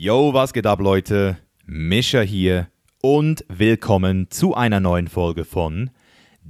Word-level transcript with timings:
Yo, 0.00 0.32
was 0.32 0.52
geht 0.52 0.64
ab, 0.64 0.78
Leute? 0.78 1.38
Mischa 1.66 2.20
hier 2.20 2.68
und 3.02 3.44
willkommen 3.48 4.30
zu 4.30 4.54
einer 4.54 4.78
neuen 4.78 5.08
Folge 5.08 5.44
von 5.44 5.90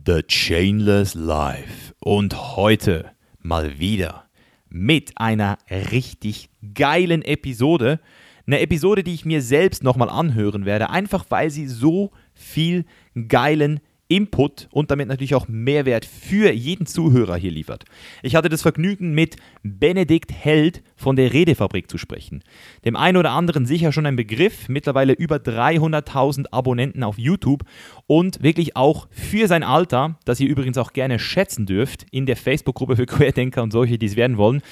The 0.07 0.21
Chainless 0.23 1.15
Life. 1.15 1.95
Und 1.99 2.57
heute 2.59 3.13
mal 3.41 3.79
wieder 3.79 4.29
mit 4.69 5.13
einer 5.17 5.57
richtig 5.71 6.51
geilen 6.75 7.23
Episode. 7.23 8.01
Eine 8.47 8.61
Episode, 8.61 9.03
die 9.03 9.15
ich 9.15 9.25
mir 9.25 9.41
selbst 9.41 9.83
nochmal 9.83 10.11
anhören 10.11 10.67
werde, 10.67 10.91
einfach 10.91 11.25
weil 11.31 11.49
sie 11.49 11.69
so 11.69 12.11
viel 12.35 12.85
geilen 13.29 13.81
Input 14.09 14.69
und 14.73 14.91
damit 14.91 15.09
natürlich 15.09 15.35
auch 15.35 15.49
Mehrwert 15.49 16.05
für 16.05 16.51
jeden 16.51 16.87
Zuhörer 16.87 17.37
hier 17.37 17.51
liefert. 17.51 17.85
Ich 18.23 18.35
hatte 18.35 18.49
das 18.49 18.63
Vergnügen, 18.63 19.13
mit 19.13 19.37
Benedikt 19.63 20.33
Held 20.33 20.83
von 20.97 21.15
der 21.15 21.33
Redefabrik 21.33 21.91
zu 21.91 21.99
sprechen. 21.99 22.43
Dem 22.85 22.97
einen 22.97 23.19
oder 23.19 23.33
anderen 23.33 23.67
sicher 23.67 23.93
schon 23.93 24.07
ein 24.07 24.17
Begriff, 24.17 24.69
mittlerweile 24.69 25.13
über 25.13 25.37
300.000 25.37 26.47
Abonnenten 26.51 27.03
auf 27.03 27.19
YouTube 27.19 27.65
und 28.07 28.43
wirklich 28.43 28.77
auch 28.77 29.09
für 29.11 29.47
sein 29.47 29.63
Alter, 29.63 30.19
das 30.25 30.41
ihr 30.41 30.49
übrigens 30.49 30.79
auch 30.79 30.93
gerne 30.93 31.19
schätzen 31.19 31.67
dürft, 31.67 32.07
in 32.11 32.25
der 32.25 32.37
Facebook-Gruppe 32.37 32.97
für 32.97 33.07
Querdenker 33.07 33.63
und 33.63 33.73
solche, 33.73 33.99
die 33.99 34.07
es 34.07 34.17
werden 34.17 34.39
wollen, 34.39 34.63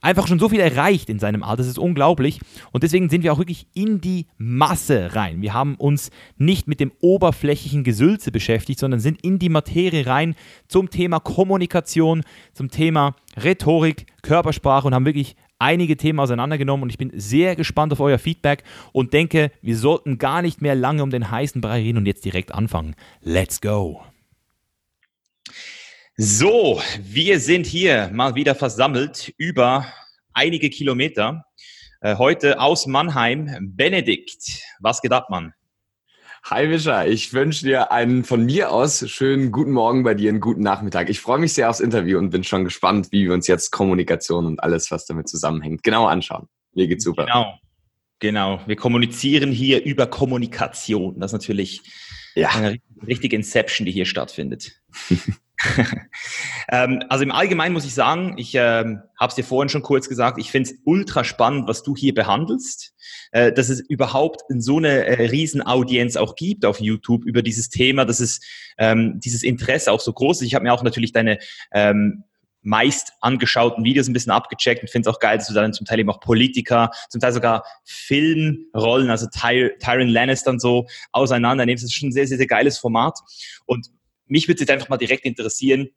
einfach 0.00 0.26
schon 0.26 0.38
so 0.38 0.48
viel 0.48 0.60
erreicht 0.60 1.08
in 1.08 1.18
seinem 1.18 1.42
Alter. 1.42 1.58
Das 1.58 1.66
ist 1.66 1.78
unglaublich. 1.78 2.40
Und 2.72 2.82
deswegen 2.82 3.08
sind 3.08 3.22
wir 3.22 3.32
auch 3.32 3.38
wirklich 3.38 3.66
in 3.74 4.00
die 4.00 4.26
Masse 4.36 5.14
rein. 5.14 5.42
Wir 5.42 5.54
haben 5.54 5.74
uns 5.76 6.10
nicht 6.36 6.68
mit 6.68 6.80
dem 6.80 6.92
oberflächlichen 7.00 7.84
Gesülze 7.84 8.30
beschäftigt, 8.30 8.80
sondern 8.80 9.00
sind 9.00 9.22
in 9.22 9.38
die 9.38 9.48
Materie 9.48 10.06
rein 10.06 10.34
zum 10.68 10.90
Thema 10.90 11.20
Kommunikation, 11.20 12.22
zum 12.52 12.70
Thema 12.70 13.16
Rhetorik, 13.36 14.06
Körpersprache 14.22 14.86
und 14.86 14.94
haben 14.94 15.06
wirklich 15.06 15.36
einige 15.58 15.96
Themen 15.96 16.20
auseinandergenommen 16.20 16.84
und 16.84 16.90
ich 16.90 16.98
bin 16.98 17.12
sehr 17.14 17.56
gespannt 17.56 17.92
auf 17.92 18.00
euer 18.00 18.18
Feedback 18.18 18.62
und 18.92 19.12
denke, 19.12 19.50
wir 19.60 19.76
sollten 19.76 20.18
gar 20.18 20.42
nicht 20.42 20.62
mehr 20.62 20.74
lange 20.74 21.02
um 21.02 21.10
den 21.10 21.30
heißen 21.30 21.60
Brei 21.60 21.80
reden 21.80 21.98
und 21.98 22.06
jetzt 22.06 22.24
direkt 22.24 22.54
anfangen. 22.54 22.94
Let's 23.22 23.60
go! 23.60 24.02
So, 26.20 26.82
wir 27.00 27.38
sind 27.38 27.64
hier 27.64 28.10
mal 28.12 28.34
wieder 28.34 28.56
versammelt 28.56 29.32
über 29.36 29.86
einige 30.32 30.68
Kilometer. 30.68 31.44
Äh, 32.00 32.16
heute 32.16 32.58
aus 32.58 32.86
Mannheim. 32.88 33.72
Benedikt, 33.76 34.64
was 34.80 35.00
geht 35.00 35.12
ab, 35.12 35.30
Mann? 35.30 35.54
Hi 36.42 36.68
Wischer, 36.70 37.06
ich 37.06 37.32
wünsche 37.32 37.64
dir 37.64 37.92
einen 37.92 38.24
von 38.24 38.44
mir 38.44 38.72
aus 38.72 39.08
schönen 39.08 39.52
guten 39.52 39.70
Morgen 39.70 40.02
bei 40.02 40.14
dir, 40.14 40.30
einen 40.30 40.40
guten 40.40 40.62
Nachmittag. 40.62 41.08
Ich 41.08 41.20
freue 41.20 41.38
mich 41.38 41.52
sehr 41.52 41.70
aufs 41.70 41.78
Interview 41.78 42.18
und 42.18 42.30
bin 42.30 42.42
schon 42.42 42.64
gespannt, 42.64 43.12
wie 43.12 43.26
wir 43.26 43.32
uns 43.32 43.46
jetzt 43.46 43.70
Kommunikation 43.70 44.44
und 44.44 44.60
alles, 44.60 44.90
was 44.90 45.06
damit 45.06 45.28
zusammenhängt, 45.28 45.84
genau 45.84 46.06
anschauen. 46.06 46.48
Mir 46.74 46.88
geht's 46.88 47.04
super. 47.04 47.26
Genau, 47.26 47.54
genau. 48.18 48.60
Wir 48.66 48.74
kommunizieren 48.74 49.52
hier 49.52 49.84
über 49.84 50.08
Kommunikation. 50.08 51.20
Das 51.20 51.28
ist 51.30 51.34
natürlich 51.34 51.80
ja. 52.34 52.48
eine 52.48 52.78
richtige 53.06 53.36
Inception, 53.36 53.86
die 53.86 53.92
hier 53.92 54.04
stattfindet. 54.04 54.82
ähm, 56.70 57.02
also 57.08 57.24
im 57.24 57.32
Allgemeinen 57.32 57.72
muss 57.72 57.84
ich 57.84 57.94
sagen, 57.94 58.34
ich 58.38 58.54
ähm, 58.54 59.02
habe 59.18 59.30
es 59.30 59.34
dir 59.34 59.44
vorhin 59.44 59.68
schon 59.68 59.82
kurz 59.82 60.08
gesagt, 60.08 60.38
ich 60.38 60.50
finde 60.50 60.70
es 60.70 60.76
ultra 60.84 61.24
spannend, 61.24 61.68
was 61.68 61.82
du 61.82 61.96
hier 61.96 62.14
behandelst, 62.14 62.94
äh, 63.32 63.52
dass 63.52 63.68
es 63.68 63.80
überhaupt 63.80 64.42
so 64.48 64.76
eine 64.76 65.04
äh, 65.04 65.26
Riesenaudienz 65.26 66.16
auch 66.16 66.36
gibt 66.36 66.64
auf 66.64 66.80
YouTube 66.80 67.24
über 67.24 67.42
dieses 67.42 67.70
Thema, 67.70 68.04
dass 68.04 68.20
es 68.20 68.40
ähm, 68.78 69.18
dieses 69.18 69.42
Interesse 69.42 69.90
auch 69.90 70.00
so 70.00 70.12
groß 70.12 70.40
ist. 70.40 70.46
Ich 70.46 70.54
habe 70.54 70.64
mir 70.64 70.72
auch 70.72 70.82
natürlich 70.82 71.12
deine 71.12 71.38
ähm, 71.72 72.24
meist 72.62 73.12
angeschauten 73.20 73.84
Videos 73.84 74.08
ein 74.08 74.12
bisschen 74.12 74.32
abgecheckt 74.32 74.82
und 74.82 74.90
finde 74.90 75.08
es 75.08 75.14
auch 75.14 75.20
geil, 75.20 75.38
dass 75.38 75.48
du 75.48 75.54
dann 75.54 75.72
zum 75.72 75.86
Teil 75.86 76.00
eben 76.00 76.10
auch 76.10 76.20
Politiker, 76.20 76.90
zum 77.08 77.20
Teil 77.20 77.32
sogar 77.32 77.64
Filmrollen, 77.84 79.10
also 79.10 79.26
Ty 79.26 79.72
Tyron 79.78 80.08
Lannister 80.08 80.50
und 80.50 80.60
so 80.60 80.86
auseinander 81.12 81.66
nimmst. 81.66 81.84
Das 81.84 81.90
ist 81.90 81.96
schon 81.96 82.10
ein 82.10 82.12
sehr, 82.12 82.26
sehr, 82.26 82.36
sehr 82.36 82.46
geiles 82.46 82.78
Format. 82.78 83.18
Und 83.66 83.88
mich 84.28 84.48
würde 84.48 84.60
jetzt 84.60 84.70
einfach 84.70 84.88
mal 84.88 84.96
direkt 84.96 85.24
interessieren, 85.24 85.88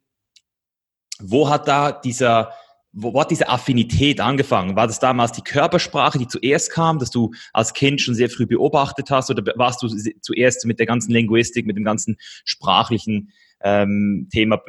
wo 1.20 1.48
hat 1.48 1.68
da 1.68 1.92
dieser, 1.92 2.52
wo 2.92 3.18
hat 3.20 3.30
diese 3.30 3.48
Affinität 3.48 4.20
angefangen? 4.20 4.76
War 4.76 4.86
das 4.86 4.98
damals 4.98 5.32
die 5.32 5.42
Körpersprache, 5.42 6.18
die 6.18 6.26
zuerst 6.26 6.70
kam, 6.70 6.98
dass 6.98 7.10
du 7.10 7.30
als 7.52 7.74
Kind 7.74 8.00
schon 8.00 8.14
sehr 8.14 8.28
früh 8.28 8.46
beobachtet 8.46 9.10
hast, 9.10 9.30
oder 9.30 9.42
warst 9.56 9.82
du 9.82 9.88
zuerst 10.20 10.66
mit 10.66 10.78
der 10.78 10.86
ganzen 10.86 11.12
Linguistik, 11.12 11.66
mit 11.66 11.76
dem 11.76 11.84
ganzen 11.84 12.16
sprachlichen 12.44 13.32
ähm, 13.62 14.28
Thema 14.32 14.60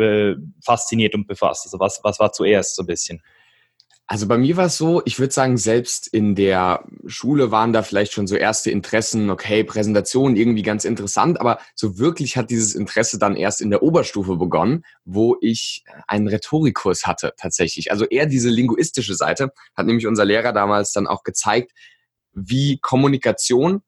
fasziniert 0.63 1.15
und 1.15 1.27
befasst? 1.27 1.65
Also 1.65 1.79
was, 1.79 1.99
was 2.03 2.19
war 2.19 2.31
zuerst 2.31 2.75
so 2.75 2.83
ein 2.83 2.87
bisschen? 2.87 3.21
Also 4.13 4.27
bei 4.27 4.37
mir 4.37 4.57
war 4.57 4.67
es 4.67 4.77
so, 4.77 5.01
ich 5.05 5.17
würde 5.17 5.33
sagen, 5.33 5.57
selbst 5.57 6.05
in 6.05 6.35
der 6.35 6.85
Schule 7.07 7.49
waren 7.49 7.73
da 7.73 7.81
vielleicht 7.81 8.13
schon 8.13 8.27
so 8.27 8.35
erste 8.35 8.69
Interessen, 8.69 9.31
okay, 9.31 9.63
Präsentation 9.63 10.35
irgendwie 10.35 10.61
ganz 10.61 10.85
interessant, 10.85 11.41
aber 11.41 11.57
so 11.73 11.97
wirklich 11.97 12.37
hat 12.37 12.51
dieses 12.51 12.75
Interesse 12.75 13.17
dann 13.17 13.35
erst 13.35 13.59
in 13.59 13.71
der 13.71 13.81
Oberstufe 13.81 14.35
begonnen, 14.35 14.85
wo 15.03 15.35
ich 15.41 15.83
einen 16.05 16.27
Rhetorikkurs 16.27 17.07
hatte 17.07 17.33
tatsächlich. 17.37 17.89
Also 17.89 18.05
eher 18.05 18.27
diese 18.27 18.49
linguistische 18.49 19.15
Seite 19.15 19.51
hat 19.75 19.87
nämlich 19.87 20.05
unser 20.05 20.25
Lehrer 20.25 20.53
damals 20.53 20.91
dann 20.91 21.07
auch 21.07 21.23
gezeigt, 21.23 21.71
wie 22.33 22.77
Kommunikation, 22.83 23.81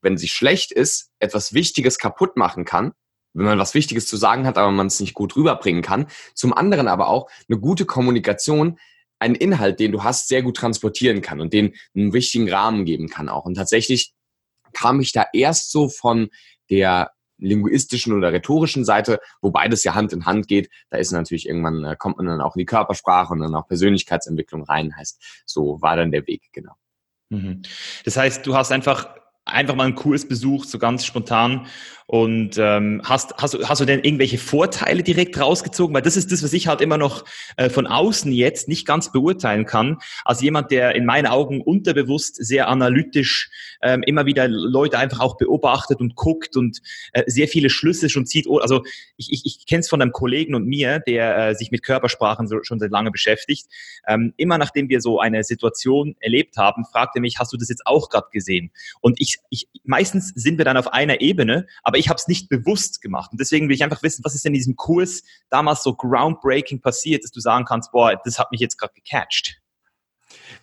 wenn 0.00 0.16
sie 0.16 0.28
schlecht 0.28 0.70
ist, 0.70 1.10
etwas 1.18 1.52
Wichtiges 1.52 1.98
kaputt 1.98 2.36
machen 2.36 2.64
kann 2.64 2.92
wenn 3.34 3.44
man 3.44 3.58
was 3.58 3.74
Wichtiges 3.74 4.08
zu 4.08 4.16
sagen 4.16 4.46
hat, 4.46 4.58
aber 4.58 4.72
man 4.72 4.88
es 4.88 4.98
nicht 4.98 5.14
gut 5.14 5.36
rüberbringen 5.36 5.82
kann. 5.82 6.06
Zum 6.34 6.52
anderen 6.52 6.88
aber 6.88 7.08
auch 7.08 7.30
eine 7.48 7.60
gute 7.60 7.84
Kommunikation 7.84 8.78
einen 9.18 9.34
Inhalt, 9.34 9.80
den 9.80 9.92
du 9.92 10.02
hast, 10.02 10.28
sehr 10.28 10.42
gut 10.42 10.56
transportieren 10.56 11.22
kann 11.22 11.40
und 11.40 11.52
den 11.52 11.74
einen 11.94 12.12
wichtigen 12.12 12.50
Rahmen 12.50 12.84
geben 12.84 13.08
kann 13.08 13.28
auch. 13.28 13.44
Und 13.44 13.54
tatsächlich 13.54 14.12
kam 14.72 15.00
ich 15.00 15.12
da 15.12 15.26
erst 15.32 15.72
so 15.72 15.88
von 15.88 16.28
der 16.70 17.12
linguistischen 17.38 18.12
oder 18.12 18.32
rhetorischen 18.32 18.84
Seite, 18.84 19.20
wo 19.40 19.50
beides 19.50 19.84
ja 19.84 19.94
Hand 19.94 20.12
in 20.12 20.26
Hand 20.26 20.48
geht. 20.48 20.70
Da 20.90 20.98
ist 20.98 21.12
natürlich 21.12 21.48
irgendwann, 21.48 21.84
äh, 21.84 21.96
kommt 21.96 22.16
man 22.16 22.26
dann 22.26 22.40
auch 22.40 22.56
in 22.56 22.60
die 22.60 22.66
Körpersprache 22.66 23.32
und 23.32 23.40
dann 23.40 23.54
auch 23.54 23.68
Persönlichkeitsentwicklung 23.68 24.64
rein, 24.64 24.96
heißt, 24.96 25.42
so 25.46 25.80
war 25.80 25.96
dann 25.96 26.10
der 26.10 26.26
Weg, 26.26 26.48
genau. 26.52 26.72
Mhm. 27.30 27.62
Das 28.04 28.16
heißt, 28.16 28.44
du 28.44 28.56
hast 28.56 28.72
einfach 28.72 29.14
einfach 29.48 29.74
mal 29.74 29.84
einen 29.84 29.94
Kurs 29.94 30.26
besucht, 30.26 30.68
so 30.68 30.78
ganz 30.78 31.04
spontan 31.04 31.66
und 32.10 32.56
ähm, 32.56 33.02
hast, 33.04 33.34
hast, 33.36 33.58
hast 33.68 33.82
du 33.82 33.84
denn 33.84 34.02
irgendwelche 34.02 34.38
Vorteile 34.38 35.02
direkt 35.02 35.38
rausgezogen? 35.38 35.94
Weil 35.94 36.00
das 36.00 36.16
ist 36.16 36.32
das, 36.32 36.42
was 36.42 36.54
ich 36.54 36.66
halt 36.66 36.80
immer 36.80 36.96
noch 36.96 37.26
äh, 37.58 37.68
von 37.68 37.86
außen 37.86 38.32
jetzt 38.32 38.66
nicht 38.66 38.86
ganz 38.86 39.12
beurteilen 39.12 39.66
kann. 39.66 39.98
Als 40.24 40.40
jemand, 40.40 40.70
der 40.70 40.94
in 40.94 41.04
meinen 41.04 41.26
Augen 41.26 41.60
unterbewusst 41.60 42.36
sehr 42.36 42.68
analytisch 42.68 43.50
ähm, 43.82 44.02
immer 44.02 44.24
wieder 44.24 44.48
Leute 44.48 44.98
einfach 44.98 45.20
auch 45.20 45.36
beobachtet 45.36 46.00
und 46.00 46.14
guckt 46.14 46.56
und 46.56 46.78
äh, 47.12 47.24
sehr 47.26 47.46
viele 47.46 47.68
Schlüsse 47.68 48.08
schon 48.08 48.24
zieht. 48.24 48.46
Oh, 48.46 48.56
also 48.56 48.84
ich, 49.18 49.30
ich, 49.30 49.42
ich 49.44 49.66
kenne 49.66 49.80
es 49.80 49.88
von 49.90 50.00
einem 50.00 50.12
Kollegen 50.12 50.54
und 50.54 50.66
mir, 50.66 51.00
der 51.00 51.48
äh, 51.48 51.54
sich 51.54 51.70
mit 51.70 51.82
Körpersprachen 51.82 52.48
so, 52.48 52.62
schon 52.62 52.78
seit 52.78 52.90
lange 52.90 53.10
beschäftigt. 53.10 53.66
Ähm, 54.06 54.32
immer 54.38 54.56
nachdem 54.56 54.88
wir 54.88 55.02
so 55.02 55.20
eine 55.20 55.44
Situation 55.44 56.16
erlebt 56.20 56.56
haben, 56.56 56.86
fragt 56.86 57.16
er 57.16 57.20
mich, 57.20 57.38
hast 57.38 57.52
du 57.52 57.58
das 57.58 57.68
jetzt 57.68 57.86
auch 57.86 58.08
gerade 58.08 58.28
gesehen? 58.32 58.70
Und 59.02 59.20
ich, 59.20 59.37
ich, 59.50 59.68
meistens 59.84 60.32
sind 60.34 60.58
wir 60.58 60.64
dann 60.64 60.76
auf 60.76 60.92
einer 60.92 61.20
Ebene, 61.20 61.66
aber 61.82 61.98
ich 61.98 62.08
habe 62.08 62.16
es 62.16 62.28
nicht 62.28 62.48
bewusst 62.48 63.00
gemacht. 63.00 63.32
Und 63.32 63.40
deswegen 63.40 63.68
will 63.68 63.74
ich 63.74 63.84
einfach 63.84 64.02
wissen, 64.02 64.24
was 64.24 64.34
ist 64.34 64.46
in 64.46 64.52
diesem 64.52 64.76
Kurs 64.76 65.22
damals 65.50 65.82
so 65.82 65.94
groundbreaking 65.94 66.80
passiert, 66.80 67.24
dass 67.24 67.30
du 67.30 67.40
sagen 67.40 67.64
kannst, 67.64 67.92
boah, 67.92 68.20
das 68.24 68.38
hat 68.38 68.50
mich 68.50 68.60
jetzt 68.60 68.78
gerade 68.78 68.94
gecatcht. 68.94 69.60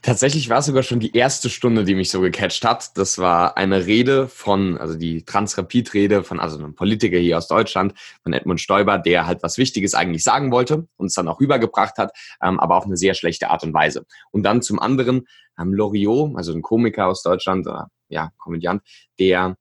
Tatsächlich 0.01 0.50
war 0.50 0.59
es 0.59 0.66
sogar 0.66 0.84
schon 0.84 1.00
die 1.00 1.16
erste 1.16 1.50
Stunde, 1.50 1.84
die 1.84 1.96
mich 1.96 2.09
so 2.09 2.22
gecatcht 2.22 2.63
hat. 2.66 2.97
Das 2.97 3.18
war 3.18 3.57
eine 3.57 3.85
Rede 3.85 4.28
von, 4.28 4.78
also 4.78 4.96
die 4.96 5.23
Transrapid-Rede 5.23 6.23
von, 6.23 6.40
also 6.40 6.57
einem 6.57 6.75
Politiker 6.75 7.18
hier 7.18 7.38
aus 7.38 7.47
Deutschland, 7.47 7.94
von 8.24 8.34
Edmund 8.34 8.62
Stoiber, 8.62 8.97
der 8.97 9.25
halt 9.25 9.44
was 9.44 9.57
Wichtiges 9.57 9.94
eigentlich 9.94 10.24
sagen 10.24 10.51
wollte, 10.51 10.88
und 10.97 11.07
es 11.07 11.13
dann 11.13 11.28
auch 11.28 11.40
rübergebracht 11.40 11.97
hat, 11.97 12.12
ähm, 12.41 12.59
aber 12.59 12.78
auf 12.78 12.85
eine 12.85 12.97
sehr 12.97 13.13
schlechte 13.13 13.50
Art 13.50 13.63
und 13.63 13.74
Weise. 13.74 14.06
Und 14.31 14.44
dann 14.44 14.62
zum 14.62 14.79
anderen 14.79 15.28
ähm, 15.59 15.74
Loriot, 15.74 16.35
also 16.35 16.53
ein 16.53 16.62
Komiker 16.62 17.07
aus 17.07 17.24
Deutschland, 17.24 17.68
oder 17.68 17.90
ja, 18.09 18.31
Komödiant, 18.38 18.81
der 19.19 19.57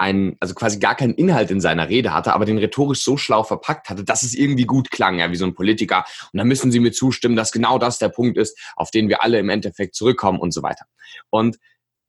einen, 0.00 0.36
also 0.40 0.54
quasi 0.54 0.78
gar 0.78 0.94
keinen 0.94 1.14
Inhalt 1.14 1.50
in 1.50 1.60
seiner 1.60 1.88
Rede 1.88 2.14
hatte, 2.14 2.32
aber 2.32 2.46
den 2.46 2.58
rhetorisch 2.58 3.04
so 3.04 3.16
schlau 3.16 3.42
verpackt 3.42 3.90
hatte, 3.90 4.02
dass 4.02 4.22
es 4.22 4.34
irgendwie 4.34 4.64
gut 4.64 4.90
klang, 4.90 5.18
ja, 5.18 5.30
wie 5.30 5.36
so 5.36 5.44
ein 5.44 5.54
Politiker. 5.54 6.04
Und 6.32 6.38
dann 6.38 6.48
müssen 6.48 6.72
Sie 6.72 6.80
mir 6.80 6.92
zustimmen, 6.92 7.36
dass 7.36 7.52
genau 7.52 7.78
das 7.78 7.98
der 7.98 8.08
Punkt 8.08 8.38
ist, 8.38 8.58
auf 8.76 8.90
den 8.90 9.08
wir 9.08 9.22
alle 9.22 9.38
im 9.38 9.50
Endeffekt 9.50 9.94
zurückkommen 9.94 10.40
und 10.40 10.52
so 10.52 10.62
weiter. 10.62 10.86
Und 11.28 11.58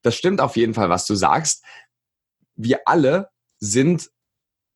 das 0.03 0.15
stimmt 0.15 0.39
auf 0.39 0.55
jeden 0.55 0.73
Fall, 0.73 0.89
was 0.89 1.05
du 1.05 1.15
sagst. 1.15 1.63
Wir 2.55 2.79
alle 2.85 3.29
sind 3.59 4.09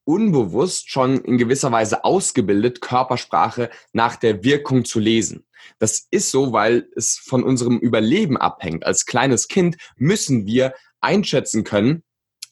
unbewusst 0.03 0.91
schon 0.91 1.19
in 1.21 1.37
gewisser 1.37 1.71
Weise 1.71 2.03
ausgebildet, 2.03 2.81
Körpersprache 2.81 3.71
nach 3.93 4.17
der 4.17 4.43
Wirkung 4.43 4.85
zu 4.85 4.99
lesen. 4.99 5.45
Das 5.79 6.05
ist 6.11 6.31
so, 6.31 6.51
weil 6.51 6.89
es 6.95 7.17
von 7.17 7.43
unserem 7.43 7.79
Überleben 7.79 8.37
abhängt. 8.37 8.85
Als 8.85 9.05
kleines 9.05 9.47
Kind 9.47 9.77
müssen 9.95 10.45
wir 10.45 10.73
einschätzen 10.99 11.63
können, 11.63 12.03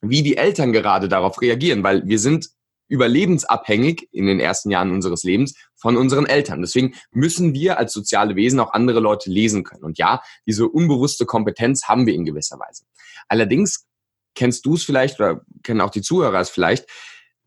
wie 0.04 0.22
die 0.22 0.38
Eltern 0.38 0.74
gerade 0.74 1.08
darauf 1.08 1.42
reagieren, 1.42 1.84
weil 1.84 2.06
wir 2.06 2.20
sind 2.20 2.50
überlebensabhängig 2.90 4.10
in 4.12 4.28
den 4.28 4.40
ersten 4.40 4.70
Jahren 4.70 4.92
unseres 4.92 5.24
Lebens 5.24 5.56
von 5.76 5.98
unseren 5.98 6.26
Eltern. 6.26 6.62
Deswegen 6.62 6.94
müssen 7.12 7.54
wir 7.54 7.80
als 7.80 7.94
soziale 7.94 8.36
Wesen 8.36 8.60
auch 8.60 8.74
andere 8.74 9.00
Leute 9.00 9.32
lesen 9.32 9.64
können. 9.64 9.84
Und 9.84 9.98
ja, 9.98 10.22
diese 10.46 10.68
unbewusste 10.68 11.26
Kompetenz 11.26 11.86
haben 11.86 12.06
wir 12.06 12.14
in 12.14 12.26
gewisser 12.26 12.60
Weise. 12.60 12.84
Allerdings 13.28 13.88
kennst 14.36 14.66
du 14.66 14.76
es 14.76 14.84
vielleicht 14.84 15.20
oder 15.20 15.42
kennen 15.64 15.82
auch 15.82 15.90
die 15.90 16.02
Zuhörer 16.02 16.40
es 16.40 16.50
vielleicht, 16.50 16.86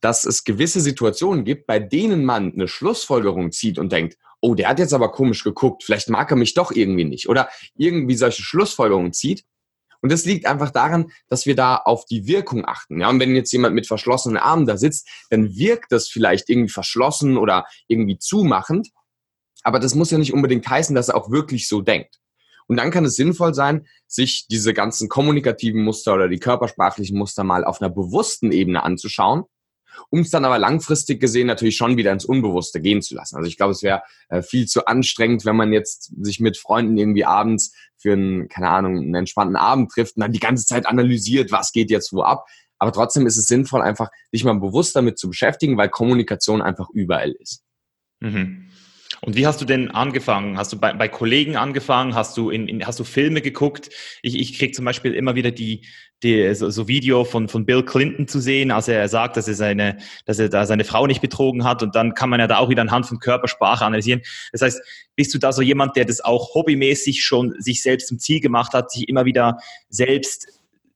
dass 0.01 0.25
es 0.25 0.45
gewisse 0.45 0.81
Situationen 0.81 1.45
gibt, 1.45 1.67
bei 1.67 1.79
denen 1.79 2.25
man 2.25 2.53
eine 2.53 2.69
Schlussfolgerung 2.69 3.53
zieht 3.53 3.79
und 3.79 3.93
denkt, 3.93 4.17
oh, 4.41 4.55
der 4.55 4.69
hat 4.69 4.79
jetzt 4.79 4.95
aber 4.95 5.11
komisch 5.11 5.45
geguckt, 5.45 5.85
vielleicht 5.85 6.09
mag 6.11 6.31
er 6.31 6.37
mich 6.37 6.55
doch 6.55 6.71
irgendwie 6.71 7.05
nicht 7.05 7.29
oder 7.29 7.49
irgendwie 7.77 8.17
solche 8.17 8.43
Schlussfolgerungen 8.43 9.13
zieht. 9.13 9.45
Und 10.03 10.13
das 10.13 10.25
liegt 10.25 10.47
einfach 10.47 10.71
daran, 10.71 11.11
dass 11.29 11.47
wir 11.47 11.57
da 11.57 11.77
auf 11.77 12.05
die 12.05 12.27
Wirkung 12.27 12.65
achten. 12.67 13.01
Ja, 13.01 13.09
und 13.09 13.21
wenn 13.21 13.35
jetzt 13.35 13.53
jemand 13.53 13.75
mit 13.75 13.87
verschlossenen 13.87 14.37
Armen 14.37 14.67
da 14.67 14.77
sitzt, 14.77 15.09
dann 15.31 15.57
wirkt 15.57 15.93
das 15.93 16.09
vielleicht 16.09 16.49
irgendwie 16.49 16.73
verschlossen 16.73 17.37
oder 17.37 17.67
irgendwie 17.89 18.19
zumachend. 18.19 18.91
Aber 19.63 19.81
das 19.81 19.95
muss 19.95 20.11
ja 20.11 20.19
nicht 20.19 20.33
unbedingt 20.33 20.69
heißen, 20.69 20.95
dass 20.95 21.09
er 21.09 21.17
auch 21.17 21.31
wirklich 21.31 21.69
so 21.69 21.81
denkt. 21.81 22.21
Und 22.69 22.79
dann 22.79 22.91
kann 22.91 23.05
es 23.05 23.15
sinnvoll 23.15 23.55
sein, 23.55 23.87
sich 24.07 24.47
diese 24.49 24.75
ganzen 24.75 25.09
kommunikativen 25.09 25.83
Muster 25.83 26.15
oder 26.15 26.29
die 26.29 26.39
körpersprachlichen 26.39 27.17
Muster 27.17 27.45
mal 27.45 27.65
auf 27.65 27.81
einer 27.81 27.91
bewussten 27.91 28.53
Ebene 28.53 28.83
anzuschauen 28.83 29.45
um 30.11 30.21
es 30.21 30.31
dann 30.31 30.45
aber 30.45 30.59
langfristig 30.59 31.21
gesehen 31.21 31.47
natürlich 31.47 31.77
schon 31.77 31.97
wieder 31.97 32.13
ins 32.13 32.25
Unbewusste 32.25 32.81
gehen 32.81 33.03
zu 33.03 33.15
lassen. 33.15 33.37
Also 33.37 33.49
ich 33.49 33.57
glaube, 33.57 33.73
es 33.73 33.83
wäre 33.83 34.03
äh, 34.29 34.43
viel 34.43 34.67
zu 34.67 34.87
anstrengend, 34.87 35.45
wenn 35.45 35.57
man 35.57 35.73
jetzt 35.73 36.13
sich 36.23 36.41
mit 36.41 36.57
Freunden 36.57 36.97
irgendwie 36.97 37.25
abends 37.25 37.75
für 37.99 38.13
einen, 38.13 38.49
keine 38.49 38.71
Ahnung, 38.71 38.99
einen 38.99 39.15
entspannten 39.15 39.57
Abend 39.57 39.91
trifft 39.91 40.17
und 40.17 40.23
dann 40.23 40.33
die 40.33 40.41
ganze 40.41 40.67
Zeit 40.67 40.87
analysiert, 40.87 41.53
was 41.53 41.73
geht 41.73 41.91
jetzt 41.91 42.13
wo 42.13 42.23
ab. 42.23 42.47
Aber 42.79 42.93
trotzdem 42.93 43.27
ist 43.27 43.37
es 43.37 43.49
sinnvoll, 43.49 43.83
einfach 43.83 44.11
sich 44.33 44.45
mal 44.45 44.59
bewusst 44.59 44.95
damit 44.97 45.19
zu 45.19 45.29
beschäftigen, 45.29 45.77
weil 45.79 45.89
Kommunikation 45.89 46.61
einfach 46.61 46.89
überall 46.91 47.33
ist. 47.33 47.63
Mhm. 48.21 48.71
Und 49.23 49.35
wie 49.37 49.47
hast 49.47 49.61
du 49.61 49.65
denn 49.65 49.91
angefangen? 49.91 50.59
Hast 50.59 50.73
du 50.73 50.79
bei, 50.79 50.93
bei 50.93 51.09
Kollegen 51.09 51.57
angefangen? 51.57 52.15
Hast 52.15 52.37
du 52.37 52.51
in, 52.51 52.69
in 52.69 52.87
hast 52.87 53.01
du 53.01 53.05
Filme 53.05 53.41
geguckt? 53.41 53.91
Ich, 54.23 54.39
ich 54.39 54.59
krieg 54.59 54.75
zum 54.75 54.85
Beispiel 54.85 55.15
immer 55.15 55.35
wieder 55.35 55.51
die, 55.51 55.87
die 56.23 56.55
so, 56.55 56.71
so 56.71 56.89
Video 56.89 57.25
von, 57.25 57.49
von 57.49 57.67
Bill 57.67 57.83
Clinton 57.83 58.27
zu 58.27 58.41
sehen, 58.41 58.71
als 58.71 58.89
er 58.89 59.07
sagt, 59.09 59.37
dass 59.37 59.49
er 59.49 59.55
seine, 59.55 59.99
dass 60.25 60.39
er 60.39 60.49
da 60.49 60.65
seine 60.67 60.85
Frau 60.85 61.07
nicht 61.07 61.21
betrogen 61.21 61.65
hat. 61.65 61.83
Und 61.83 61.95
dann 61.95 62.15
kann 62.15 62.31
man 62.31 62.41
ja 62.41 62.47
da 62.47 62.59
auch 62.59 62.71
wieder 62.71 62.83
anhand 62.83 63.07
von 63.07 63.19
Körpersprache 63.19 63.85
analysieren. 63.85 64.23
Das 64.53 64.63
heißt, 64.63 64.81
bist 65.15 65.35
du 65.35 65.39
da 65.39 65.53
so 65.53 65.63
jemand, 65.63 65.97
der 65.97 66.05
das 66.05 66.21
auch 66.21 66.55
hobbymäßig 66.55 67.23
schon 67.23 67.55
sich 67.59 67.83
selbst 67.83 68.09
zum 68.09 68.19
Ziel 68.19 68.41
gemacht 68.41 68.73
hat, 68.73 68.91
sich 68.91 69.09
immer 69.09 69.25
wieder 69.25 69.59
selbst 69.89 70.49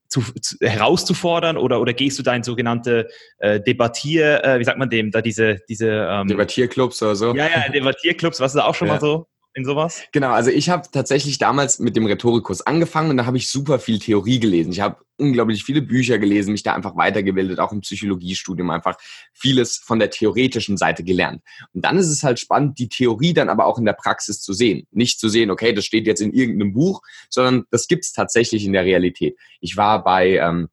zu, 0.09 0.23
zu, 0.41 0.57
herauszufordern 0.61 1.57
oder, 1.57 1.81
oder 1.81 1.93
gehst 1.93 2.19
du 2.19 2.23
da 2.23 2.35
in 2.35 2.43
sogenannte 2.43 3.09
äh, 3.39 3.61
Debattier, 3.61 4.45
äh, 4.45 4.59
wie 4.59 4.65
sagt 4.65 4.79
man 4.79 4.91
dem, 4.91 5.11
da 5.13 5.23
diese, 5.23 5.59
diese 5.69 6.09
ähm, 6.11 6.27
Debattierclubs 6.27 7.01
oder 7.03 7.15
so? 7.15 7.35
Ja, 7.35 7.49
ja, 7.49 7.69
Debattierclubs, 7.69 8.41
was 8.41 8.55
ist 8.55 8.61
auch 8.61 8.75
schon 8.75 8.89
ja. 8.89 8.95
mal 8.95 9.01
so? 9.01 9.27
In 9.55 9.65
sowas? 9.65 10.05
Genau, 10.13 10.31
also 10.31 10.51
ich 10.51 10.71
habe 10.71 10.89
tatsächlich 10.93 11.39
damals 11.39 11.81
mit 11.81 11.97
dem 11.97 12.07
Rhetorikus 12.07 12.63
angefangen 12.63 13.11
und 13.11 13.17
da 13.17 13.27
habe 13.27 13.37
ich 13.37 13.51
super 13.51 13.79
viel 13.79 13.99
Theorie 13.99 14.39
gelesen. 14.39 14.73
Ich 14.73 14.81
habe 14.81 14.99
unglaublich 15.17 15.65
viele 15.65 15.83
Bücher 15.83 16.19
gelesen, 16.19 16.53
mich 16.53 16.63
da 16.63 16.75
einfach 16.75 16.97
weitergebildet, 16.97 17.59
auch 17.59 17.73
im 17.73 17.81
Psychologiestudium 17.81 18.71
einfach 18.71 18.97
vieles 19.33 19.77
von 19.77 19.99
der 19.99 20.11
theoretischen 20.11 20.77
Seite 20.77 21.03
gelernt. 21.03 21.43
Und 21.75 21.85
dann 21.85 21.99
ist 21.99 22.09
es 22.09 22.23
halt 22.23 22.39
spannend, 22.39 22.79
die 22.79 22.89
Theorie 22.89 23.35
dann 23.35 23.49
aber 23.49 23.67
auch 23.67 23.79
in 23.79 23.85
der 23.85 23.93
Praxis 23.93 24.41
zu 24.41 24.53
sehen. 24.53 24.87
Nicht 24.93 25.19
zu 25.19 25.29
sehen, 25.29 25.51
okay, 25.51 25.73
das 25.73 25.85
steht 25.85 26.07
jetzt 26.07 26.21
in 26.21 26.33
irgendeinem 26.33 26.73
Buch, 26.73 27.03
sondern 27.29 27.65
das 27.71 27.89
gibt 27.89 28.05
es 28.05 28.13
tatsächlich 28.13 28.65
in 28.65 28.73
der 28.73 28.85
Realität. 28.85 29.37
Ich 29.61 29.77
war 29.77 30.05
bei 30.05 30.37
ähm, 30.37 30.69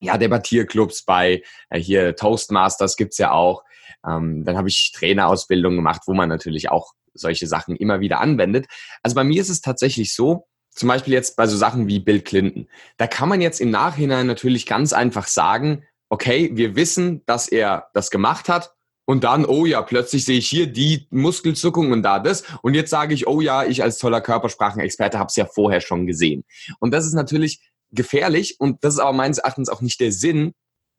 ja, 0.00 0.16
Debattierclubs, 0.18 1.04
bei 1.04 1.42
äh, 1.68 1.78
hier 1.78 2.16
Toastmasters 2.16 2.96
gibt's 2.96 3.18
ja 3.18 3.30
auch. 3.30 3.62
Ähm, 4.06 4.44
dann 4.44 4.56
habe 4.56 4.68
ich 4.68 4.92
Trainerausbildung 4.94 5.76
gemacht, 5.76 6.02
wo 6.06 6.14
man 6.14 6.28
natürlich 6.28 6.70
auch 6.70 6.92
solche 7.14 7.46
Sachen 7.46 7.76
immer 7.76 8.00
wieder 8.00 8.20
anwendet. 8.20 8.66
Also 9.02 9.14
bei 9.14 9.24
mir 9.24 9.40
ist 9.40 9.50
es 9.50 9.60
tatsächlich 9.60 10.14
so, 10.14 10.46
zum 10.70 10.88
Beispiel 10.88 11.12
jetzt 11.12 11.36
bei 11.36 11.46
so 11.46 11.56
Sachen 11.56 11.86
wie 11.86 12.00
Bill 12.00 12.20
Clinton. 12.20 12.68
Da 12.96 13.06
kann 13.06 13.28
man 13.28 13.40
jetzt 13.40 13.60
im 13.60 13.70
Nachhinein 13.70 14.26
natürlich 14.26 14.66
ganz 14.66 14.92
einfach 14.92 15.26
sagen, 15.26 15.84
okay, 16.08 16.50
wir 16.54 16.76
wissen, 16.76 17.22
dass 17.26 17.48
er 17.48 17.88
das 17.94 18.10
gemacht 18.10 18.48
hat. 18.48 18.72
Und 19.04 19.24
dann, 19.24 19.44
oh 19.44 19.66
ja, 19.66 19.82
plötzlich 19.82 20.24
sehe 20.24 20.38
ich 20.38 20.48
hier 20.48 20.66
die 20.68 21.08
Muskelzuckung 21.10 21.90
und 21.90 22.02
da 22.02 22.20
das. 22.20 22.44
Und 22.62 22.74
jetzt 22.74 22.90
sage 22.90 23.14
ich, 23.14 23.26
oh 23.26 23.40
ja, 23.40 23.64
ich 23.64 23.82
als 23.82 23.98
toller 23.98 24.20
Körpersprachenexperte 24.20 25.18
habe 25.18 25.26
es 25.26 25.36
ja 25.36 25.44
vorher 25.44 25.80
schon 25.80 26.06
gesehen. 26.06 26.44
Und 26.78 26.92
das 26.92 27.04
ist 27.04 27.14
natürlich 27.14 27.60
gefährlich 27.90 28.56
und 28.58 28.84
das 28.84 28.94
ist 28.94 29.00
aber 29.00 29.12
meines 29.12 29.38
Erachtens 29.38 29.68
auch 29.68 29.80
nicht 29.80 30.00
der 30.00 30.12
Sinn 30.12 30.54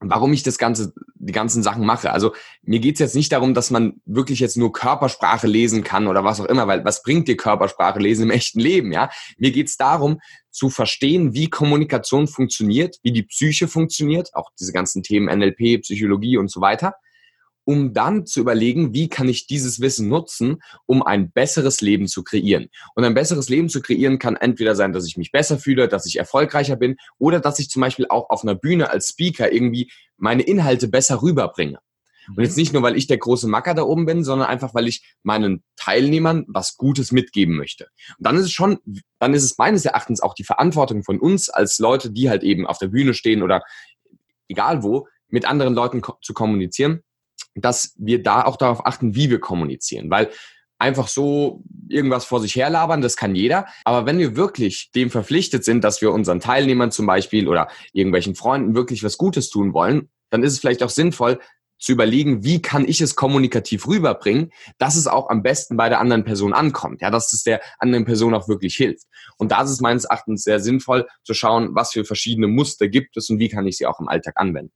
warum 0.10 0.34
ich 0.34 0.44
das 0.44 0.58
Ganze, 0.58 0.94
die 1.16 1.34
ganzen 1.34 1.64
Sachen 1.64 1.86
mache. 1.86 2.12
Also 2.12 2.34
mir 2.64 2.80
geht's 2.80 3.00
jetzt 3.00 3.16
nicht 3.16 3.32
darum, 3.32 3.54
dass 3.54 3.72
man 3.72 4.02
wirklich 4.06 4.40
jetzt 4.40 4.58
nur 4.58 4.72
Körpersprache 4.72 5.48
lesen 5.48 5.84
kann 5.84 6.08
oder 6.08 6.24
was 6.24 6.40
auch 6.40 6.46
immer, 6.46 6.68
weil 6.68 6.84
was 6.86 7.04
bringt 7.04 7.28
dir 7.28 7.38
Körpersprache 7.38 8.00
lesen 8.00 8.24
im 8.24 8.32
echten 8.32 8.60
Leben, 8.60 8.92
ja? 8.92 9.10
Mir 9.38 9.52
geht's 9.52 9.78
darum, 9.78 10.20
zu 10.52 10.70
verstehen, 10.70 11.34
wie 11.34 11.50
Kommunikation 11.50 12.28
funktioniert, 12.28 12.98
wie 13.02 13.12
die 13.12 13.24
Psyche 13.24 13.68
funktioniert, 13.68 14.30
auch 14.34 14.50
diese 14.60 14.72
ganzen 14.72 15.02
Themen 15.02 15.28
NLP, 15.28 15.82
Psychologie 15.82 16.38
und 16.38 16.52
so 16.52 16.62
weiter 16.62 16.94
um 17.66 17.94
dann 17.94 18.26
zu 18.26 18.40
überlegen, 18.40 18.94
wie 18.94 19.10
kann 19.10 19.30
ich 19.30 19.48
dieses 19.48 19.80
Wissen 19.80 20.08
nutzen, 20.08 20.62
um 20.86 21.04
ein 21.04 21.32
besseres 21.32 21.82
Leben 21.82 22.08
zu 22.08 22.24
kreieren. 22.24 22.70
Und 22.96 23.04
ein 23.04 23.14
besseres 23.14 23.50
Leben 23.50 23.70
zu 23.70 23.82
kreieren 23.82 24.20
kann 24.20 24.36
entweder 24.36 24.76
sein, 24.76 24.94
dass 24.94 25.08
ich 25.08 25.18
mich 25.18 25.32
besser 25.32 25.58
fühle, 25.58 25.88
dass 25.88 26.06
ich 26.06 26.18
erfolgreicher 26.18 26.76
bin 26.76 26.98
oder 27.18 27.40
dass 27.40 27.60
ich 27.60 27.70
zum 27.70 27.82
Beispiel 27.82 28.08
auch 28.10 28.30
auf 28.30 28.44
einer 28.44 28.56
Bühne 28.56 28.90
als 28.90 29.10
Speaker 29.10 29.52
irgendwie 29.52 29.92
meine 30.18 30.44
Inhalte 30.44 30.88
besser 30.88 31.22
rüberbringe. 31.22 31.80
Und 32.30 32.42
jetzt 32.42 32.58
nicht 32.58 32.74
nur, 32.74 32.84
weil 32.84 32.96
ich 32.96 33.08
der 33.08 33.18
große 33.18 33.48
Macker 33.48 33.74
da 33.74 33.84
oben 33.84 34.06
bin, 34.06 34.24
sondern 34.24 34.48
einfach, 34.48 34.74
weil 34.74 34.88
ich 34.88 35.04
meinen 35.24 35.64
Teilnehmern 35.76 36.46
was 36.48 36.78
Gutes 36.78 37.12
mitgeben 37.12 37.58
möchte. 37.58 37.90
Und 38.18 38.26
dann 38.26 38.38
ist 38.38 38.46
es 38.46 38.52
schon, 38.52 38.80
dann 39.20 39.34
ist 39.34 39.44
es 39.44 39.58
meines 39.58 39.84
Erachtens 39.84 40.22
auch 40.22 40.34
die 40.34 40.46
Verantwortung 40.46 41.04
von 41.04 41.20
uns 41.20 41.50
als 41.50 41.80
Leute, 41.80 42.12
die 42.12 42.30
halt 42.30 42.44
eben 42.44 42.66
auf 42.66 42.78
der 42.78 42.88
Bühne 42.88 43.14
stehen 43.14 43.44
oder 43.44 43.62
egal 44.48 44.84
wo, 44.84 45.08
mit 45.28 45.46
anderen 45.46 45.74
Leuten 45.74 46.02
ko 46.02 46.18
zu 46.22 46.34
kommunizieren, 46.34 47.04
dass 47.56 47.94
wir 47.98 48.24
da 48.24 48.44
auch 48.44 48.58
darauf 48.58 48.86
achten, 48.86 49.16
wie 49.16 49.30
wir 49.30 49.40
kommunizieren, 49.40 50.10
weil 50.10 50.30
einfach 50.80 51.08
so 51.08 51.64
irgendwas 51.88 52.26
vor 52.26 52.42
sich 52.42 52.56
herlabern, 52.56 53.02
das 53.02 53.16
kann 53.16 53.36
jeder. 53.36 53.68
Aber 53.86 54.06
wenn 54.06 54.20
wir 54.20 54.36
wirklich 54.36 54.92
dem 54.94 55.10
verpflichtet 55.10 55.64
sind, 55.64 55.84
dass 55.84 56.02
wir 56.02 56.12
unseren 56.12 56.40
Teilnehmern 56.40 56.92
zum 56.92 57.06
Beispiel 57.06 57.48
oder 57.48 57.70
irgendwelchen 57.94 58.36
Freunden 58.36 58.76
wirklich 58.76 59.04
was 59.04 59.18
Gutes 59.18 59.50
tun 59.50 59.74
wollen, 59.74 60.10
dann 60.30 60.44
ist 60.44 60.54
es 60.54 60.60
vielleicht 60.60 60.84
auch 60.84 60.90
sinnvoll, 60.90 61.40
zu 61.84 61.92
überlegen, 61.92 62.46
wie 62.46 62.62
kann 62.62 62.88
ich 62.88 63.02
es 63.02 63.16
kommunikativ 63.16 63.88
rüberbringen, 63.88 64.52
dass 64.78 64.96
es 64.96 65.06
auch 65.06 65.30
am 65.30 65.44
besten 65.44 65.76
bei 65.76 65.90
der 65.90 66.00
anderen 66.00 66.24
Person 66.24 66.54
ankommt, 66.54 67.02
ja, 67.02 67.12
dass 67.12 67.34
es 67.34 67.44
der 67.44 67.60
anderen 67.78 68.06
Person 68.06 68.34
auch 68.34 68.48
wirklich 68.48 68.76
hilft. 68.76 69.04
Und 69.38 69.52
da 69.52 69.64
ist 69.64 69.70
es 69.70 69.82
meines 69.82 70.06
Erachtens 70.06 70.46
sehr 70.46 70.62
sinnvoll 70.62 71.08
zu 71.24 71.34
schauen, 71.34 71.76
was 71.76 71.92
für 71.92 72.06
verschiedene 72.06 72.48
Muster 72.48 72.88
gibt 72.88 73.18
es 73.18 73.30
und 73.30 73.40
wie 73.40 73.50
kann 73.50 73.68
ich 73.68 73.76
sie 73.76 73.86
auch 73.86 74.00
im 74.00 74.08
Alltag 74.08 74.36
anwenden. 74.38 74.72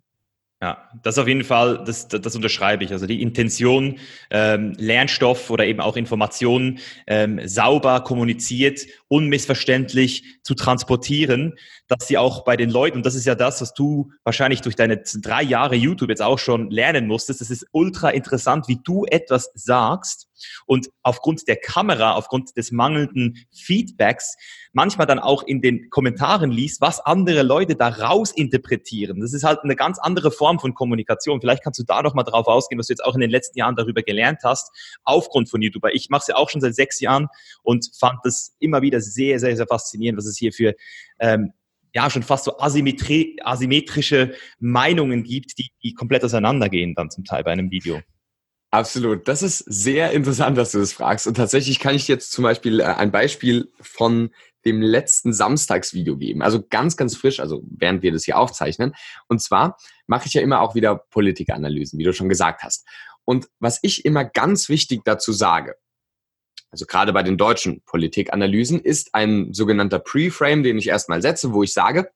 Ja, 0.59 0.89
das 1.03 1.19
auf 1.19 1.27
jeden 1.27 1.43
Fall, 1.43 1.83
das, 1.85 2.07
das 2.07 2.35
unterschreibe 2.35 2.83
ich. 2.83 2.91
Also 2.91 3.05
die 3.05 3.21
Intention, 3.21 3.99
ähm, 4.31 4.73
Lernstoff 4.79 5.51
oder 5.51 5.67
eben 5.67 5.79
auch 5.79 5.95
Informationen 5.95 6.79
ähm, 7.05 7.39
sauber 7.47 8.01
kommuniziert, 8.01 8.81
unmissverständlich 9.07 10.39
zu 10.41 10.55
transportieren, 10.55 11.53
dass 11.87 12.07
sie 12.07 12.17
auch 12.17 12.43
bei 12.43 12.57
den 12.57 12.71
Leuten, 12.71 12.97
und 12.97 13.05
das 13.05 13.13
ist 13.13 13.25
ja 13.25 13.35
das, 13.35 13.61
was 13.61 13.75
du 13.75 14.11
wahrscheinlich 14.23 14.61
durch 14.61 14.75
deine 14.75 14.97
drei 14.97 15.43
Jahre 15.43 15.75
YouTube 15.75 16.09
jetzt 16.09 16.23
auch 16.23 16.39
schon 16.39 16.71
lernen 16.71 17.05
musstest, 17.05 17.39
das 17.39 17.51
ist 17.51 17.67
ultra 17.71 18.09
interessant, 18.09 18.67
wie 18.67 18.79
du 18.83 19.05
etwas 19.05 19.51
sagst 19.53 20.26
und 20.65 20.89
aufgrund 21.03 21.47
der 21.47 21.57
Kamera, 21.57 22.13
aufgrund 22.13 22.55
des 22.57 22.71
mangelnden 22.71 23.45
Feedbacks, 23.53 24.35
manchmal 24.73 25.07
dann 25.07 25.19
auch 25.19 25.43
in 25.43 25.61
den 25.61 25.89
Kommentaren 25.89 26.51
liest, 26.51 26.81
was 26.81 26.99
andere 26.99 27.43
Leute 27.43 27.75
daraus 27.75 28.31
interpretieren. 28.31 29.19
Das 29.19 29.33
ist 29.33 29.43
halt 29.43 29.59
eine 29.63 29.75
ganz 29.75 29.99
andere 29.99 30.31
Form 30.31 30.59
von 30.59 30.73
Kommunikation. 30.73 31.41
Vielleicht 31.41 31.63
kannst 31.63 31.79
du 31.79 31.83
da 31.83 32.01
noch 32.01 32.13
mal 32.13 32.23
drauf 32.23 32.47
ausgehen, 32.47 32.79
was 32.79 32.87
du 32.87 32.93
jetzt 32.93 33.03
auch 33.03 33.15
in 33.15 33.21
den 33.21 33.31
letzten 33.31 33.57
Jahren 33.57 33.75
darüber 33.75 34.03
gelernt 34.03 34.39
hast, 34.43 34.69
aufgrund 35.03 35.49
von 35.49 35.61
YouTube. 35.61 35.83
Ich 35.93 36.09
mache 36.09 36.21
es 36.21 36.27
ja 36.27 36.35
auch 36.35 36.49
schon 36.49 36.61
seit 36.61 36.75
sechs 36.75 36.99
Jahren 36.99 37.27
und 37.63 37.89
fand 37.99 38.19
das 38.23 38.55
immer 38.59 38.81
wieder 38.81 39.01
sehr, 39.01 39.39
sehr, 39.39 39.55
sehr 39.55 39.67
faszinierend, 39.67 40.17
was 40.17 40.25
es 40.25 40.37
hier 40.37 40.53
für 40.53 40.75
ähm, 41.19 41.53
ja 41.93 42.09
schon 42.09 42.23
fast 42.23 42.45
so 42.45 42.59
asymmetri 42.59 43.37
asymmetrische 43.43 44.35
Meinungen 44.59 45.23
gibt, 45.23 45.57
die, 45.57 45.71
die 45.83 45.93
komplett 45.93 46.23
auseinandergehen 46.23 46.93
dann 46.95 47.09
zum 47.09 47.23
Teil 47.25 47.43
bei 47.43 47.51
einem 47.51 47.71
Video. 47.71 48.01
Absolut. 48.71 49.27
Das 49.27 49.43
ist 49.43 49.59
sehr 49.59 50.11
interessant, 50.11 50.57
dass 50.57 50.71
du 50.73 50.79
das 50.79 50.91
fragst. 50.91 51.25
Und 51.25 51.35
tatsächlich 51.35 51.79
kann 51.79 51.95
ich 51.95 52.07
jetzt 52.07 52.31
zum 52.31 52.43
Beispiel 52.43 52.81
äh, 52.81 52.83
ein 52.83 53.11
Beispiel 53.11 53.71
von 53.79 54.29
dem 54.65 54.81
letzten 54.81 55.31
Samstagsvideo 55.31 56.17
geben. 56.17 56.41
Also 56.41 56.61
ganz, 56.69 56.97
ganz 56.97 57.15
frisch, 57.15 57.39
also 57.39 57.63
während 57.69 58.01
wir 58.01 58.11
das 58.11 58.25
hier 58.25 58.37
aufzeichnen. 58.37 58.93
Und 59.27 59.41
zwar 59.41 59.77
mache 60.07 60.27
ich 60.27 60.33
ja 60.33 60.41
immer 60.41 60.59
auch 60.59 60.75
wieder 60.75 60.97
Politikanalysen, 60.97 61.97
wie 61.97 62.03
du 62.03 62.11
schon 62.11 62.27
gesagt 62.27 62.63
hast. 62.63 62.85
Und 63.23 63.47
was 63.59 63.79
ich 63.81 64.03
immer 64.03 64.25
ganz 64.25 64.67
wichtig 64.67 65.01
dazu 65.05 65.31
sage, 65.31 65.75
also 66.69 66.85
gerade 66.85 67.13
bei 67.13 67.23
den 67.23 67.37
deutschen 67.37 67.81
Politikanalysen, 67.83 68.81
ist 68.81 69.15
ein 69.15 69.53
sogenannter 69.53 69.99
Pre-Frame, 69.99 70.63
den 70.63 70.77
ich 70.77 70.89
erstmal 70.89 71.21
setze, 71.21 71.53
wo 71.53 71.63
ich 71.63 71.71
sage, 71.71 72.09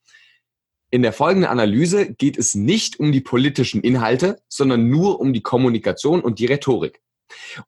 in 0.92 1.02
der 1.02 1.14
folgenden 1.14 1.50
Analyse 1.50 2.14
geht 2.14 2.38
es 2.38 2.54
nicht 2.54 3.00
um 3.00 3.12
die 3.12 3.22
politischen 3.22 3.82
Inhalte, 3.82 4.42
sondern 4.50 4.90
nur 4.90 5.20
um 5.22 5.32
die 5.34 5.42
Kommunikation 5.42 6.22
und 6.22 6.38
die 6.38 6.46
Rhetorik. 6.46 7.02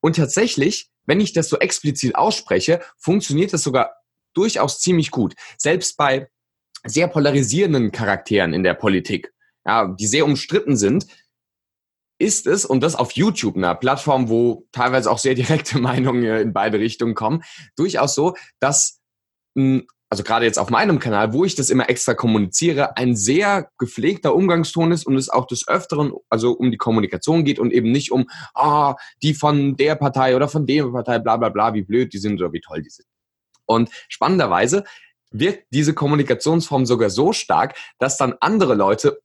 Und 0.02 0.18
tatsächlich, 0.18 0.90
wenn 1.06 1.22
ich 1.22 1.32
das 1.32 1.48
so 1.48 1.58
explizit 1.58 2.16
ausspreche, 2.16 2.82
funktioniert 2.98 3.54
das 3.54 3.64
sogar 3.64 3.96
durchaus 4.34 4.82
ziemlich 4.82 5.10
gut. 5.10 5.36
Selbst 5.58 5.96
bei 5.96 6.30
sehr 6.86 7.08
polarisierenden 7.08 7.92
Charakteren 7.94 8.54
in 8.54 8.64
der 8.64 8.74
Politik, 8.74 9.34
ja, 9.66 9.88
die 9.88 10.08
sehr 10.08 10.26
umstritten 10.26 10.76
sind, 10.76 11.08
ist 12.20 12.46
es, 12.46 12.66
und 12.66 12.82
das 12.82 12.96
auf 12.96 13.14
YouTube, 13.14 13.56
einer 13.56 13.76
Plattform, 13.76 14.30
wo 14.30 14.68
teilweise 14.74 15.10
auch 15.10 15.18
sehr 15.18 15.36
direkte 15.36 15.80
Meinungen 15.80 16.24
in 16.24 16.54
beide 16.54 16.80
Richtungen 16.80 17.16
kommen, 17.16 17.44
durchaus 17.78 18.16
so, 18.16 18.36
dass, 18.60 19.02
hm, 19.56 19.88
also 20.14 20.22
gerade 20.22 20.46
jetzt 20.46 20.60
auf 20.60 20.70
meinem 20.70 21.00
Kanal, 21.00 21.34
wo 21.34 21.44
ich 21.44 21.56
das 21.56 21.72
immer 21.72 21.90
extra 21.90 22.14
kommuniziere, 22.14 22.98
ein 22.98 23.16
sehr 23.16 23.72
gepflegter 23.80 24.36
Umgangston 24.36 24.92
ist 24.92 25.08
und 25.08 25.16
es 25.16 25.28
auch 25.28 25.48
des 25.48 25.68
Öfteren, 25.68 26.14
also 26.30 26.52
um 26.52 26.70
die 26.70 26.78
Kommunikation 26.78 27.44
geht 27.44 27.58
und 27.58 27.74
eben 27.74 27.92
nicht 27.92 28.12
um, 28.12 28.30
ah, 28.54 28.94
die 29.24 29.34
von 29.34 29.76
der 29.76 29.96
Partei 29.96 30.36
oder 30.36 30.48
von 30.48 30.68
der 30.68 30.86
Partei, 30.86 31.18
bla 31.18 31.38
bla 31.38 31.50
bla, 31.50 31.74
wie 31.74 31.82
blöd 31.82 32.14
die 32.14 32.20
sind 32.20 32.40
oder 32.40 32.54
wie 32.54 32.62
toll 32.62 32.84
die 32.84 32.92
sind. 32.92 33.08
Und 33.66 33.90
spannenderweise 34.08 34.84
wirkt 35.32 35.66
diese 35.72 35.96
Kommunikationsform 35.96 36.86
sogar 36.86 37.10
so 37.10 37.34
stark, 37.34 37.76
dass 37.98 38.18
dann 38.18 38.36
andere 38.40 38.76
Leute 38.76 39.20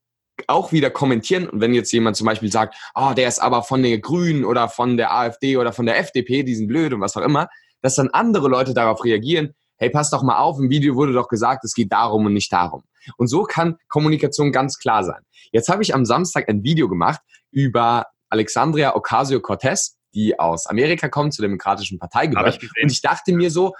auch 0.46 0.72
wieder 0.72 0.88
kommentieren. 0.88 1.50
Und 1.50 1.60
wenn 1.60 1.74
jetzt 1.74 1.92
jemand 1.92 2.16
zum 2.16 2.24
Beispiel 2.24 2.50
sagt, 2.50 2.76
oh, 2.94 3.12
der 3.14 3.28
ist 3.28 3.40
aber 3.40 3.62
von 3.62 3.82
den 3.82 4.00
Grünen 4.00 4.46
oder 4.46 4.70
von 4.70 4.96
der 4.96 5.12
AfD 5.12 5.58
oder 5.58 5.74
von 5.74 5.84
der 5.84 5.98
FDP, 5.98 6.44
die 6.44 6.54
sind 6.54 6.68
blöd 6.68 6.94
und 6.94 7.02
was 7.02 7.14
auch 7.14 7.20
immer, 7.20 7.50
dass 7.82 7.96
dann 7.96 8.08
andere 8.08 8.48
Leute 8.48 8.72
darauf 8.72 9.04
reagieren, 9.04 9.54
hey, 9.78 9.90
pass 9.90 10.10
doch 10.10 10.22
mal 10.22 10.38
auf, 10.38 10.58
im 10.58 10.70
Video 10.70 10.94
wurde 10.94 11.12
doch 11.12 11.28
gesagt, 11.28 11.64
es 11.64 11.74
geht 11.74 11.92
darum 11.92 12.26
und 12.26 12.34
nicht 12.34 12.52
darum. 12.52 12.82
Und 13.16 13.28
so 13.28 13.44
kann 13.44 13.78
Kommunikation 13.88 14.52
ganz 14.52 14.78
klar 14.78 15.04
sein. 15.04 15.22
Jetzt 15.52 15.68
habe 15.68 15.82
ich 15.82 15.94
am 15.94 16.04
Samstag 16.04 16.48
ein 16.48 16.62
Video 16.62 16.88
gemacht 16.88 17.20
über 17.50 18.06
Alexandria 18.28 18.94
Ocasio-Cortez, 18.94 19.96
die 20.14 20.38
aus 20.38 20.66
Amerika 20.66 21.08
kommt, 21.08 21.32
zur 21.32 21.44
Demokratischen 21.44 21.98
Partei 21.98 22.26
gehört. 22.26 22.62
Ich 22.62 22.82
und 22.82 22.92
ich 22.92 23.00
dachte 23.00 23.32
mir 23.32 23.50
so, 23.50 23.74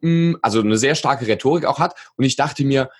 hm, 0.00 0.38
also 0.42 0.60
eine 0.60 0.78
sehr 0.78 0.94
starke 0.94 1.26
Rhetorik 1.26 1.64
auch 1.64 1.78
hat, 1.78 1.94
und 2.16 2.24
ich 2.24 2.36
dachte 2.36 2.64
mir, 2.64 2.90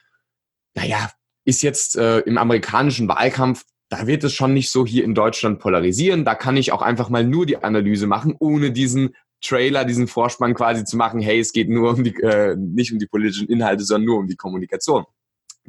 naja, 0.74 1.10
ist 1.44 1.62
jetzt 1.62 1.96
äh, 1.96 2.18
im 2.20 2.38
amerikanischen 2.38 3.08
Wahlkampf, 3.08 3.64
da 3.88 4.06
wird 4.06 4.22
es 4.22 4.34
schon 4.34 4.54
nicht 4.54 4.70
so 4.70 4.86
hier 4.86 5.04
in 5.04 5.14
Deutschland 5.14 5.58
polarisieren. 5.58 6.24
Da 6.24 6.36
kann 6.36 6.56
ich 6.56 6.70
auch 6.70 6.82
einfach 6.82 7.08
mal 7.08 7.24
nur 7.24 7.44
die 7.44 7.56
Analyse 7.62 8.06
machen, 8.06 8.36
ohne 8.38 8.70
diesen 8.70 9.16
Trailer, 9.40 9.84
diesen 9.84 10.08
Vorspann 10.08 10.54
quasi 10.54 10.84
zu 10.84 10.96
machen, 10.96 11.20
hey, 11.20 11.40
es 11.40 11.52
geht 11.52 11.68
nur 11.68 11.90
um 11.90 12.04
die, 12.04 12.14
äh, 12.16 12.56
nicht 12.56 12.92
um 12.92 12.98
die 12.98 13.06
politischen 13.06 13.48
Inhalte, 13.48 13.84
sondern 13.84 14.06
nur 14.06 14.18
um 14.18 14.26
die 14.26 14.36
Kommunikation 14.36 15.04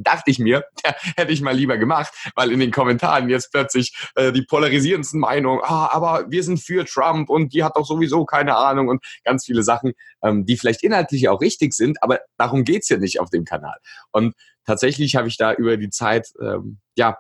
dachte 0.03 0.31
ich 0.31 0.39
mir, 0.39 0.63
ja, 0.85 0.93
hätte 1.15 1.31
ich 1.31 1.41
mal 1.41 1.55
lieber 1.55 1.77
gemacht, 1.77 2.13
weil 2.35 2.51
in 2.51 2.59
den 2.59 2.71
Kommentaren 2.71 3.29
jetzt 3.29 3.51
plötzlich 3.51 3.93
äh, 4.15 4.31
die 4.31 4.43
polarisierendsten 4.43 5.19
Meinungen, 5.19 5.61
ah, 5.63 5.89
aber 5.91 6.29
wir 6.29 6.43
sind 6.43 6.59
für 6.59 6.85
Trump 6.85 7.29
und 7.29 7.53
die 7.53 7.63
hat 7.63 7.75
doch 7.75 7.85
sowieso 7.85 8.25
keine 8.25 8.55
Ahnung 8.55 8.87
und 8.89 9.03
ganz 9.23 9.45
viele 9.45 9.63
Sachen, 9.63 9.93
ähm, 10.23 10.45
die 10.45 10.57
vielleicht 10.57 10.83
inhaltlich 10.83 11.29
auch 11.29 11.41
richtig 11.41 11.73
sind, 11.73 12.01
aber 12.01 12.19
darum 12.37 12.63
geht's 12.63 12.89
ja 12.89 12.97
nicht 12.97 13.19
auf 13.19 13.29
dem 13.29 13.45
Kanal. 13.45 13.77
Und 14.11 14.35
tatsächlich 14.65 15.15
habe 15.15 15.27
ich 15.27 15.37
da 15.37 15.53
über 15.53 15.77
die 15.77 15.89
Zeit, 15.89 16.29
ähm, 16.41 16.79
ja, 16.95 17.17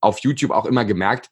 auf 0.00 0.20
YouTube 0.20 0.52
auch 0.52 0.64
immer 0.64 0.86
gemerkt, 0.86 1.28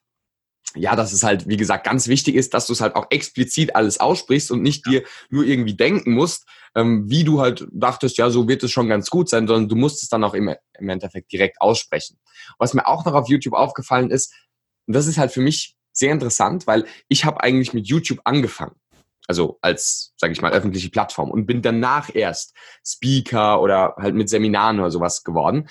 ja, 0.75 0.95
dass 0.95 1.13
es 1.13 1.23
halt, 1.23 1.47
wie 1.47 1.57
gesagt, 1.57 1.85
ganz 1.85 2.07
wichtig 2.07 2.35
ist, 2.35 2.53
dass 2.53 2.67
du 2.67 2.73
es 2.73 2.81
halt 2.81 2.95
auch 2.95 3.07
explizit 3.09 3.75
alles 3.75 3.99
aussprichst 3.99 4.51
und 4.51 4.61
nicht 4.61 4.85
dir 4.85 5.03
nur 5.29 5.43
irgendwie 5.43 5.75
denken 5.75 6.13
musst, 6.13 6.45
ähm, 6.75 7.09
wie 7.09 7.23
du 7.23 7.41
halt 7.41 7.67
dachtest, 7.71 8.17
ja, 8.17 8.29
so 8.29 8.47
wird 8.47 8.63
es 8.63 8.71
schon 8.71 8.87
ganz 8.87 9.09
gut 9.09 9.29
sein, 9.29 9.47
sondern 9.47 9.67
du 9.67 9.75
musst 9.75 10.03
es 10.03 10.09
dann 10.09 10.23
auch 10.23 10.33
im, 10.33 10.53
im 10.77 10.89
Endeffekt 10.89 11.31
direkt 11.31 11.61
aussprechen. 11.61 12.19
Was 12.57 12.73
mir 12.73 12.87
auch 12.87 13.05
noch 13.05 13.13
auf 13.13 13.29
YouTube 13.29 13.53
aufgefallen 13.53 14.11
ist, 14.11 14.33
und 14.85 14.95
das 14.95 15.07
ist 15.07 15.17
halt 15.17 15.31
für 15.31 15.41
mich 15.41 15.75
sehr 15.91 16.11
interessant, 16.11 16.67
weil 16.67 16.85
ich 17.07 17.25
habe 17.25 17.41
eigentlich 17.41 17.73
mit 17.73 17.87
YouTube 17.87 18.21
angefangen. 18.23 18.75
Also 19.27 19.59
als, 19.61 20.13
sage 20.17 20.33
ich 20.33 20.41
mal, 20.41 20.51
öffentliche 20.51 20.89
Plattform 20.89 21.29
und 21.29 21.45
bin 21.45 21.61
danach 21.61 22.09
erst 22.13 22.55
Speaker 22.83 23.61
oder 23.61 23.95
halt 23.97 24.15
mit 24.15 24.27
Seminaren 24.27 24.79
oder 24.79 24.89
sowas 24.89 25.23
geworden, 25.23 25.69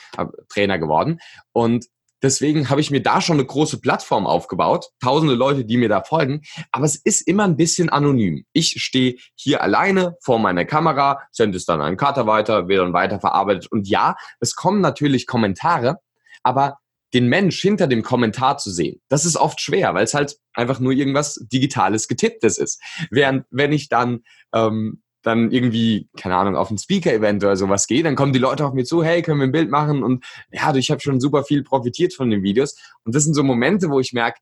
Trainer 0.48 0.78
geworden. 0.78 1.18
Und 1.50 1.86
Deswegen 2.22 2.68
habe 2.68 2.80
ich 2.80 2.90
mir 2.90 3.02
da 3.02 3.20
schon 3.20 3.36
eine 3.36 3.46
große 3.46 3.80
Plattform 3.80 4.26
aufgebaut, 4.26 4.86
tausende 5.00 5.34
Leute, 5.34 5.64
die 5.64 5.76
mir 5.76 5.88
da 5.88 6.02
folgen, 6.02 6.42
aber 6.72 6.84
es 6.84 6.96
ist 6.96 7.26
immer 7.26 7.44
ein 7.44 7.56
bisschen 7.56 7.88
anonym. 7.88 8.44
Ich 8.52 8.82
stehe 8.82 9.16
hier 9.36 9.62
alleine 9.62 10.16
vor 10.22 10.38
meiner 10.38 10.64
Kamera, 10.64 11.20
sende 11.30 11.56
es 11.56 11.64
dann 11.64 11.80
an 11.80 11.96
Cutter 11.96 12.26
weiter, 12.26 12.68
wird 12.68 12.80
dann 12.80 12.92
weiterverarbeitet 12.92 13.70
und 13.70 13.88
ja, 13.88 14.16
es 14.40 14.54
kommen 14.54 14.80
natürlich 14.80 15.26
Kommentare, 15.26 15.98
aber 16.42 16.78
den 17.14 17.28
Mensch 17.28 17.60
hinter 17.60 17.86
dem 17.86 18.02
Kommentar 18.02 18.58
zu 18.58 18.70
sehen, 18.70 19.00
das 19.08 19.24
ist 19.24 19.36
oft 19.36 19.60
schwer, 19.60 19.94
weil 19.94 20.04
es 20.04 20.14
halt 20.14 20.36
einfach 20.52 20.78
nur 20.80 20.92
irgendwas 20.92 21.40
Digitales, 21.50 22.08
Getipptes 22.08 22.58
ist. 22.58 22.82
Während 23.10 23.46
wenn 23.50 23.72
ich 23.72 23.88
dann 23.88 24.20
ähm, 24.52 25.02
dann 25.28 25.52
irgendwie, 25.52 26.08
keine 26.16 26.36
Ahnung, 26.36 26.56
auf 26.56 26.70
ein 26.70 26.78
Speaker-Event 26.78 27.44
oder 27.44 27.56
sowas 27.56 27.86
gehe, 27.86 28.02
dann 28.02 28.16
kommen 28.16 28.32
die 28.32 28.40
Leute 28.40 28.66
auf 28.66 28.72
mir 28.72 28.84
zu, 28.84 29.04
hey, 29.04 29.22
können 29.22 29.38
wir 29.38 29.46
ein 29.46 29.52
Bild 29.52 29.70
machen? 29.70 30.02
Und 30.02 30.24
ja, 30.50 30.74
ich 30.74 30.90
habe 30.90 31.00
schon 31.00 31.20
super 31.20 31.44
viel 31.44 31.62
profitiert 31.62 32.14
von 32.14 32.30
den 32.30 32.42
Videos. 32.42 32.76
Und 33.04 33.14
das 33.14 33.24
sind 33.24 33.34
so 33.34 33.44
Momente, 33.44 33.90
wo 33.90 34.00
ich 34.00 34.12
merke, 34.12 34.40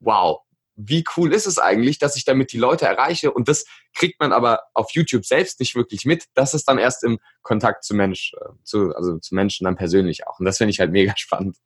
wow, 0.00 0.40
wie 0.76 1.04
cool 1.16 1.32
ist 1.32 1.46
es 1.46 1.58
eigentlich, 1.58 1.98
dass 1.98 2.16
ich 2.16 2.24
damit 2.24 2.52
die 2.52 2.58
Leute 2.58 2.84
erreiche? 2.84 3.32
Und 3.32 3.48
das 3.48 3.64
kriegt 3.94 4.20
man 4.20 4.32
aber 4.32 4.60
auf 4.74 4.90
YouTube 4.92 5.24
selbst 5.24 5.58
nicht 5.58 5.74
wirklich 5.74 6.04
mit. 6.04 6.26
Das 6.34 6.52
ist 6.52 6.68
dann 6.68 6.78
erst 6.78 7.02
im 7.02 7.18
Kontakt 7.42 7.84
zu 7.84 7.94
Mensch, 7.94 8.32
äh, 8.34 8.50
zu, 8.62 8.94
also 8.94 9.18
zu 9.18 9.34
Menschen 9.34 9.64
dann 9.64 9.76
persönlich 9.76 10.26
auch. 10.26 10.38
Und 10.38 10.44
das 10.44 10.58
finde 10.58 10.72
ich 10.72 10.80
halt 10.80 10.92
mega 10.92 11.12
spannend. 11.16 11.56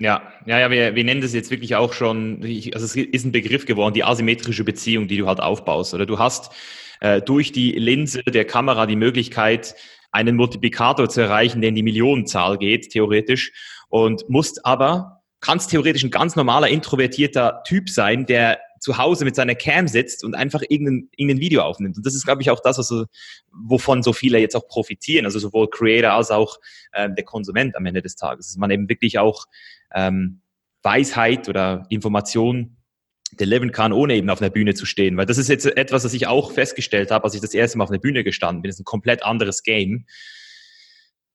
Ja, 0.00 0.32
ja, 0.46 0.58
ja, 0.58 0.70
wir, 0.70 0.94
wir 0.96 1.04
nennen 1.04 1.20
das 1.20 1.34
jetzt 1.34 1.50
wirklich 1.50 1.76
auch 1.76 1.92
schon, 1.92 2.42
also 2.42 2.84
es 2.84 2.96
ist 2.96 3.24
ein 3.24 3.32
Begriff 3.32 3.64
geworden, 3.64 3.94
die 3.94 4.02
asymmetrische 4.02 4.64
Beziehung, 4.64 5.06
die 5.06 5.18
du 5.18 5.26
halt 5.26 5.40
aufbaust. 5.40 5.94
Oder 5.94 6.06
du 6.06 6.18
hast 6.18 6.50
äh, 7.00 7.20
durch 7.20 7.52
die 7.52 7.72
Linse 7.72 8.22
der 8.22 8.44
Kamera 8.44 8.86
die 8.86 8.96
Möglichkeit, 8.96 9.74
einen 10.12 10.36
Multiplikator 10.36 11.08
zu 11.08 11.20
erreichen, 11.20 11.60
der 11.60 11.70
in 11.70 11.74
die 11.74 11.82
Millionenzahl 11.82 12.56
geht, 12.58 12.90
theoretisch, 12.90 13.52
und 13.88 14.28
musst 14.28 14.64
aber, 14.64 15.22
kannst 15.40 15.70
theoretisch 15.70 16.04
ein 16.04 16.10
ganz 16.10 16.36
normaler, 16.36 16.68
introvertierter 16.68 17.62
Typ 17.66 17.90
sein, 17.90 18.26
der 18.26 18.58
zu 18.84 18.98
Hause 18.98 19.24
mit 19.24 19.34
seiner 19.34 19.54
Cam 19.54 19.88
sitzt 19.88 20.24
und 20.24 20.34
einfach 20.34 20.62
irgendein, 20.68 21.08
irgendein 21.16 21.40
Video 21.40 21.62
aufnimmt. 21.62 21.96
Und 21.96 22.04
das 22.04 22.14
ist, 22.14 22.24
glaube 22.24 22.42
ich, 22.42 22.50
auch 22.50 22.60
das, 22.60 22.78
also, 22.78 23.06
wovon 23.50 24.02
so 24.02 24.12
viele 24.12 24.38
jetzt 24.38 24.54
auch 24.54 24.68
profitieren, 24.68 25.24
also 25.24 25.38
sowohl 25.38 25.70
Creator 25.70 26.12
als 26.12 26.30
auch 26.30 26.58
ähm, 26.92 27.14
der 27.14 27.24
Konsument 27.24 27.76
am 27.76 27.86
Ende 27.86 28.02
des 28.02 28.14
Tages. 28.14 28.48
Dass 28.48 28.56
man 28.56 28.70
eben 28.70 28.88
wirklich 28.88 29.18
auch 29.18 29.46
ähm, 29.94 30.42
Weisheit 30.82 31.48
oder 31.48 31.86
Information 31.88 32.76
deliveren 33.40 33.72
kann, 33.72 33.92
ohne 33.92 34.14
eben 34.14 34.30
auf 34.30 34.40
einer 34.40 34.50
Bühne 34.50 34.74
zu 34.74 34.86
stehen. 34.86 35.16
Weil 35.16 35.26
das 35.26 35.38
ist 35.38 35.48
jetzt 35.48 35.66
etwas, 35.66 36.04
was 36.04 36.14
ich 36.14 36.26
auch 36.26 36.52
festgestellt 36.52 37.10
habe, 37.10 37.24
als 37.24 37.34
ich 37.34 37.40
das 37.40 37.54
erste 37.54 37.78
Mal 37.78 37.84
auf 37.84 37.90
einer 37.90 37.98
Bühne 37.98 38.24
gestanden 38.24 38.62
bin. 38.62 38.68
Das 38.68 38.76
ist 38.76 38.82
ein 38.82 38.84
komplett 38.84 39.22
anderes 39.24 39.62
Game. 39.62 40.06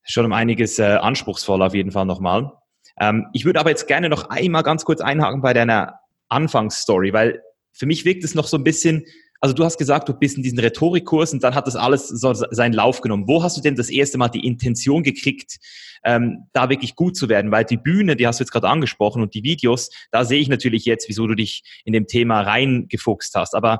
Schon 0.03 0.25
um 0.25 0.34
einiges 0.34 0.79
äh, 0.79 0.84
anspruchsvoller 0.84 1.68
auf 1.68 1.74
jeden 1.75 1.91
Fall 1.91 2.06
nochmal. 2.06 2.51
Ähm, 3.00 3.27
ich 3.34 3.46
würde 3.46 3.60
aber 3.60 3.70
jetzt 3.70 3.88
gerne 3.88 4.10
noch 4.10 4.29
einmal 4.29 4.63
ganz 4.63 4.86
kurz 4.86 5.01
einhaken 5.01 5.41
bei 5.41 5.53
deiner 5.53 6.00
Anfangsstory, 6.29 7.13
weil 7.13 7.41
für 7.74 7.86
mich 7.86 8.06
wirkt 8.06 8.24
es 8.24 8.36
noch 8.36 8.48
so 8.48 8.58
ein 8.58 8.63
bisschen, 8.63 9.06
also 9.39 9.55
du 9.55 9.63
hast 9.63 9.77
gesagt, 9.77 10.10
du 10.10 10.13
bist 10.13 10.38
in 10.38 10.43
diesen 10.43 10.60
Rhetorikkurs 10.60 11.34
und 11.34 11.43
dann 11.43 11.55
hat 11.55 11.65
das 11.65 11.75
alles 11.75 12.08
so 12.08 12.34
seinen 12.34 12.74
Lauf 12.74 13.01
genommen. 13.01 13.27
Wo 13.27 13.41
hast 13.41 13.58
du 13.58 13.62
denn 13.62 13.75
das 13.75 13.89
erste 13.89 14.17
Mal 14.17 14.29
die 14.29 14.46
Intention 14.46 15.01
gekriegt, 15.03 15.58
ähm, 16.03 16.48
da 16.51 16.69
wirklich 16.69 16.96
gut 16.96 17.15
zu 17.15 17.29
werden? 17.29 17.51
Weil 17.51 17.63
die 17.63 17.77
Bühne, 17.77 18.15
die 18.15 18.27
hast 18.27 18.39
du 18.39 18.43
jetzt 18.43 18.51
gerade 18.51 18.67
angesprochen 18.67 19.22
und 19.22 19.34
die 19.34 19.43
Videos, 19.43 19.91
da 20.12 20.25
sehe 20.25 20.41
ich 20.41 20.50
natürlich 20.50 20.86
jetzt, 20.86 21.08
wieso 21.08 21.25
du 21.25 21.36
dich 21.36 21.63
in 21.86 21.93
dem 21.93 22.08
Thema 22.08 22.41
reingefuchst 22.41 23.34
hast. 23.36 23.55
Aber 23.55 23.79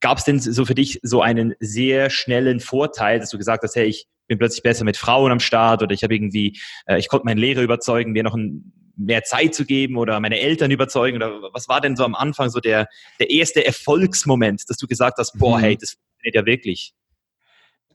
gab 0.00 0.18
es 0.18 0.24
denn 0.24 0.38
so 0.38 0.64
für 0.64 0.74
dich 0.74 1.00
so 1.02 1.22
einen 1.22 1.54
sehr 1.58 2.10
schnellen 2.10 2.60
Vorteil, 2.60 3.18
dass 3.18 3.30
du 3.30 3.38
gesagt 3.38 3.64
hast, 3.64 3.74
hey, 3.74 3.86
ich 3.86 4.06
bin 4.28 4.38
plötzlich 4.38 4.62
besser 4.62 4.84
mit 4.84 4.96
Frauen 4.96 5.32
am 5.32 5.40
Start 5.40 5.82
oder 5.82 5.92
ich 5.92 6.04
habe 6.04 6.14
irgendwie, 6.14 6.58
äh, 6.86 6.98
ich 6.98 7.08
konnte 7.08 7.24
meinen 7.24 7.38
Lehrer 7.38 7.62
überzeugen, 7.62 8.12
mir 8.12 8.22
noch 8.22 8.34
ein 8.34 8.72
mehr 8.96 9.24
Zeit 9.24 9.54
zu 9.54 9.64
geben 9.64 9.96
oder 9.96 10.20
meine 10.20 10.40
Eltern 10.40 10.70
überzeugen? 10.70 11.16
Oder 11.16 11.52
was 11.52 11.68
war 11.68 11.80
denn 11.80 11.96
so 11.96 12.04
am 12.04 12.14
Anfang 12.14 12.50
so 12.50 12.60
der, 12.60 12.88
der 13.18 13.30
erste 13.30 13.64
Erfolgsmoment, 13.64 14.62
dass 14.68 14.76
du 14.76 14.86
gesagt 14.86 15.18
hast, 15.18 15.38
boah, 15.38 15.58
mhm. 15.58 15.62
hey, 15.62 15.76
das 15.76 15.92
funktioniert 15.92 16.34
ja 16.34 16.46
wirklich? 16.46 16.94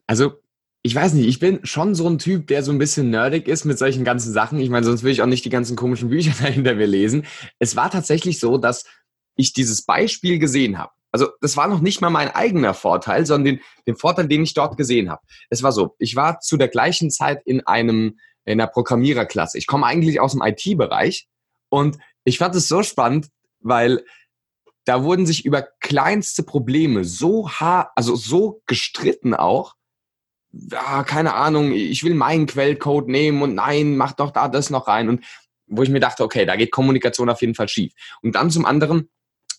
Also, 0.07 0.41
ich 0.81 0.95
weiß 0.95 1.13
nicht, 1.13 1.27
ich 1.27 1.39
bin 1.39 1.59
schon 1.63 1.93
so 1.93 2.07
ein 2.07 2.19
Typ, 2.19 2.47
der 2.47 2.63
so 2.63 2.71
ein 2.71 2.77
bisschen 2.77 3.09
nerdig 3.09 3.47
ist 3.47 3.65
mit 3.65 3.77
solchen 3.77 4.05
ganzen 4.05 4.31
Sachen. 4.31 4.59
Ich 4.59 4.69
meine, 4.69 4.85
sonst 4.85 5.03
würde 5.03 5.11
ich 5.11 5.21
auch 5.21 5.27
nicht 5.27 5.45
die 5.45 5.49
ganzen 5.49 5.75
komischen 5.75 6.09
Bücher 6.09 6.33
dahinter 6.41 6.75
mir 6.75 6.87
lesen. 6.87 7.25
Es 7.59 7.75
war 7.75 7.91
tatsächlich 7.91 8.39
so, 8.39 8.57
dass 8.57 8.85
ich 9.35 9.53
dieses 9.53 9.85
Beispiel 9.85 10.39
gesehen 10.39 10.77
habe. 10.77 10.91
Also 11.11 11.29
das 11.41 11.57
war 11.57 11.67
noch 11.67 11.81
nicht 11.81 12.01
mal 12.01 12.09
mein 12.09 12.29
eigener 12.29 12.73
Vorteil, 12.73 13.25
sondern 13.25 13.55
den, 13.55 13.63
den 13.87 13.95
Vorteil, 13.95 14.27
den 14.27 14.43
ich 14.43 14.53
dort 14.53 14.77
gesehen 14.77 15.09
habe. 15.09 15.21
Es 15.49 15.63
war 15.63 15.71
so, 15.71 15.95
ich 15.97 16.15
war 16.15 16.39
zu 16.39 16.55
der 16.55 16.67
gleichen 16.67 17.09
Zeit 17.09 17.41
in 17.45 17.65
einem 17.65 18.19
in 18.49 18.57
der 18.57 18.67
Programmiererklasse. 18.67 19.57
Ich 19.57 19.67
komme 19.67 19.85
eigentlich 19.85 20.19
aus 20.19 20.33
dem 20.33 20.41
IT-Bereich 20.41 21.27
und 21.69 21.97
ich 22.23 22.37
fand 22.37 22.55
es 22.55 22.67
so 22.67 22.83
spannend, 22.83 23.27
weil 23.59 24.03
da 24.85 25.03
wurden 25.03 25.25
sich 25.25 25.45
über 25.45 25.67
kleinste 25.81 26.43
Probleme 26.43 27.03
so 27.03 27.49
hart, 27.49 27.91
also 27.95 28.15
so 28.15 28.61
gestritten 28.65 29.33
auch, 29.33 29.75
ja, 30.51 31.03
keine 31.03 31.35
Ahnung, 31.35 31.71
ich 31.71 32.03
will 32.03 32.15
meinen 32.15 32.47
Quellcode 32.47 33.07
nehmen 33.07 33.41
und 33.41 33.53
nein, 33.53 33.97
mach 33.97 34.13
doch 34.13 34.31
da 34.31 34.47
das 34.47 34.69
noch 34.69 34.87
rein. 34.87 35.09
Und 35.09 35.23
wo 35.67 35.83
ich 35.83 35.89
mir 35.89 35.99
dachte, 35.99 36.23
okay, 36.23 36.45
da 36.45 36.55
geht 36.55 36.71
Kommunikation 36.71 37.29
auf 37.29 37.41
jeden 37.41 37.53
Fall 37.53 37.69
schief. 37.69 37.93
Und 38.23 38.33
dann 38.33 38.49
zum 38.49 38.65
anderen 38.65 39.09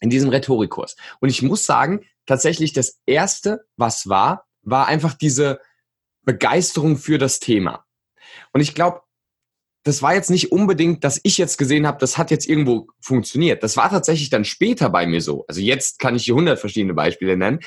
in 0.01 0.11
diesem 0.11 0.31
Rhetorikkurs. 0.31 0.97
Und 1.21 1.29
ich 1.29 1.43
muss 1.43 1.65
sagen, 1.65 2.01
tatsächlich 2.27 2.73
das 2.73 2.99
erste, 3.07 3.65
was 3.77 4.09
war, 4.09 4.47
war 4.63 4.87
einfach 4.87 5.15
diese 5.15 5.61
Begeisterung 6.25 6.97
für 6.97 7.19
das 7.19 7.39
Thema. 7.39 7.85
Und 8.53 8.61
ich 8.61 8.75
glaube, 8.75 9.03
das 9.85 10.03
war 10.03 10.15
jetzt 10.15 10.31
nicht 10.31 10.53
unbedingt, 10.53 11.05
dass 11.05 11.21
ich 11.23 11.39
jetzt 11.39 11.57
gesehen 11.57 11.87
habe, 11.87 11.99
das 11.99 12.19
hat 12.19 12.31
jetzt 12.31 12.49
irgendwo 12.49 12.89
funktioniert. 13.01 13.63
Das 13.63 13.77
war 13.77 13.89
tatsächlich 13.89 14.29
dann 14.29 14.45
später 14.45 14.91
bei 14.91 15.07
mir 15.07 15.23
so. 15.23 15.45
Also 15.49 15.61
jetzt 15.61 15.99
kann 15.99 16.17
ich 16.17 16.25
hier 16.25 16.35
hundert 16.35 16.59
verschiedene 16.59 16.95
Beispiele 16.95 17.37
nennen. 17.37 17.61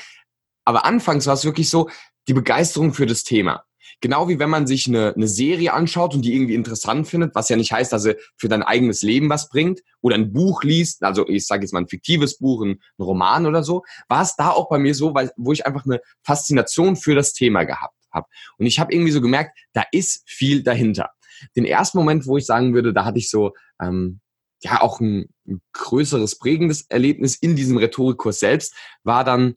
Aber 0.64 0.84
anfangs 0.84 1.26
war 1.26 1.34
es 1.34 1.44
wirklich 1.44 1.68
so, 1.68 1.90
die 2.28 2.34
Begeisterung 2.34 2.94
für 2.94 3.06
das 3.06 3.24
Thema. 3.24 3.64
Genau 4.00 4.28
wie 4.28 4.38
wenn 4.38 4.50
man 4.50 4.66
sich 4.66 4.86
eine, 4.86 5.14
eine 5.14 5.28
Serie 5.28 5.72
anschaut 5.72 6.14
und 6.14 6.22
die 6.22 6.34
irgendwie 6.34 6.54
interessant 6.54 7.06
findet, 7.08 7.34
was 7.34 7.48
ja 7.48 7.56
nicht 7.56 7.72
heißt, 7.72 7.92
dass 7.92 8.02
sie 8.02 8.16
für 8.36 8.48
dein 8.48 8.62
eigenes 8.62 9.02
Leben 9.02 9.28
was 9.28 9.48
bringt, 9.48 9.80
oder 10.00 10.16
ein 10.16 10.32
Buch 10.32 10.62
liest, 10.62 11.02
also 11.02 11.26
ich 11.28 11.46
sage 11.46 11.62
jetzt 11.62 11.72
mal 11.72 11.80
ein 11.80 11.88
fiktives 11.88 12.38
Buch, 12.38 12.62
ein, 12.62 12.80
ein 12.98 13.02
Roman 13.02 13.46
oder 13.46 13.62
so, 13.62 13.82
war 14.08 14.22
es 14.22 14.36
da 14.36 14.50
auch 14.50 14.68
bei 14.68 14.78
mir 14.78 14.94
so, 14.94 15.14
weil, 15.14 15.30
wo 15.36 15.52
ich 15.52 15.66
einfach 15.66 15.84
eine 15.84 16.00
Faszination 16.22 16.96
für 16.96 17.14
das 17.14 17.32
Thema 17.32 17.64
gehabt 17.64 17.93
habe. 18.14 18.26
Und 18.58 18.66
ich 18.66 18.78
habe 18.78 18.92
irgendwie 18.92 19.12
so 19.12 19.20
gemerkt, 19.20 19.58
da 19.72 19.84
ist 19.92 20.22
viel 20.26 20.62
dahinter. 20.62 21.10
Den 21.56 21.64
ersten 21.64 21.98
Moment, 21.98 22.26
wo 22.26 22.36
ich 22.36 22.46
sagen 22.46 22.74
würde, 22.74 22.92
da 22.92 23.04
hatte 23.04 23.18
ich 23.18 23.28
so 23.28 23.52
ähm, 23.82 24.20
ja 24.62 24.80
auch 24.80 25.00
ein, 25.00 25.28
ein 25.46 25.60
größeres 25.72 26.38
prägendes 26.38 26.86
Erlebnis 26.88 27.36
in 27.36 27.56
diesem 27.56 27.76
Rhetorikkurs 27.76 28.40
selbst, 28.40 28.74
war 29.02 29.24
dann 29.24 29.56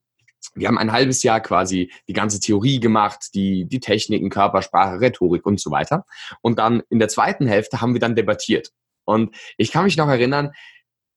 wir 0.54 0.68
haben 0.68 0.78
ein 0.78 0.92
halbes 0.92 1.24
Jahr 1.24 1.42
quasi 1.42 1.92
die 2.08 2.14
ganze 2.14 2.40
Theorie 2.40 2.80
gemacht, 2.80 3.30
die, 3.34 3.66
die 3.66 3.80
Techniken, 3.80 4.30
Körpersprache, 4.30 5.02
Rhetorik 5.02 5.46
und 5.46 5.60
so 5.60 5.72
weiter. 5.72 6.06
Und 6.42 6.60
dann 6.60 6.84
in 6.90 7.00
der 7.00 7.10
zweiten 7.10 7.48
Hälfte 7.48 7.82
haben 7.82 7.94
wir 7.94 8.00
dann 8.00 8.16
debattiert. 8.16 8.72
Und 9.06 9.36
ich 9.58 9.72
kann 9.72 9.84
mich 9.84 9.98
noch 9.98 10.08
erinnern, 10.08 10.52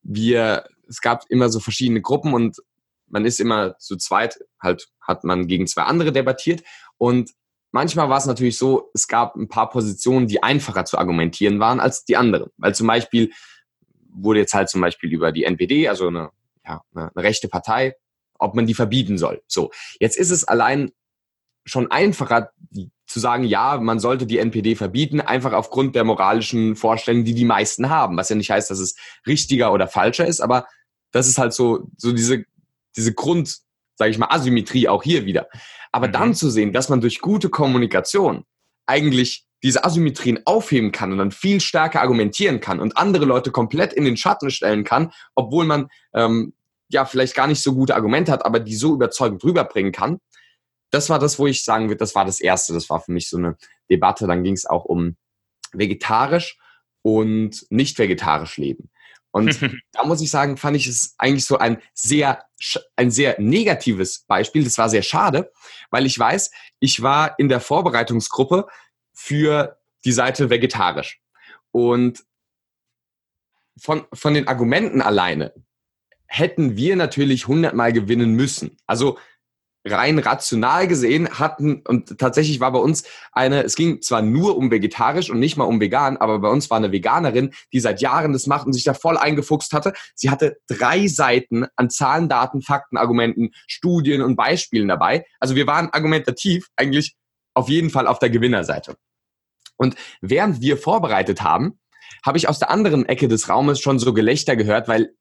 wir, 0.03 0.65
es 0.89 1.01
gab 1.01 1.25
immer 1.29 1.49
so 1.49 1.61
verschiedene 1.61 2.01
Gruppen 2.01 2.35
und 2.35 2.59
man 3.07 3.25
ist 3.25 3.41
immer 3.41 3.77
zu 3.79 3.97
zweit, 3.97 4.39
halt 4.61 4.89
hat 5.01 5.25
man 5.25 5.49
gegen 5.49 5.67
zwei 5.67 5.83
andere 5.83 6.13
debattiert. 6.13 6.63
Und 7.01 7.31
manchmal 7.73 8.11
war 8.11 8.19
es 8.19 8.27
natürlich 8.27 8.59
so, 8.59 8.91
es 8.93 9.09
gab 9.09 9.35
ein 9.35 9.49
paar 9.49 9.71
Positionen, 9.71 10.27
die 10.27 10.43
einfacher 10.43 10.85
zu 10.85 10.99
argumentieren 10.99 11.59
waren 11.59 11.81
als 11.81 12.05
die 12.05 12.17
anderen. 12.17 12.51
Weil 12.59 12.75
zum 12.75 12.87
Beispiel 12.87 13.33
wurde 14.13 14.41
jetzt 14.41 14.53
halt 14.53 14.69
zum 14.69 14.83
Beispiel 14.83 15.11
über 15.11 15.33
die 15.33 15.45
NPD, 15.45 15.89
also 15.89 16.09
eine, 16.09 16.31
ja, 16.67 16.83
eine, 16.95 17.11
rechte 17.17 17.49
Partei, 17.49 17.97
ob 18.39 18.55
man 18.55 18.67
die 18.67 18.75
verbieten 18.75 19.17
soll. 19.17 19.43
So, 19.47 19.71
jetzt 19.99 20.19
ist 20.19 20.31
es 20.31 20.45
allein 20.45 20.93
schon 21.65 21.91
einfacher 21.91 22.51
zu 23.07 23.19
sagen, 23.19 23.45
ja, 23.45 23.79
man 23.79 23.99
sollte 23.99 24.27
die 24.27 24.39
NPD 24.39 24.75
verbieten, 24.75 25.23
einfach 25.23 25.55
aufgrund 25.55 25.95
der 25.95 26.05
moralischen 26.05 26.77
Vorstellungen, 26.77 27.25
die 27.25 27.35
die 27.35 27.47
meisten 27.47 27.89
haben. 27.89 28.19
Was 28.19 28.29
ja 28.29 28.37
nicht 28.37 28.51
heißt, 28.51 28.71
dass 28.71 28.79
es 28.79 28.95
richtiger 29.27 29.73
oder 29.73 29.89
falscher 29.89 30.27
ist, 30.27 30.41
aber 30.41 30.67
das 31.13 31.29
ist 31.29 31.39
halt 31.39 31.55
so, 31.55 31.89
so 31.97 32.13
diese, 32.13 32.45
diese 32.95 33.15
Grund, 33.15 33.61
sage 34.01 34.13
ich 34.13 34.19
mal, 34.19 34.31
Asymmetrie 34.31 34.89
auch 34.89 35.03
hier 35.03 35.27
wieder. 35.27 35.47
Aber 35.93 36.09
mhm. 36.09 36.13
dann 36.13 36.35
zu 36.35 36.49
sehen, 36.49 36.73
dass 36.73 36.89
man 36.89 37.03
durch 37.03 37.21
gute 37.21 37.51
Kommunikation 37.51 38.45
eigentlich 38.87 39.45
diese 39.63 39.85
Asymmetrien 39.85 40.41
aufheben 40.47 40.91
kann 40.91 41.13
und 41.13 41.19
dann 41.19 41.33
viel 41.33 41.61
stärker 41.61 42.01
argumentieren 42.01 42.61
kann 42.61 42.81
und 42.81 42.97
andere 42.97 43.27
Leute 43.27 43.51
komplett 43.51 43.93
in 43.93 44.07
den 44.07 44.17
Schatten 44.17 44.51
stellen 44.51 44.85
kann, 44.85 45.13
obwohl 45.35 45.67
man 45.67 45.89
ähm, 46.15 46.55
ja 46.89 47.05
vielleicht 47.05 47.35
gar 47.35 47.47
nicht 47.47 47.63
so 47.63 47.75
gute 47.75 47.95
Argumente 47.95 48.33
hat, 48.33 48.47
aber 48.47 48.59
die 48.59 48.75
so 48.75 48.95
überzeugend 48.95 49.45
rüberbringen 49.45 49.93
kann. 49.93 50.19
Das 50.91 51.11
war 51.11 51.19
das, 51.19 51.39
wo 51.39 51.47
ich 51.47 51.63
sagen 51.63 51.89
würde, 51.89 51.99
das 51.99 52.15
war 52.15 52.25
das 52.25 52.41
Erste. 52.41 52.73
Das 52.73 52.89
war 52.89 53.01
für 53.01 53.13
mich 53.13 53.29
so 53.29 53.37
eine 53.37 53.59
Debatte. 53.91 54.27
Dann 54.27 54.43
ging 54.43 54.55
es 54.55 54.65
auch 54.65 54.87
um 54.87 55.17
vegetarisch 55.73 56.59
und 57.03 57.67
nicht 57.69 57.99
vegetarisch 57.99 58.57
leben. 58.57 58.91
Und 59.33 59.61
da 59.93 60.05
muss 60.05 60.21
ich 60.21 60.31
sagen, 60.31 60.57
fand 60.57 60.77
ich 60.77 60.87
es 60.87 61.15
eigentlich 61.19 61.45
so 61.45 61.59
ein 61.59 61.81
sehr, 61.95 62.45
ein 62.97 63.11
sehr 63.11 63.41
negatives 63.41 64.25
Beispiel. 64.27 64.65
Das 64.65 64.79
war 64.79 64.89
sehr 64.89 65.03
schade, 65.03 65.53
weil 65.91 66.07
ich 66.07 66.19
weiß, 66.19 66.51
ich 66.79 67.03
war 67.03 67.39
in 67.39 67.49
der 67.49 67.61
Vorbereitungsgruppe 67.61 68.67
für 69.13 69.79
die 70.05 70.13
Seite 70.13 70.51
vegetarisch. 70.51 71.21
Und 71.71 72.25
von, 73.79 74.05
von 74.13 74.35
den 74.35 74.49
Argumenten 74.49 75.01
alleine 75.01 75.55
hätten 76.27 76.77
wir 76.77 76.97
natürlich 76.97 77.49
hundertmal 77.49 77.93
gewinnen 77.93 78.35
müssen. 78.35 78.77
Also 78.87 79.19
rein 79.87 80.19
rational 80.19 80.87
gesehen 80.89 81.29
hatten, 81.39 81.83
und 81.87 82.19
tatsächlich 82.19 82.61
war 82.61 82.73
bei 82.73 82.79
uns 82.79 83.05
eine, 83.33 83.63
es 83.65 83.77
ging 83.77 84.03
zwar 84.03 84.23
nur 84.23 84.57
um 84.57 84.71
vegetarisch 84.71 85.31
und 85.31 85.39
nicht 85.39 85.57
mal 85.57 85.65
um 85.65 85.81
vegan, 85.81 86.17
aber 86.17 86.39
bei 86.39 86.49
uns 86.49 86.71
war 86.71 86.77
eine 86.77 86.93
Veganerin, 86.93 87.53
die 87.73 87.81
seit 87.81 88.01
Jahren 88.01 88.33
das 88.33 88.47
macht 88.47 88.67
und 88.67 88.73
sich 88.73 88.85
da 88.85 88.95
voll 88.95 89.17
eingefuchst 89.17 89.73
hatte. 89.73 89.93
Sie 90.15 90.31
hatte 90.31 90.59
drei 90.69 91.07
Seiten 91.07 91.67
an 91.77 91.91
Zahlen, 91.91 92.29
Daten, 92.29 92.63
Fakten, 92.63 92.97
Argumenten, 92.97 93.51
Studien 93.67 94.23
und 94.23 94.37
Beispielen 94.37 94.89
dabei. 94.89 95.25
Also 95.39 95.55
wir 95.57 95.67
waren 95.67 95.91
argumentativ 95.91 96.69
eigentlich 96.77 97.17
auf 97.55 97.69
jeden 97.69 97.91
Fall 97.91 98.07
auf 98.07 98.19
der 98.19 98.31
Gewinnerseite. 98.31 98.97
Und 99.77 99.97
während 100.21 100.61
wir 100.61 100.77
vorbereitet 100.77 101.43
haben, 101.43 101.79
habe 102.25 102.37
ich 102.37 102.49
aus 102.49 102.59
der 102.59 102.71
anderen 102.71 103.07
Ecke 103.07 103.29
des 103.29 103.49
Raumes 103.49 103.81
schon 103.81 103.99
so 103.99 104.13
Gelächter 104.13 104.57
gehört, 104.57 104.89
weil 104.89 105.15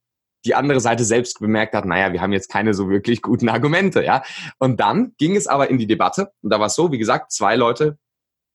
die 0.45 0.55
andere 0.55 0.79
Seite 0.79 1.03
selbst 1.03 1.39
bemerkt 1.39 1.73
hat, 1.73 1.85
naja, 1.85 2.13
wir 2.13 2.21
haben 2.21 2.31
jetzt 2.31 2.49
keine 2.49 2.73
so 2.73 2.89
wirklich 2.89 3.21
guten 3.21 3.49
Argumente, 3.49 4.03
ja. 4.03 4.23
Und 4.57 4.79
dann 4.79 5.13
ging 5.17 5.35
es 5.35 5.47
aber 5.47 5.69
in 5.69 5.77
die 5.77 5.87
Debatte 5.87 6.31
und 6.41 6.51
da 6.51 6.59
war 6.59 6.67
es 6.67 6.75
so, 6.75 6.91
wie 6.91 6.97
gesagt, 6.97 7.31
zwei 7.31 7.55
Leute 7.55 7.97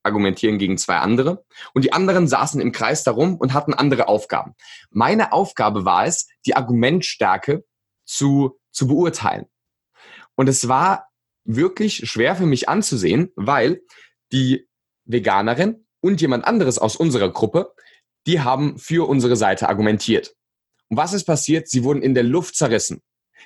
argumentieren 0.03 0.59
gegen 0.59 0.77
zwei 0.77 0.99
andere 0.99 1.45
und 1.73 1.85
die 1.85 1.93
anderen 1.93 2.29
saßen 2.29 2.61
im 2.61 2.73
Kreis 2.73 3.05
darum 3.05 3.37
und 3.37 3.55
hatten 3.55 3.75
andere 3.75 4.09
Aufgaben. 4.09 4.55
Meine 4.91 5.33
Aufgabe 5.33 5.85
war 5.85 6.07
es, 6.07 6.29
die 6.47 6.57
Argumentstärke 6.57 7.65
zu, 8.05 8.59
zu 8.71 8.87
beurteilen. 8.87 9.47
Und 10.37 10.49
es 10.49 10.69
war 10.69 11.09
wirklich 11.45 12.09
schwer 12.09 12.37
für 12.37 12.47
mich 12.47 12.69
anzusehen, 12.69 13.31
weil 13.37 13.83
die 14.33 14.69
Veganerin 15.05 15.87
und 16.01 16.21
jemand 16.21 16.47
anderes 16.47 16.79
aus 16.79 16.97
unserer 16.97 17.31
Gruppe, 17.31 17.73
die 18.27 18.41
haben 18.41 18.79
für 18.79 19.09
unsere 19.09 19.37
Seite 19.37 19.69
argumentiert. 19.69 20.35
Und 20.95 20.99
was 20.99 21.13
ist 21.13 21.25
passiert? 21.25 21.69
Sie 21.69 21.83
wurden 21.83 22.03
in 22.03 22.15
der 22.15 22.23
Luft 22.23 22.55
zerrissen. 22.55 23.03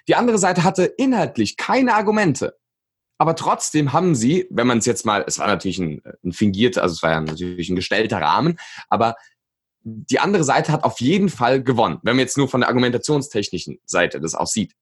Die 0.07 0.15
andere 0.15 0.37
Seite 0.37 0.65
hatte 0.65 0.85
inhaltlich 0.85 1.57
keine 1.57 1.95
Argumente. 1.95 2.59
Aber 3.17 3.35
trotzdem 3.37 3.95
haben 3.95 4.15
sie, 4.15 4.47
wenn 4.51 4.67
man 4.67 4.79
es 4.79 4.85
jetzt 4.85 5.07
mal, 5.07 5.25
es 5.27 5.39
war 5.39 5.47
natürlich 5.47 5.79
ein, 5.79 6.03
ein 6.23 6.33
fingierter, 6.33 6.83
also 6.83 6.93
es 6.93 7.03
war 7.03 7.13
ja 7.13 7.21
natürlich 7.23 7.71
ein 7.71 7.77
gestellter 7.77 8.21
Rahmen, 8.21 8.59
aber 8.91 9.17
die 9.83 10.21
andere 10.21 10.45
Seite 10.45 10.73
hat 10.73 10.85
auf 10.85 11.01
jeden 11.01 11.31
Fall 11.31 11.63
gewonnen, 11.63 12.01
wenn 12.03 12.17
man 12.17 12.21
jetzt 12.21 12.37
nur 12.37 12.51
von 12.51 12.61
der 12.61 12.69
argumentationstechnischen 12.69 13.79
Seite 13.87 14.21
das 14.21 14.35
aussieht. 14.35 14.75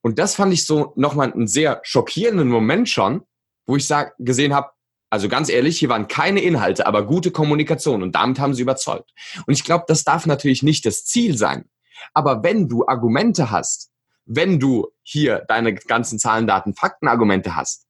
Und 0.00 0.18
das 0.18 0.34
fand 0.34 0.54
ich 0.54 0.64
so 0.64 0.94
nochmal 0.96 1.34
einen 1.34 1.48
sehr 1.48 1.80
schockierenden 1.82 2.48
Moment 2.48 2.88
schon, 2.88 3.26
wo 3.66 3.76
ich 3.76 3.86
sag, 3.86 4.14
gesehen 4.18 4.54
habe, 4.54 4.70
also 5.10 5.28
ganz 5.28 5.48
ehrlich, 5.48 5.78
hier 5.78 5.90
waren 5.90 6.08
keine 6.08 6.40
Inhalte, 6.40 6.86
aber 6.86 7.06
gute 7.06 7.30
Kommunikation 7.30 8.02
und 8.02 8.14
damit 8.14 8.40
haben 8.40 8.54
sie 8.54 8.62
überzeugt. 8.62 9.12
Und 9.46 9.52
ich 9.52 9.62
glaube, 9.62 9.84
das 9.86 10.02
darf 10.02 10.26
natürlich 10.26 10.64
nicht 10.64 10.84
das 10.86 11.04
Ziel 11.04 11.38
sein. 11.38 11.66
Aber 12.12 12.42
wenn 12.42 12.68
du 12.68 12.86
Argumente 12.86 13.50
hast, 13.50 13.90
wenn 14.26 14.58
du 14.58 14.88
hier 15.02 15.44
deine 15.48 15.74
ganzen 15.74 16.18
Zahlen, 16.18 16.46
Daten, 16.46 16.74
Fakten, 16.74 17.08
Argumente 17.08 17.56
hast, 17.56 17.86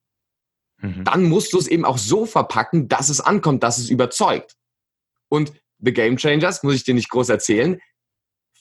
mhm. 0.79 1.05
dann 1.05 1.25
musst 1.25 1.53
du 1.53 1.59
es 1.59 1.69
eben 1.69 1.85
auch 1.85 1.99
so 1.99 2.27
verpacken, 2.27 2.89
dass 2.89 3.09
es 3.09 3.21
ankommt, 3.21 3.63
dass 3.63 3.79
es 3.79 3.91
überzeugt. 3.91 4.57
Und 5.29 5.53
The 5.79 5.93
Game 5.93 6.17
Changers, 6.17 6.63
muss 6.63 6.75
ich 6.75 6.85
dir 6.85 6.95
nicht 6.95 7.11
groß 7.11 7.29
erzählen, 7.29 7.81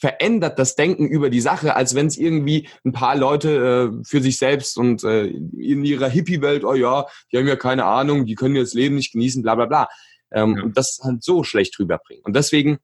verändert 0.04 0.60
das 0.60 0.76
Denken 0.76 1.08
über 1.08 1.30
die 1.30 1.40
Sache, 1.40 1.78
als 1.78 1.96
wenn 1.96 2.08
es 2.08 2.18
irgendwie 2.18 2.68
ein 2.84 2.92
paar 2.92 3.16
Leute 3.16 3.94
äh, 4.02 4.04
für 4.06 4.22
sich 4.22 4.38
selbst 4.38 4.78
und 4.78 5.04
äh, 5.06 5.28
in 5.28 5.86
ihrer 5.86 6.10
Hippie-Welt, 6.10 6.66
oh 6.66 6.74
ja, 6.74 7.06
die 7.32 7.38
haben 7.38 7.48
ja 7.48 7.56
keine 7.56 7.86
Ahnung, 7.86 8.26
die 8.26 8.36
können 8.36 8.56
das 8.56 8.74
Leben 8.74 8.96
nicht 8.96 9.14
genießen, 9.14 9.42
bla 9.42 9.56
bla 9.56 9.66
bla. 9.66 9.88
Ähm, 10.32 10.58
ja. 10.58 10.64
Und 10.64 10.78
das 10.78 11.00
halt 11.02 11.24
so 11.24 11.46
schlecht 11.46 11.80
rüberbringen. 11.80 12.24
Und 12.26 12.36
deswegen, 12.36 12.80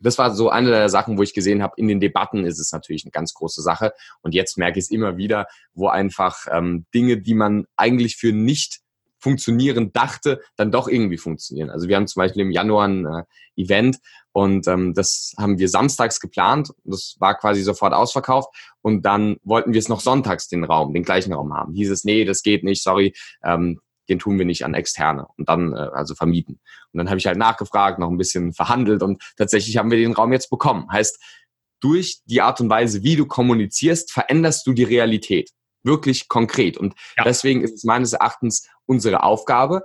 das 0.00 0.18
war 0.18 0.34
so 0.34 0.48
eine 0.50 0.70
der 0.70 0.88
Sachen, 0.88 1.18
wo 1.18 1.22
ich 1.22 1.34
gesehen 1.34 1.62
habe, 1.62 1.74
in 1.76 1.88
den 1.88 2.00
Debatten 2.00 2.44
ist 2.44 2.58
es 2.58 2.72
natürlich 2.72 3.04
eine 3.04 3.10
ganz 3.10 3.34
große 3.34 3.62
Sache. 3.62 3.92
Und 4.20 4.34
jetzt 4.34 4.58
merke 4.58 4.78
ich 4.78 4.86
es 4.86 4.90
immer 4.90 5.16
wieder, 5.16 5.46
wo 5.74 5.88
einfach 5.88 6.46
ähm, 6.50 6.86
Dinge, 6.94 7.18
die 7.18 7.34
man 7.34 7.66
eigentlich 7.76 8.16
für 8.16 8.32
nicht 8.32 8.80
funktionieren 9.20 9.92
dachte, 9.92 10.40
dann 10.56 10.70
doch 10.70 10.88
irgendwie 10.88 11.18
funktionieren. 11.18 11.70
Also 11.70 11.88
wir 11.88 11.96
haben 11.96 12.06
zum 12.06 12.20
Beispiel 12.20 12.42
im 12.42 12.52
Januar 12.52 12.86
ein 12.86 13.04
äh, 13.04 13.22
Event 13.56 13.98
und 14.32 14.68
ähm, 14.68 14.94
das 14.94 15.34
haben 15.36 15.58
wir 15.58 15.68
samstags 15.68 16.20
geplant. 16.20 16.70
Das 16.84 17.16
war 17.18 17.36
quasi 17.36 17.62
sofort 17.62 17.92
ausverkauft. 17.92 18.54
Und 18.80 19.02
dann 19.02 19.36
wollten 19.42 19.72
wir 19.72 19.80
es 19.80 19.88
noch 19.88 20.00
sonntags 20.00 20.48
den 20.48 20.62
Raum, 20.62 20.94
den 20.94 21.02
gleichen 21.02 21.32
Raum 21.32 21.52
haben. 21.52 21.74
Hieß 21.74 21.90
es, 21.90 22.04
nee, 22.04 22.24
das 22.24 22.42
geht 22.42 22.62
nicht, 22.62 22.82
sorry, 22.82 23.12
ähm, 23.42 23.80
den 24.08 24.18
tun 24.18 24.38
wir 24.38 24.44
nicht 24.44 24.64
an 24.64 24.74
Externe 24.74 25.26
und 25.36 25.48
dann 25.48 25.72
äh, 25.72 25.90
also 25.92 26.14
vermieten. 26.14 26.60
Und 26.92 26.98
dann 26.98 27.08
habe 27.08 27.18
ich 27.18 27.26
halt 27.26 27.38
nachgefragt, 27.38 27.98
noch 27.98 28.10
ein 28.10 28.18
bisschen 28.18 28.52
verhandelt 28.52 29.02
und 29.02 29.22
tatsächlich 29.36 29.76
haben 29.76 29.90
wir 29.90 29.98
den 29.98 30.12
Raum 30.12 30.32
jetzt 30.32 30.50
bekommen. 30.50 30.86
Heißt, 30.90 31.18
durch 31.80 32.20
die 32.24 32.40
Art 32.40 32.60
und 32.60 32.70
Weise, 32.70 33.02
wie 33.02 33.16
du 33.16 33.26
kommunizierst, 33.26 34.12
veränderst 34.12 34.66
du 34.66 34.72
die 34.72 34.84
Realität. 34.84 35.50
wirklich 35.84 36.28
konkret. 36.28 36.76
Und 36.76 36.94
ja. 37.16 37.24
deswegen 37.24 37.62
ist 37.62 37.74
es 37.74 37.84
meines 37.84 38.12
Erachtens 38.12 38.68
unsere 38.86 39.22
Aufgabe, 39.22 39.82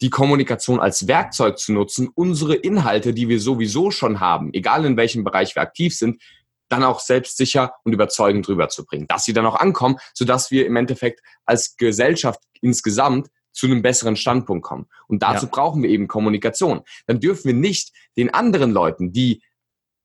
die 0.00 0.10
Kommunikation 0.10 0.80
als 0.80 1.06
Werkzeug 1.06 1.58
zu 1.58 1.72
nutzen, 1.72 2.08
unsere 2.14 2.54
Inhalte, 2.54 3.14
die 3.14 3.28
wir 3.28 3.40
sowieso 3.40 3.90
schon 3.90 4.20
haben, 4.20 4.52
egal 4.52 4.84
in 4.84 4.96
welchem 4.96 5.24
Bereich 5.24 5.54
wir 5.54 5.62
aktiv 5.62 5.96
sind, 5.96 6.22
dann 6.68 6.82
auch 6.82 7.00
selbstsicher 7.00 7.74
und 7.84 7.92
überzeugend 7.92 8.48
rüberzubringen, 8.48 9.06
dass 9.06 9.24
sie 9.24 9.32
dann 9.32 9.46
auch 9.46 9.56
ankommen, 9.56 9.96
sodass 10.14 10.50
wir 10.50 10.66
im 10.66 10.76
Endeffekt 10.76 11.20
als 11.44 11.76
Gesellschaft 11.76 12.40
insgesamt 12.60 13.28
zu 13.54 13.66
einem 13.66 13.80
besseren 13.80 14.16
Standpunkt 14.16 14.64
kommen. 14.64 14.86
Und 15.06 15.22
dazu 15.22 15.46
ja. 15.46 15.50
brauchen 15.50 15.82
wir 15.82 15.88
eben 15.88 16.08
Kommunikation. 16.08 16.82
Dann 17.06 17.20
dürfen 17.20 17.46
wir 17.46 17.54
nicht 17.54 17.92
den 18.16 18.34
anderen 18.34 18.72
Leuten, 18.72 19.12
die 19.12 19.42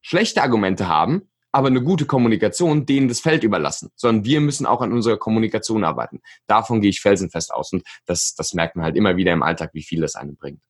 schlechte 0.02 0.42
Argumente 0.42 0.88
haben, 0.88 1.30
aber 1.52 1.68
eine 1.68 1.82
gute 1.82 2.06
Kommunikation 2.06 2.86
denen 2.86 3.08
das 3.08 3.20
Feld 3.20 3.44
überlassen, 3.44 3.90
sondern 3.96 4.24
wir 4.24 4.40
müssen 4.40 4.66
auch 4.66 4.82
an 4.82 4.94
unserer 4.94 5.18
Kommunikation 5.18 5.84
arbeiten. 5.84 6.22
Davon 6.48 6.80
gehe 6.80 6.92
ich 6.92 7.02
felsenfest 7.02 7.52
aus 7.52 7.74
und 7.74 7.84
das, 8.06 8.36
das 8.36 8.54
merkt 8.54 8.76
man 8.76 8.86
halt 8.86 8.96
immer 8.96 9.18
wieder 9.18 9.34
im 9.34 9.44
Alltag, 9.44 9.72
wie 9.74 9.84
viel 9.84 10.02
das 10.02 10.16
einem 10.16 10.38
bringt. 10.38 10.62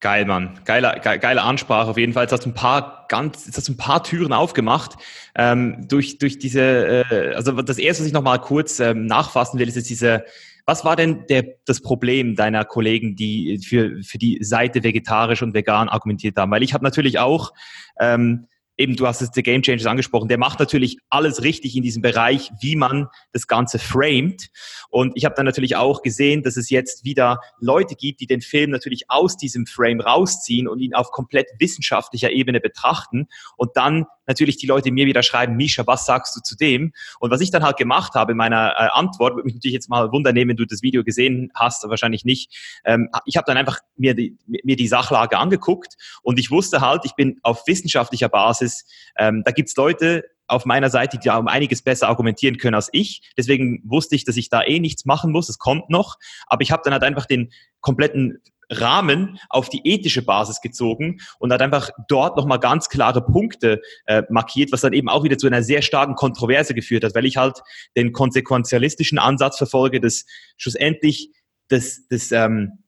Geil, 0.00 0.26
Mann. 0.26 0.60
Geile, 0.64 1.00
geile 1.02 1.42
Ansprache 1.42 1.90
auf 1.90 1.98
jeden 1.98 2.12
Fall. 2.12 2.24
Jetzt 2.24 2.32
hast 2.32 2.44
du 2.44 2.50
ein 2.50 2.54
paar 2.54 3.06
ganz, 3.08 3.46
jetzt 3.46 3.56
hast 3.56 3.68
du 3.68 3.72
ein 3.72 3.76
paar 3.76 4.04
Türen 4.04 4.32
aufgemacht. 4.32 4.94
Ähm, 5.34 5.88
durch, 5.88 6.18
durch 6.18 6.38
diese, 6.38 7.04
äh, 7.10 7.34
also 7.34 7.50
das 7.62 7.78
erste, 7.78 8.02
was 8.02 8.06
ich 8.06 8.12
nochmal 8.12 8.40
kurz 8.40 8.78
ähm, 8.78 9.06
nachfassen 9.06 9.58
will, 9.58 9.66
ist 9.66 9.74
jetzt 9.74 9.90
diese, 9.90 10.24
was 10.68 10.84
war 10.84 10.96
denn 10.96 11.24
der, 11.30 11.46
das 11.64 11.80
Problem 11.80 12.36
deiner 12.36 12.62
Kollegen, 12.62 13.16
die 13.16 13.58
für, 13.66 14.02
für 14.02 14.18
die 14.18 14.44
Seite 14.44 14.84
vegetarisch 14.84 15.40
und 15.40 15.54
vegan 15.54 15.88
argumentiert 15.88 16.36
haben? 16.36 16.50
Weil 16.50 16.62
ich 16.62 16.74
habe 16.74 16.84
natürlich 16.84 17.18
auch 17.18 17.54
ähm, 17.98 18.48
eben 18.78 18.96
du 18.96 19.06
hast 19.06 19.20
es 19.20 19.30
The 19.34 19.42
Game 19.42 19.62
Changers 19.62 19.86
angesprochen, 19.86 20.28
der 20.28 20.38
macht 20.38 20.60
natürlich 20.60 20.98
alles 21.10 21.42
richtig 21.42 21.76
in 21.76 21.82
diesem 21.82 22.00
Bereich, 22.00 22.50
wie 22.60 22.76
man 22.76 23.08
das 23.32 23.46
Ganze 23.46 23.78
framed. 23.78 24.48
Und 24.88 25.12
ich 25.16 25.24
habe 25.24 25.34
dann 25.34 25.44
natürlich 25.44 25.76
auch 25.76 26.02
gesehen, 26.02 26.42
dass 26.42 26.56
es 26.56 26.70
jetzt 26.70 27.04
wieder 27.04 27.40
Leute 27.60 27.94
gibt, 27.94 28.20
die 28.20 28.26
den 28.26 28.40
Film 28.40 28.70
natürlich 28.70 29.10
aus 29.10 29.36
diesem 29.36 29.66
Frame 29.66 30.00
rausziehen 30.00 30.68
und 30.68 30.80
ihn 30.80 30.94
auf 30.94 31.10
komplett 31.10 31.48
wissenschaftlicher 31.58 32.30
Ebene 32.30 32.60
betrachten 32.60 33.26
und 33.56 33.72
dann 33.74 34.06
natürlich 34.28 34.58
die 34.58 34.66
Leute 34.66 34.92
mir 34.92 35.06
wieder 35.06 35.22
schreiben, 35.22 35.56
Misha, 35.56 35.86
was 35.86 36.06
sagst 36.06 36.36
du 36.36 36.40
zu 36.40 36.56
dem? 36.56 36.92
Und 37.18 37.30
was 37.30 37.40
ich 37.40 37.50
dann 37.50 37.64
halt 37.64 37.78
gemacht 37.78 38.14
habe 38.14 38.32
in 38.32 38.38
meiner 38.38 38.74
äh, 38.76 38.88
Antwort, 38.92 39.34
würde 39.34 39.46
mich 39.46 39.54
natürlich 39.54 39.74
jetzt 39.74 39.88
mal 39.88 40.12
wundern 40.12 40.34
nehmen, 40.34 40.50
wenn 40.50 40.56
du 40.56 40.66
das 40.66 40.82
Video 40.82 41.02
gesehen 41.02 41.50
hast, 41.54 41.88
wahrscheinlich 41.88 42.24
nicht. 42.24 42.80
Ähm, 42.84 43.08
ich 43.24 43.36
habe 43.36 43.46
dann 43.46 43.56
einfach 43.56 43.80
mir 43.96 44.14
die, 44.14 44.36
mir 44.46 44.76
die 44.76 44.86
Sachlage 44.86 45.38
angeguckt 45.38 45.96
und 46.22 46.38
ich 46.38 46.50
wusste 46.50 46.80
halt, 46.82 47.04
ich 47.04 47.14
bin 47.14 47.40
auf 47.42 47.66
wissenschaftlicher 47.66 48.28
Basis, 48.28 48.67
ähm, 49.16 49.42
da 49.44 49.52
gibt's 49.52 49.76
Leute, 49.76 50.24
auf 50.48 50.64
meiner 50.64 50.90
Seite, 50.90 51.18
die 51.18 51.26
da 51.28 51.36
um 51.36 51.46
einiges 51.46 51.82
besser 51.82 52.08
argumentieren 52.08 52.56
können 52.56 52.74
als 52.74 52.88
ich. 52.92 53.20
Deswegen 53.36 53.82
wusste 53.84 54.16
ich, 54.16 54.24
dass 54.24 54.36
ich 54.36 54.48
da 54.48 54.62
eh 54.62 54.80
nichts 54.80 55.04
machen 55.04 55.30
muss. 55.30 55.48
Es 55.48 55.58
kommt 55.58 55.90
noch. 55.90 56.16
Aber 56.46 56.62
ich 56.62 56.72
habe 56.72 56.82
dann 56.82 56.94
halt 56.94 57.02
einfach 57.02 57.26
den 57.26 57.52
kompletten 57.80 58.40
Rahmen 58.70 59.38
auf 59.48 59.68
die 59.68 59.80
ethische 59.84 60.22
Basis 60.22 60.60
gezogen 60.60 61.20
und 61.38 61.52
hat 61.52 61.62
einfach 61.62 61.90
dort 62.08 62.36
nochmal 62.36 62.58
ganz 62.58 62.88
klare 62.88 63.24
Punkte 63.24 63.80
äh, 64.06 64.22
markiert, 64.28 64.72
was 64.72 64.82
dann 64.82 64.92
eben 64.92 65.08
auch 65.08 65.24
wieder 65.24 65.38
zu 65.38 65.46
einer 65.46 65.62
sehr 65.62 65.82
starken 65.82 66.14
Kontroverse 66.14 66.74
geführt 66.74 67.04
hat, 67.04 67.14
weil 67.14 67.24
ich 67.24 67.36
halt 67.36 67.62
den 67.96 68.12
konsequenzialistischen 68.12 69.18
Ansatz 69.18 69.56
verfolge, 69.56 70.00
dass 70.00 70.26
schlussendlich 70.56 71.30
das, 71.68 72.06
das, 72.08 72.30
ähm, 72.32 72.84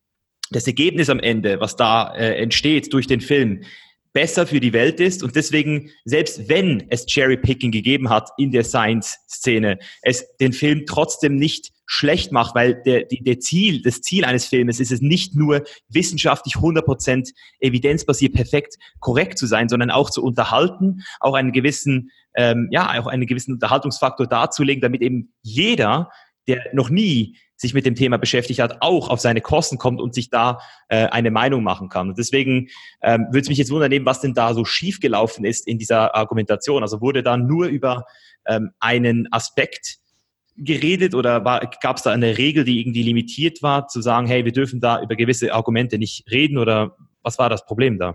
das 0.51 0.67
Ergebnis 0.67 1.09
am 1.09 1.21
Ende, 1.21 1.61
was 1.61 1.77
da 1.77 2.15
äh, 2.15 2.43
entsteht 2.43 2.93
durch 2.93 3.07
den 3.07 3.21
Film, 3.21 3.65
besser 4.13 4.47
für 4.47 4.61
die 4.61 4.73
Welt 4.73 5.01
ist. 5.01 5.23
Und 5.23 5.37
deswegen, 5.37 5.91
selbst 6.05 6.49
wenn 6.49 6.87
es 6.91 7.07
Cherry-Picking 7.07 7.71
gegeben 7.71 8.11
hat 8.11 8.31
in 8.39 8.51
der 8.51 8.65
Science-Szene, 8.65 9.79
es 10.03 10.27
den 10.39 10.53
Film 10.53 10.85
trotzdem 10.87 11.37
nicht 11.37 11.73
schlecht 11.87 12.31
macht, 12.31 12.55
weil 12.55 12.81
der, 12.85 13.05
der 13.11 13.41
Ziel, 13.41 13.83
das 13.83 14.01
Ziel 14.01 14.25
eines 14.25 14.47
Filmes 14.47 14.79
ist 14.79 14.93
es 14.93 15.01
nicht 15.01 15.35
nur 15.35 15.65
wissenschaftlich 15.89 16.55
100% 16.55 17.33
evidenzbasiert 17.59 18.33
perfekt 18.33 18.77
korrekt 19.01 19.39
zu 19.39 19.47
sein, 19.47 19.69
sondern 19.69 19.91
auch 19.91 20.09
zu 20.09 20.23
unterhalten, 20.23 21.03
auch 21.19 21.35
einen 21.35 21.51
gewissen, 21.51 22.11
ähm, 22.37 22.69
ja, 22.71 23.01
auch 23.01 23.09
einen 23.09 23.27
gewissen 23.27 23.55
Unterhaltungsfaktor 23.55 24.29
darzulegen, 24.29 24.81
damit 24.81 25.03
eben 25.03 25.33
jeder, 25.43 26.11
der 26.51 26.65
noch 26.73 26.91
nie 26.91 27.37
sich 27.57 27.75
mit 27.75 27.85
dem 27.85 27.95
Thema 27.95 28.17
beschäftigt 28.17 28.61
hat, 28.61 28.79
auch 28.81 29.11
auf 29.11 29.21
seine 29.21 29.43
Kosten 29.43 29.77
kommt 29.77 30.01
und 30.01 30.15
sich 30.15 30.31
da 30.31 30.59
äh, 30.89 31.07
eine 31.07 31.31
Meinung 31.31 31.63
machen 31.63 31.91
kann. 31.91 32.09
Und 32.09 32.19
deswegen 32.19 32.69
ähm, 33.03 33.27
würde 33.27 33.41
es 33.41 33.49
mich 33.49 33.59
jetzt 33.59 33.71
wundern, 33.71 34.07
was 34.07 34.21
denn 34.21 34.33
da 34.33 34.55
so 34.55 34.65
schiefgelaufen 34.65 35.45
ist 35.45 35.67
in 35.67 35.79
dieser 35.79 36.15
Argumentation. 36.15 36.83
Also 36.83 37.03
wurde 37.03 37.23
da 37.23 37.37
nur 37.37 37.67
über 37.67 38.05
ähm, 38.47 38.71
einen 38.81 39.31
Aspekt 39.31 39.99
geredet 40.57 41.15
oder 41.15 41.41
gab 41.83 41.97
es 41.97 42.03
da 42.03 42.13
eine 42.13 42.39
Regel, 42.39 42.65
die 42.65 42.81
irgendwie 42.81 43.03
limitiert 43.03 43.63
war, 43.63 43.89
zu 43.89 44.01
sagen, 44.01 44.27
hey, 44.27 44.45
wir 44.45 44.53
dürfen 44.53 44.81
da 44.81 45.03
über 45.03 45.17
gewisse 45.17 45.53
Argumente 45.53 45.99
nicht 45.99 46.31
reden 46.31 46.59
oder 46.59 46.97
was 47.23 47.39
war 47.39 47.51
das 47.51 47.65
Problem 47.67 47.99
da? 47.99 48.15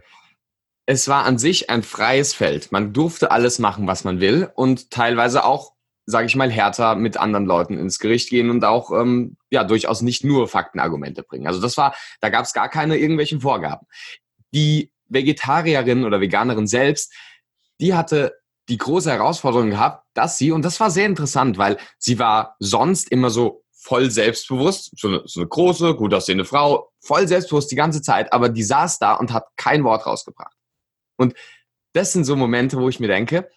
Es 0.87 1.07
war 1.07 1.25
an 1.25 1.37
sich 1.37 1.69
ein 1.69 1.81
freies 1.81 2.33
Feld. 2.33 2.71
Man 2.71 2.93
durfte 2.93 3.31
alles 3.31 3.57
machen, 3.57 3.87
was 3.87 4.03
man 4.03 4.19
will 4.21 4.49
und 4.55 4.91
teilweise 4.91 5.43
auch, 5.43 5.74
sage 6.05 6.27
ich 6.27 6.35
mal, 6.35 6.51
härter 6.51 6.95
mit 6.95 7.17
anderen 7.17 7.45
Leuten 7.45 7.77
ins 7.77 7.99
Gericht 7.99 8.29
gehen 8.29 8.49
und 8.49 8.63
auch 8.63 8.91
ähm, 8.91 9.37
ja 9.49 9.63
durchaus 9.63 10.01
nicht 10.01 10.23
nur 10.23 10.47
Faktenargumente 10.47 11.23
bringen. 11.23 11.47
Also 11.47 11.61
das 11.61 11.77
war, 11.77 11.95
da 12.21 12.29
gab 12.29 12.45
es 12.45 12.53
gar 12.53 12.69
keine 12.69 12.97
irgendwelchen 12.97 13.41
Vorgaben. 13.41 13.87
Die 14.53 14.91
Vegetarierin 15.07 16.05
oder 16.05 16.21
Veganerin 16.21 16.67
selbst, 16.67 17.13
die 17.79 17.93
hatte 17.93 18.35
die 18.69 18.77
große 18.77 19.11
Herausforderung 19.11 19.69
gehabt, 19.69 20.05
dass 20.13 20.37
sie, 20.37 20.51
und 20.51 20.63
das 20.63 20.79
war 20.79 20.89
sehr 20.89 21.05
interessant, 21.05 21.57
weil 21.57 21.77
sie 21.99 22.17
war 22.19 22.55
sonst 22.59 23.11
immer 23.11 23.29
so 23.29 23.63
voll 23.71 24.09
selbstbewusst, 24.09 24.91
so 24.97 25.07
eine, 25.07 25.21
so 25.25 25.39
eine 25.39 25.47
große, 25.47 25.95
gut 25.95 26.13
aussehende 26.13 26.45
Frau, 26.45 26.91
voll 26.99 27.27
selbstbewusst 27.27 27.71
die 27.71 27.75
ganze 27.75 28.01
Zeit, 28.01 28.33
aber 28.33 28.49
die 28.49 28.63
saß 28.63 28.97
da 28.97 29.13
und 29.13 29.31
hat 29.31 29.45
kein 29.57 29.83
Wort 29.83 30.07
rausgebracht. 30.07 30.55
Und 31.17 31.35
das 31.93 32.11
sind 32.11 32.25
so 32.25 32.35
Momente, 32.35 32.77
wo 32.77 32.89
ich 32.89 32.99
mir 32.99 33.07
denke, 33.07 33.49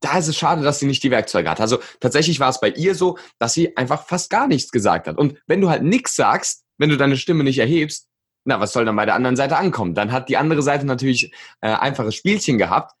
da 0.00 0.18
ist 0.18 0.28
es 0.28 0.36
schade, 0.36 0.62
dass 0.62 0.78
sie 0.78 0.86
nicht 0.86 1.02
die 1.02 1.10
Werkzeuge 1.10 1.50
hat. 1.50 1.60
Also 1.60 1.78
tatsächlich 2.00 2.40
war 2.40 2.48
es 2.48 2.60
bei 2.60 2.70
ihr 2.70 2.94
so, 2.94 3.18
dass 3.38 3.54
sie 3.54 3.76
einfach 3.76 4.06
fast 4.06 4.30
gar 4.30 4.48
nichts 4.48 4.70
gesagt 4.70 5.06
hat. 5.06 5.18
Und 5.18 5.40
wenn 5.46 5.60
du 5.60 5.68
halt 5.68 5.82
nichts 5.82 6.16
sagst, 6.16 6.64
wenn 6.78 6.90
du 6.90 6.96
deine 6.96 7.16
Stimme 7.16 7.44
nicht 7.44 7.58
erhebst, 7.58 8.08
na, 8.44 8.58
was 8.58 8.72
soll 8.72 8.86
dann 8.86 8.96
bei 8.96 9.04
der 9.04 9.14
anderen 9.14 9.36
Seite 9.36 9.58
ankommen? 9.58 9.94
Dann 9.94 10.12
hat 10.12 10.30
die 10.30 10.38
andere 10.38 10.62
Seite 10.62 10.86
natürlich 10.86 11.32
äh, 11.60 11.68
einfaches 11.68 12.14
Spielchen 12.14 12.56
gehabt 12.56 12.92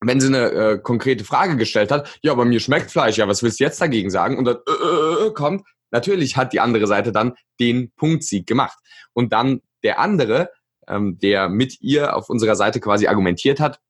wenn 0.00 0.20
sie 0.20 0.28
eine 0.28 0.50
äh, 0.50 0.78
konkrete 0.78 1.24
Frage 1.24 1.56
gestellt 1.56 1.90
hat, 1.90 2.18
ja, 2.22 2.32
aber 2.32 2.44
mir 2.44 2.60
schmeckt 2.60 2.90
Fleisch, 2.90 3.18
ja, 3.18 3.28
was 3.28 3.42
willst 3.42 3.60
du 3.60 3.64
jetzt 3.64 3.80
dagegen 3.80 4.10
sagen? 4.10 4.38
Und 4.38 4.46
dann 4.46 4.56
äh, 4.66 4.70
äh, 4.70 5.26
äh, 5.26 5.32
kommt, 5.32 5.66
natürlich 5.90 6.36
hat 6.36 6.52
die 6.52 6.60
andere 6.60 6.86
Seite 6.86 7.12
dann 7.12 7.34
den 7.58 7.92
Punktsieg 7.92 8.46
gemacht. 8.46 8.78
Und 9.12 9.32
dann 9.32 9.60
der 9.82 9.98
andere, 9.98 10.50
ähm, 10.88 11.18
der 11.18 11.48
mit 11.48 11.80
ihr 11.80 12.16
auf 12.16 12.30
unserer 12.30 12.56
Seite 12.56 12.80
quasi 12.80 13.08
argumentiert 13.08 13.60
hat, 13.60 13.80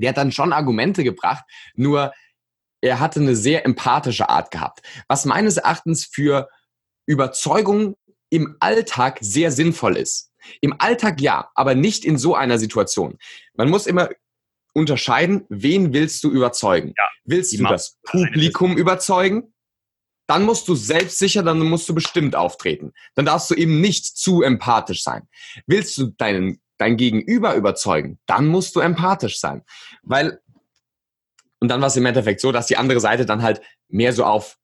der 0.00 0.10
hat 0.10 0.16
dann 0.16 0.32
schon 0.32 0.52
Argumente 0.52 1.04
gebracht, 1.04 1.44
nur 1.74 2.12
er 2.80 3.00
hatte 3.00 3.20
eine 3.20 3.36
sehr 3.36 3.64
empathische 3.66 4.28
Art 4.28 4.50
gehabt, 4.50 4.82
was 5.08 5.24
meines 5.24 5.58
Erachtens 5.58 6.06
für 6.06 6.48
Überzeugung 7.06 7.96
im 8.30 8.56
Alltag 8.60 9.18
sehr 9.20 9.50
sinnvoll 9.50 9.96
ist. 9.96 10.32
Im 10.60 10.74
Alltag 10.78 11.20
ja, 11.20 11.50
aber 11.54 11.74
nicht 11.74 12.04
in 12.04 12.16
so 12.16 12.34
einer 12.34 12.58
Situation. 12.58 13.18
Man 13.54 13.68
muss 13.68 13.86
immer 13.86 14.08
unterscheiden, 14.72 15.44
wen 15.48 15.92
willst 15.92 16.24
du 16.24 16.30
überzeugen? 16.30 16.94
Ja, 16.96 17.08
willst 17.24 17.52
du 17.52 17.62
das 17.64 17.98
Publikum 18.04 18.76
überzeugen? 18.76 19.52
Dann 20.26 20.44
musst 20.44 20.68
du 20.68 20.76
selbstsicher, 20.76 21.42
dann 21.42 21.58
musst 21.58 21.88
du 21.88 21.94
bestimmt 21.94 22.36
auftreten. 22.36 22.92
Dann 23.16 23.26
darfst 23.26 23.50
du 23.50 23.54
eben 23.54 23.80
nicht 23.80 24.06
zu 24.06 24.42
empathisch 24.42 25.02
sein. 25.02 25.28
Willst 25.66 25.98
du 25.98 26.06
deinen, 26.06 26.60
dein 26.80 26.96
Gegenüber 26.96 27.54
überzeugen? 27.54 28.18
Dann 28.26 28.46
musst 28.46 28.76
du 28.76 28.80
empathisch 28.80 29.38
sein. 29.38 29.62
Weil, 30.02 30.40
und 31.60 31.68
dann 31.68 31.80
war 31.80 31.88
es 31.88 31.96
im 31.96 32.06
Endeffekt 32.06 32.40
so, 32.40 32.52
dass 32.52 32.66
die 32.66 32.76
andere 32.76 33.00
Seite 33.00 33.26
dann 33.26 33.42
halt 33.42 33.60
mehr 33.88 34.12
so 34.12 34.24
auf 34.24 34.56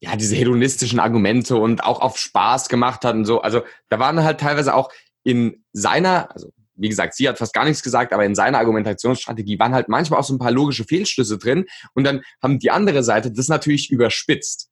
ja, 0.00 0.16
diese 0.16 0.36
hedonistischen 0.36 1.00
Argumente 1.00 1.56
und 1.56 1.82
auch 1.82 2.00
auf 2.00 2.18
Spaß 2.18 2.68
gemacht 2.68 3.04
hat 3.04 3.14
und 3.14 3.24
so. 3.24 3.40
Also 3.40 3.62
da 3.88 3.98
waren 3.98 4.22
halt 4.22 4.40
teilweise 4.40 4.74
auch 4.74 4.90
in 5.22 5.64
seiner, 5.72 6.30
also 6.32 6.52
wie 6.76 6.88
gesagt, 6.88 7.14
sie 7.14 7.28
hat 7.28 7.38
fast 7.38 7.54
gar 7.54 7.64
nichts 7.64 7.82
gesagt, 7.82 8.12
aber 8.12 8.24
in 8.24 8.34
seiner 8.34 8.58
Argumentationsstrategie 8.58 9.58
waren 9.58 9.74
halt 9.74 9.88
manchmal 9.88 10.20
auch 10.20 10.24
so 10.24 10.34
ein 10.34 10.38
paar 10.38 10.50
logische 10.50 10.84
Fehlschlüsse 10.84 11.38
drin. 11.38 11.66
Und 11.94 12.04
dann 12.04 12.22
haben 12.42 12.58
die 12.58 12.70
andere 12.70 13.02
Seite 13.02 13.32
das 13.32 13.48
natürlich 13.48 13.90
überspitzt. 13.90 14.70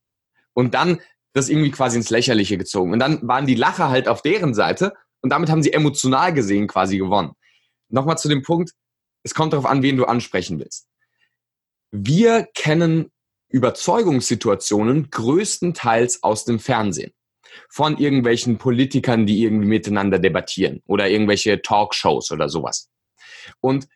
Und 0.53 0.75
dann 0.75 1.01
das 1.33 1.49
irgendwie 1.49 1.71
quasi 1.71 1.97
ins 1.97 2.11
Lächerliche 2.11 2.59
gezogen. 2.59 2.93
Und 2.93 2.99
dann 2.99 3.27
waren 3.27 3.47
die 3.47 3.55
Lacher 3.55 3.89
halt 3.89 4.09
auf 4.09 4.21
deren 4.21 4.53
Seite 4.53 4.93
und 5.23 5.31
damit 5.31 5.49
haben 5.51 5.63
sie 5.63 5.73
emotional 5.73 6.33
gesehen 6.35 6.67
quasi 6.67 6.99
gewonnen. 6.99 7.33
Nochmal 7.89 8.19
zu 8.19 8.29
dem 8.29 8.43
Punkt, 8.43 8.73
es 9.23 9.35
kommt 9.35 9.53
darauf 9.53 9.67
an, 9.67 9.83
wen 9.83 9.97
du 9.97 10.05
ansprechen 10.05 10.59
willst. 10.59 10.89
Wir 11.91 12.49
kennen 12.55 13.11
Überzeugungssituationen 13.49 15.11
größtenteils 15.11 16.23
aus 16.23 16.45
dem 16.45 16.59
Fernsehen 16.59 17.13
von 17.69 17.99
irgendwelchen 17.99 18.59
Politikern, 18.59 19.27
die 19.27 19.43
irgendwie 19.43 19.69
miteinander 19.69 20.19
debattieren 20.19 20.83
oder 20.87 21.09
irgendwelche 21.09 21.61
Talkshows 21.61 22.31
oder 22.31 22.49
sowas. 22.49 22.91
Und 23.61 23.89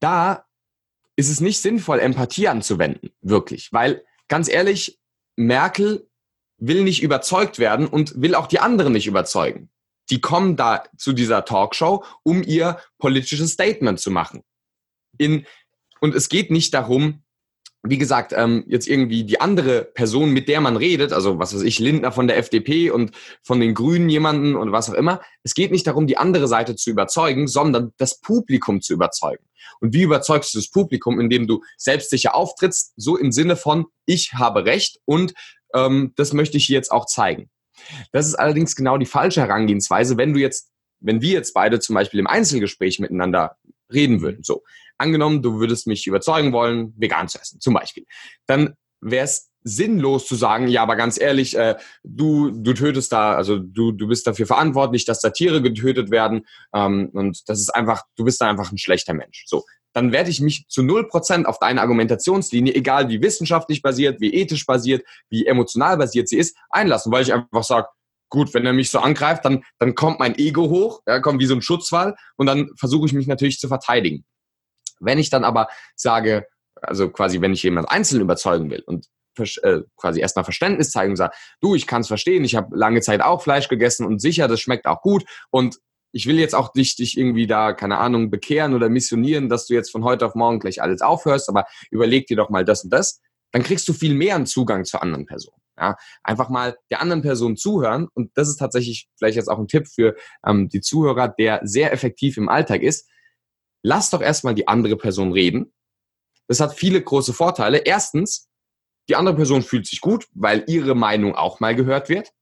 da 0.00 0.46
ist 1.16 1.30
es 1.30 1.40
nicht 1.40 1.60
sinnvoll, 1.60 1.98
Empathie 1.98 2.48
anzuwenden, 2.48 3.10
wirklich, 3.20 3.72
weil 3.72 4.04
ganz 4.28 4.48
ehrlich, 4.48 4.98
Merkel 5.34 6.08
will 6.58 6.84
nicht 6.84 7.02
überzeugt 7.02 7.58
werden 7.58 7.86
und 7.86 8.20
will 8.20 8.34
auch 8.34 8.46
die 8.46 8.60
anderen 8.60 8.92
nicht 8.92 9.06
überzeugen. 9.06 9.70
Die 10.10 10.20
kommen 10.20 10.56
da 10.56 10.84
zu 10.96 11.12
dieser 11.12 11.44
Talkshow, 11.44 12.04
um 12.22 12.42
ihr 12.42 12.78
politisches 12.98 13.52
Statement 13.52 14.00
zu 14.00 14.10
machen. 14.10 14.42
In, 15.18 15.46
und 16.00 16.14
es 16.14 16.28
geht 16.28 16.50
nicht 16.50 16.74
darum, 16.74 17.22
wie 17.88 17.98
gesagt, 17.98 18.32
ähm, 18.34 18.64
jetzt 18.66 18.88
irgendwie 18.88 19.24
die 19.24 19.40
andere 19.40 19.84
Person, 19.84 20.30
mit 20.30 20.48
der 20.48 20.60
man 20.60 20.76
redet, 20.76 21.12
also 21.12 21.38
was 21.38 21.54
weiß 21.54 21.62
ich, 21.62 21.78
Lindner 21.78 22.12
von 22.12 22.26
der 22.26 22.36
FDP 22.38 22.90
und 22.90 23.12
von 23.42 23.60
den 23.60 23.74
Grünen 23.74 24.08
jemanden 24.08 24.56
und 24.56 24.72
was 24.72 24.90
auch 24.90 24.94
immer. 24.94 25.20
Es 25.42 25.54
geht 25.54 25.70
nicht 25.70 25.86
darum, 25.86 26.06
die 26.06 26.18
andere 26.18 26.48
Seite 26.48 26.76
zu 26.76 26.90
überzeugen, 26.90 27.48
sondern 27.48 27.92
das 27.96 28.20
Publikum 28.20 28.80
zu 28.80 28.92
überzeugen. 28.92 29.44
Und 29.80 29.92
wie 29.94 30.02
überzeugst 30.02 30.54
du 30.54 30.58
das 30.58 30.70
Publikum, 30.70 31.20
indem 31.20 31.46
du 31.46 31.62
selbstsicher 31.76 32.34
auftrittst, 32.34 32.94
so 32.96 33.16
im 33.16 33.32
Sinne 33.32 33.56
von, 33.56 33.86
ich 34.04 34.32
habe 34.34 34.64
Recht 34.64 34.98
und 35.04 35.34
ähm, 35.74 36.12
das 36.16 36.32
möchte 36.32 36.56
ich 36.56 36.68
jetzt 36.68 36.90
auch 36.90 37.06
zeigen. 37.06 37.50
Das 38.12 38.26
ist 38.26 38.34
allerdings 38.34 38.76
genau 38.76 38.98
die 38.98 39.06
falsche 39.06 39.40
Herangehensweise, 39.40 40.16
wenn 40.16 40.34
du 40.34 40.40
jetzt, 40.40 40.70
wenn 41.00 41.20
wir 41.20 41.32
jetzt 41.32 41.54
beide 41.54 41.80
zum 41.80 41.94
Beispiel 41.94 42.20
im 42.20 42.26
Einzelgespräch 42.26 42.98
miteinander 42.98 43.56
reden 43.92 44.20
würden. 44.20 44.42
So, 44.42 44.62
angenommen, 44.98 45.42
du 45.42 45.58
würdest 45.58 45.86
mich 45.86 46.06
überzeugen 46.06 46.52
wollen, 46.52 46.94
vegan 46.96 47.28
zu 47.28 47.38
essen, 47.38 47.60
zum 47.60 47.74
Beispiel. 47.74 48.06
Dann 48.46 48.74
wäre 49.00 49.24
es 49.24 49.50
sinnlos 49.62 50.26
zu 50.26 50.36
sagen, 50.36 50.68
ja, 50.68 50.82
aber 50.82 50.94
ganz 50.94 51.20
ehrlich, 51.20 51.56
äh, 51.56 51.74
du, 52.04 52.50
du 52.50 52.72
tötest 52.72 53.12
da, 53.12 53.34
also 53.34 53.58
du, 53.58 53.90
du 53.90 54.06
bist 54.06 54.26
dafür 54.26 54.46
verantwortlich, 54.46 55.04
dass 55.04 55.20
da 55.20 55.30
Tiere 55.30 55.60
getötet 55.60 56.10
werden 56.10 56.46
ähm, 56.72 57.10
und 57.12 57.48
das 57.48 57.60
ist 57.60 57.70
einfach, 57.70 58.04
du 58.16 58.24
bist 58.24 58.40
da 58.40 58.48
einfach 58.48 58.70
ein 58.70 58.78
schlechter 58.78 59.12
Mensch. 59.12 59.44
So, 59.46 59.64
dann 59.96 60.12
werde 60.12 60.28
ich 60.28 60.42
mich 60.42 60.66
zu 60.68 60.82
null 60.82 61.08
Prozent 61.08 61.46
auf 61.46 61.58
deine 61.58 61.80
Argumentationslinie, 61.80 62.74
egal 62.74 63.08
wie 63.08 63.22
wissenschaftlich 63.22 63.80
basiert, 63.80 64.20
wie 64.20 64.34
ethisch 64.34 64.66
basiert, 64.66 65.02
wie 65.30 65.46
emotional 65.46 65.96
basiert 65.96 66.28
sie 66.28 66.36
ist, 66.36 66.54
einlassen, 66.68 67.10
weil 67.10 67.22
ich 67.22 67.32
einfach 67.32 67.64
sage, 67.64 67.88
gut, 68.28 68.52
wenn 68.52 68.66
er 68.66 68.74
mich 68.74 68.90
so 68.90 68.98
angreift, 68.98 69.46
dann, 69.46 69.64
dann 69.78 69.94
kommt 69.94 70.18
mein 70.18 70.38
Ego 70.38 70.68
hoch, 70.68 71.00
ja, 71.06 71.20
kommt 71.20 71.40
wie 71.40 71.46
so 71.46 71.54
ein 71.54 71.62
Schutzwall 71.62 72.14
und 72.36 72.44
dann 72.44 72.68
versuche 72.76 73.06
ich 73.06 73.14
mich 73.14 73.26
natürlich 73.26 73.58
zu 73.58 73.68
verteidigen. 73.68 74.26
Wenn 75.00 75.18
ich 75.18 75.30
dann 75.30 75.44
aber 75.44 75.68
sage, 75.94 76.46
also 76.74 77.08
quasi, 77.08 77.40
wenn 77.40 77.54
ich 77.54 77.62
jemand 77.62 77.90
einzeln 77.90 78.20
überzeugen 78.20 78.68
will 78.68 78.82
und 78.84 79.06
äh, 79.62 79.80
quasi 79.96 80.20
erstmal 80.20 80.44
Verständnis 80.44 80.90
zeigen 80.90 81.12
und 81.12 81.16
sage, 81.16 81.34
du, 81.62 81.74
ich 81.74 81.86
kann 81.86 82.02
es 82.02 82.08
verstehen, 82.08 82.44
ich 82.44 82.54
habe 82.54 82.76
lange 82.76 83.00
Zeit 83.00 83.22
auch 83.22 83.40
Fleisch 83.42 83.68
gegessen 83.68 84.04
und 84.04 84.20
sicher, 84.20 84.46
das 84.46 84.60
schmeckt 84.60 84.84
auch 84.84 85.00
gut 85.00 85.24
und 85.48 85.78
ich 86.16 86.26
will 86.26 86.38
jetzt 86.38 86.54
auch 86.54 86.72
dich, 86.72 86.96
dich 86.96 87.18
irgendwie 87.18 87.46
da, 87.46 87.74
keine 87.74 87.98
Ahnung, 87.98 88.30
bekehren 88.30 88.72
oder 88.72 88.88
missionieren, 88.88 89.50
dass 89.50 89.66
du 89.66 89.74
jetzt 89.74 89.90
von 89.90 90.02
heute 90.02 90.24
auf 90.24 90.34
morgen 90.34 90.60
gleich 90.60 90.80
alles 90.80 91.02
aufhörst, 91.02 91.50
aber 91.50 91.66
überleg 91.90 92.26
dir 92.26 92.38
doch 92.38 92.48
mal 92.48 92.64
das 92.64 92.84
und 92.84 92.90
das, 92.90 93.20
dann 93.52 93.62
kriegst 93.62 93.86
du 93.86 93.92
viel 93.92 94.14
mehr 94.14 94.34
einen 94.34 94.46
Zugang 94.46 94.86
zur 94.86 95.02
anderen 95.02 95.26
Person. 95.26 95.54
Ja, 95.78 95.94
einfach 96.22 96.48
mal 96.48 96.78
der 96.90 97.02
anderen 97.02 97.20
Person 97.20 97.58
zuhören 97.58 98.08
und 98.14 98.30
das 98.34 98.48
ist 98.48 98.56
tatsächlich 98.56 99.08
vielleicht 99.18 99.36
jetzt 99.36 99.48
auch 99.48 99.58
ein 99.58 99.68
Tipp 99.68 99.86
für 99.86 100.16
ähm, 100.46 100.70
die 100.70 100.80
Zuhörer, 100.80 101.28
der 101.28 101.60
sehr 101.64 101.92
effektiv 101.92 102.38
im 102.38 102.48
Alltag 102.48 102.80
ist. 102.80 103.10
Lass 103.82 104.08
doch 104.08 104.22
erstmal 104.22 104.54
die 104.54 104.68
andere 104.68 104.96
Person 104.96 105.32
reden. 105.32 105.74
Das 106.48 106.60
hat 106.60 106.72
viele 106.72 107.02
große 107.02 107.34
Vorteile. 107.34 107.76
Erstens, 107.84 108.48
die 109.10 109.16
andere 109.16 109.36
Person 109.36 109.60
fühlt 109.60 109.86
sich 109.86 110.00
gut, 110.00 110.26
weil 110.32 110.64
ihre 110.66 110.94
Meinung 110.94 111.34
auch 111.34 111.60
mal 111.60 111.74
gehört 111.74 112.08
wird. 112.08 112.32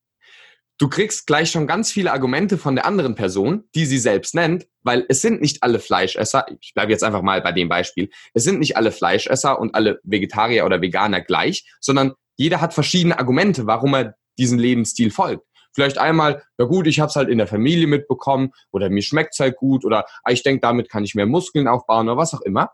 Du 0.79 0.89
kriegst 0.89 1.29
gleich 1.29 1.53
schon 1.53 1.69
ganz 1.69 1.93
viele 1.93 2.13
Argumente 2.13 2.59
von 2.59 2.75
der 2.75 2.85
anderen 2.85 3.15
Person, 3.15 3.65
die 3.77 3.87
sie 3.87 3.99
selbst 3.99 4.35
nennt, 4.35 4.67
weil 4.83 5.07
es 5.09 5.23
sind 5.23 5.41
nicht 5.41 5.63
alle 5.63 5.79
Fleischesser, 5.79 6.47
ich 6.61 6.75
bleibe 6.75 6.91
jetzt 6.91 7.05
einfach 7.05 7.23
mal 7.23 7.41
bei 7.43 7.53
dem 7.53 7.69
Beispiel, 7.69 8.11
es 8.33 8.43
sind 8.43 8.59
nicht 8.59 8.77
alle 8.77 8.91
Fleischesser 8.91 9.61
und 9.61 9.75
alle 9.77 10.01
Vegetarier 10.03 10.65
oder 10.65 10.83
Veganer 10.83 11.21
gleich, 11.21 11.65
sondern 11.81 12.15
jeder 12.37 12.61
hat 12.61 12.75
verschiedene 12.75 13.19
Argumente, 13.19 13.67
warum 13.67 13.95
er 13.95 14.17
diesen 14.37 14.59
Lebensstil 14.59 15.13
folgt. 15.13 15.47
Vielleicht 15.73 15.99
einmal, 15.99 16.43
ja 16.59 16.67
gut, 16.67 16.89
ich 16.89 16.99
habe 16.99 17.09
es 17.09 17.17
halt 17.17 17.29
in 17.29 17.39
der 17.39 17.47
Familie 17.47 17.87
mitbekommen 17.87 18.51
oder 18.73 18.91
mir 18.91 19.03
schmeckt 19.03 19.35
es 19.35 19.41
halt 19.41 19.57
gut 19.57 19.85
oder 19.85 20.07
ah, 20.25 20.33
ich 20.33 20.43
denke, 20.43 20.61
damit 20.61 20.89
kann 20.89 21.05
ich 21.05 21.15
mehr 21.15 21.27
Muskeln 21.27 21.69
aufbauen 21.69 22.09
oder 22.09 22.17
was 22.17 22.35
auch 22.35 22.43
immer. 22.43 22.71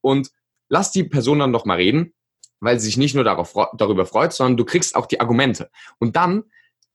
Und 0.00 0.30
lass 0.68 0.90
die 0.90 1.04
Person 1.04 1.38
dann 1.38 1.52
doch 1.52 1.66
mal 1.66 1.76
reden, 1.76 2.14
weil 2.60 2.78
sie 2.78 2.86
sich 2.86 2.96
nicht 2.96 3.14
nur 3.14 3.24
darauf, 3.24 3.54
darüber 3.76 4.06
freut, 4.06 4.32
sondern 4.32 4.56
du 4.56 4.64
kriegst 4.64 4.94
auch 4.94 5.06
die 5.06 5.20
Argumente. 5.20 5.70
Und 5.98 6.16
dann 6.16 6.44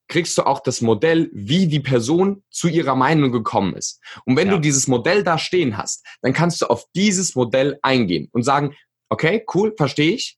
kriegst 0.07 0.37
du 0.37 0.43
auch 0.43 0.61
das 0.61 0.81
Modell, 0.81 1.29
wie 1.33 1.67
die 1.67 1.79
Person 1.79 2.43
zu 2.49 2.67
ihrer 2.67 2.95
Meinung 2.95 3.31
gekommen 3.31 3.75
ist. 3.75 4.01
Und 4.25 4.37
wenn 4.37 4.47
ja. 4.47 4.55
du 4.55 4.59
dieses 4.59 4.87
Modell 4.87 5.23
da 5.23 5.37
stehen 5.37 5.77
hast, 5.77 6.05
dann 6.21 6.33
kannst 6.33 6.61
du 6.61 6.67
auf 6.67 6.85
dieses 6.95 7.35
Modell 7.35 7.77
eingehen 7.81 8.29
und 8.31 8.43
sagen, 8.43 8.75
okay, 9.09 9.45
cool, 9.53 9.73
verstehe 9.77 10.13
ich. 10.13 10.37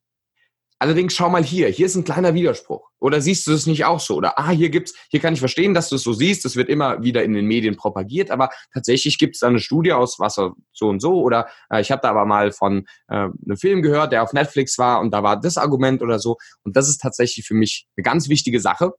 Allerdings 0.81 1.13
schau 1.13 1.29
mal 1.29 1.43
hier, 1.43 1.67
hier 1.67 1.87
ist 1.87 1.95
ein 1.95 2.05
kleiner 2.05 2.33
Widerspruch. 2.33 2.89
Oder 2.99 3.19
siehst 3.19 3.45
du 3.47 3.51
es 3.51 3.67
nicht 3.67 3.83
auch 3.83 3.99
so? 3.99 4.15
Oder 4.15 4.39
ah, 4.39 4.51
hier 4.51 4.69
gibt's, 4.69 4.93
hier 5.09 5.19
kann 5.19 5.33
ich 5.33 5.41
verstehen, 5.41 5.73
dass 5.73 5.89
du 5.89 5.97
es 5.97 6.03
so 6.03 6.13
siehst. 6.13 6.45
Das 6.45 6.55
wird 6.55 6.69
immer 6.69 7.03
wieder 7.03 7.21
in 7.21 7.33
den 7.33 7.45
Medien 7.45 7.75
propagiert, 7.75 8.31
aber 8.31 8.49
tatsächlich 8.73 9.17
gibt 9.17 9.35
es 9.35 9.41
da 9.41 9.47
eine 9.47 9.59
Studie 9.59 9.91
aus 9.91 10.19
Wasser 10.19 10.53
so 10.71 10.87
und 10.87 11.01
so. 11.01 11.21
Oder 11.21 11.49
äh, 11.69 11.81
ich 11.81 11.91
habe 11.91 12.01
da 12.01 12.11
aber 12.11 12.25
mal 12.25 12.53
von 12.53 12.85
äh, 13.09 13.13
einem 13.15 13.57
Film 13.57 13.81
gehört, 13.81 14.13
der 14.13 14.23
auf 14.23 14.31
Netflix 14.31 14.77
war 14.77 15.01
und 15.01 15.11
da 15.11 15.21
war 15.21 15.37
das 15.37 15.57
Argument 15.57 16.01
oder 16.01 16.17
so. 16.17 16.37
Und 16.63 16.77
das 16.77 16.87
ist 16.87 16.99
tatsächlich 16.99 17.45
für 17.45 17.55
mich 17.55 17.85
eine 17.97 18.03
ganz 18.03 18.29
wichtige 18.29 18.61
Sache. 18.61 18.93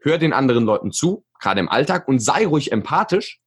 Hör 0.00 0.18
den 0.18 0.32
anderen 0.32 0.64
Leuten 0.64 0.92
zu, 0.92 1.24
gerade 1.38 1.60
im 1.60 1.68
Alltag, 1.68 2.08
und 2.08 2.20
sei 2.20 2.46
ruhig 2.46 2.72
empathisch, 2.72 3.40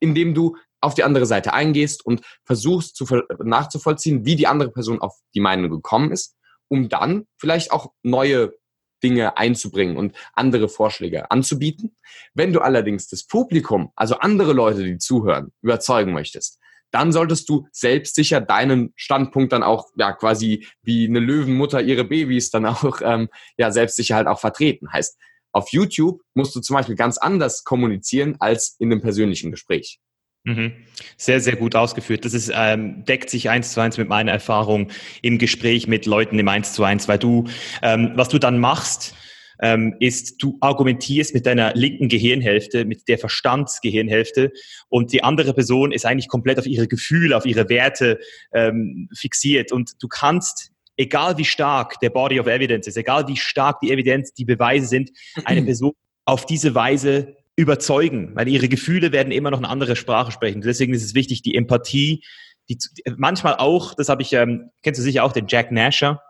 indem 0.00 0.34
du 0.34 0.56
auf 0.80 0.94
die 0.94 1.04
andere 1.04 1.26
Seite 1.26 1.52
eingehst 1.52 2.04
und 2.04 2.22
versuchst 2.44 2.96
zu, 2.96 3.06
nachzuvollziehen, 3.42 4.24
wie 4.24 4.36
die 4.36 4.48
andere 4.48 4.72
Person 4.72 5.00
auf 5.00 5.16
die 5.34 5.40
Meinung 5.40 5.70
gekommen 5.70 6.10
ist 6.10 6.36
um 6.72 6.88
dann 6.88 7.26
vielleicht 7.36 7.70
auch 7.70 7.92
neue 8.02 8.54
Dinge 9.02 9.36
einzubringen 9.36 9.98
und 9.98 10.16
andere 10.32 10.70
Vorschläge 10.70 11.30
anzubieten. 11.30 11.98
Wenn 12.32 12.54
du 12.54 12.60
allerdings 12.60 13.08
das 13.08 13.26
Publikum, 13.26 13.92
also 13.94 14.14
andere 14.16 14.54
Leute, 14.54 14.82
die 14.82 14.96
zuhören, 14.96 15.52
überzeugen 15.60 16.14
möchtest, 16.14 16.58
dann 16.90 17.12
solltest 17.12 17.50
du 17.50 17.66
selbstsicher 17.72 18.40
deinen 18.40 18.94
Standpunkt 18.96 19.52
dann 19.52 19.62
auch 19.62 19.90
ja 19.96 20.12
quasi 20.12 20.66
wie 20.82 21.06
eine 21.06 21.20
Löwenmutter 21.20 21.82
ihre 21.82 22.04
Babys 22.04 22.50
dann 22.50 22.64
auch 22.66 23.02
ähm, 23.02 23.28
ja 23.58 23.70
selbstsicher 23.70 24.16
halt 24.16 24.26
auch 24.26 24.40
vertreten. 24.40 24.90
Heißt, 24.90 25.18
auf 25.52 25.68
YouTube 25.70 26.20
musst 26.34 26.54
du 26.56 26.60
zum 26.60 26.74
Beispiel 26.74 26.96
ganz 26.96 27.18
anders 27.18 27.64
kommunizieren 27.64 28.36
als 28.40 28.76
in 28.78 28.90
einem 28.90 29.00
persönlichen 29.00 29.50
Gespräch. 29.50 30.00
Mhm. 30.44 30.72
Sehr, 31.16 31.40
sehr 31.40 31.56
gut 31.56 31.76
ausgeführt. 31.76 32.24
Das 32.24 32.34
ist, 32.34 32.50
ähm, 32.52 33.04
deckt 33.04 33.30
sich 33.30 33.48
eins 33.48 33.72
zu 33.72 33.80
eins 33.80 33.96
mit 33.96 34.08
meiner 34.08 34.32
Erfahrung 34.32 34.88
im 35.22 35.38
Gespräch 35.38 35.86
mit 35.86 36.06
Leuten 36.06 36.38
im 36.38 36.48
eins 36.48 36.72
zu 36.72 36.82
eins, 36.82 37.06
weil 37.06 37.18
du, 37.18 37.44
ähm, 37.80 38.12
was 38.16 38.28
du 38.28 38.38
dann 38.38 38.58
machst, 38.58 39.14
ähm, 39.62 39.94
ist, 40.00 40.42
du 40.42 40.58
argumentierst 40.60 41.34
mit 41.34 41.46
deiner 41.46 41.72
linken 41.74 42.08
Gehirnhälfte, 42.08 42.84
mit 42.84 43.06
der 43.06 43.18
Verstandsgehirnhälfte 43.18 44.52
und 44.88 45.12
die 45.12 45.22
andere 45.22 45.54
Person 45.54 45.92
ist 45.92 46.04
eigentlich 46.04 46.28
komplett 46.28 46.58
auf 46.58 46.66
ihre 46.66 46.88
Gefühle, 46.88 47.36
auf 47.36 47.46
ihre 47.46 47.68
Werte 47.68 48.18
ähm, 48.52 49.08
fixiert 49.16 49.70
und 49.70 49.92
du 50.02 50.08
kannst 50.08 50.71
egal 50.96 51.38
wie 51.38 51.44
stark 51.44 52.00
der 52.00 52.10
Body 52.10 52.38
of 52.40 52.46
Evidence 52.46 52.86
ist, 52.86 52.96
egal 52.96 53.28
wie 53.28 53.36
stark 53.36 53.80
die 53.80 53.90
Evidenz, 53.90 54.32
die 54.34 54.44
Beweise 54.44 54.86
sind, 54.86 55.10
eine 55.44 55.62
Person 55.64 55.92
auf 56.24 56.46
diese 56.46 56.74
Weise 56.74 57.36
überzeugen, 57.56 58.34
weil 58.34 58.48
ihre 58.48 58.68
Gefühle 58.68 59.12
werden 59.12 59.32
immer 59.32 59.50
noch 59.50 59.58
eine 59.58 59.68
andere 59.68 59.96
Sprache 59.96 60.32
sprechen. 60.32 60.62
Deswegen 60.62 60.94
ist 60.94 61.04
es 61.04 61.14
wichtig, 61.14 61.42
die 61.42 61.54
Empathie, 61.54 62.24
die 62.68 62.78
manchmal 63.16 63.56
auch, 63.56 63.94
das 63.94 64.08
habe 64.08 64.22
ich, 64.22 64.32
ähm, 64.32 64.70
kennst 64.82 64.98
du 64.98 65.02
sicher 65.02 65.24
auch, 65.24 65.32
den 65.32 65.46
Jack 65.48 65.70
Nasher, 65.70 66.22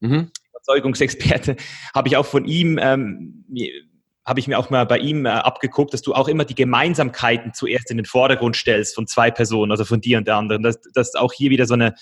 mhm. 0.00 0.30
Überzeugungsexperte, 0.50 1.56
habe 1.94 2.08
ich 2.08 2.16
auch 2.16 2.26
von 2.26 2.44
ihm, 2.46 2.78
ähm, 2.80 3.44
habe 4.24 4.40
ich 4.40 4.48
mir 4.48 4.58
auch 4.58 4.70
mal 4.70 4.86
bei 4.86 4.98
ihm 4.98 5.26
äh, 5.26 5.28
abgeguckt, 5.28 5.92
dass 5.92 6.02
du 6.02 6.14
auch 6.14 6.28
immer 6.28 6.44
die 6.44 6.54
Gemeinsamkeiten 6.54 7.52
zuerst 7.52 7.90
in 7.90 7.98
den 7.98 8.06
Vordergrund 8.06 8.56
stellst 8.56 8.94
von 8.94 9.06
zwei 9.06 9.30
Personen, 9.30 9.70
also 9.70 9.84
von 9.84 10.00
dir 10.00 10.18
und 10.18 10.26
der 10.26 10.36
anderen, 10.36 10.62
dass, 10.62 10.80
dass 10.94 11.14
auch 11.14 11.32
hier 11.32 11.50
wieder 11.50 11.66
so 11.66 11.74
eine 11.74 11.94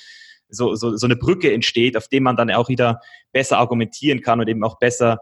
so, 0.52 0.74
so, 0.74 0.96
so 0.96 1.06
eine 1.06 1.16
Brücke 1.16 1.52
entsteht, 1.52 1.96
auf 1.96 2.08
dem 2.08 2.22
man 2.22 2.36
dann 2.36 2.50
auch 2.50 2.68
wieder 2.68 3.00
besser 3.32 3.58
argumentieren 3.58 4.20
kann 4.20 4.40
und 4.40 4.48
eben 4.48 4.62
auch 4.62 4.78
besser 4.78 5.18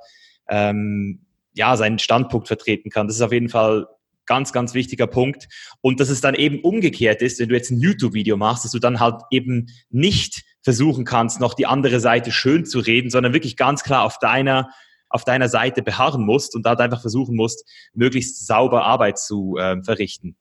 ähm, 0.49 1.25
ja, 1.55 1.77
seinen 1.77 1.99
Standpunkt 1.99 2.49
vertreten 2.49 2.91
kann. 2.91 3.07
Das 3.07 3.17
ist 3.17 3.23
auf 3.23 3.33
jeden 3.33 3.49
Fall 3.49 3.87
ganz, 4.27 4.53
ganz 4.53 4.75
wichtiger 4.75 5.07
Punkt. 5.07 5.49
Und 5.81 5.99
dass 5.99 6.09
es 6.09 6.21
dann 6.21 6.35
eben 6.35 6.61
umgekehrt 6.61 7.23
ist, 7.23 7.41
wenn 7.41 7.49
du 7.49 7.55
jetzt 7.55 7.71
ein 7.71 7.81
YouTube-Video 7.81 8.37
machst, 8.37 8.65
dass 8.65 8.73
du 8.73 8.79
dann 8.79 9.01
halt 9.01 9.23
eben 9.31 9.67
nicht 9.91 10.43
versuchen 10.63 11.05
kannst, 11.05 11.41
noch 11.41 11.55
die 11.55 11.67
andere 11.67 12.01
Seite 12.01 12.31
schön 12.31 12.65
zu 12.65 12.81
reden, 12.81 13.11
sondern 13.11 13.33
wirklich 13.33 13.57
ganz 13.57 13.83
klar 13.83 14.05
auf 14.05 14.19
deiner, 14.19 14.71
auf 15.09 15.25
deiner 15.25 15.49
Seite 15.49 15.83
beharren 15.83 16.25
musst 16.25 16.55
und 16.55 16.65
da 16.65 16.75
einfach 16.75 17.01
versuchen 17.01 17.35
musst, 17.35 17.65
möglichst 17.95 18.47
sauber 18.47 18.85
Arbeit 18.85 19.19
zu 19.19 19.57
äh, 19.59 19.83
verrichten. 19.83 20.37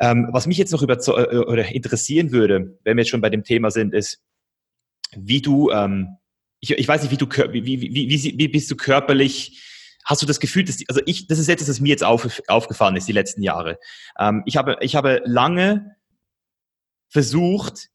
Ähm, 0.00 0.28
was 0.32 0.46
mich 0.46 0.58
jetzt 0.58 0.72
noch 0.72 0.82
über, 0.82 0.96
äh, 0.96 1.36
oder 1.36 1.68
interessieren 1.68 2.32
würde, 2.32 2.78
wenn 2.84 2.96
wir 2.96 3.02
jetzt 3.02 3.10
schon 3.10 3.20
bei 3.20 3.30
dem 3.30 3.44
Thema 3.44 3.70
sind, 3.70 3.94
ist, 3.94 4.22
wie 5.16 5.42
du, 5.42 5.70
ähm, 5.70 6.16
ich, 6.60 6.70
ich 6.72 6.88
weiß 6.88 7.02
nicht, 7.02 7.10
wie 7.10 7.16
du, 7.16 7.26
wie, 7.52 7.64
wie, 7.64 7.80
wie, 7.80 8.38
wie 8.38 8.48
bist 8.48 8.70
du 8.70 8.76
körperlich 8.76 9.66
Hast 10.04 10.22
du 10.22 10.26
das 10.26 10.40
Gefühl, 10.40 10.64
dass 10.64 10.78
die, 10.78 10.88
also 10.88 11.00
ich, 11.04 11.26
das 11.26 11.38
ist 11.38 11.48
etwas, 11.48 11.66
das 11.66 11.80
mir 11.80 11.90
jetzt 11.90 12.04
auf, 12.04 12.42
aufgefallen 12.48 12.96
ist 12.96 13.06
die 13.06 13.12
letzten 13.12 13.42
Jahre. 13.42 13.78
Ähm, 14.18 14.42
ich 14.46 14.56
habe, 14.56 14.78
ich 14.80 14.96
habe 14.96 15.22
lange 15.24 15.96
versucht, 17.08 17.90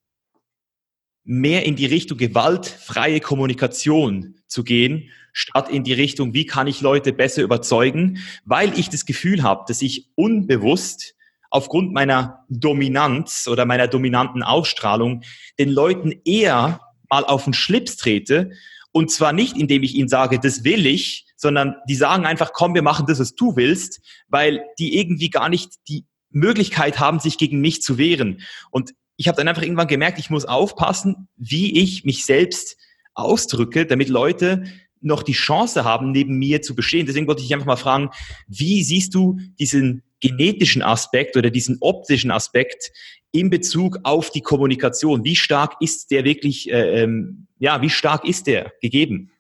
mehr 1.24 1.66
in 1.66 1.76
die 1.76 1.88
Richtung 1.88 2.18
gewaltfreie 2.18 3.20
Kommunikation 3.20 4.36
zu 4.48 4.64
gehen, 4.64 5.10
statt 5.34 5.70
in 5.70 5.84
die 5.84 5.94
Richtung, 5.94 6.34
wie 6.34 6.46
kann 6.46 6.68
ich 6.68 6.82
Leute 6.82 7.12
besser 7.12 7.42
überzeugen, 7.42 8.20
weil 8.46 8.78
ich 8.78 8.90
das 8.90 9.06
Gefühl 9.06 9.42
habe, 9.42 9.66
dass 9.68 9.82
ich 9.82 10.12
unbewusst 10.16 11.15
aufgrund 11.56 11.94
meiner 11.94 12.46
Dominanz 12.50 13.48
oder 13.50 13.66
meiner 13.66 13.88
dominanten 13.88 14.44
Ausstrahlung 14.44 15.24
den 15.58 15.70
Leuten 15.70 16.14
eher 16.26 16.82
mal 17.10 17.24
auf 17.24 17.46
den 17.46 17.54
Schlips 17.54 17.96
trete. 17.96 18.52
Und 18.92 19.10
zwar 19.10 19.32
nicht, 19.32 19.56
indem 19.56 19.82
ich 19.84 19.96
ihnen 19.96 20.10
sage, 20.10 20.38
das 20.38 20.66
will 20.66 20.86
ich, 20.86 21.26
sondern 21.38 21.76
die 21.88 21.96
sagen 21.96 22.26
einfach, 22.26 22.52
komm, 22.52 22.74
wir 22.74 22.82
machen 22.82 23.06
das, 23.08 23.20
was 23.20 23.36
du 23.36 23.56
willst, 23.56 24.02
weil 24.28 24.64
die 24.80 24.98
irgendwie 25.00 25.30
gar 25.30 25.48
nicht 25.48 25.72
die 25.88 26.06
Möglichkeit 26.30 27.00
haben, 27.00 27.20
sich 27.20 27.38
gegen 27.38 27.62
mich 27.62 27.82
zu 27.82 27.98
wehren. 27.98 28.42
Und 28.70 28.92
ich 29.16 29.30
habe 29.30 29.38
dann 29.38 29.48
einfach 29.48 29.62
irgendwann 29.62 29.88
gemerkt, 29.88 30.20
ich 30.20 30.30
muss 30.30 30.44
aufpassen, 30.44 31.30
wie 31.38 31.80
ich 31.80 32.04
mich 32.04 32.26
selbst 32.26 32.76
ausdrücke, 33.14 33.86
damit 33.86 34.10
Leute 34.10 34.66
noch 35.00 35.24
die 35.24 35.32
Chance 35.32 35.86
haben, 35.86 36.12
neben 36.12 36.38
mir 36.38 36.62
zu 36.62 36.76
bestehen. 36.76 37.06
Deswegen 37.06 37.28
wollte 37.28 37.44
ich 37.44 37.54
einfach 37.54 37.66
mal 37.66 37.78
fragen, 37.78 38.10
wie 38.48 38.84
siehst 38.84 39.16
du 39.16 39.40
diesen 39.58 40.04
genetischen 40.28 40.82
Aspekt 40.82 41.38
oder 41.38 41.50
diesen 41.50 41.78
optischen 41.82 42.32
Aspekt 42.32 42.92
in 43.32 43.50
Bezug 43.50 44.00
auf 44.04 44.30
die 44.30 44.42
Kommunikation? 44.42 45.24
Wie 45.24 45.36
stark 45.36 45.76
ist 45.80 46.12
der 46.12 46.24
wirklich, 46.24 46.70
äh, 46.72 47.04
ähm, 47.04 47.48
ja, 47.60 47.82
wie 47.82 47.90
stark 47.90 48.26
ist 48.26 48.48
der 48.48 48.74
gegeben? 48.82 49.32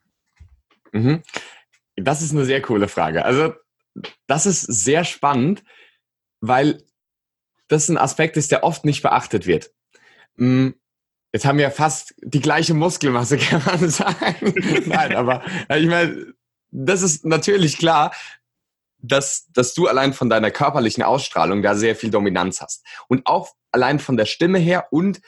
Mhm. 0.91 1.24
Das 1.95 2.21
ist 2.21 2.32
eine 2.32 2.45
sehr 2.45 2.62
coole 2.62 2.88
Frage. 2.88 3.24
Also, 3.24 3.54
das 4.28 4.45
ist 4.45 4.62
sehr 4.62 5.06
spannend, 5.06 5.63
weil 6.41 6.84
das 7.67 7.89
ein 7.89 7.98
Aspekt 7.98 8.38
ist, 8.38 8.52
der 8.52 8.63
oft 8.63 8.86
nicht 8.86 9.02
beachtet 9.02 9.48
wird. 9.48 9.71
Hm, 10.38 10.76
jetzt 11.34 11.45
haben 11.45 11.58
wir 11.58 11.71
fast 11.71 12.13
die 12.21 12.41
gleiche 12.41 12.74
Muskelmasse, 12.74 13.38
kann 13.39 13.63
man 13.65 13.89
sagen. 13.89 14.54
Nein, 14.86 15.15
aber 15.15 15.43
ich 15.76 15.88
meine, 15.88 16.34
das 16.71 17.02
ist 17.02 17.26
natürlich 17.26 17.78
klar, 17.78 18.13
dass, 19.08 19.48
dass 19.54 19.74
du 19.74 19.88
allein 19.88 20.13
von 20.13 20.30
deiner 20.30 20.52
körperlichen 20.52 21.04
Ausstrahlung 21.04 21.62
da 21.62 21.76
sehr 21.76 21.96
viel 21.96 22.10
Dominanz 22.10 22.62
hast. 22.62 22.86
Und 23.08 23.26
auch 23.26 23.50
allein 23.72 24.00
von 24.00 24.18
der 24.18 24.26
Stimme 24.26 24.60
her 24.60 24.88
und 24.91 25.22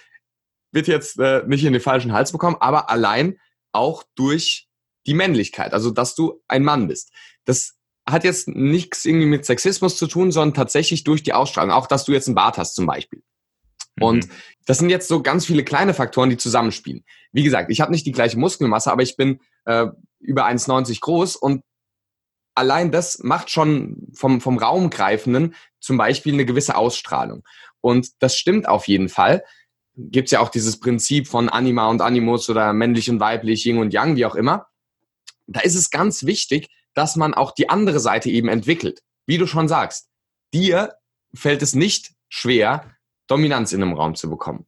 wird 0.71 0.87
jetzt 0.87 1.19
äh, 1.19 1.43
nicht 1.47 1.63
in 1.63 1.73
den 1.73 1.81
falschen 1.81 2.13
Hals 2.13 2.31
bekommen, 2.31 2.57
aber 2.59 2.89
allein 2.89 3.39
auch 3.71 4.03
durch 4.15 4.67
die 5.05 5.13
Männlichkeit, 5.13 5.73
also 5.73 5.91
dass 5.91 6.15
du 6.15 6.41
ein 6.47 6.63
Mann 6.63 6.87
bist. 6.87 7.11
Das 7.45 7.75
hat 8.07 8.23
jetzt 8.23 8.47
nichts 8.47 9.05
irgendwie 9.05 9.25
mit 9.25 9.45
Sexismus 9.45 9.97
zu 9.97 10.07
tun, 10.07 10.31
sondern 10.31 10.53
tatsächlich 10.53 11.03
durch 11.03 11.23
die 11.23 11.33
Ausstrahlung. 11.33 11.71
Auch, 11.71 11.87
dass 11.87 12.05
du 12.05 12.13
jetzt 12.13 12.27
einen 12.27 12.35
Bart 12.35 12.57
hast 12.57 12.75
zum 12.75 12.85
Beispiel. 12.85 13.21
Mhm. 13.97 14.03
Und 14.03 14.29
das 14.65 14.77
sind 14.77 14.89
jetzt 14.89 15.07
so 15.07 15.21
ganz 15.21 15.45
viele 15.45 15.63
kleine 15.63 15.93
Faktoren, 15.93 16.29
die 16.29 16.37
zusammenspielen. 16.37 17.03
Wie 17.31 17.43
gesagt, 17.43 17.69
ich 17.69 17.81
habe 17.81 17.91
nicht 17.91 18.05
die 18.05 18.11
gleiche 18.11 18.39
Muskelmasse, 18.39 18.91
aber 18.91 19.03
ich 19.03 19.17
bin 19.17 19.39
äh, 19.65 19.87
über 20.19 20.45
1,90 20.45 20.99
groß 21.01 21.35
und 21.35 21.63
allein 22.57 22.91
das 22.91 23.19
macht 23.19 23.49
schon 23.49 24.07
vom, 24.13 24.41
vom 24.41 24.57
Raumgreifenden 24.57 25.55
zum 25.79 25.97
Beispiel 25.97 26.33
eine 26.33 26.45
gewisse 26.45 26.75
Ausstrahlung. 26.75 27.43
Und 27.81 28.09
das 28.19 28.35
stimmt 28.35 28.67
auf 28.67 28.87
jeden 28.87 29.09
Fall. 29.09 29.43
Gibt 29.95 30.27
es 30.27 30.31
ja 30.31 30.39
auch 30.39 30.49
dieses 30.49 30.79
Prinzip 30.79 31.27
von 31.27 31.49
Anima 31.49 31.87
und 31.87 32.01
Animus 32.01 32.49
oder 32.49 32.73
männlich 32.73 33.09
und 33.09 33.19
weiblich, 33.19 33.65
Yin 33.65 33.77
und 33.77 33.93
Yang, 33.93 34.15
wie 34.15 34.25
auch 34.25 34.35
immer. 34.35 34.67
Da 35.45 35.61
ist 35.61 35.75
es 35.75 35.89
ganz 35.89 36.25
wichtig, 36.25 36.67
dass 36.93 37.15
man 37.15 37.33
auch 37.33 37.51
die 37.51 37.69
andere 37.69 37.99
Seite 37.99 38.29
eben 38.29 38.49
entwickelt. 38.49 39.01
Wie 39.27 39.37
du 39.37 39.47
schon 39.47 39.67
sagst, 39.67 40.09
dir 40.53 40.95
fällt 41.33 41.61
es 41.61 41.75
nicht 41.75 42.13
schwer, 42.27 42.91
Dominanz 43.27 43.71
in 43.71 43.81
einem 43.81 43.93
Raum 43.93 44.15
zu 44.15 44.29
bekommen. 44.29 44.65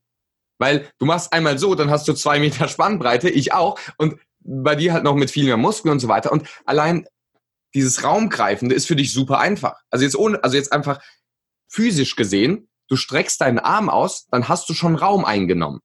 Weil 0.59 0.91
du 0.99 1.05
machst 1.05 1.33
einmal 1.33 1.57
so, 1.57 1.73
dann 1.75 1.89
hast 1.89 2.07
du 2.07 2.13
zwei 2.13 2.39
Meter 2.39 2.67
Spannbreite, 2.67 3.29
ich 3.29 3.53
auch, 3.53 3.79
und 3.97 4.19
bei 4.39 4.75
dir 4.75 4.93
halt 4.93 5.03
noch 5.03 5.15
mit 5.15 5.31
viel 5.31 5.45
mehr 5.45 5.57
Muskeln 5.57 5.91
und 5.91 5.99
so 5.99 6.07
weiter. 6.07 6.31
Und 6.31 6.47
allein 6.65 7.05
dieses 7.73 8.03
Raumgreifende 8.03 8.75
ist 8.75 8.87
für 8.87 8.95
dich 8.95 9.13
super 9.13 9.39
einfach. 9.39 9.75
Also 9.89 10.05
jetzt 10.05 10.15
ohne, 10.15 10.43
also 10.43 10.57
jetzt 10.57 10.73
einfach 10.73 11.01
physisch 11.67 12.15
gesehen, 12.15 12.69
du 12.87 12.95
streckst 12.95 13.41
deinen 13.41 13.59
Arm 13.59 13.89
aus, 13.89 14.27
dann 14.27 14.47
hast 14.47 14.67
du 14.69 14.73
schon 14.73 14.95
Raum 14.95 15.25
eingenommen. 15.25 15.81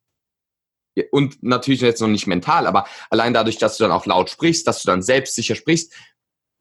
Und 1.11 1.42
natürlich 1.42 1.81
jetzt 1.81 2.01
noch 2.01 2.09
nicht 2.09 2.27
mental, 2.27 2.66
aber 2.66 2.87
allein 3.11 3.35
dadurch, 3.35 3.59
dass 3.59 3.77
du 3.77 3.85
dann 3.85 3.92
auch 3.92 4.07
laut 4.07 4.31
sprichst, 4.31 4.66
dass 4.66 4.83
du 4.83 4.87
dann 4.87 5.03
selbstsicher 5.03 5.57
sprichst, 5.57 5.92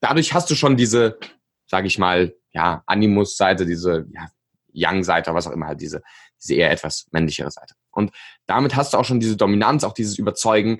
dadurch 0.01 0.33
hast 0.33 0.49
du 0.49 0.55
schon 0.55 0.75
diese, 0.75 1.19
sage 1.67 1.87
ich 1.87 1.99
mal, 1.99 2.35
ja, 2.51 2.83
Animus-Seite, 2.87 3.65
diese 3.65 4.07
ja, 4.11 4.27
Young-Seite, 4.73 5.33
was 5.33 5.47
auch 5.47 5.51
immer 5.51 5.67
halt, 5.67 5.81
diese, 5.81 6.01
diese 6.41 6.55
eher 6.55 6.71
etwas 6.71 7.07
männlichere 7.11 7.51
Seite. 7.51 7.75
Und 7.91 8.11
damit 8.47 8.75
hast 8.75 8.93
du 8.93 8.97
auch 8.97 9.05
schon 9.05 9.19
diese 9.19 9.37
Dominanz, 9.37 9.83
auch 9.83 9.93
dieses 9.93 10.17
Überzeugen 10.17 10.79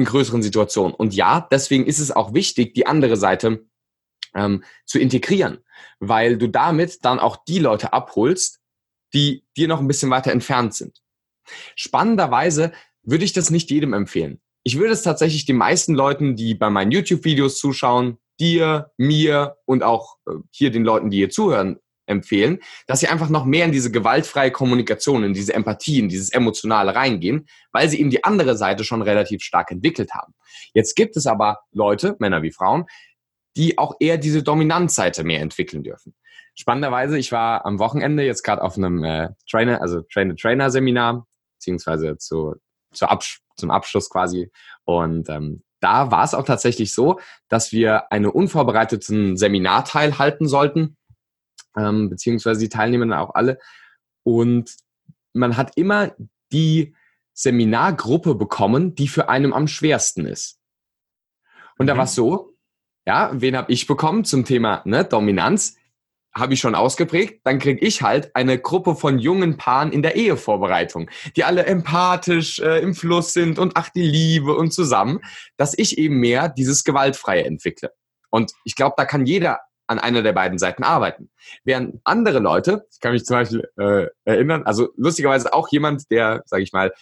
in 0.00 0.06
größeren 0.06 0.42
Situationen. 0.42 0.94
Und 0.94 1.14
ja, 1.14 1.46
deswegen 1.50 1.86
ist 1.86 1.98
es 1.98 2.10
auch 2.10 2.34
wichtig, 2.34 2.74
die 2.74 2.86
andere 2.86 3.16
Seite 3.16 3.66
ähm, 4.34 4.64
zu 4.84 4.98
integrieren, 4.98 5.58
weil 5.98 6.36
du 6.38 6.48
damit 6.48 7.04
dann 7.04 7.18
auch 7.18 7.44
die 7.44 7.58
Leute 7.58 7.92
abholst, 7.92 8.60
die 9.14 9.44
dir 9.56 9.68
noch 9.68 9.80
ein 9.80 9.88
bisschen 9.88 10.10
weiter 10.10 10.32
entfernt 10.32 10.74
sind. 10.74 11.02
Spannenderweise 11.74 12.72
würde 13.02 13.24
ich 13.24 13.32
das 13.32 13.50
nicht 13.50 13.70
jedem 13.70 13.92
empfehlen 13.92 14.40
ich 14.62 14.78
würde 14.78 14.92
es 14.92 15.02
tatsächlich 15.02 15.46
den 15.46 15.56
meisten 15.56 15.94
Leuten, 15.94 16.36
die 16.36 16.54
bei 16.54 16.70
meinen 16.70 16.92
YouTube-Videos 16.92 17.58
zuschauen, 17.58 18.18
dir, 18.38 18.90
mir 18.96 19.56
und 19.64 19.82
auch 19.82 20.16
äh, 20.26 20.32
hier 20.50 20.70
den 20.70 20.84
Leuten, 20.84 21.10
die 21.10 21.18
hier 21.18 21.30
zuhören, 21.30 21.78
empfehlen, 22.10 22.58
dass 22.86 23.00
sie 23.00 23.08
einfach 23.08 23.30
noch 23.30 23.44
mehr 23.44 23.64
in 23.64 23.72
diese 23.72 23.90
gewaltfreie 23.90 24.50
Kommunikation, 24.50 25.24
in 25.24 25.32
diese 25.32 25.54
Empathie, 25.54 26.00
in 26.00 26.08
dieses 26.08 26.30
Emotionale 26.30 26.94
reingehen, 26.94 27.46
weil 27.72 27.88
sie 27.88 28.00
eben 28.00 28.10
die 28.10 28.24
andere 28.24 28.56
Seite 28.56 28.84
schon 28.84 29.02
relativ 29.02 29.42
stark 29.42 29.70
entwickelt 29.70 30.12
haben. 30.12 30.34
Jetzt 30.74 30.96
gibt 30.96 31.16
es 31.16 31.26
aber 31.26 31.60
Leute, 31.72 32.16
Männer 32.18 32.42
wie 32.42 32.52
Frauen, 32.52 32.86
die 33.56 33.78
auch 33.78 33.94
eher 34.00 34.18
diese 34.18 34.42
Dominanzseite 34.42 35.24
mehr 35.24 35.40
entwickeln 35.40 35.82
dürfen. 35.82 36.14
Spannenderweise, 36.54 37.16
ich 37.16 37.32
war 37.32 37.64
am 37.64 37.78
Wochenende 37.78 38.24
jetzt 38.24 38.42
gerade 38.42 38.62
auf 38.62 38.76
einem 38.76 39.02
äh, 39.04 39.28
Trainer, 39.48 39.80
also 39.80 40.02
Trainer-Trainer-Seminar, 40.02 41.26
beziehungsweise 41.56 42.18
zu, 42.18 42.54
zu 42.92 43.06
Absch 43.06 43.40
zum 43.56 43.70
Abschluss 43.70 44.10
quasi. 44.10 44.50
Und 44.84 45.28
ähm, 45.28 45.62
da 45.80 46.10
war 46.10 46.24
es 46.24 46.34
auch 46.34 46.44
tatsächlich 46.44 46.92
so, 46.92 47.20
dass 47.48 47.72
wir 47.72 48.12
einen 48.12 48.26
unvorbereiteten 48.26 49.36
Seminarteil 49.36 50.18
halten 50.18 50.46
sollten, 50.46 50.96
ähm, 51.76 52.10
beziehungsweise 52.10 52.60
die 52.60 52.68
Teilnehmenden 52.68 53.18
auch 53.18 53.34
alle. 53.34 53.58
Und 54.22 54.76
man 55.32 55.56
hat 55.56 55.76
immer 55.76 56.12
die 56.52 56.94
Seminargruppe 57.32 58.34
bekommen, 58.34 58.94
die 58.94 59.08
für 59.08 59.28
einen 59.28 59.52
am 59.52 59.68
schwersten 59.68 60.26
ist. 60.26 60.58
Und 61.78 61.86
mhm. 61.86 61.88
da 61.88 61.96
war 61.96 62.04
es 62.04 62.14
so, 62.14 62.56
ja, 63.06 63.30
wen 63.32 63.56
habe 63.56 63.72
ich 63.72 63.86
bekommen 63.86 64.24
zum 64.24 64.44
Thema 64.44 64.82
ne, 64.84 65.04
Dominanz? 65.04 65.76
habe 66.32 66.54
ich 66.54 66.60
schon 66.60 66.74
ausgeprägt, 66.74 67.40
dann 67.44 67.58
kriege 67.58 67.84
ich 67.84 68.02
halt 68.02 68.34
eine 68.36 68.58
Gruppe 68.58 68.94
von 68.94 69.18
jungen 69.18 69.56
Paaren 69.56 69.92
in 69.92 70.02
der 70.02 70.14
Ehevorbereitung, 70.16 71.10
die 71.36 71.44
alle 71.44 71.66
empathisch 71.66 72.60
äh, 72.60 72.78
im 72.78 72.94
Fluss 72.94 73.32
sind 73.32 73.58
und 73.58 73.72
ach 73.76 73.88
die 73.90 74.02
Liebe 74.02 74.54
und 74.54 74.72
zusammen, 74.72 75.20
dass 75.56 75.76
ich 75.76 75.98
eben 75.98 76.20
mehr 76.20 76.48
dieses 76.48 76.84
Gewaltfreie 76.84 77.44
entwickle. 77.44 77.92
Und 78.30 78.52
ich 78.64 78.76
glaube, 78.76 78.94
da 78.96 79.04
kann 79.04 79.26
jeder 79.26 79.60
an 79.90 79.98
einer 79.98 80.22
der 80.22 80.32
beiden 80.32 80.56
Seiten 80.56 80.84
arbeiten. 80.84 81.30
Während 81.64 82.00
andere 82.04 82.38
Leute, 82.38 82.86
ich 82.92 83.00
kann 83.00 83.12
mich 83.12 83.24
zum 83.24 83.34
Beispiel 83.34 83.68
äh, 83.76 84.06
erinnern, 84.24 84.62
also 84.62 84.90
lustigerweise 84.96 85.52
auch 85.52 85.68
jemand, 85.68 86.10
der, 86.12 86.42
sage 86.46 86.62
ich 86.62 86.72
mal, 86.72 86.92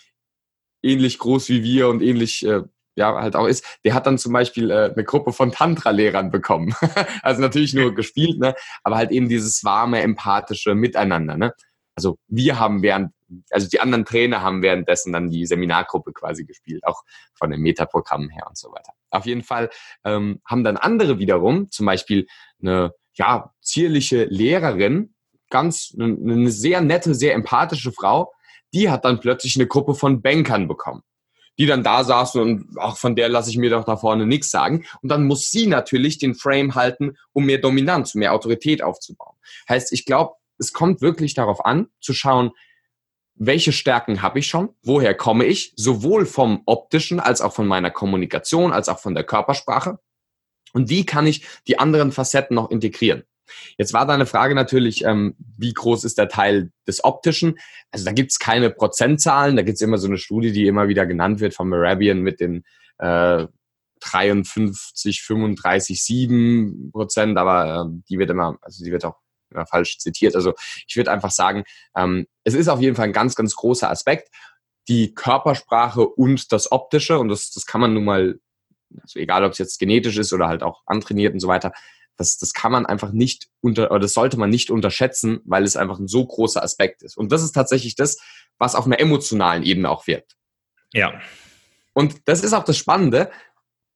ähnlich 0.82 1.18
groß 1.18 1.50
wie 1.50 1.62
wir 1.62 1.88
und 1.88 2.00
ähnlich 2.00 2.46
äh, 2.46 2.62
ja 2.96 3.14
halt 3.20 3.36
auch 3.36 3.46
ist, 3.46 3.78
der 3.84 3.92
hat 3.92 4.06
dann 4.06 4.16
zum 4.16 4.32
Beispiel 4.32 4.70
äh, 4.70 4.90
eine 4.92 5.04
Gruppe 5.04 5.32
von 5.32 5.52
Tantra-Lehrern 5.52 6.30
bekommen. 6.30 6.74
also 7.22 7.42
natürlich 7.42 7.74
nur 7.74 7.94
gespielt, 7.94 8.38
ne? 8.38 8.54
aber 8.82 8.96
halt 8.96 9.10
eben 9.10 9.28
dieses 9.28 9.62
warme, 9.64 10.00
empathische 10.00 10.74
Miteinander. 10.74 11.36
Ne? 11.36 11.52
Also 11.94 12.16
wir 12.26 12.58
haben 12.58 12.82
während, 12.82 13.12
also 13.50 13.68
die 13.68 13.80
anderen 13.80 14.04
Trainer 14.04 14.42
haben 14.42 14.62
währenddessen 14.62 15.12
dann 15.12 15.30
die 15.30 15.46
Seminargruppe 15.46 16.12
quasi 16.12 16.44
gespielt, 16.44 16.84
auch 16.86 17.02
von 17.34 17.50
den 17.50 17.60
Metaprogrammen 17.60 18.30
her 18.30 18.46
und 18.48 18.56
so 18.56 18.70
weiter. 18.70 18.92
Auf 19.10 19.26
jeden 19.26 19.42
Fall 19.42 19.70
ähm, 20.04 20.40
haben 20.44 20.64
dann 20.64 20.76
andere 20.76 21.18
wiederum, 21.18 21.70
zum 21.70 21.86
Beispiel 21.86 22.26
eine 22.60 22.92
ja, 23.14 23.52
zierliche 23.60 24.24
Lehrerin, 24.24 25.14
ganz 25.50 25.94
eine 25.98 26.50
sehr 26.50 26.80
nette, 26.80 27.14
sehr 27.14 27.34
empathische 27.34 27.92
Frau, 27.92 28.32
die 28.74 28.90
hat 28.90 29.04
dann 29.04 29.20
plötzlich 29.20 29.56
eine 29.56 29.66
Gruppe 29.66 29.94
von 29.94 30.20
Bankern 30.20 30.68
bekommen 30.68 31.02
die 31.58 31.66
dann 31.66 31.82
da 31.82 32.04
saßen 32.04 32.40
und 32.40 32.78
auch 32.78 32.96
von 32.96 33.16
der 33.16 33.28
lasse 33.28 33.50
ich 33.50 33.58
mir 33.58 33.70
doch 33.70 33.84
da 33.84 33.96
vorne 33.96 34.26
nichts 34.26 34.50
sagen. 34.50 34.86
Und 35.02 35.10
dann 35.10 35.24
muss 35.24 35.50
sie 35.50 35.66
natürlich 35.66 36.18
den 36.18 36.34
Frame 36.34 36.74
halten, 36.74 37.16
um 37.32 37.46
mehr 37.46 37.58
Dominanz, 37.58 38.14
mehr 38.14 38.32
Autorität 38.32 38.82
aufzubauen. 38.82 39.36
Heißt, 39.68 39.92
ich 39.92 40.04
glaube, 40.04 40.34
es 40.58 40.72
kommt 40.72 41.00
wirklich 41.00 41.34
darauf 41.34 41.64
an, 41.64 41.88
zu 42.00 42.14
schauen, 42.14 42.52
welche 43.38 43.72
Stärken 43.72 44.22
habe 44.22 44.40
ich 44.40 44.46
schon, 44.46 44.70
woher 44.82 45.14
komme 45.14 45.44
ich, 45.44 45.72
sowohl 45.76 46.26
vom 46.26 46.62
optischen 46.66 47.20
als 47.20 47.40
auch 47.40 47.52
von 47.52 47.66
meiner 47.66 47.90
Kommunikation, 47.90 48.72
als 48.72 48.88
auch 48.88 48.98
von 48.98 49.14
der 49.14 49.24
Körpersprache. 49.24 49.98
Und 50.72 50.90
wie 50.90 51.06
kann 51.06 51.26
ich 51.26 51.46
die 51.66 51.78
anderen 51.78 52.12
Facetten 52.12 52.54
noch 52.54 52.70
integrieren? 52.70 53.24
Jetzt 53.78 53.94
war 53.94 54.06
deine 54.06 54.26
Frage 54.26 54.54
natürlich, 54.54 55.04
ähm, 55.04 55.34
wie 55.56 55.72
groß 55.72 56.04
ist 56.04 56.18
der 56.18 56.28
Teil 56.28 56.70
des 56.86 57.02
Optischen? 57.02 57.58
Also 57.90 58.04
da 58.04 58.12
gibt 58.12 58.30
es 58.30 58.38
keine 58.38 58.70
Prozentzahlen, 58.70 59.56
da 59.56 59.62
gibt 59.62 59.76
es 59.76 59.80
immer 59.82 59.98
so 59.98 60.06
eine 60.06 60.18
Studie, 60.18 60.52
die 60.52 60.66
immer 60.66 60.88
wieder 60.88 61.06
genannt 61.06 61.40
wird 61.40 61.54
von 61.54 61.68
Merabian 61.68 62.20
mit 62.20 62.40
den 62.40 62.64
äh, 62.98 63.46
53, 64.00 65.22
35, 65.22 66.02
7 66.04 66.90
Prozent, 66.92 67.38
aber 67.38 67.86
äh, 67.86 68.02
die 68.08 68.18
wird 68.18 68.30
immer, 68.30 68.58
also 68.60 68.84
die 68.84 68.92
wird 68.92 69.04
auch 69.04 69.16
immer 69.50 69.66
falsch 69.66 69.98
zitiert. 69.98 70.34
Also 70.34 70.54
ich 70.86 70.96
würde 70.96 71.10
einfach 71.10 71.30
sagen, 71.30 71.64
ähm, 71.96 72.26
es 72.44 72.54
ist 72.54 72.68
auf 72.68 72.80
jeden 72.80 72.96
Fall 72.96 73.06
ein 73.06 73.12
ganz, 73.12 73.34
ganz 73.34 73.54
großer 73.54 73.90
Aspekt. 73.90 74.28
Die 74.88 75.14
Körpersprache 75.14 76.06
und 76.06 76.52
das 76.52 76.72
Optische, 76.72 77.18
und 77.18 77.28
das, 77.28 77.50
das 77.50 77.66
kann 77.66 77.80
man 77.80 77.94
nun 77.94 78.04
mal, 78.04 78.38
also 79.02 79.18
egal 79.18 79.44
ob 79.44 79.52
es 79.52 79.58
jetzt 79.58 79.78
genetisch 79.78 80.16
ist 80.16 80.32
oder 80.32 80.48
halt 80.48 80.62
auch 80.62 80.82
antrainiert 80.86 81.34
und 81.34 81.40
so 81.40 81.48
weiter, 81.48 81.72
das, 82.16 82.36
das 82.36 82.52
kann 82.52 82.72
man 82.72 82.84
einfach 82.84 83.12
nicht 83.12 83.48
unter, 83.60 83.90
oder 83.90 84.00
das 84.00 84.12
sollte 84.12 84.38
man 84.38 84.50
nicht 84.50 84.70
unterschätzen, 84.70 85.40
weil 85.44 85.64
es 85.64 85.76
einfach 85.76 85.98
ein 85.98 86.08
so 86.08 86.26
großer 86.26 86.62
Aspekt 86.62 87.02
ist. 87.02 87.16
Und 87.16 87.30
das 87.32 87.42
ist 87.42 87.52
tatsächlich 87.52 87.94
das, 87.94 88.18
was 88.58 88.74
auf 88.74 88.86
einer 88.86 88.98
emotionalen 88.98 89.62
Ebene 89.62 89.88
auch 89.88 90.06
wirkt. 90.06 90.36
Ja. 90.92 91.20
Und 91.92 92.28
das 92.28 92.42
ist 92.42 92.52
auch 92.52 92.64
das 92.64 92.76
Spannende, 92.76 93.30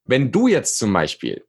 wenn 0.05 0.30
du 0.30 0.46
jetzt 0.46 0.78
zum 0.78 0.92
Beispiel 0.92 1.44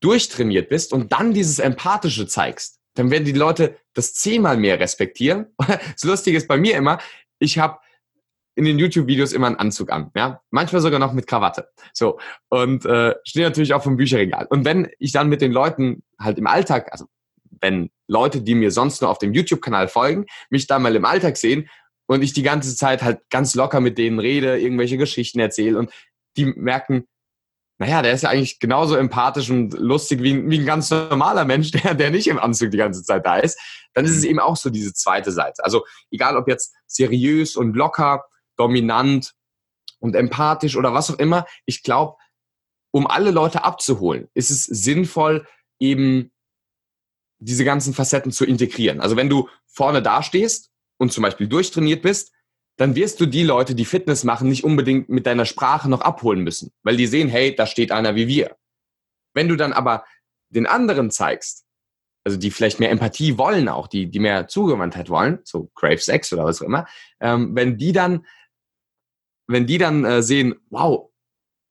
durchtrainiert 0.00 0.68
bist 0.68 0.92
und 0.92 1.12
dann 1.12 1.32
dieses 1.32 1.58
Empathische 1.58 2.26
zeigst, 2.26 2.80
dann 2.94 3.10
werden 3.10 3.24
die 3.24 3.32
Leute 3.32 3.76
das 3.92 4.14
zehnmal 4.14 4.56
mehr 4.56 4.80
respektieren. 4.80 5.46
das 5.58 6.04
Lustige 6.04 6.36
ist 6.36 6.48
bei 6.48 6.56
mir 6.56 6.76
immer, 6.76 6.98
ich 7.38 7.58
habe 7.58 7.78
in 8.56 8.64
den 8.64 8.78
YouTube-Videos 8.78 9.32
immer 9.32 9.48
einen 9.48 9.56
Anzug 9.56 9.90
an, 9.90 10.10
ja, 10.14 10.40
manchmal 10.50 10.80
sogar 10.80 11.00
noch 11.00 11.12
mit 11.12 11.26
Krawatte. 11.26 11.68
So 11.92 12.18
und 12.48 12.84
äh, 12.86 13.14
stehe 13.24 13.46
natürlich 13.46 13.74
auch 13.74 13.82
vom 13.82 13.96
Bücherregal. 13.96 14.46
Und 14.48 14.64
wenn 14.64 14.88
ich 14.98 15.12
dann 15.12 15.28
mit 15.28 15.40
den 15.40 15.52
Leuten 15.52 16.02
halt 16.20 16.38
im 16.38 16.46
Alltag, 16.46 16.92
also 16.92 17.06
wenn 17.60 17.90
Leute, 18.06 18.42
die 18.42 18.54
mir 18.54 18.70
sonst 18.70 19.00
nur 19.00 19.10
auf 19.10 19.18
dem 19.18 19.34
YouTube-Kanal 19.34 19.88
folgen, 19.88 20.26
mich 20.50 20.66
da 20.66 20.78
mal 20.78 20.94
im 20.94 21.04
Alltag 21.04 21.36
sehen 21.36 21.68
und 22.06 22.22
ich 22.22 22.32
die 22.32 22.42
ganze 22.42 22.76
Zeit 22.76 23.02
halt 23.02 23.22
ganz 23.30 23.54
locker 23.54 23.80
mit 23.80 23.98
denen 23.98 24.18
rede, 24.18 24.58
irgendwelche 24.58 24.98
Geschichten 24.98 25.40
erzähle 25.40 25.78
und 25.78 25.90
die 26.36 26.46
merken, 26.46 27.06
naja, 27.78 28.02
der 28.02 28.12
ist 28.12 28.22
ja 28.22 28.30
eigentlich 28.30 28.60
genauso 28.60 28.94
empathisch 28.94 29.50
und 29.50 29.74
lustig 29.74 30.22
wie, 30.22 30.48
wie 30.48 30.58
ein 30.58 30.66
ganz 30.66 30.90
normaler 30.90 31.44
Mensch, 31.44 31.70
der, 31.72 31.94
der 31.94 32.10
nicht 32.10 32.28
im 32.28 32.38
Anzug 32.38 32.70
die 32.70 32.76
ganze 32.76 33.02
Zeit 33.02 33.26
da 33.26 33.38
ist, 33.38 33.58
dann 33.94 34.04
ist 34.04 34.16
es 34.16 34.22
mhm. 34.22 34.30
eben 34.30 34.40
auch 34.40 34.56
so 34.56 34.70
diese 34.70 34.94
zweite 34.94 35.32
Seite. 35.32 35.64
Also 35.64 35.84
egal 36.10 36.36
ob 36.36 36.48
jetzt 36.48 36.74
seriös 36.86 37.56
und 37.56 37.74
locker, 37.74 38.24
dominant 38.56 39.32
und 39.98 40.14
empathisch 40.14 40.76
oder 40.76 40.94
was 40.94 41.10
auch 41.10 41.18
immer, 41.18 41.46
ich 41.66 41.82
glaube, 41.82 42.16
um 42.92 43.08
alle 43.08 43.32
Leute 43.32 43.64
abzuholen, 43.64 44.28
ist 44.34 44.50
es 44.50 44.64
sinnvoll, 44.64 45.46
eben 45.80 46.30
diese 47.38 47.64
ganzen 47.64 47.92
Facetten 47.92 48.30
zu 48.30 48.44
integrieren. 48.44 49.00
Also 49.00 49.16
wenn 49.16 49.28
du 49.28 49.48
vorne 49.66 50.00
dastehst 50.00 50.70
und 50.98 51.12
zum 51.12 51.22
Beispiel 51.22 51.48
durchtrainiert 51.48 52.02
bist, 52.02 52.32
dann 52.76 52.96
wirst 52.96 53.20
du 53.20 53.26
die 53.26 53.44
Leute, 53.44 53.74
die 53.74 53.84
Fitness 53.84 54.24
machen, 54.24 54.48
nicht 54.48 54.64
unbedingt 54.64 55.08
mit 55.08 55.26
deiner 55.26 55.44
Sprache 55.44 55.88
noch 55.88 56.00
abholen 56.00 56.42
müssen, 56.42 56.72
weil 56.82 56.96
die 56.96 57.06
sehen, 57.06 57.28
hey, 57.28 57.54
da 57.54 57.66
steht 57.66 57.92
einer 57.92 58.14
wie 58.16 58.26
wir. 58.26 58.56
Wenn 59.32 59.48
du 59.48 59.56
dann 59.56 59.72
aber 59.72 60.04
den 60.48 60.66
anderen 60.66 61.10
zeigst, 61.10 61.64
also 62.24 62.38
die 62.38 62.50
vielleicht 62.50 62.80
mehr 62.80 62.90
Empathie 62.90 63.38
wollen 63.38 63.68
auch, 63.68 63.86
die, 63.86 64.06
die 64.06 64.18
mehr 64.18 64.48
Zugewandtheit 64.48 65.10
wollen, 65.10 65.40
so 65.44 65.70
Crave 65.74 65.98
Sex 65.98 66.32
oder 66.32 66.44
was 66.44 66.62
auch 66.62 66.66
immer, 66.66 66.86
ähm, 67.20 67.54
wenn 67.54 67.76
die 67.76 67.92
dann, 67.92 68.26
wenn 69.46 69.66
die 69.66 69.78
dann 69.78 70.04
äh, 70.04 70.22
sehen, 70.22 70.54
wow, 70.70 71.10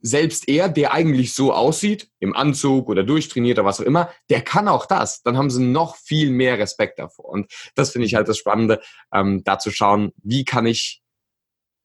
selbst 0.05 0.49
er, 0.49 0.67
der 0.67 0.93
eigentlich 0.93 1.33
so 1.33 1.53
aussieht, 1.53 2.09
im 2.19 2.35
Anzug 2.35 2.89
oder 2.89 3.03
durchtrainiert 3.03 3.57
oder 3.57 3.65
was 3.65 3.79
auch 3.79 3.85
immer, 3.85 4.11
der 4.29 4.41
kann 4.41 4.67
auch 4.67 4.85
das. 4.85 5.23
Dann 5.23 5.37
haben 5.37 5.49
sie 5.49 5.63
noch 5.63 5.95
viel 5.95 6.29
mehr 6.29 6.59
Respekt 6.59 6.99
davor. 6.99 7.29
Und 7.29 7.51
das 7.73 7.91
finde 7.91 8.05
ich 8.05 8.13
halt 8.13 8.27
das 8.27 8.37
Spannende, 8.37 8.81
ähm, 9.13 9.43
da 9.45 9.59
zu 9.59 9.71
schauen, 9.71 10.11
wie 10.21 10.43
kann 10.43 10.65
ich 10.65 11.01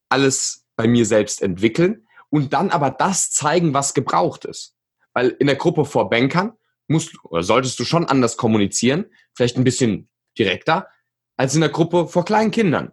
alles 0.08 0.66
bei 0.74 0.88
mir 0.88 1.06
selbst 1.06 1.40
entwickeln 1.42 2.06
und 2.28 2.52
dann 2.52 2.70
aber 2.70 2.90
das 2.90 3.30
zeigen, 3.30 3.72
was 3.72 3.94
gebraucht 3.94 4.44
ist. 4.44 4.74
Weil 5.12 5.28
in 5.28 5.46
der 5.46 5.56
Gruppe 5.56 5.84
vor 5.84 6.10
Bankern 6.10 6.52
musst 6.88 7.14
oder 7.24 7.44
solltest 7.44 7.78
du 7.78 7.84
schon 7.84 8.04
anders 8.04 8.36
kommunizieren, 8.36 9.06
vielleicht 9.32 9.56
ein 9.56 9.64
bisschen 9.64 10.08
direkter, 10.36 10.88
als 11.36 11.54
in 11.54 11.60
der 11.60 11.70
Gruppe 11.70 12.08
vor 12.08 12.24
kleinen 12.24 12.50
Kindern. 12.50 12.92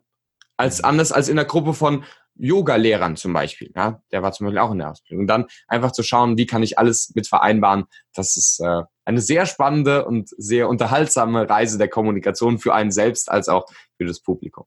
Als 0.57 0.83
anders 0.83 1.11
als 1.11 1.29
in 1.29 1.35
der 1.35 1.45
Gruppe 1.45 1.73
von 1.73 2.05
Yoga-Lehrern 2.37 3.15
zum 3.15 3.33
Beispiel. 3.33 3.71
Ja, 3.75 4.01
der 4.11 4.23
war 4.23 4.31
zum 4.31 4.45
Beispiel 4.45 4.59
auch 4.59 4.71
in 4.71 4.79
der 4.79 4.91
Ausbildung. 4.91 5.21
Und 5.21 5.27
dann 5.27 5.45
einfach 5.67 5.91
zu 5.91 6.03
schauen, 6.03 6.37
wie 6.37 6.45
kann 6.45 6.63
ich 6.63 6.77
alles 6.77 7.11
mit 7.15 7.27
vereinbaren. 7.27 7.85
Das 8.13 8.37
ist 8.37 8.59
äh, 8.59 8.83
eine 9.05 9.21
sehr 9.21 9.45
spannende 9.45 10.05
und 10.05 10.29
sehr 10.37 10.67
unterhaltsame 10.67 11.49
Reise 11.49 11.77
der 11.77 11.87
Kommunikation 11.87 12.59
für 12.59 12.73
einen 12.73 12.91
selbst 12.91 13.29
als 13.29 13.47
auch 13.47 13.65
für 13.97 14.05
das 14.05 14.19
Publikum. 14.19 14.65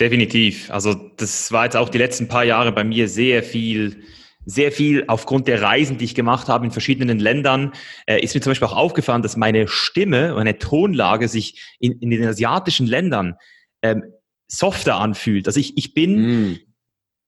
Definitiv. 0.00 0.70
Also 0.70 0.94
das 0.94 1.50
war 1.52 1.64
jetzt 1.64 1.76
auch 1.76 1.88
die 1.88 1.98
letzten 1.98 2.28
paar 2.28 2.44
Jahre 2.44 2.72
bei 2.72 2.84
mir 2.84 3.08
sehr 3.08 3.42
viel 3.42 4.02
sehr 4.50 4.72
viel 4.72 5.04
aufgrund 5.08 5.46
der 5.46 5.60
Reisen, 5.60 5.98
die 5.98 6.06
ich 6.06 6.14
gemacht 6.14 6.48
habe 6.48 6.64
in 6.64 6.70
verschiedenen 6.70 7.18
Ländern, 7.18 7.72
äh, 8.06 8.18
ist 8.22 8.34
mir 8.34 8.40
zum 8.40 8.52
Beispiel 8.52 8.68
auch 8.68 8.76
aufgefallen, 8.76 9.20
dass 9.20 9.36
meine 9.36 9.68
Stimme, 9.68 10.32
meine 10.34 10.56
Tonlage 10.56 11.28
sich 11.28 11.76
in, 11.78 11.98
in 11.98 12.08
den 12.08 12.26
asiatischen 12.26 12.86
Ländern 12.86 13.34
ähm, 13.82 14.04
softer 14.46 14.96
anfühlt. 14.96 15.46
Also 15.46 15.60
ich, 15.60 15.76
ich 15.76 15.92
bin, 15.92 16.52
mm 16.52 16.67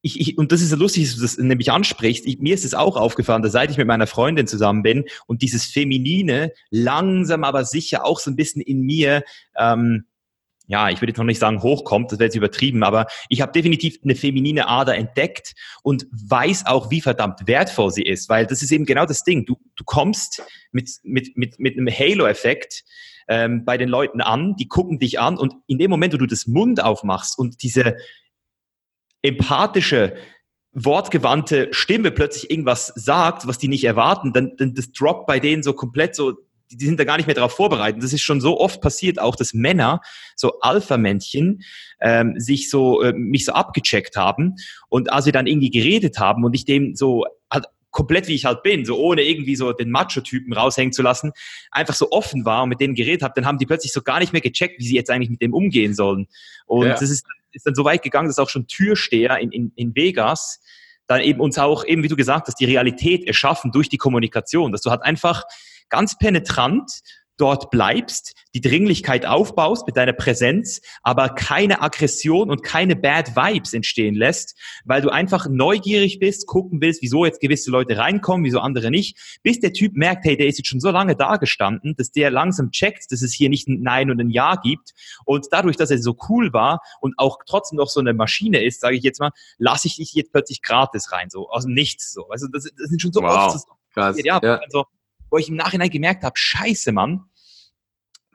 ich, 0.02 0.20
ich, 0.20 0.38
und 0.38 0.52
das 0.52 0.62
ist 0.62 0.70
ja 0.70 0.76
lustig, 0.76 1.04
dass 1.04 1.16
du 1.16 1.22
das 1.22 1.38
nämlich 1.38 1.70
ansprichst. 1.70 2.26
Ich, 2.26 2.38
mir 2.38 2.54
ist 2.54 2.64
es 2.64 2.74
auch 2.74 2.96
aufgefallen, 2.96 3.42
dass 3.42 3.52
seit 3.52 3.70
ich 3.70 3.76
mit 3.76 3.86
meiner 3.86 4.06
Freundin 4.06 4.46
zusammen 4.46 4.82
bin 4.82 5.04
und 5.26 5.42
dieses 5.42 5.66
Feminine 5.66 6.52
langsam 6.70 7.44
aber 7.44 7.64
sicher 7.64 8.04
auch 8.04 8.18
so 8.18 8.30
ein 8.30 8.36
bisschen 8.36 8.62
in 8.62 8.80
mir, 8.82 9.22
ähm, 9.58 10.04
ja, 10.66 10.88
ich 10.88 11.02
würde 11.02 11.10
jetzt 11.10 11.18
noch 11.18 11.24
nicht 11.24 11.40
sagen 11.40 11.62
hochkommt, 11.62 12.12
das 12.12 12.18
wäre 12.18 12.28
jetzt 12.28 12.36
übertrieben, 12.36 12.84
aber 12.84 13.06
ich 13.28 13.40
habe 13.40 13.52
definitiv 13.52 13.98
eine 14.04 14.14
feminine 14.14 14.68
Ader 14.68 14.94
entdeckt 14.94 15.54
und 15.82 16.06
weiß 16.12 16.66
auch, 16.66 16.90
wie 16.90 17.00
verdammt 17.00 17.46
wertvoll 17.46 17.90
sie 17.90 18.04
ist, 18.04 18.28
weil 18.28 18.46
das 18.46 18.62
ist 18.62 18.70
eben 18.70 18.86
genau 18.86 19.04
das 19.04 19.24
Ding. 19.24 19.44
Du, 19.46 19.56
du 19.74 19.84
kommst 19.84 20.42
mit, 20.70 20.88
mit, 21.02 21.36
mit, 21.36 21.58
mit 21.58 21.76
einem 21.76 21.88
Halo-Effekt 21.88 22.84
ähm, 23.28 23.64
bei 23.64 23.76
den 23.76 23.88
Leuten 23.88 24.20
an, 24.20 24.54
die 24.56 24.68
gucken 24.68 24.98
dich 24.98 25.18
an 25.18 25.36
und 25.36 25.54
in 25.66 25.78
dem 25.78 25.90
Moment, 25.90 26.14
wo 26.14 26.18
du 26.18 26.26
das 26.26 26.46
Mund 26.46 26.82
aufmachst 26.82 27.36
und 27.38 27.62
diese, 27.62 27.96
empathische, 29.22 30.14
wortgewandte 30.72 31.68
Stimme 31.72 32.10
plötzlich 32.10 32.50
irgendwas 32.50 32.92
sagt, 32.94 33.46
was 33.46 33.58
die 33.58 33.68
nicht 33.68 33.84
erwarten, 33.84 34.32
dann, 34.32 34.52
dann 34.56 34.74
das 34.74 34.92
droppt 34.92 35.26
bei 35.26 35.40
denen 35.40 35.62
so 35.62 35.72
komplett 35.72 36.14
so, 36.14 36.34
die 36.70 36.86
sind 36.86 37.00
da 37.00 37.04
gar 37.04 37.16
nicht 37.16 37.26
mehr 37.26 37.34
darauf 37.34 37.52
vorbereitet. 37.52 38.02
Das 38.02 38.12
ist 38.12 38.22
schon 38.22 38.40
so 38.40 38.60
oft 38.60 38.80
passiert, 38.80 39.18
auch 39.18 39.34
dass 39.34 39.52
Männer, 39.52 40.00
so 40.36 40.60
Alpha-Männchen, 40.60 41.62
ähm, 42.00 42.38
sich 42.38 42.70
so, 42.70 43.02
äh, 43.02 43.12
mich 43.12 43.44
so 43.44 43.52
abgecheckt 43.52 44.16
haben 44.16 44.54
und 44.88 45.12
als 45.12 45.26
wir 45.26 45.32
dann 45.32 45.48
irgendwie 45.48 45.70
geredet 45.70 46.18
haben 46.18 46.44
und 46.44 46.54
ich 46.54 46.64
dem 46.64 46.94
so 46.94 47.26
halt 47.50 47.66
komplett 47.90 48.28
wie 48.28 48.34
ich 48.34 48.44
halt 48.44 48.62
bin, 48.62 48.84
so 48.84 48.96
ohne 48.98 49.22
irgendwie 49.22 49.56
so 49.56 49.72
den 49.72 49.90
Macho-Typen 49.90 50.52
raushängen 50.52 50.92
zu 50.92 51.02
lassen, 51.02 51.32
einfach 51.72 51.94
so 51.94 52.12
offen 52.12 52.44
war 52.44 52.62
und 52.62 52.68
mit 52.68 52.80
denen 52.80 52.94
geredet 52.94 53.22
habe, 53.22 53.34
dann 53.34 53.46
haben 53.46 53.58
die 53.58 53.66
plötzlich 53.66 53.92
so 53.92 54.00
gar 54.02 54.20
nicht 54.20 54.32
mehr 54.32 54.40
gecheckt, 54.40 54.78
wie 54.78 54.86
sie 54.86 54.94
jetzt 54.94 55.10
eigentlich 55.10 55.30
mit 55.30 55.42
dem 55.42 55.52
umgehen 55.52 55.94
sollen. 55.94 56.28
Und 56.66 56.86
ja. 56.86 56.92
das 56.92 57.10
ist 57.10 57.26
ist 57.52 57.66
dann 57.66 57.74
so 57.74 57.84
weit 57.84 58.02
gegangen, 58.02 58.28
dass 58.28 58.38
auch 58.38 58.48
schon 58.48 58.66
Türsteher 58.66 59.38
in, 59.38 59.50
in, 59.50 59.72
in 59.76 59.94
Vegas 59.94 60.60
dann 61.06 61.20
eben 61.20 61.40
uns 61.40 61.58
auch, 61.58 61.84
eben 61.84 62.02
wie 62.02 62.08
du 62.08 62.16
gesagt 62.16 62.46
hast, 62.46 62.60
die 62.60 62.66
Realität 62.66 63.26
erschaffen 63.26 63.72
durch 63.72 63.88
die 63.88 63.98
Kommunikation, 63.98 64.70
dass 64.70 64.82
du 64.82 64.90
halt 64.90 65.02
einfach 65.02 65.44
ganz 65.88 66.16
penetrant 66.16 67.00
dort 67.40 67.70
bleibst, 67.70 68.34
die 68.54 68.60
Dringlichkeit 68.60 69.26
aufbaust 69.26 69.86
mit 69.86 69.96
deiner 69.96 70.12
Präsenz, 70.12 70.80
aber 71.02 71.30
keine 71.30 71.82
Aggression 71.82 72.50
und 72.50 72.62
keine 72.62 72.96
Bad 72.96 73.36
Vibes 73.36 73.72
entstehen 73.72 74.14
lässt, 74.14 74.58
weil 74.84 75.02
du 75.02 75.10
einfach 75.10 75.48
neugierig 75.48 76.18
bist, 76.18 76.46
gucken 76.46 76.80
willst, 76.80 77.02
wieso 77.02 77.24
jetzt 77.24 77.40
gewisse 77.40 77.70
Leute 77.70 77.96
reinkommen, 77.96 78.44
wieso 78.44 78.60
andere 78.60 78.90
nicht, 78.90 79.38
bis 79.42 79.60
der 79.60 79.72
Typ 79.72 79.96
merkt, 79.96 80.24
hey, 80.24 80.36
der 80.36 80.46
ist 80.46 80.58
jetzt 80.58 80.68
schon 80.68 80.80
so 80.80 80.90
lange 80.90 81.16
da 81.16 81.36
gestanden, 81.36 81.94
dass 81.96 82.12
der 82.12 82.30
langsam 82.30 82.70
checkt, 82.70 83.10
dass 83.10 83.22
es 83.22 83.32
hier 83.32 83.48
nicht 83.48 83.68
ein 83.68 83.82
Nein 83.82 84.10
und 84.10 84.20
ein 84.20 84.30
Ja 84.30 84.56
gibt 84.56 84.92
und 85.24 85.46
dadurch, 85.50 85.76
dass 85.76 85.90
er 85.90 85.98
so 85.98 86.16
cool 86.28 86.52
war 86.52 86.80
und 87.00 87.14
auch 87.18 87.38
trotzdem 87.46 87.76
noch 87.76 87.88
so 87.88 88.00
eine 88.00 88.14
Maschine 88.14 88.62
ist, 88.62 88.80
sage 88.80 88.96
ich 88.96 89.02
jetzt 89.02 89.20
mal, 89.20 89.30
lasse 89.58 89.86
ich 89.86 89.96
dich 89.96 90.12
jetzt 90.12 90.32
plötzlich 90.32 90.62
gratis 90.62 91.12
rein, 91.12 91.30
so 91.30 91.48
aus 91.48 91.64
dem 91.64 91.74
Nichts 91.74 92.12
so. 92.12 92.28
Also 92.28 92.46
das, 92.48 92.64
das 92.64 92.88
sind 92.88 93.00
schon 93.00 93.12
so 93.12 93.22
wow. 93.22 93.54
oft 93.54 93.60
so, 93.60 93.74
Krass. 93.92 94.16
Ja, 94.22 94.40
ja. 94.42 94.56
Also, 94.56 94.86
wo 95.30 95.38
ich 95.38 95.48
im 95.48 95.56
Nachhinein 95.56 95.90
gemerkt 95.90 96.24
habe, 96.24 96.34
scheiße, 96.36 96.92
Mann, 96.92 97.24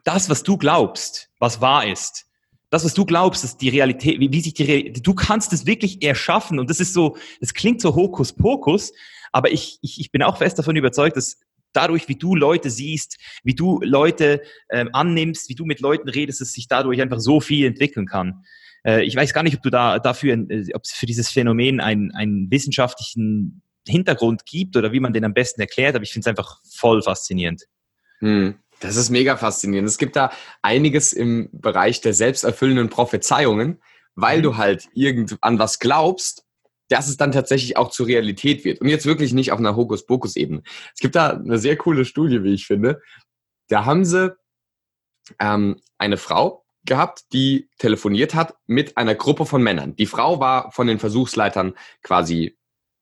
das, 0.06 0.30
was 0.30 0.42
du 0.42 0.56
glaubst, 0.56 1.30
was 1.38 1.60
wahr 1.60 1.86
ist, 1.86 2.26
das, 2.70 2.84
was 2.84 2.94
du 2.94 3.04
glaubst, 3.04 3.44
ist 3.44 3.58
die 3.58 3.68
Realität, 3.68 4.20
wie, 4.20 4.32
wie 4.32 4.40
sich 4.40 4.54
die 4.54 4.64
Realität, 4.64 5.06
du 5.06 5.14
kannst 5.14 5.52
es 5.52 5.66
wirklich 5.66 6.02
erschaffen 6.02 6.58
und 6.58 6.70
das 6.70 6.80
ist 6.80 6.94
so, 6.94 7.16
es 7.40 7.54
klingt 7.54 7.80
so 7.80 7.94
Hokuspokus, 7.94 8.92
aber 9.32 9.52
ich, 9.52 9.78
ich, 9.82 10.00
ich 10.00 10.10
bin 10.10 10.22
auch 10.22 10.38
fest 10.38 10.58
davon 10.58 10.76
überzeugt, 10.76 11.16
dass 11.16 11.38
dadurch, 11.72 12.08
wie 12.08 12.14
du 12.14 12.34
Leute 12.34 12.70
siehst, 12.70 13.18
wie 13.44 13.54
du 13.54 13.80
Leute 13.82 14.42
ähm, 14.70 14.88
annimmst, 14.92 15.48
wie 15.48 15.54
du 15.54 15.64
mit 15.64 15.80
Leuten 15.80 16.08
redest, 16.08 16.40
dass 16.40 16.52
sich 16.52 16.68
dadurch 16.68 17.00
einfach 17.02 17.20
so 17.20 17.40
viel 17.40 17.66
entwickeln 17.66 18.06
kann. 18.06 18.44
Äh, 18.84 19.04
ich 19.04 19.14
weiß 19.14 19.34
gar 19.34 19.42
nicht, 19.42 19.56
ob 19.56 19.62
du 19.62 19.70
da 19.70 19.98
dafür, 19.98 20.34
äh, 20.48 20.72
ob 20.74 20.84
es 20.84 20.92
für 20.92 21.06
dieses 21.06 21.30
Phänomen 21.30 21.80
einen, 21.80 22.12
einen 22.12 22.50
wissenschaftlichen 22.50 23.62
Hintergrund 23.86 24.46
gibt 24.46 24.76
oder 24.76 24.92
wie 24.92 25.00
man 25.00 25.12
den 25.12 25.24
am 25.24 25.34
besten 25.34 25.60
erklärt, 25.60 25.94
aber 25.94 26.04
ich 26.04 26.12
finde 26.12 26.28
es 26.28 26.28
einfach 26.28 26.60
voll 26.64 27.02
faszinierend. 27.02 27.64
Hm. 28.20 28.56
Das 28.80 28.96
ist 28.96 29.10
mega 29.10 29.36
faszinierend. 29.36 29.88
Es 29.88 29.98
gibt 29.98 30.16
da 30.16 30.30
einiges 30.62 31.12
im 31.12 31.48
Bereich 31.52 32.00
der 32.00 32.14
selbsterfüllenden 32.14 32.90
Prophezeiungen, 32.90 33.82
weil 34.14 34.42
du 34.42 34.56
halt 34.56 34.88
irgend 34.94 35.36
an 35.40 35.58
was 35.58 35.78
glaubst, 35.78 36.44
dass 36.88 37.08
es 37.08 37.16
dann 37.16 37.32
tatsächlich 37.32 37.76
auch 37.76 37.90
zur 37.90 38.06
Realität 38.06 38.64
wird. 38.64 38.80
Und 38.80 38.88
jetzt 38.88 39.06
wirklich 39.06 39.32
nicht 39.32 39.52
auf 39.52 39.58
einer 39.58 39.76
Hokuspokus-Ebene. 39.76 40.62
Es 40.94 41.00
gibt 41.00 41.16
da 41.16 41.30
eine 41.30 41.58
sehr 41.58 41.76
coole 41.76 42.04
Studie, 42.04 42.42
wie 42.42 42.54
ich 42.54 42.66
finde. 42.66 43.00
Da 43.68 43.84
haben 43.84 44.04
sie 44.04 44.36
ähm, 45.40 45.80
eine 45.98 46.16
Frau 46.16 46.64
gehabt, 46.84 47.24
die 47.32 47.68
telefoniert 47.78 48.34
hat 48.34 48.54
mit 48.66 48.96
einer 48.96 49.14
Gruppe 49.14 49.44
von 49.46 49.62
Männern. 49.62 49.96
Die 49.96 50.06
Frau 50.06 50.38
war 50.38 50.70
von 50.70 50.86
den 50.86 51.00
Versuchsleitern 51.00 51.74
quasi 52.02 52.56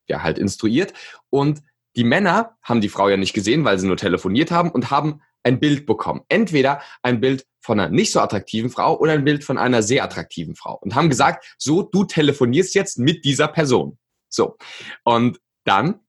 ja 0.07 0.23
halt 0.23 0.39
instruiert 0.39 0.93
und 1.29 1.61
die 1.95 2.03
Männer 2.03 2.57
haben 2.61 2.81
die 2.81 2.89
Frau 2.89 3.07
ja 3.09 3.17
nicht 3.17 3.33
gesehen, 3.33 3.63
weil 3.63 3.79
sie 3.79 3.87
nur 3.87 3.97
telefoniert 3.97 4.51
haben 4.51 4.71
und 4.71 4.91
haben 4.91 5.21
ein 5.45 5.59
Bild 5.59 5.85
bekommen. 5.85 6.21
Entweder 6.27 6.81
ein 7.03 7.21
Bild 7.21 7.45
von 7.61 7.79
einer 7.79 7.89
nicht 7.89 8.11
so 8.11 8.19
attraktiven 8.19 8.69
Frau 8.69 8.99
oder 8.99 9.13
ein 9.13 9.23
Bild 9.23 9.43
von 9.43 9.57
einer 9.57 9.83
sehr 9.83 10.03
attraktiven 10.03 10.55
Frau 10.55 10.77
und 10.81 10.95
haben 10.95 11.09
gesagt, 11.09 11.55
so, 11.57 11.83
du 11.83 12.03
telefonierst 12.03 12.75
jetzt 12.75 12.99
mit 12.99 13.23
dieser 13.25 13.47
Person. 13.47 13.97
So. 14.29 14.57
Und 15.03 15.39
dann 15.63 15.99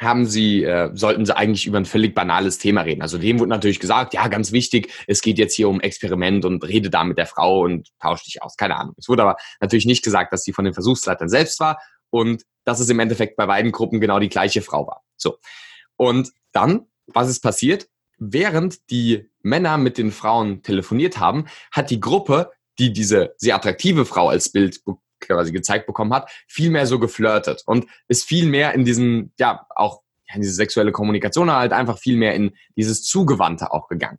haben 0.00 0.26
sie, 0.26 0.64
äh, 0.64 0.90
sollten 0.94 1.24
sie 1.24 1.36
eigentlich 1.36 1.66
über 1.66 1.78
ein 1.78 1.84
völlig 1.84 2.14
banales 2.14 2.58
Thema 2.58 2.80
reden. 2.80 3.02
Also 3.02 3.18
dem 3.18 3.38
wurde 3.38 3.50
natürlich 3.50 3.78
gesagt, 3.78 4.14
ja, 4.14 4.26
ganz 4.28 4.50
wichtig, 4.50 4.92
es 5.06 5.22
geht 5.22 5.38
jetzt 5.38 5.54
hier 5.54 5.68
um 5.68 5.80
Experiment 5.80 6.44
und 6.44 6.64
rede 6.64 6.90
da 6.90 7.04
mit 7.04 7.18
der 7.18 7.26
Frau 7.26 7.60
und 7.60 7.88
tausch 8.00 8.24
dich 8.24 8.42
aus. 8.42 8.56
Keine 8.56 8.76
Ahnung. 8.76 8.94
Es 8.98 9.08
wurde 9.08 9.22
aber 9.22 9.36
natürlich 9.60 9.86
nicht 9.86 10.02
gesagt, 10.02 10.32
dass 10.32 10.42
sie 10.42 10.52
von 10.52 10.64
den 10.64 10.74
Versuchsleitern 10.74 11.28
selbst 11.28 11.60
war 11.60 11.78
und 12.10 12.42
dass 12.64 12.80
es 12.80 12.90
im 12.90 12.98
Endeffekt 12.98 13.36
bei 13.36 13.46
beiden 13.46 13.70
Gruppen 13.70 14.00
genau 14.00 14.18
die 14.18 14.28
gleiche 14.28 14.62
Frau 14.62 14.86
war. 14.86 15.02
So. 15.16 15.38
Und 15.96 16.32
dann, 16.52 16.88
was 17.06 17.28
ist 17.28 17.40
passiert? 17.40 17.86
Während 18.30 18.90
die 18.90 19.30
Männer 19.42 19.78
mit 19.78 19.98
den 19.98 20.12
Frauen 20.12 20.62
telefoniert 20.62 21.18
haben, 21.18 21.46
hat 21.72 21.90
die 21.90 22.00
Gruppe, 22.00 22.50
die 22.78 22.92
diese 22.92 23.34
sehr 23.36 23.56
attraktive 23.56 24.04
Frau 24.04 24.28
als 24.28 24.50
Bild 24.50 24.80
quasi 25.20 25.52
gezeigt 25.52 25.86
bekommen 25.86 26.12
hat, 26.12 26.30
viel 26.46 26.70
mehr 26.70 26.86
so 26.86 26.98
geflirtet 26.98 27.62
und 27.66 27.86
ist 28.08 28.24
viel 28.24 28.46
mehr 28.46 28.74
in 28.74 28.84
diesen, 28.84 29.32
ja, 29.38 29.66
auch 29.70 30.02
in 30.32 30.40
diese 30.40 30.54
sexuelle 30.54 30.92
Kommunikation 30.92 31.50
halt 31.50 31.72
einfach 31.72 31.98
viel 31.98 32.16
mehr 32.16 32.34
in 32.34 32.56
dieses 32.76 33.04
Zugewandte 33.04 33.72
auch 33.72 33.88
gegangen. 33.88 34.18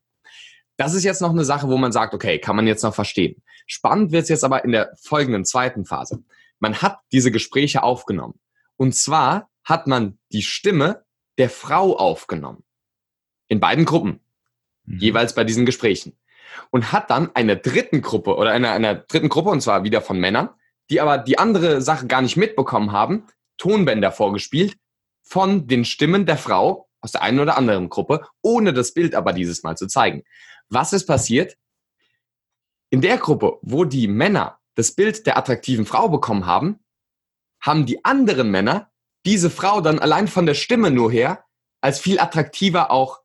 Das 0.78 0.94
ist 0.94 1.04
jetzt 1.04 1.22
noch 1.22 1.32
eine 1.32 1.46
Sache, 1.46 1.70
wo 1.70 1.78
man 1.78 1.92
sagt, 1.92 2.14
okay, 2.14 2.40
kann 2.40 2.56
man 2.56 2.68
jetzt 2.68 2.84
noch 2.84 2.96
verstehen. 2.96 3.42
Spannend 3.68 4.12
wird 4.12 4.24
es 4.24 4.30
jetzt 4.30 4.44
aber 4.44 4.66
in 4.66 4.72
der 4.72 4.94
folgenden 5.02 5.46
zweiten 5.46 5.86
Phase. 5.86 6.24
Man 6.60 6.82
hat 6.82 7.00
diese 7.12 7.32
Gespräche 7.32 7.84
aufgenommen. 7.84 8.40
Und 8.76 8.96
zwar 8.96 9.50
hat 9.64 9.88
man 9.88 10.20
die 10.32 10.42
Stimme 10.42 11.04
der 11.38 11.50
Frau 11.50 11.98
aufgenommen. 11.98 12.64
In 13.54 13.60
beiden 13.60 13.86
Gruppen. 13.86 14.20
Mhm. 14.86 14.98
Jeweils 14.98 15.36
bei 15.36 15.44
diesen 15.44 15.68
Gesprächen. 15.68 16.18
Und 16.72 16.92
hat 16.92 17.12
dann 17.12 17.30
einer 17.36 17.56
dritten 17.56 18.02
Gruppe 18.02 18.36
oder 18.36 18.52
einer, 18.52 18.72
einer 18.72 18.96
dritten 18.96 19.30
Gruppe, 19.30 19.52
und 19.52 19.62
zwar 19.62 19.84
wieder 19.84 20.02
von 20.02 20.20
Männern, 20.20 20.50
die 20.90 21.00
aber 21.00 21.20
die 21.20 21.38
andere 21.38 21.84
Sache 21.84 22.08
gar 22.08 22.24
nicht 22.24 22.36
mitbekommen 22.36 22.92
haben, 22.92 23.28
Tonbänder 23.60 24.12
vorgespielt 24.12 24.76
von 25.22 25.68
den 25.68 25.86
Stimmen 25.86 26.26
der 26.26 26.38
Frau 26.38 26.90
aus 27.00 27.12
der 27.12 27.22
einen 27.22 27.40
oder 27.40 27.58
anderen 27.58 27.90
Gruppe, 27.90 28.26
ohne 28.42 28.74
das 28.74 28.96
Bild 28.96 29.14
aber 29.14 29.34
dieses 29.34 29.62
Mal 29.62 29.78
zu 29.78 29.86
zeigen. 29.86 30.24
Was 30.70 30.94
ist 30.94 31.06
passiert? 31.06 31.56
In 32.90 33.02
der 33.02 33.20
Gruppe, 33.20 33.60
wo 33.62 33.86
die 33.86 34.08
Männer 34.08 34.58
das 34.74 34.94
Bild 34.94 35.28
der 35.28 35.38
attraktiven 35.38 35.86
Frau 35.86 36.10
bekommen 36.10 36.48
haben, 36.48 36.80
haben 37.62 37.86
die 37.86 38.04
anderen 38.04 38.50
Männer 38.50 38.92
diese 39.28 39.52
Frau 39.52 39.80
dann 39.80 40.00
allein 40.00 40.28
von 40.28 40.48
der 40.48 40.56
Stimme 40.56 40.90
nur 40.90 41.12
her 41.12 41.46
als 41.82 42.00
viel 42.00 42.20
attraktiver 42.20 42.90
auch 42.90 43.23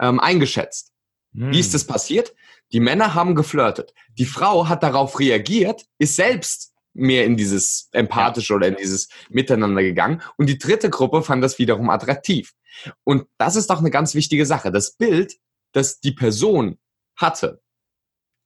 ähm, 0.00 0.20
eingeschätzt. 0.20 0.92
Hm. 1.34 1.52
Wie 1.52 1.60
ist 1.60 1.74
das 1.74 1.84
passiert? 1.84 2.34
Die 2.72 2.80
Männer 2.80 3.14
haben 3.14 3.34
geflirtet. 3.34 3.94
Die 4.18 4.26
Frau 4.26 4.68
hat 4.68 4.82
darauf 4.82 5.18
reagiert, 5.18 5.86
ist 5.98 6.16
selbst 6.16 6.74
mehr 6.92 7.24
in 7.24 7.36
dieses 7.36 7.88
empathische 7.92 8.54
oder 8.54 8.68
in 8.68 8.76
dieses 8.76 9.08
Miteinander 9.30 9.82
gegangen. 9.82 10.20
Und 10.36 10.48
die 10.48 10.58
dritte 10.58 10.90
Gruppe 10.90 11.22
fand 11.22 11.42
das 11.42 11.58
wiederum 11.58 11.90
attraktiv. 11.90 12.52
Und 13.04 13.26
das 13.38 13.56
ist 13.56 13.70
doch 13.70 13.78
eine 13.78 13.90
ganz 13.90 14.14
wichtige 14.14 14.46
Sache. 14.46 14.72
Das 14.72 14.96
Bild, 14.96 15.36
das 15.72 16.00
die 16.00 16.12
Person 16.12 16.78
hatte, 17.16 17.62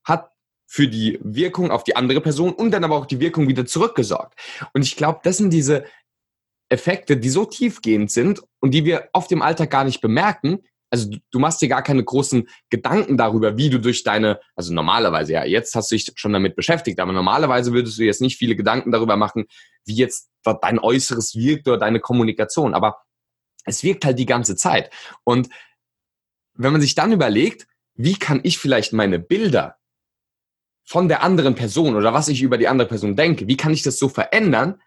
hat 0.05 0.31
für 0.67 0.87
die 0.87 1.19
Wirkung 1.21 1.71
auf 1.71 1.83
die 1.83 1.95
andere 1.95 2.21
Person 2.21 2.53
und 2.53 2.71
dann 2.71 2.83
aber 2.83 2.95
auch 2.95 3.05
die 3.05 3.19
Wirkung 3.19 3.47
wieder 3.47 3.65
zurückgesorgt. 3.65 4.39
Und 4.73 4.83
ich 4.83 4.95
glaube, 4.95 5.19
das 5.23 5.37
sind 5.37 5.51
diese 5.51 5.85
Effekte, 6.69 7.17
die 7.17 7.29
so 7.29 7.45
tiefgehend 7.45 8.11
sind 8.11 8.41
und 8.59 8.71
die 8.71 8.85
wir 8.85 9.09
oft 9.13 9.31
im 9.31 9.41
Alltag 9.41 9.69
gar 9.69 9.83
nicht 9.83 10.01
bemerken, 10.01 10.63
also 10.93 11.09
du, 11.31 11.39
machst 11.39 11.59
dir 11.59 11.69
gar 11.69 11.81
keine 11.81 12.03
großen 12.03 12.47
Gedanken 12.69 13.17
darüber, 13.17 13.57
wie 13.57 13.71
du 13.71 13.79
durch 13.79 14.03
deine, 14.03 14.39
also 14.55 14.75
normalerweise, 14.75 15.33
ja, 15.33 15.43
jetzt 15.43 15.73
hast 15.73 15.89
du 15.89 15.95
dich 15.95 16.11
schon 16.13 16.33
damit 16.33 16.55
beschäftigt, 16.55 16.99
aber 16.99 17.11
normalerweise 17.11 17.73
würdest 17.73 17.97
du 17.97 18.03
jetzt 18.03 18.21
nicht 18.21 18.37
viele 18.37 18.55
Gedanken 18.55 18.91
darüber 18.91 19.17
machen, 19.17 19.45
wie 19.85 19.95
jetzt 19.95 20.29
dein 20.61 20.77
Äußeres 20.77 21.33
wirkt 21.33 21.67
oder 21.67 21.79
deine 21.79 21.99
Kommunikation. 21.99 22.75
Aber 22.75 22.99
es 23.65 23.81
wirkt 23.81 24.05
halt 24.05 24.19
die 24.19 24.27
ganze 24.27 24.55
Zeit. 24.55 24.91
Und 25.23 25.49
wenn 26.53 26.71
man 26.71 26.81
sich 26.81 26.93
dann 26.93 27.11
überlegt, 27.11 27.65
wie 27.95 28.19
kann 28.19 28.41
ich 28.43 28.59
vielleicht 28.59 28.93
meine 28.93 29.17
Bilder 29.17 29.77
von 30.85 31.07
der 31.07 31.23
anderen 31.23 31.55
Person 31.55 31.95
oder 31.95 32.13
was 32.13 32.27
ich 32.27 32.43
über 32.43 32.59
die 32.59 32.67
andere 32.67 32.87
Person 32.87 33.15
denke, 33.15 33.47
wie 33.47 33.57
kann 33.57 33.73
ich 33.73 33.81
das 33.81 33.97
so 33.97 34.09
verändern, 34.09 34.79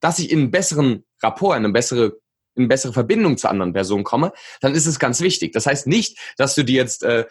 dass 0.00 0.18
ich 0.18 0.32
in 0.32 0.40
einen 0.40 0.50
besseren 0.50 1.04
Rapport, 1.22 1.56
in 1.56 1.64
eine 1.64 1.72
bessere 1.72 2.18
in 2.54 2.68
bessere 2.68 2.92
Verbindung 2.92 3.36
zu 3.36 3.48
anderen 3.48 3.72
Personen 3.72 4.04
komme, 4.04 4.32
dann 4.60 4.74
ist 4.74 4.86
es 4.86 4.98
ganz 4.98 5.20
wichtig. 5.20 5.52
Das 5.52 5.66
heißt 5.66 5.86
nicht, 5.86 6.18
dass 6.36 6.54
du 6.54 6.64
dir 6.64 6.76
jetzt 6.76 7.02
äh, 7.02 7.24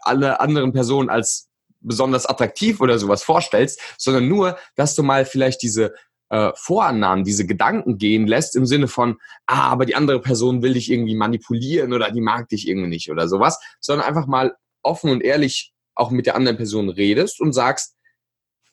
alle 0.00 0.40
anderen 0.40 0.72
Personen 0.72 1.10
als 1.10 1.48
besonders 1.80 2.26
attraktiv 2.26 2.80
oder 2.80 2.98
sowas 2.98 3.22
vorstellst, 3.22 3.80
sondern 3.98 4.28
nur, 4.28 4.58
dass 4.74 4.94
du 4.94 5.02
mal 5.02 5.24
vielleicht 5.24 5.62
diese 5.62 5.94
äh, 6.28 6.50
Vorannahmen, 6.56 7.24
diese 7.24 7.46
Gedanken 7.46 7.98
gehen 7.98 8.26
lässt 8.26 8.56
im 8.56 8.66
Sinne 8.66 8.88
von, 8.88 9.18
ah, 9.46 9.68
aber 9.70 9.86
die 9.86 9.94
andere 9.94 10.20
Person 10.20 10.62
will 10.62 10.74
dich 10.74 10.90
irgendwie 10.90 11.14
manipulieren 11.14 11.92
oder 11.92 12.10
die 12.10 12.20
mag 12.20 12.48
dich 12.48 12.66
irgendwie 12.66 12.88
nicht 12.88 13.10
oder 13.10 13.28
sowas, 13.28 13.60
sondern 13.80 14.06
einfach 14.06 14.26
mal 14.26 14.56
offen 14.82 15.10
und 15.10 15.22
ehrlich 15.22 15.72
auch 15.94 16.10
mit 16.10 16.26
der 16.26 16.36
anderen 16.36 16.56
Person 16.56 16.88
redest 16.88 17.40
und 17.40 17.52
sagst, 17.52 17.96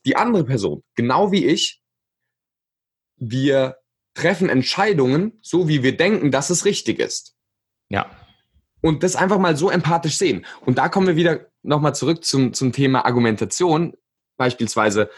die 0.05 0.15
andere 0.15 0.43
Person, 0.43 0.84
genau 0.95 1.32
wie 1.32 1.45
ich, 1.45 1.80
wir 3.17 3.78
treffen 4.14 4.49
Entscheidungen, 4.49 5.39
so 5.41 5.68
wie 5.68 5.84
wir 5.84 5.97
denken, 5.97 6.32
dass 6.32 6.49
es 6.49 6.66
richtig 6.66 6.99
ist. 6.99 7.36
Ja. 7.89 8.09
Und 8.82 9.03
das 9.03 9.16
einfach 9.16 9.39
mal 9.39 9.55
so 9.55 9.70
empathisch 9.70 10.18
sehen. 10.18 10.45
Und 10.61 10.78
da 10.78 10.89
kommen 10.89 11.07
wir 11.07 11.16
wieder 11.16 11.47
nochmal 11.61 11.95
zurück 11.95 12.24
zum, 12.24 12.53
zum 12.53 12.72
Thema 12.72 13.05
Argumentation. 13.05 13.93
Beispielsweise, 14.38 15.09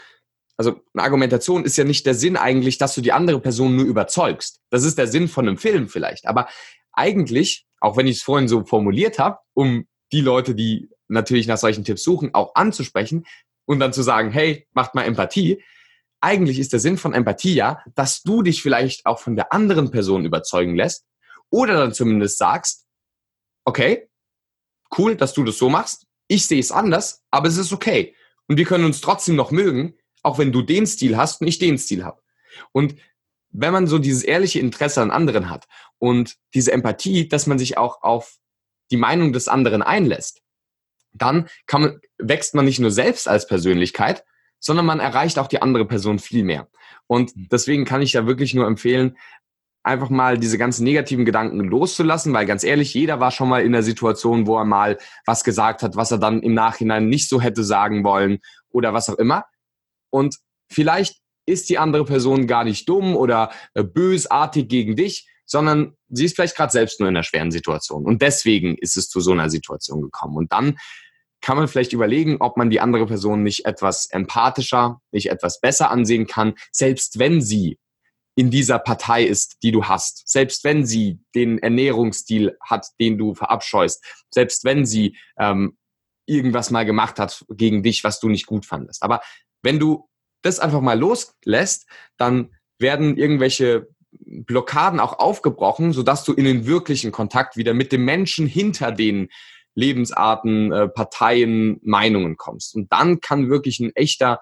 also 0.56 0.80
eine 0.94 1.02
Argumentation 1.02 1.64
ist 1.64 1.76
ja 1.76 1.84
nicht 1.84 2.06
der 2.06 2.14
Sinn 2.14 2.36
eigentlich, 2.36 2.78
dass 2.78 2.94
du 2.94 3.00
die 3.00 3.12
andere 3.12 3.40
Person 3.40 3.76
nur 3.76 3.84
überzeugst. 3.84 4.60
Das 4.70 4.84
ist 4.84 4.98
der 4.98 5.08
Sinn 5.08 5.28
von 5.28 5.48
einem 5.48 5.58
Film 5.58 5.88
vielleicht. 5.88 6.26
Aber 6.26 6.48
eigentlich, 6.92 7.66
auch 7.80 7.96
wenn 7.96 8.06
ich 8.06 8.18
es 8.18 8.22
vorhin 8.22 8.48
so 8.48 8.64
formuliert 8.64 9.18
habe, 9.18 9.38
um 9.52 9.86
die 10.12 10.20
Leute, 10.20 10.54
die 10.54 10.88
natürlich 11.08 11.46
nach 11.46 11.58
solchen 11.58 11.84
Tipps 11.84 12.02
suchen, 12.02 12.34
auch 12.34 12.54
anzusprechen 12.54 13.26
und 13.64 13.80
dann 13.80 13.92
zu 13.92 14.02
sagen, 14.02 14.30
hey, 14.30 14.66
macht 14.72 14.94
mal 14.94 15.04
Empathie, 15.04 15.62
eigentlich 16.26 16.58
ist 16.58 16.72
der 16.72 16.80
Sinn 16.80 16.98
von 16.98 17.14
Empathie 17.14 17.54
ja, 17.54 17.80
dass 17.94 18.22
du 18.22 18.42
dich 18.42 18.60
vielleicht 18.60 19.06
auch 19.06 19.20
von 19.20 19.36
der 19.36 19.52
anderen 19.52 19.92
Person 19.92 20.24
überzeugen 20.24 20.74
lässt 20.74 21.06
oder 21.50 21.74
dann 21.74 21.94
zumindest 21.94 22.38
sagst, 22.38 22.84
okay, 23.64 24.08
cool, 24.98 25.14
dass 25.14 25.34
du 25.34 25.44
das 25.44 25.56
so 25.56 25.70
machst. 25.70 26.06
Ich 26.26 26.48
sehe 26.48 26.58
es 26.58 26.72
anders, 26.72 27.22
aber 27.30 27.46
es 27.46 27.56
ist 27.56 27.72
okay. 27.72 28.16
Und 28.48 28.56
wir 28.56 28.64
können 28.64 28.84
uns 28.84 29.00
trotzdem 29.00 29.36
noch 29.36 29.52
mögen, 29.52 29.94
auch 30.24 30.38
wenn 30.38 30.50
du 30.50 30.62
den 30.62 30.88
Stil 30.88 31.16
hast 31.16 31.40
und 31.40 31.46
ich 31.46 31.60
den 31.60 31.78
Stil 31.78 32.04
habe. 32.04 32.20
Und 32.72 32.96
wenn 33.50 33.72
man 33.72 33.86
so 33.86 33.98
dieses 33.98 34.24
ehrliche 34.24 34.58
Interesse 34.58 35.02
an 35.02 35.12
anderen 35.12 35.48
hat 35.48 35.66
und 35.98 36.36
diese 36.54 36.72
Empathie, 36.72 37.28
dass 37.28 37.46
man 37.46 37.60
sich 37.60 37.78
auch 37.78 38.02
auf 38.02 38.38
die 38.90 38.96
Meinung 38.96 39.32
des 39.32 39.46
anderen 39.46 39.82
einlässt, 39.82 40.42
dann 41.12 41.48
man, 41.70 42.00
wächst 42.18 42.56
man 42.56 42.64
nicht 42.64 42.80
nur 42.80 42.90
selbst 42.90 43.28
als 43.28 43.46
Persönlichkeit, 43.46 44.24
sondern 44.58 44.86
man 44.86 45.00
erreicht 45.00 45.38
auch 45.38 45.48
die 45.48 45.62
andere 45.62 45.86
Person 45.86 46.18
viel 46.18 46.44
mehr. 46.44 46.68
Und 47.06 47.32
hm. 47.32 47.48
deswegen 47.50 47.84
kann 47.84 48.02
ich 48.02 48.12
da 48.12 48.26
wirklich 48.26 48.54
nur 48.54 48.66
empfehlen, 48.66 49.16
einfach 49.86 50.10
mal 50.10 50.36
diese 50.36 50.58
ganzen 50.58 50.82
negativen 50.82 51.24
Gedanken 51.24 51.60
loszulassen, 51.60 52.32
weil 52.32 52.44
ganz 52.44 52.64
ehrlich, 52.64 52.92
jeder 52.92 53.20
war 53.20 53.30
schon 53.30 53.48
mal 53.48 53.62
in 53.62 53.70
der 53.70 53.84
Situation, 53.84 54.46
wo 54.48 54.58
er 54.58 54.64
mal 54.64 54.98
was 55.26 55.44
gesagt 55.44 55.82
hat, 55.82 55.94
was 55.94 56.10
er 56.10 56.18
dann 56.18 56.42
im 56.42 56.54
Nachhinein 56.54 57.08
nicht 57.08 57.28
so 57.28 57.40
hätte 57.40 57.62
sagen 57.62 58.02
wollen 58.02 58.40
oder 58.68 58.92
was 58.94 59.08
auch 59.08 59.18
immer. 59.18 59.44
Und 60.10 60.38
vielleicht 60.68 61.20
ist 61.46 61.68
die 61.68 61.78
andere 61.78 62.04
Person 62.04 62.48
gar 62.48 62.64
nicht 62.64 62.88
dumm 62.88 63.16
oder 63.16 63.52
äh, 63.74 63.84
bösartig 63.84 64.68
gegen 64.68 64.96
dich, 64.96 65.28
sondern 65.44 65.94
sie 66.08 66.24
ist 66.24 66.34
vielleicht 66.34 66.56
gerade 66.56 66.72
selbst 66.72 66.98
nur 66.98 67.08
in 67.08 67.14
einer 67.14 67.22
schweren 67.22 67.52
Situation. 67.52 68.04
Und 68.04 68.20
deswegen 68.22 68.76
ist 68.78 68.96
es 68.96 69.08
zu 69.08 69.20
so 69.20 69.30
einer 69.30 69.48
Situation 69.48 70.02
gekommen. 70.02 70.36
Und 70.36 70.52
dann 70.52 70.78
kann 71.46 71.58
man 71.58 71.68
vielleicht 71.68 71.92
überlegen, 71.92 72.38
ob 72.40 72.56
man 72.56 72.70
die 72.70 72.80
andere 72.80 73.06
Person 73.06 73.44
nicht 73.44 73.66
etwas 73.66 74.06
empathischer, 74.06 75.00
nicht 75.12 75.30
etwas 75.30 75.60
besser 75.60 75.92
ansehen 75.92 76.26
kann, 76.26 76.54
selbst 76.72 77.20
wenn 77.20 77.40
sie 77.40 77.78
in 78.34 78.50
dieser 78.50 78.80
Partei 78.80 79.22
ist, 79.22 79.58
die 79.62 79.70
du 79.70 79.84
hast. 79.84 80.28
Selbst 80.28 80.64
wenn 80.64 80.84
sie 80.84 81.20
den 81.36 81.60
Ernährungsstil 81.60 82.56
hat, 82.60 82.88
den 82.98 83.16
du 83.16 83.36
verabscheust. 83.36 84.04
Selbst 84.28 84.64
wenn 84.64 84.86
sie 84.86 85.16
ähm, 85.38 85.78
irgendwas 86.26 86.72
mal 86.72 86.84
gemacht 86.84 87.20
hat 87.20 87.44
gegen 87.48 87.84
dich, 87.84 88.02
was 88.02 88.18
du 88.18 88.28
nicht 88.28 88.46
gut 88.46 88.66
fandest. 88.66 89.04
Aber 89.04 89.20
wenn 89.62 89.78
du 89.78 90.08
das 90.42 90.58
einfach 90.58 90.80
mal 90.80 90.98
loslässt, 90.98 91.86
dann 92.16 92.56
werden 92.80 93.16
irgendwelche 93.16 93.86
Blockaden 94.10 94.98
auch 94.98 95.20
aufgebrochen, 95.20 95.92
sodass 95.92 96.24
du 96.24 96.32
in 96.32 96.44
den 96.44 96.66
wirklichen 96.66 97.12
Kontakt 97.12 97.56
wieder 97.56 97.72
mit 97.72 97.92
dem 97.92 98.04
Menschen 98.04 98.48
hinter 98.48 98.90
den 98.90 99.28
Lebensarten, 99.76 100.72
äh, 100.72 100.88
Parteien, 100.88 101.78
Meinungen 101.82 102.36
kommst. 102.36 102.74
Und 102.74 102.90
dann 102.92 103.20
kann 103.20 103.48
wirklich 103.48 103.78
ein 103.78 103.94
echter, 103.94 104.40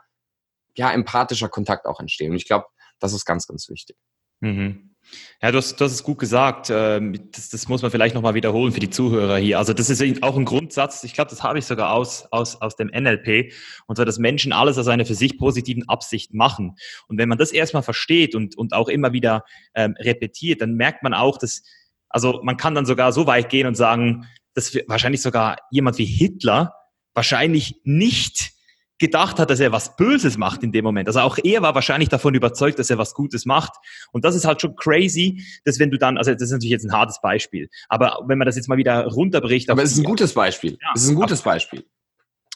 ja, 0.76 0.90
empathischer 0.90 1.48
Kontakt 1.48 1.86
auch 1.86 2.00
entstehen. 2.00 2.30
Und 2.30 2.36
ich 2.36 2.46
glaube, 2.46 2.66
das 3.00 3.12
ist 3.12 3.26
ganz, 3.26 3.46
ganz 3.46 3.68
wichtig. 3.68 3.96
Mhm. 4.40 4.94
Ja, 5.42 5.52
du 5.52 5.58
hast, 5.58 5.78
du 5.78 5.84
hast 5.84 5.92
es 5.92 6.02
gut 6.02 6.18
gesagt. 6.18 6.70
Ähm, 6.70 7.30
das, 7.32 7.50
das 7.50 7.68
muss 7.68 7.82
man 7.82 7.90
vielleicht 7.90 8.14
nochmal 8.14 8.34
wiederholen 8.34 8.72
für 8.72 8.80
die 8.80 8.88
Zuhörer 8.88 9.36
hier. 9.36 9.58
Also 9.58 9.72
das 9.72 9.90
ist 9.90 10.22
auch 10.22 10.36
ein 10.36 10.44
Grundsatz, 10.44 11.04
ich 11.04 11.12
glaube, 11.12 11.30
das 11.30 11.42
habe 11.42 11.58
ich 11.58 11.66
sogar 11.66 11.92
aus, 11.92 12.26
aus, 12.30 12.60
aus 12.62 12.76
dem 12.76 12.88
NLP, 12.88 13.52
und 13.86 13.96
zwar, 13.96 14.06
dass 14.06 14.18
Menschen 14.18 14.52
alles 14.52 14.78
aus 14.78 14.88
einer 14.88 15.04
für 15.04 15.14
sich 15.14 15.38
positiven 15.38 15.86
Absicht 15.88 16.32
machen. 16.32 16.76
Und 17.08 17.18
wenn 17.18 17.28
man 17.28 17.36
das 17.36 17.52
erstmal 17.52 17.82
versteht 17.82 18.34
und, 18.34 18.56
und 18.56 18.72
auch 18.72 18.88
immer 18.88 19.12
wieder 19.12 19.44
ähm, 19.74 19.94
repetiert, 19.98 20.62
dann 20.62 20.74
merkt 20.74 21.02
man 21.02 21.12
auch, 21.12 21.36
dass, 21.36 21.62
also 22.08 22.40
man 22.42 22.56
kann 22.56 22.74
dann 22.74 22.86
sogar 22.86 23.12
so 23.12 23.26
weit 23.26 23.50
gehen 23.50 23.66
und 23.66 23.74
sagen, 23.74 24.26
dass 24.54 24.74
wahrscheinlich 24.86 25.22
sogar 25.22 25.56
jemand 25.70 25.98
wie 25.98 26.04
Hitler 26.04 26.74
wahrscheinlich 27.14 27.80
nicht 27.84 28.54
gedacht 28.98 29.38
hat, 29.38 29.50
dass 29.50 29.60
er 29.60 29.72
was 29.72 29.96
Böses 29.96 30.38
macht 30.38 30.62
in 30.62 30.72
dem 30.72 30.84
Moment. 30.84 31.08
Also 31.08 31.20
auch 31.20 31.38
er 31.42 31.62
war 31.62 31.74
wahrscheinlich 31.74 32.08
davon 32.08 32.34
überzeugt, 32.34 32.78
dass 32.78 32.90
er 32.90 32.98
was 32.98 33.14
Gutes 33.14 33.44
macht. 33.44 33.72
Und 34.12 34.24
das 34.24 34.34
ist 34.34 34.44
halt 34.44 34.60
schon 34.60 34.76
crazy, 34.76 35.42
dass 35.64 35.78
wenn 35.78 35.90
du 35.90 35.98
dann, 35.98 36.16
also 36.16 36.32
das 36.32 36.42
ist 36.42 36.52
natürlich 36.52 36.70
jetzt 36.70 36.84
ein 36.84 36.92
hartes 36.92 37.20
Beispiel, 37.20 37.68
aber 37.88 38.20
wenn 38.26 38.38
man 38.38 38.46
das 38.46 38.56
jetzt 38.56 38.68
mal 38.68 38.78
wieder 38.78 39.06
runterbricht. 39.06 39.68
Aber 39.70 39.82
es 39.82 39.92
ist 39.92 39.98
ein 39.98 40.04
gutes 40.04 40.32
Beispiel. 40.32 40.78
Ja, 40.80 40.92
es 40.94 41.02
ist 41.02 41.10
ein 41.10 41.16
gutes 41.16 41.42
Beispiel. 41.42 41.84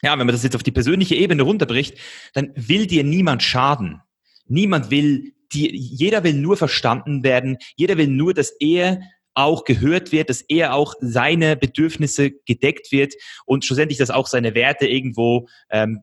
Ja, 0.03 0.13
wenn 0.13 0.27
man 0.27 0.29
das 0.29 0.45
jetzt 0.45 0.55
auf 0.55 0.63
die 0.63 0.71
persönliche 0.71 1.17
Ebene 1.17 1.43
runterbricht, 1.43 1.99
dann 2.35 2.53
will 2.55 2.87
dir 2.87 3.03
niemand 3.03 3.43
schaden. 3.43 4.01
Niemand 4.47 4.91
will, 4.91 5.35
die, 5.53 5.77
jeder 5.77 6.23
will 6.23 6.35
nur 6.35 6.57
verstanden 6.57 7.25
werden. 7.25 7.59
Jeder 7.75 7.97
will 7.97 8.07
nur, 8.07 8.33
dass 8.33 8.51
er 8.61 9.01
auch 9.39 9.65
gehört 9.65 10.13
wird, 10.13 10.31
dass 10.31 10.43
er 10.43 10.75
auch 10.75 10.95
seine 11.01 11.57
Bedürfnisse 11.57 12.33
gedeckt 12.45 12.91
wird 12.91 13.15
und 13.47 13.65
schlussendlich, 13.65 13.99
dass 13.99 14.11
auch 14.11 14.27
seine 14.27 14.55
Werte 14.55 14.87
irgendwo 14.87 15.49
ähm, 15.71 16.03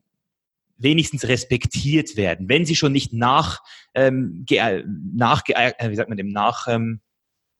wenigstens 0.78 1.28
respektiert 1.28 2.16
werden, 2.16 2.48
wenn 2.48 2.66
sie 2.66 2.76
schon 2.76 2.92
nicht 2.92 3.12
nach, 3.12 3.60
ähm, 3.94 4.44
ge, 4.46 4.84
nach 5.14 5.42
äh, 5.48 5.90
wie 5.90 5.96
sagt 5.96 6.08
man 6.08 6.18
dem, 6.18 6.28
nach 6.28 6.66
ähm, 6.68 7.00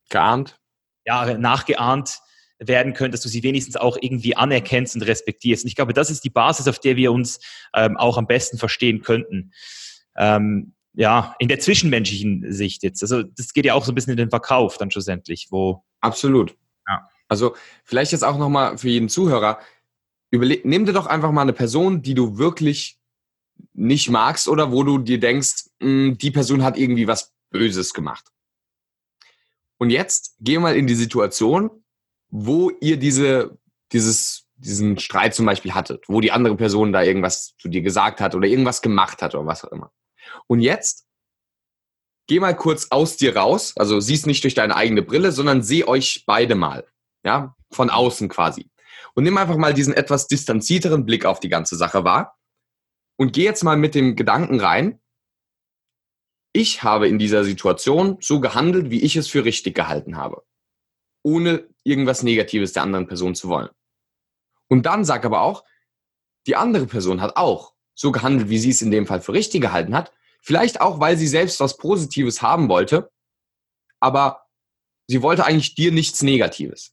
geahnt, 0.09 0.59
ja, 1.05 1.37
nachgeahnt 1.39 2.21
werden 2.59 2.95
können, 2.95 3.13
dass 3.13 3.21
du 3.21 3.29
sie 3.29 3.43
wenigstens 3.43 3.77
auch 3.77 3.99
irgendwie 4.01 4.35
anerkennst 4.35 4.95
und 4.95 5.03
respektierst. 5.03 5.65
Und 5.65 5.69
ich 5.69 5.77
glaube, 5.77 5.93
das 5.93 6.11
ist 6.11 6.25
die 6.25 6.31
Basis, 6.31 6.69
auf 6.69 6.79
der 6.79 6.97
wir 6.97 7.13
uns 7.13 7.41
ähm, 7.75 7.97
auch 7.97 8.17
am 8.17 8.27
besten 8.27 8.57
verstehen 8.57 9.03
könnten. 9.03 9.53
Ähm, 10.17 10.73
ja, 10.97 11.37
in 11.39 11.49
der 11.49 11.61
zwischenmenschlichen 11.61 12.51
Sicht 12.53 12.83
jetzt. 12.83 13.03
Also 13.03 13.23
das 13.23 13.53
geht 13.53 13.67
ja 13.67 13.75
auch 13.75 13.85
so 13.85 13.93
ein 13.93 13.95
bisschen 13.95 14.13
in 14.13 14.17
den 14.17 14.31
Verkauf 14.31 14.79
dann 14.79 14.91
schlussendlich, 14.91 15.49
wo. 15.51 15.85
Absolut. 16.01 16.57
Ja. 16.89 17.09
Also 17.29 17.55
vielleicht 17.85 18.13
jetzt 18.13 18.25
auch 18.25 18.39
nochmal 18.39 18.79
für 18.79 18.89
jeden 18.89 19.11
Zuhörer, 19.11 19.61
überleg, 20.31 20.65
nimm 20.65 20.87
dir 20.87 20.95
doch 20.95 21.07
einfach 21.07 21.31
mal 21.33 21.43
eine 21.43 21.53
Person, 21.53 22.01
die 22.01 22.15
du 22.15 22.39
wirklich 22.39 22.99
nicht 23.75 24.09
magst 24.09 24.49
oder 24.49 24.73
wo 24.73 24.83
du 24.83 24.99
dir 24.99 25.21
denkst, 25.21 25.67
mh, 25.81 25.87
hm, 25.87 26.19
die 26.19 26.31
Person 26.31 26.65
hat 26.65 26.79
irgendwie 26.79 27.07
was 27.07 27.35
Böses 27.51 27.93
gemacht. 27.93 28.25
Und 29.79 29.91
jetzt 29.91 30.37
geh 30.41 30.59
mal 30.59 30.77
in 30.77 30.87
die 30.87 30.95
Situation, 30.95 31.71
wo 32.31 32.71
ihr 32.81 32.97
diese, 32.97 33.59
dieses, 33.93 34.47
diesen 34.57 34.99
Streit 34.99 35.35
zum 35.35 35.45
Beispiel 35.45 35.75
hattet, 35.75 36.09
wo 36.09 36.23
die 36.23 36.33
andere 36.33 36.57
Person 36.57 36.93
da 36.93 37.03
irgendwas 37.03 37.55
zu 37.59 37.69
dir 37.69 37.83
gesagt 37.83 38.23
hat 38.23 38.35
oder 38.35 38.49
irgendwas 38.49 38.81
gemacht 38.81 39.21
hat 39.21 39.35
oder 39.35 39.45
was 39.45 39.63
auch 39.63 39.73
immer. 39.73 39.93
Und 40.47 40.61
jetzt 40.61 41.07
geh 42.27 42.41
mal 42.41 42.57
kurz 42.57 42.89
aus 42.91 43.17
dir 43.17 43.37
raus, 43.37 43.75
also 43.77 44.01
siehst 44.01 44.27
nicht 44.27 44.43
durch 44.45 44.55
deine 44.55 44.77
eigene 44.77 45.03
Brille, 45.03 45.33
sondern 45.33 45.63
seh 45.63 45.85
euch 45.85 46.25
beide 46.27 46.55
mal, 46.55 46.87
ja, 47.25 47.55
von 47.73 47.91
außen 47.91 48.29
quasi. 48.29 48.71
Und 49.15 49.25
nimm 49.25 49.39
einfach 49.39 49.57
mal 49.57 49.75
diesen 49.75 49.95
etwas 49.95 50.27
distanzierteren 50.27 51.07
Blick 51.07 51.25
auf 51.25 51.41
die 51.41 51.49
ganze 51.49 51.77
Sache 51.77 52.05
wahr 52.05 52.37
und 53.17 53.33
geh 53.33 53.45
jetzt 53.45 53.65
mal 53.65 53.77
mit 53.77 53.95
dem 53.95 54.17
Gedanken 54.17 54.61
rein, 54.61 55.01
ich 56.53 56.83
habe 56.83 57.09
in 57.09 57.19
dieser 57.19 57.45
Situation 57.45 58.17
so 58.21 58.41
gehandelt, 58.41 58.91
wie 58.91 59.03
ich 59.03 59.17
es 59.17 59.29
für 59.29 59.45
richtig 59.45 59.75
gehalten 59.75 60.17
habe, 60.17 60.43
ohne 61.23 61.69
irgendwas 61.85 62.23
Negatives 62.23 62.73
der 62.73 62.83
anderen 62.83 63.07
Person 63.07 63.35
zu 63.35 63.49
wollen. 63.49 63.69
Und 64.69 64.87
dann 64.87 65.05
sag 65.05 65.25
aber 65.25 65.43
auch, 65.43 65.65
die 66.47 66.57
andere 66.57 66.87
Person 66.87 67.21
hat 67.21 67.37
auch 67.37 67.75
so 67.97 68.13
gehandelt, 68.13 68.49
wie 68.49 68.59
sie 68.59 68.71
es 68.71 68.83
in 68.83 68.93
dem 68.93 69.07
Fall 69.07 69.21
für 69.21 69.33
richtig 69.33 69.61
gehalten 69.61 69.97
hat, 69.97 70.13
vielleicht 70.41 70.81
auch, 70.81 71.01
weil 71.01 71.17
sie 71.17 71.27
selbst 71.27 71.59
was 71.59 71.77
Positives 71.77 72.43
haben 72.43 72.69
wollte, 72.69 73.11
aber 73.99 74.47
sie 75.09 75.23
wollte 75.23 75.45
eigentlich 75.45 75.75
dir 75.75 75.91
nichts 75.91 76.23
Negatives. 76.23 76.93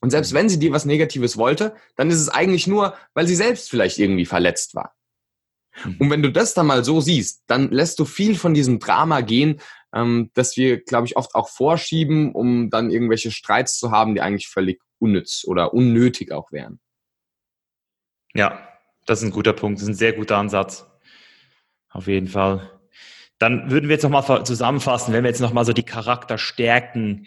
Und 0.00 0.10
selbst 0.10 0.32
wenn 0.32 0.48
sie 0.48 0.58
dir 0.58 0.72
was 0.72 0.84
Negatives 0.84 1.36
wollte, 1.36 1.74
dann 1.96 2.10
ist 2.10 2.20
es 2.20 2.28
eigentlich 2.28 2.66
nur, 2.66 2.96
weil 3.14 3.26
sie 3.26 3.34
selbst 3.34 3.68
vielleicht 3.68 3.98
irgendwie 3.98 4.26
verletzt 4.26 4.74
war. 4.74 4.94
Und 5.98 6.10
wenn 6.10 6.22
du 6.22 6.32
das 6.32 6.54
dann 6.54 6.66
mal 6.66 6.84
so 6.84 7.00
siehst, 7.00 7.42
dann 7.46 7.70
lässt 7.70 7.98
du 7.98 8.04
viel 8.04 8.36
von 8.36 8.54
diesem 8.54 8.78
Drama 8.78 9.20
gehen, 9.20 9.60
ähm, 9.94 10.30
dass 10.34 10.56
wir, 10.56 10.82
glaube 10.82 11.06
ich, 11.06 11.16
oft 11.16 11.34
auch 11.34 11.48
vorschieben, 11.48 12.32
um 12.32 12.70
dann 12.70 12.90
irgendwelche 12.90 13.30
Streits 13.30 13.78
zu 13.78 13.90
haben, 13.90 14.14
die 14.14 14.20
eigentlich 14.20 14.48
völlig 14.48 14.80
unnütz 14.98 15.44
oder 15.46 15.72
unnötig 15.72 16.32
auch 16.32 16.52
wären. 16.52 16.80
Ja, 18.34 18.69
das 19.10 19.22
ist 19.22 19.28
ein 19.28 19.32
guter 19.32 19.52
Punkt. 19.52 19.78
Das 19.78 19.82
ist 19.82 19.88
ein 19.88 19.94
sehr 19.94 20.12
guter 20.12 20.38
Ansatz. 20.38 20.86
Auf 21.90 22.06
jeden 22.06 22.28
Fall. 22.28 22.70
Dann 23.38 23.70
würden 23.70 23.88
wir 23.88 23.94
jetzt 23.94 24.04
nochmal 24.04 24.46
zusammenfassen, 24.46 25.12
wenn 25.12 25.24
wir 25.24 25.30
jetzt 25.30 25.40
nochmal 25.40 25.64
so 25.64 25.72
die 25.72 25.82
Charakterstärken 25.82 27.26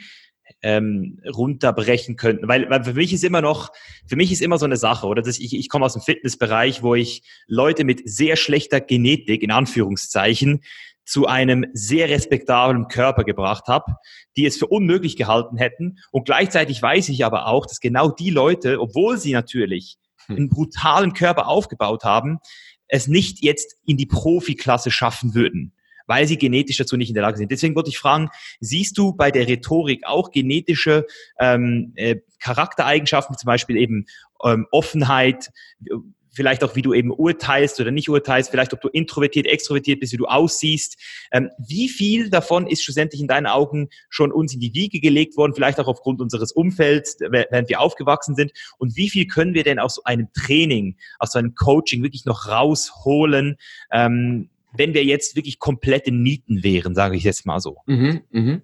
ähm, 0.62 1.20
runterbrechen 1.36 2.16
könnten. 2.16 2.48
Weil, 2.48 2.70
weil 2.70 2.86
für 2.86 2.94
mich 2.94 3.12
ist 3.12 3.26
immer 3.26 3.42
noch, 3.42 3.70
für 4.08 4.16
mich 4.16 4.32
ist 4.32 4.42
immer 4.42 4.58
so 4.58 4.66
eine 4.66 4.78
Sache, 4.78 5.08
oder 5.08 5.22
dass 5.22 5.40
ich, 5.40 5.54
ich 5.54 5.68
komme 5.68 5.86
aus 5.86 5.94
dem 5.94 6.02
Fitnessbereich, 6.02 6.84
wo 6.84 6.96
ich 6.96 7.24
Leute 7.48 7.84
mit 7.84 8.02
sehr 8.10 8.38
schlechter 8.38 8.80
Genetik, 8.80 9.44
in 9.44 9.52
Anführungszeichen, 9.52 10.62
zu 11.06 11.28
einem 11.28 11.66
sehr 11.74 12.08
respektablen 12.08 12.88
Körper 12.88 13.26
gebracht 13.26 13.68
habe, 13.68 13.96
die 14.38 14.46
es 14.46 14.56
für 14.56 14.68
unmöglich 14.68 15.18
gehalten 15.18 15.58
hätten. 15.58 15.98
Und 16.12 16.24
gleichzeitig 16.24 16.82
weiß 16.82 17.10
ich 17.10 17.26
aber 17.26 17.48
auch, 17.48 17.66
dass 17.66 17.82
genau 17.82 18.10
die 18.10 18.30
Leute, 18.30 18.80
obwohl 18.80 19.18
sie 19.18 19.34
natürlich. 19.34 19.98
Einen 20.28 20.50
brutalen 20.50 21.14
Körper 21.14 21.48
aufgebaut 21.48 22.04
haben, 22.04 22.40
es 22.88 23.08
nicht 23.08 23.44
jetzt 23.44 23.78
in 23.86 23.98
die 23.98 24.06
Profiklasse 24.06 24.92
schaffen 24.92 25.34
würden 25.34 25.74
weil 26.08 26.28
sie 26.28 26.38
genetisch 26.38 26.78
dazu 26.78 26.98
nicht 26.98 27.10
in 27.10 27.16
der 27.16 27.24
Lage 27.24 27.38
sind. 27.38 27.52
Deswegen 27.52 27.76
würde 27.76 27.90
ich 27.90 27.98
fragen, 27.98 28.30
siehst 28.60 28.98
du 28.98 29.14
bei 29.14 29.32
der 29.32 29.48
Rhetorik 29.48 30.06
auch 30.06 30.32
genetische 30.32 31.06
ähm, 31.40 31.94
äh, 31.96 32.18
Charaktereigenschaften, 32.40 33.38
zum 33.38 33.48
Beispiel 33.48 33.78
eben 33.78 34.06
ähm, 34.44 34.68
Offenheit, 34.72 35.50
vielleicht 36.34 36.64
auch, 36.64 36.76
wie 36.76 36.82
du 36.82 36.94
eben 36.94 37.12
urteilst 37.12 37.80
oder 37.80 37.92
nicht 37.92 38.10
urteilst, 38.10 38.50
vielleicht 38.50 38.74
ob 38.74 38.82
du 38.82 38.90
introvertiert, 38.90 39.46
extrovertiert 39.46 40.00
bist, 40.00 40.14
wie 40.14 40.18
du 40.18 40.26
aussiehst. 40.26 40.98
Ähm, 41.32 41.50
wie 41.58 41.88
viel 41.88 42.30
davon 42.30 42.68
ist 42.68 42.84
schlussendlich 42.84 43.22
in 43.22 43.28
deinen 43.28 43.48
Augen 43.48 43.90
schon 44.10 44.32
uns 44.32 44.54
in 44.54 44.60
die 44.60 44.74
Wiege 44.74 45.00
gelegt 45.00 45.38
worden, 45.38 45.54
vielleicht 45.54 45.80
auch 45.80 45.88
aufgrund 45.88 46.22
unseres 46.22 46.52
Umfelds, 46.52 47.18
während 47.20 47.70
wir 47.70 47.80
aufgewachsen 47.80 48.36
sind? 48.36 48.52
Und 48.78 48.98
wie 48.98 49.10
viel 49.10 49.28
können 49.28 49.54
wir 49.54 49.64
denn 49.64 49.80
aus 49.80 49.96
so 49.96 50.04
einem 50.04 50.28
Training, 50.34 50.98
aus 51.20 51.32
so 51.32 51.40
einem 51.40 51.56
Coaching 51.56 52.04
wirklich 52.04 52.26
noch 52.26 52.48
rausholen, 52.48 53.58
ähm, 53.92 54.50
wenn 54.76 54.94
wir 54.96 55.04
jetzt 55.04 55.36
wirklich 55.36 55.60
komplette 55.60 56.12
Nieten 56.12 56.64
wären, 56.64 56.96
sage 56.96 57.16
ich 57.16 57.24
jetzt 57.24 57.46
mal 57.46 57.60
so? 57.60 57.78
Mhm, 57.86 58.22
mhm. 58.32 58.62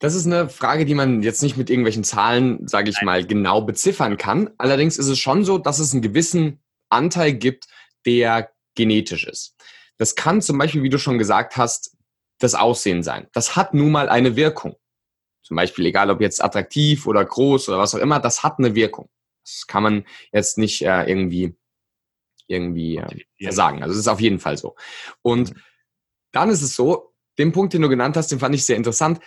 Das 0.00 0.14
ist 0.14 0.26
eine 0.26 0.48
Frage, 0.48 0.86
die 0.86 0.94
man 0.94 1.22
jetzt 1.22 1.42
nicht 1.42 1.56
mit 1.56 1.68
irgendwelchen 1.70 2.04
Zahlen, 2.04 2.66
sage 2.66 2.90
ich 2.90 2.96
Nein. 2.96 3.04
mal, 3.04 3.26
genau 3.26 3.60
beziffern 3.60 4.16
kann. 4.16 4.50
Allerdings 4.56 4.96
ist 4.96 5.08
es 5.08 5.18
schon 5.18 5.44
so, 5.44 5.58
dass 5.58 5.78
es 5.78 5.92
einen 5.92 6.02
gewissen 6.02 6.60
Anteil 6.88 7.34
gibt, 7.34 7.68
der 8.06 8.50
genetisch 8.74 9.24
ist. 9.26 9.56
Das 9.98 10.14
kann 10.14 10.40
zum 10.40 10.56
Beispiel, 10.56 10.82
wie 10.82 10.88
du 10.88 10.98
schon 10.98 11.18
gesagt 11.18 11.58
hast, 11.58 11.96
das 12.38 12.54
Aussehen 12.54 13.02
sein. 13.02 13.28
Das 13.34 13.56
hat 13.56 13.74
nun 13.74 13.92
mal 13.92 14.08
eine 14.08 14.36
Wirkung. 14.36 14.74
Zum 15.42 15.56
Beispiel, 15.56 15.84
egal 15.84 16.10
ob 16.10 16.22
jetzt 16.22 16.42
attraktiv 16.42 17.06
oder 17.06 17.22
groß 17.22 17.68
oder 17.68 17.78
was 17.78 17.94
auch 17.94 17.98
immer, 17.98 18.20
das 18.20 18.42
hat 18.42 18.58
eine 18.58 18.74
Wirkung. 18.74 19.10
Das 19.44 19.66
kann 19.66 19.82
man 19.82 20.04
jetzt 20.32 20.56
nicht 20.56 20.82
äh, 20.82 21.04
irgendwie 21.04 21.54
irgendwie 22.46 22.96
äh, 23.38 23.52
sagen. 23.52 23.82
Also 23.82 23.92
es 23.92 24.00
ist 24.00 24.08
auf 24.08 24.20
jeden 24.20 24.40
Fall 24.40 24.56
so. 24.56 24.76
Und 25.22 25.54
mhm. 25.54 25.60
dann 26.32 26.48
ist 26.50 26.62
es 26.62 26.74
so, 26.74 27.12
den 27.38 27.52
Punkt, 27.52 27.74
den 27.74 27.82
du 27.82 27.88
genannt 27.88 28.16
hast, 28.16 28.32
den 28.32 28.38
fand 28.38 28.54
ich 28.54 28.64
sehr 28.64 28.76
interessant. 28.76 29.20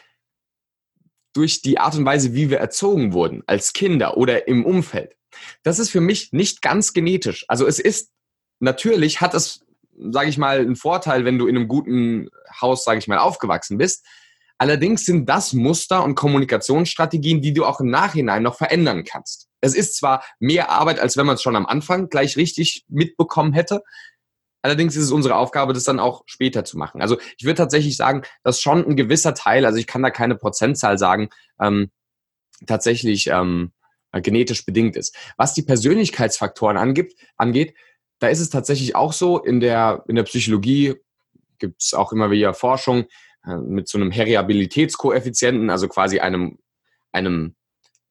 Durch 1.34 1.62
die 1.62 1.80
Art 1.80 1.96
und 1.96 2.06
Weise, 2.06 2.34
wie 2.34 2.50
wir 2.50 2.60
erzogen 2.60 3.14
wurden, 3.14 3.44
als 3.48 3.74
Kinder 3.74 4.18
oder 4.18 4.48
im 4.48 4.66
Umfeld. 4.66 5.16
Das 5.64 5.80
ist 5.80 5.90
für 5.90 6.02
mich 6.02 6.32
nicht 6.32 6.62
ganz 6.62 6.94
genetisch. 6.94 7.46
Also 7.48 7.66
es 7.66 7.80
ist, 7.80 8.12
natürlich 8.60 9.20
hat 9.20 9.34
es 9.34 9.64
sage 9.98 10.30
ich 10.30 10.38
mal, 10.38 10.60
ein 10.60 10.76
Vorteil, 10.76 11.26
wenn 11.26 11.38
du 11.38 11.48
in 11.48 11.56
einem 11.56 11.68
guten 11.68 12.30
Haus, 12.62 12.84
sage 12.84 13.00
ich 13.00 13.08
mal, 13.08 13.18
aufgewachsen 13.18 13.78
bist. 13.78 14.06
Allerdings 14.58 15.06
sind 15.06 15.28
das 15.28 15.54
Muster 15.54 16.04
und 16.04 16.16
Kommunikationsstrategien, 16.16 17.42
die 17.42 17.54
du 17.54 17.66
auch 17.66 17.80
im 17.80 17.90
Nachhinein 17.90 18.44
noch 18.44 18.56
verändern 18.56 19.04
kannst. 19.04 19.50
Es 19.62 19.76
ist 19.76 19.96
zwar 19.96 20.24
mehr 20.40 20.70
Arbeit, 20.70 21.00
als 21.00 21.18
wenn 21.18 21.26
man 21.26 21.36
es 21.36 21.42
schon 21.42 21.56
am 21.56 21.66
Anfang 21.66 22.10
gleich 22.10 22.38
richtig 22.38 22.86
mitbekommen 22.88 23.54
hätte. 23.54 23.84
Allerdings 24.64 24.96
ist 24.96 25.04
es 25.04 25.12
unsere 25.12 25.36
Aufgabe, 25.36 25.74
das 25.74 25.84
dann 25.84 26.00
auch 26.00 26.24
später 26.26 26.64
zu 26.64 26.78
machen. 26.78 27.02
Also 27.02 27.20
ich 27.38 27.44
würde 27.44 27.58
tatsächlich 27.58 27.98
sagen, 27.98 28.24
dass 28.44 28.62
schon 28.62 28.86
ein 28.86 28.96
gewisser 28.96 29.36
Teil, 29.36 29.66
also 29.66 29.78
ich 29.78 29.88
kann 29.88 30.02
da 30.02 30.10
keine 30.10 30.36
Prozentzahl 30.36 30.98
sagen, 30.98 31.30
ähm, 31.60 31.92
tatsächlich 32.66 33.28
ähm, 33.28 33.74
genetisch 34.14 34.66
bedingt 34.66 34.96
ist. 34.96 35.16
Was 35.38 35.54
die 35.54 35.64
Persönlichkeitsfaktoren 35.64 36.78
angibt, 36.78 37.14
angeht, 37.36 37.76
da 38.20 38.30
ist 38.30 38.40
es 38.40 38.50
tatsächlich 38.50 38.96
auch 38.96 39.12
so, 39.12 39.38
in 39.38 39.60
der, 39.60 40.06
in 40.08 40.16
der 40.16 40.24
Psychologie 40.24 40.96
gibt 41.60 41.82
es 41.82 41.94
auch 41.94 42.14
immer 42.14 42.32
wieder 42.32 42.54
Forschung 42.54 43.06
äh, 43.46 43.58
mit 43.58 43.90
so 43.90 43.98
einem 43.98 44.12
Heriabilitätskoeffizienten, 44.12 45.70
also 45.70 45.90
quasi 45.90 46.20
einem, 46.20 46.58
einem, 47.12 47.56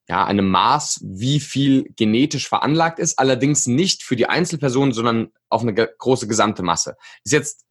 ja, 0.09 0.25
einem 0.25 0.49
Maß, 0.49 1.01
wie 1.03 1.39
viel 1.39 1.89
genetisch 1.95 2.49
veranlagt 2.49 2.99
ist, 2.99 3.19
allerdings 3.19 3.67
nicht 3.67 4.03
für 4.03 4.15
die 4.15 4.27
Einzelperson, 4.27 4.91
sondern 4.91 5.31
auf 5.49 5.61
eine 5.61 5.73
große 5.73 6.27
gesamte 6.27 6.61
Masse. 6.61 6.97
Ist 7.23 7.31
jetzt 7.31 7.65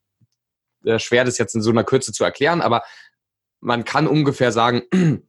äh, 0.85 0.99
schwer, 0.99 1.25
das 1.25 1.39
jetzt 1.39 1.55
in 1.55 1.63
so 1.63 1.71
einer 1.71 1.85
Kürze 1.85 2.13
zu 2.13 2.25
erklären, 2.25 2.63
aber 2.63 2.83
man 3.61 3.85
kann 3.85 4.07
ungefähr 4.07 4.51
sagen, 4.51 4.83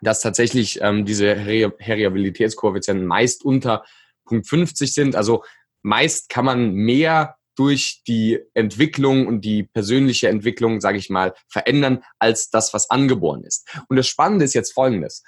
dass 0.00 0.20
tatsächlich 0.20 0.80
ähm, 0.80 1.04
diese 1.04 1.34
Heriabilitätskoeffizienten 1.34 3.06
meist 3.06 3.44
unter 3.44 3.84
Punkt 4.24 4.48
50 4.48 4.92
sind. 4.92 5.16
Also 5.16 5.44
meist 5.82 6.28
kann 6.28 6.44
man 6.44 6.72
mehr 6.72 7.36
durch 7.56 8.02
die 8.06 8.40
Entwicklung 8.54 9.26
und 9.26 9.42
die 9.42 9.62
persönliche 9.62 10.28
Entwicklung, 10.28 10.80
sage 10.80 10.98
ich 10.98 11.10
mal, 11.10 11.34
verändern, 11.48 12.02
als 12.18 12.50
das, 12.50 12.74
was 12.74 12.90
angeboren 12.90 13.44
ist. 13.44 13.68
Und 13.88 13.96
das 13.96 14.08
Spannende 14.08 14.44
ist 14.44 14.54
jetzt 14.54 14.72
Folgendes. 14.72 15.22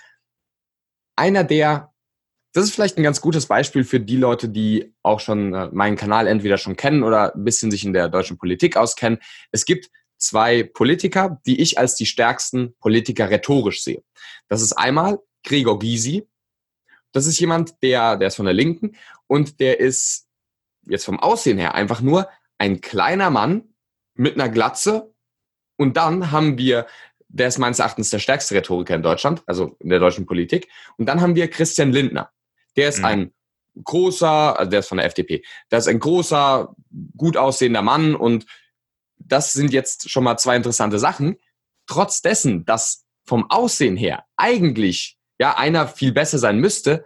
Einer 1.17 1.45
der, 1.45 1.93
das 2.53 2.64
ist 2.64 2.75
vielleicht 2.75 2.97
ein 2.99 3.03
ganz 3.03 3.21
gutes 3.21 3.47
Beispiel 3.47 3.85
für 3.85 4.01
die 4.01 4.17
Leute, 4.17 4.49
die 4.49 4.95
auch 5.03 5.21
schon 5.21 5.55
äh, 5.55 5.69
meinen 5.73 5.97
Kanal 5.97 6.27
entweder 6.27 6.59
schon 6.59 6.77
kennen 6.77 7.03
oder 7.03 7.35
ein 7.35 7.45
bisschen 7.45 7.71
sich 7.71 7.85
in 7.85 7.93
der 7.93 8.09
deutschen 8.09 8.39
Politik 8.39 8.77
auskennen. 8.77 9.19
Es 9.51 9.64
gibt 9.64 9.91
zwei 10.19 10.62
Politiker, 10.62 11.41
die 11.47 11.61
ich 11.61 11.79
als 11.79 11.95
die 11.97 12.07
stärksten 12.07 12.75
Politiker 12.79 13.31
rhetorisch 13.31 13.83
sehe. 13.83 14.03
Das 14.49 14.62
ist 14.62 14.73
einmal 14.73 15.19
Gregor 15.45 15.79
Gysi. 15.79 16.29
Das 17.12 17.27
ist 17.27 17.39
jemand, 17.41 17.83
der, 17.83 18.17
der 18.17 18.29
ist 18.29 18.37
von 18.37 18.47
der 18.47 18.55
Linken 18.55 18.97
und 19.27 19.61
der 19.61 19.81
ist 19.81 20.27
jetzt 20.87 21.05
vom 21.05 21.19
Aussehen 21.19 21.59
her 21.59 21.75
einfach 21.75 22.01
nur 22.01 22.29
ein 22.59 22.81
kleiner 22.81 23.31
Mann 23.31 23.75
mit 24.14 24.35
einer 24.35 24.49
Glatze. 24.49 25.14
Und 25.77 25.97
dann 25.97 26.31
haben 26.31 26.59
wir, 26.59 26.87
der 27.37 27.49
ist 27.49 27.59
meines 27.59 27.78
Erachtens 27.78 28.11
der 28.11 28.18
stärkste 28.18 28.55
Rhetoriker 28.55 28.95
in 28.95 29.03
Deutschland, 29.03 29.43
also 29.47 29.76
in 29.80 29.91
der 29.91 29.99
deutschen 29.99 30.26
Politik. 30.26 30.68
Und 30.97 31.07
dann 31.07 31.20
haben 31.20 31.34
wir 31.34 31.49
Christian 31.49 31.93
Lindner. 31.93 32.30
Der 32.76 32.89
ist 32.89 32.99
mhm. 32.99 33.05
ein 33.05 33.34
großer, 33.84 34.59
also 34.59 34.70
der 34.70 34.80
ist 34.80 34.89
von 34.89 34.99
der 34.99 35.07
FDP, 35.07 35.45
der 35.70 35.78
ist 35.78 35.89
ein 35.89 35.99
großer, 35.99 36.74
gut 37.16 37.37
aussehender 37.37 37.82
Mann 37.82 38.14
und 38.14 38.47
das 39.18 39.53
sind 39.53 39.72
jetzt 39.72 40.11
schon 40.11 40.24
mal 40.24 40.37
zwei 40.39 40.57
interessante 40.57 40.99
Sachen. 40.99 41.37
Trotz 41.87 42.22
dessen, 42.22 42.64
dass 42.64 43.05
vom 43.24 43.51
Aussehen 43.51 43.97
her 43.97 44.24
eigentlich 44.37 45.18
ja 45.39 45.59
einer 45.59 45.89
viel 45.89 46.12
besser 46.12 46.39
sein 46.39 46.59
müsste, 46.59 47.05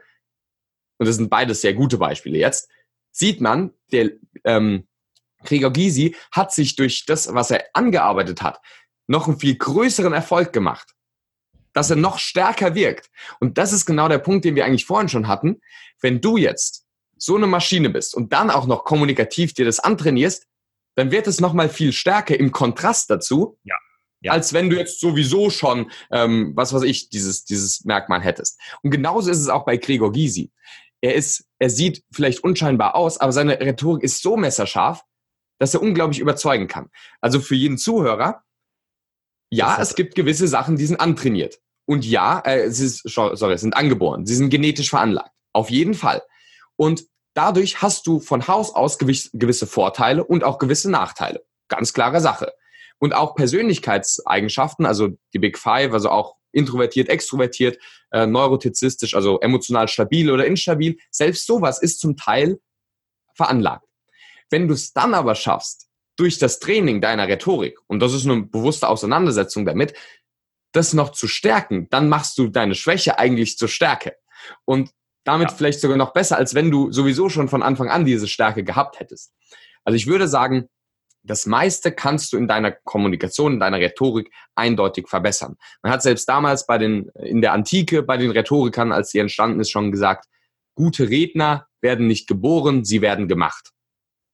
und 0.99 1.07
das 1.09 1.17
sind 1.17 1.31
beides 1.31 1.61
sehr 1.61 1.75
gute 1.75 1.99
Beispiele 1.99 2.39
jetzt, 2.39 2.69
sieht 3.11 3.41
man, 3.41 3.73
der 3.91 4.11
ähm, 4.45 4.87
Gregor 5.45 5.73
Gysi 5.73 6.15
hat 6.31 6.53
sich 6.53 6.77
durch 6.77 7.07
das, 7.07 7.33
was 7.33 7.51
er 7.51 7.65
angearbeitet 7.73 8.43
hat, 8.43 8.61
noch 9.11 9.27
einen 9.27 9.41
viel 9.41 9.57
größeren 9.57 10.13
Erfolg 10.13 10.53
gemacht. 10.53 10.95
Dass 11.73 11.91
er 11.91 11.97
noch 11.97 12.19
stärker 12.19 12.75
wirkt. 12.75 13.11
Und 13.41 13.59
das 13.59 13.73
ist 13.73 13.85
genau 13.85 14.09
der 14.09 14.19
Punkt, 14.19 14.45
den 14.45 14.55
wir 14.55 14.65
eigentlich 14.65 14.87
vorhin 14.87 15.09
schon 15.09 15.29
hatten. 15.29 15.61
Wenn 16.01 16.21
du 16.21 16.37
jetzt 16.37 16.87
so 17.17 17.37
eine 17.37 17.49
Maschine 17.49 17.91
bist 17.91 18.15
und 18.15 18.33
dann 18.33 18.51
auch 18.51 18.67
noch 18.67 18.85
kommunikativ 18.85 19.53
dir 19.53 19.65
das 19.65 19.81
antrainierst, 19.81 20.47
dann 20.95 21.11
wird 21.11 21.27
es 21.27 21.41
nochmal 21.41 21.69
viel 21.69 21.93
stärker 21.93 22.39
im 22.39 22.53
Kontrast 22.53 23.11
dazu, 23.11 23.59
ja. 23.65 23.75
Ja. 24.23 24.33
als 24.33 24.53
wenn 24.53 24.71
du 24.71 24.77
jetzt 24.77 25.01
sowieso 25.01 25.51
schon, 25.51 25.91
ähm, 26.13 26.53
was 26.55 26.73
weiß 26.73 26.83
ich, 26.83 27.09
dieses, 27.09 27.45
dieses 27.45 27.85
Merkmal 27.85 28.21
hättest. 28.21 28.61
Und 28.83 28.91
genauso 28.91 29.31
ist 29.31 29.39
es 29.39 29.49
auch 29.49 29.65
bei 29.65 29.77
Gregor 29.77 30.13
Gysi. 30.13 30.51
Er 31.01 31.15
ist, 31.15 31.47
er 31.59 31.71
sieht 31.71 32.05
vielleicht 32.13 32.45
unscheinbar 32.45 32.95
aus, 32.95 33.19
aber 33.19 33.33
seine 33.33 33.59
Rhetorik 33.59 34.03
ist 34.03 34.23
so 34.23 34.37
messerscharf, 34.37 35.03
dass 35.59 35.75
er 35.75 35.83
unglaublich 35.83 36.21
überzeugen 36.21 36.69
kann. 36.69 36.91
Also 37.21 37.41
für 37.41 37.55
jeden 37.55 37.79
Zuhörer, 37.79 38.43
ja, 39.51 39.79
es 39.81 39.95
gibt 39.95 40.15
gewisse 40.15 40.49
Sachen, 40.49 40.77
die 40.77 40.87
sind 40.87 41.01
antrainiert. 41.01 41.59
Und 41.87 42.07
ja, 42.07 42.39
äh, 42.41 42.61
es 42.61 42.81
ist, 42.81 43.03
sorry, 43.09 43.59
sind 43.59 43.77
angeboren. 43.77 44.25
Sie 44.27 44.35
sind 44.35 44.51
genetisch 44.51 44.91
veranlagt. 44.91 45.33
Auf 45.53 45.71
jeden 45.71 45.95
Fall. 45.95 46.23
Und 46.77 47.05
Dadurch 47.35 47.81
hast 47.81 48.07
du 48.07 48.19
von 48.21 48.49
Haus 48.49 48.75
aus 48.75 48.99
gewisse 48.99 49.67
Vorteile 49.67 50.25
und 50.25 50.43
auch 50.43 50.59
gewisse 50.59 50.91
Nachteile. 50.91 51.45
Ganz 51.69 51.93
klare 51.93 52.21
Sache. 52.21 52.53
Und 52.99 53.15
auch 53.15 53.35
Persönlichkeitseigenschaften, 53.35 54.85
also 54.85 55.11
die 55.33 55.39
Big 55.39 55.57
Five, 55.57 55.93
also 55.93 56.11
auch 56.11 56.37
introvertiert, 56.53 57.09
extrovertiert, 57.09 57.79
äh, 58.11 58.27
neurotizistisch, 58.27 59.15
also 59.15 59.39
emotional 59.41 59.87
stabil 59.87 60.31
oder 60.31 60.47
instabil, 60.47 60.99
selbst 61.11 61.47
sowas 61.47 61.81
ist 61.81 62.01
zum 62.01 62.17
Teil 62.17 62.61
veranlagt. 63.35 63.87
Wenn 64.51 64.67
du 64.67 64.75
es 64.75 64.93
dann 64.93 65.15
aber 65.15 65.37
schaffst, 65.37 65.89
durch 66.21 66.39
das 66.39 66.59
Training 66.59 67.01
deiner 67.01 67.29
Rhetorik, 67.29 67.79
und 67.87 68.01
das 68.01 68.13
ist 68.13 68.27
eine 68.27 68.43
bewusste 68.43 68.89
Auseinandersetzung 68.89 69.65
damit, 69.65 69.95
das 70.73 70.93
noch 70.93 71.13
zu 71.13 71.27
stärken, 71.27 71.89
dann 71.91 72.09
machst 72.09 72.39
du 72.39 72.49
deine 72.49 72.75
Schwäche 72.75 73.19
eigentlich 73.19 73.57
zur 73.57 73.69
Stärke. 73.69 74.17
Und 74.65 74.91
damit 75.25 75.51
ja. 75.51 75.57
vielleicht 75.57 75.81
sogar 75.81 75.97
noch 75.97 76.13
besser, 76.13 76.37
als 76.37 76.55
wenn 76.55 76.71
du 76.71 76.93
sowieso 76.93 77.29
schon 77.29 77.49
von 77.49 77.63
Anfang 77.63 77.89
an 77.89 78.05
diese 78.05 78.29
Stärke 78.29 78.65
gehabt 78.65 79.01
hättest. 79.01 79.33
Also 79.85 79.97
ich 79.97 80.07
würde 80.07 80.29
sagen, 80.29 80.69
das 81.23 81.47
meiste 81.47 81.93
kannst 81.93 82.33
du 82.33 82.39
in 82.39 82.49
deiner 82.49 82.73
Kommunikation, 82.73 83.55
in 83.55 83.61
deiner 83.61 83.79
Rhetorik 83.79 84.31
eindeutig 84.55 85.09
verbessern. 85.09 85.57
Man 85.83 85.93
hat 85.93 86.03
selbst 86.03 86.29
damals 86.29 86.67
bei 86.67 86.79
den, 86.79 87.11
in 87.23 87.43
der 87.43 87.53
Antike 87.53 88.03
bei 88.03 88.17
den 88.17 88.31
Rhetorikern, 88.31 88.93
als 88.93 89.11
sie 89.11 89.19
entstanden 89.19 89.61
ist, 89.61 89.71
schon 89.71 89.91
gesagt, 89.91 90.27
gute 90.75 91.11
Redner 91.11 91.67
werden 91.83 92.07
nicht 92.07 92.27
geboren, 92.27 92.85
sie 92.85 93.03
werden 93.03 93.29
gemacht. 93.29 93.73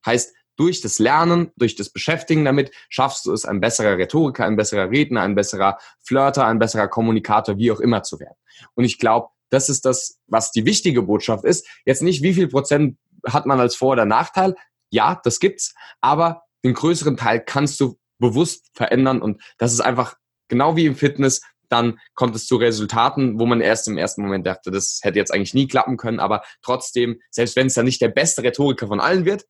Heißt, 0.04 0.35
durch 0.56 0.80
das 0.80 0.98
Lernen, 0.98 1.52
durch 1.56 1.76
das 1.76 1.90
Beschäftigen 1.90 2.44
damit, 2.44 2.70
schaffst 2.88 3.26
du 3.26 3.32
es, 3.32 3.44
ein 3.44 3.60
besserer 3.60 3.98
Rhetoriker, 3.98 4.44
ein 4.44 4.56
besserer 4.56 4.90
Redner, 4.90 5.22
ein 5.22 5.34
besserer 5.34 5.78
Flirter, 6.02 6.46
ein 6.46 6.58
besserer 6.58 6.88
Kommunikator, 6.88 7.58
wie 7.58 7.70
auch 7.70 7.80
immer 7.80 8.02
zu 8.02 8.18
werden. 8.18 8.36
Und 8.74 8.84
ich 8.84 8.98
glaube, 8.98 9.28
das 9.50 9.68
ist 9.68 9.84
das, 9.84 10.18
was 10.26 10.50
die 10.50 10.64
wichtige 10.64 11.02
Botschaft 11.02 11.44
ist. 11.44 11.66
Jetzt 11.84 12.02
nicht, 12.02 12.22
wie 12.22 12.34
viel 12.34 12.48
Prozent 12.48 12.98
hat 13.26 13.46
man 13.46 13.60
als 13.60 13.76
Vor- 13.76 13.92
oder 13.92 14.04
Nachteil. 14.04 14.54
Ja, 14.90 15.20
das 15.22 15.40
gibt's. 15.40 15.74
Aber 16.00 16.42
den 16.64 16.74
größeren 16.74 17.16
Teil 17.16 17.40
kannst 17.40 17.80
du 17.80 17.98
bewusst 18.18 18.70
verändern. 18.74 19.22
Und 19.22 19.42
das 19.58 19.72
ist 19.72 19.80
einfach 19.80 20.16
genau 20.48 20.76
wie 20.76 20.86
im 20.86 20.96
Fitness. 20.96 21.42
Dann 21.68 21.98
kommt 22.14 22.34
es 22.36 22.46
zu 22.46 22.56
Resultaten, 22.56 23.38
wo 23.38 23.46
man 23.46 23.60
erst 23.60 23.88
im 23.88 23.98
ersten 23.98 24.22
Moment 24.22 24.46
dachte, 24.46 24.70
das 24.70 25.00
hätte 25.02 25.18
jetzt 25.18 25.32
eigentlich 25.32 25.54
nie 25.54 25.66
klappen 25.66 25.96
können. 25.96 26.20
Aber 26.20 26.42
trotzdem, 26.62 27.20
selbst 27.30 27.56
wenn 27.56 27.66
es 27.66 27.74
dann 27.74 27.84
nicht 27.84 28.00
der 28.00 28.08
beste 28.08 28.42
Rhetoriker 28.42 28.86
von 28.86 29.00
allen 29.00 29.24
wird, 29.24 29.44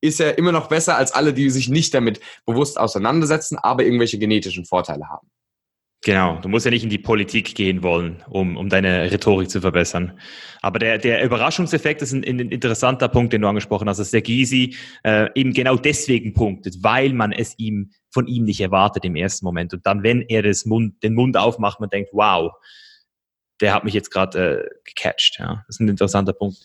ist 0.00 0.20
er 0.20 0.38
immer 0.38 0.52
noch 0.52 0.68
besser 0.68 0.96
als 0.96 1.12
alle, 1.12 1.32
die 1.32 1.50
sich 1.50 1.68
nicht 1.68 1.94
damit 1.94 2.20
bewusst 2.46 2.78
auseinandersetzen, 2.78 3.58
aber 3.58 3.84
irgendwelche 3.84 4.18
genetischen 4.18 4.64
Vorteile 4.64 5.08
haben. 5.08 5.28
Genau, 6.04 6.38
du 6.40 6.48
musst 6.48 6.64
ja 6.64 6.70
nicht 6.70 6.84
in 6.84 6.90
die 6.90 6.98
Politik 6.98 7.56
gehen 7.56 7.82
wollen, 7.82 8.22
um, 8.30 8.56
um 8.56 8.68
deine 8.68 9.10
Rhetorik 9.10 9.50
zu 9.50 9.60
verbessern. 9.60 10.18
Aber 10.62 10.78
der, 10.78 10.98
der 10.98 11.24
Überraschungseffekt 11.24 12.02
ist 12.02 12.12
ein, 12.12 12.22
ein 12.22 12.38
interessanter 12.38 13.08
Punkt, 13.08 13.32
den 13.32 13.42
du 13.42 13.48
angesprochen 13.48 13.88
hast, 13.88 13.98
dass 13.98 14.12
der 14.12 14.22
Gysi 14.22 14.76
äh, 15.02 15.28
eben 15.34 15.52
genau 15.52 15.76
deswegen 15.76 16.34
punktet, 16.34 16.76
weil 16.82 17.12
man 17.12 17.32
es 17.32 17.58
ihm 17.58 17.90
von 18.10 18.28
ihm 18.28 18.44
nicht 18.44 18.60
erwartet 18.60 19.04
im 19.04 19.16
ersten 19.16 19.44
Moment. 19.44 19.74
Und 19.74 19.84
dann, 19.86 20.04
wenn 20.04 20.22
er 20.22 20.42
das 20.42 20.66
Mund, 20.66 21.02
den 21.02 21.14
Mund 21.14 21.36
aufmacht, 21.36 21.80
man 21.80 21.90
denkt, 21.90 22.10
wow, 22.12 22.52
der 23.60 23.74
hat 23.74 23.84
mich 23.84 23.94
jetzt 23.94 24.10
gerade 24.10 24.64
äh, 24.64 24.68
gecatcht. 24.84 25.38
Ja, 25.38 25.64
das 25.66 25.76
ist 25.76 25.80
ein 25.80 25.88
interessanter 25.88 26.32
Punkt. 26.32 26.58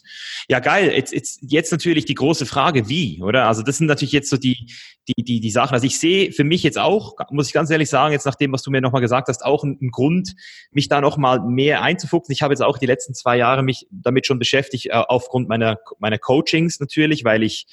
Ja, 0.48 0.60
geil. 0.60 0.92
Jetzt, 0.92 1.14
jetzt, 1.14 1.40
jetzt 1.42 1.72
natürlich 1.72 2.06
die 2.06 2.14
große 2.14 2.46
Frage, 2.46 2.88
wie, 2.88 3.22
oder? 3.22 3.48
Also 3.48 3.64
das 3.64 3.78
sind 3.78 3.88
natürlich 3.88 4.12
jetzt 4.12 4.30
so 4.30 4.38
die, 4.38 4.72
die, 5.08 5.24
die, 5.24 5.40
die 5.40 5.52
Sachen. 5.52 5.74
Also 5.74 5.88
ich 5.88 6.00
sehe 6.00 6.32
für 6.32 6.44
mich 6.44 6.64
jetzt 6.64 6.78
auch, 6.78 7.16
muss 7.32 7.48
ich 7.48 7.54
ganz 7.54 7.70
ehrlich 7.70 7.90
sagen, 7.90 8.14
jetzt 8.14 8.26
nach 8.26 8.36
dem, 8.36 8.52
was 8.52 8.62
du 8.62 8.72
mir 8.72 8.82
nochmal 8.82 9.02
gesagt 9.02 9.28
hast, 9.28 9.44
auch 9.44 9.64
einen, 9.64 9.92
Grund, 9.92 10.36
mich 10.72 10.88
da 10.88 11.02
nochmal 11.02 11.40
mehr 11.42 11.82
einzufuchsen. 11.82 12.32
Ich 12.32 12.42
habe 12.42 12.54
jetzt 12.54 12.62
auch 12.62 12.78
die 12.78 12.86
letzten 12.86 13.14
zwei 13.14 13.38
Jahre 13.38 13.64
mich 13.64 13.88
damit 13.90 14.28
schon 14.28 14.40
beschäftigt, 14.40 14.88
äh, 14.88 14.92
aufgrund 14.92 15.50
meiner, 15.50 15.80
meiner 16.00 16.20
Coachings 16.20 16.80
natürlich, 16.80 17.24
weil 17.24 17.44
ich 17.44 17.68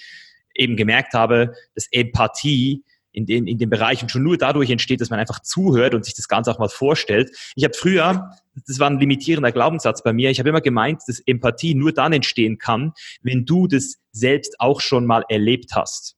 eben 0.54 0.76
gemerkt 0.76 1.14
habe, 1.14 1.54
dass 1.74 1.86
Empathie 1.90 2.84
in 3.12 3.26
den, 3.26 3.46
in 3.46 3.58
den 3.58 3.70
Bereichen 3.70 4.08
schon 4.08 4.22
nur 4.22 4.36
dadurch 4.36 4.70
entsteht, 4.70 5.00
dass 5.00 5.10
man 5.10 5.18
einfach 5.18 5.40
zuhört 5.40 5.94
und 5.94 6.04
sich 6.04 6.14
das 6.14 6.28
Ganze 6.28 6.50
auch 6.50 6.58
mal 6.58 6.68
vorstellt. 6.68 7.30
Ich 7.56 7.64
habe 7.64 7.74
früher, 7.74 8.30
das 8.66 8.78
war 8.78 8.88
ein 8.88 8.98
limitierender 8.98 9.52
Glaubenssatz 9.52 10.02
bei 10.02 10.12
mir, 10.12 10.30
ich 10.30 10.38
habe 10.38 10.48
immer 10.48 10.60
gemeint, 10.60 11.02
dass 11.06 11.20
Empathie 11.20 11.74
nur 11.74 11.92
dann 11.92 12.12
entstehen 12.12 12.58
kann, 12.58 12.92
wenn 13.22 13.44
du 13.44 13.66
das 13.66 13.96
selbst 14.12 14.60
auch 14.60 14.80
schon 14.80 15.06
mal 15.06 15.24
erlebt 15.28 15.72
hast. 15.74 16.16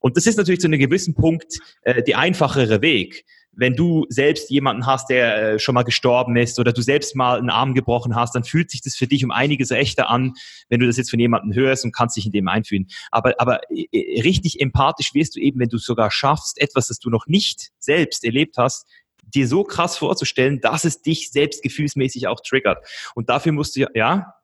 Und 0.00 0.16
das 0.16 0.26
ist 0.26 0.36
natürlich 0.36 0.60
zu 0.60 0.66
einem 0.66 0.80
gewissen 0.80 1.14
Punkt 1.14 1.58
äh, 1.82 2.02
der 2.02 2.18
einfachere 2.18 2.82
Weg 2.82 3.24
wenn 3.56 3.74
du 3.74 4.06
selbst 4.08 4.50
jemanden 4.50 4.86
hast, 4.86 5.08
der 5.10 5.54
äh, 5.54 5.58
schon 5.58 5.74
mal 5.74 5.82
gestorben 5.82 6.36
ist 6.36 6.58
oder 6.58 6.72
du 6.72 6.82
selbst 6.82 7.16
mal 7.16 7.38
einen 7.38 7.50
Arm 7.50 7.74
gebrochen 7.74 8.14
hast, 8.14 8.34
dann 8.34 8.44
fühlt 8.44 8.70
sich 8.70 8.82
das 8.82 8.94
für 8.94 9.06
dich 9.06 9.24
um 9.24 9.30
einiges 9.30 9.70
echter 9.70 10.10
an, 10.10 10.34
wenn 10.68 10.80
du 10.80 10.86
das 10.86 10.96
jetzt 10.96 11.10
von 11.10 11.20
jemandem 11.20 11.54
hörst 11.54 11.84
und 11.84 11.94
kannst 11.94 12.16
dich 12.16 12.26
in 12.26 12.32
dem 12.32 12.48
einfühlen. 12.48 12.86
Aber, 13.10 13.34
aber 13.38 13.60
äh, 13.70 14.20
richtig 14.22 14.60
empathisch 14.60 15.14
wirst 15.14 15.36
du 15.36 15.40
eben, 15.40 15.60
wenn 15.60 15.68
du 15.68 15.78
sogar 15.78 16.10
schaffst, 16.10 16.60
etwas, 16.60 16.88
das 16.88 16.98
du 16.98 17.10
noch 17.10 17.26
nicht 17.26 17.70
selbst 17.78 18.24
erlebt 18.24 18.56
hast, 18.58 18.86
dir 19.22 19.48
so 19.48 19.64
krass 19.64 19.96
vorzustellen, 19.96 20.60
dass 20.60 20.84
es 20.84 21.02
dich 21.02 21.30
selbst 21.30 21.62
gefühlsmäßig 21.62 22.28
auch 22.28 22.40
triggert. 22.40 22.86
Und 23.14 23.30
dafür 23.30 23.52
musst 23.52 23.76
du 23.76 23.80
ja, 23.80 23.88
ja? 23.94 24.34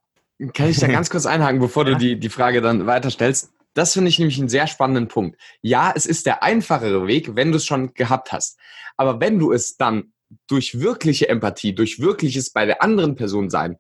Kann 0.54 0.70
ich 0.70 0.78
da 0.78 0.86
ganz 0.86 1.10
kurz 1.10 1.26
einhaken, 1.26 1.60
bevor 1.60 1.86
ja. 1.86 1.92
du 1.92 1.98
die, 1.98 2.18
die 2.18 2.30
Frage 2.30 2.62
dann 2.62 2.86
weiterstellst? 2.86 3.52
Das 3.74 3.92
finde 3.92 4.08
ich 4.08 4.18
nämlich 4.18 4.38
einen 4.38 4.48
sehr 4.48 4.66
spannenden 4.66 5.08
Punkt. 5.08 5.40
Ja, 5.62 5.92
es 5.94 6.06
ist 6.06 6.26
der 6.26 6.42
einfachere 6.42 7.06
Weg, 7.06 7.36
wenn 7.36 7.52
du 7.52 7.56
es 7.56 7.66
schon 7.66 7.94
gehabt 7.94 8.32
hast. 8.32 8.58
Aber 8.96 9.20
wenn 9.20 9.38
du 9.38 9.52
es 9.52 9.76
dann 9.76 10.12
durch 10.46 10.80
wirkliche 10.80 11.28
Empathie, 11.28 11.74
durch 11.74 12.00
wirkliches 12.00 12.50
bei 12.50 12.66
der 12.66 12.82
anderen 12.82 13.14
Person 13.14 13.50
sein 13.50 13.76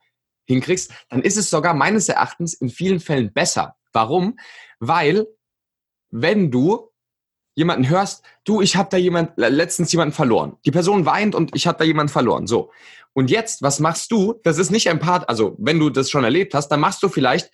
hinkriegst, 0.46 0.92
dann 1.08 1.22
ist 1.22 1.36
es 1.36 1.50
sogar 1.50 1.74
meines 1.74 2.08
Erachtens 2.08 2.54
in 2.54 2.70
vielen 2.70 3.00
Fällen 3.00 3.32
besser. 3.32 3.76
Warum? 3.92 4.38
Weil 4.78 5.26
wenn 6.10 6.50
du 6.50 6.90
jemanden 7.54 7.88
hörst, 7.88 8.24
du, 8.44 8.60
ich 8.60 8.76
habe 8.76 8.88
da 8.90 8.96
jemand 8.96 9.32
letztens 9.36 9.92
jemanden 9.92 10.14
verloren. 10.14 10.56
Die 10.64 10.70
Person 10.70 11.04
weint 11.06 11.34
und 11.34 11.54
ich 11.54 11.66
habe 11.66 11.78
da 11.78 11.84
jemanden 11.84 12.12
verloren. 12.12 12.46
So. 12.46 12.72
Und 13.12 13.30
jetzt, 13.30 13.62
was 13.62 13.80
machst 13.80 14.10
du? 14.12 14.34
Das 14.44 14.58
ist 14.58 14.70
nicht 14.70 14.86
empath, 14.86 15.28
also 15.28 15.56
wenn 15.58 15.78
du 15.78 15.90
das 15.90 16.10
schon 16.10 16.24
erlebt 16.24 16.54
hast, 16.54 16.68
dann 16.68 16.80
machst 16.80 17.02
du 17.02 17.08
vielleicht 17.08 17.50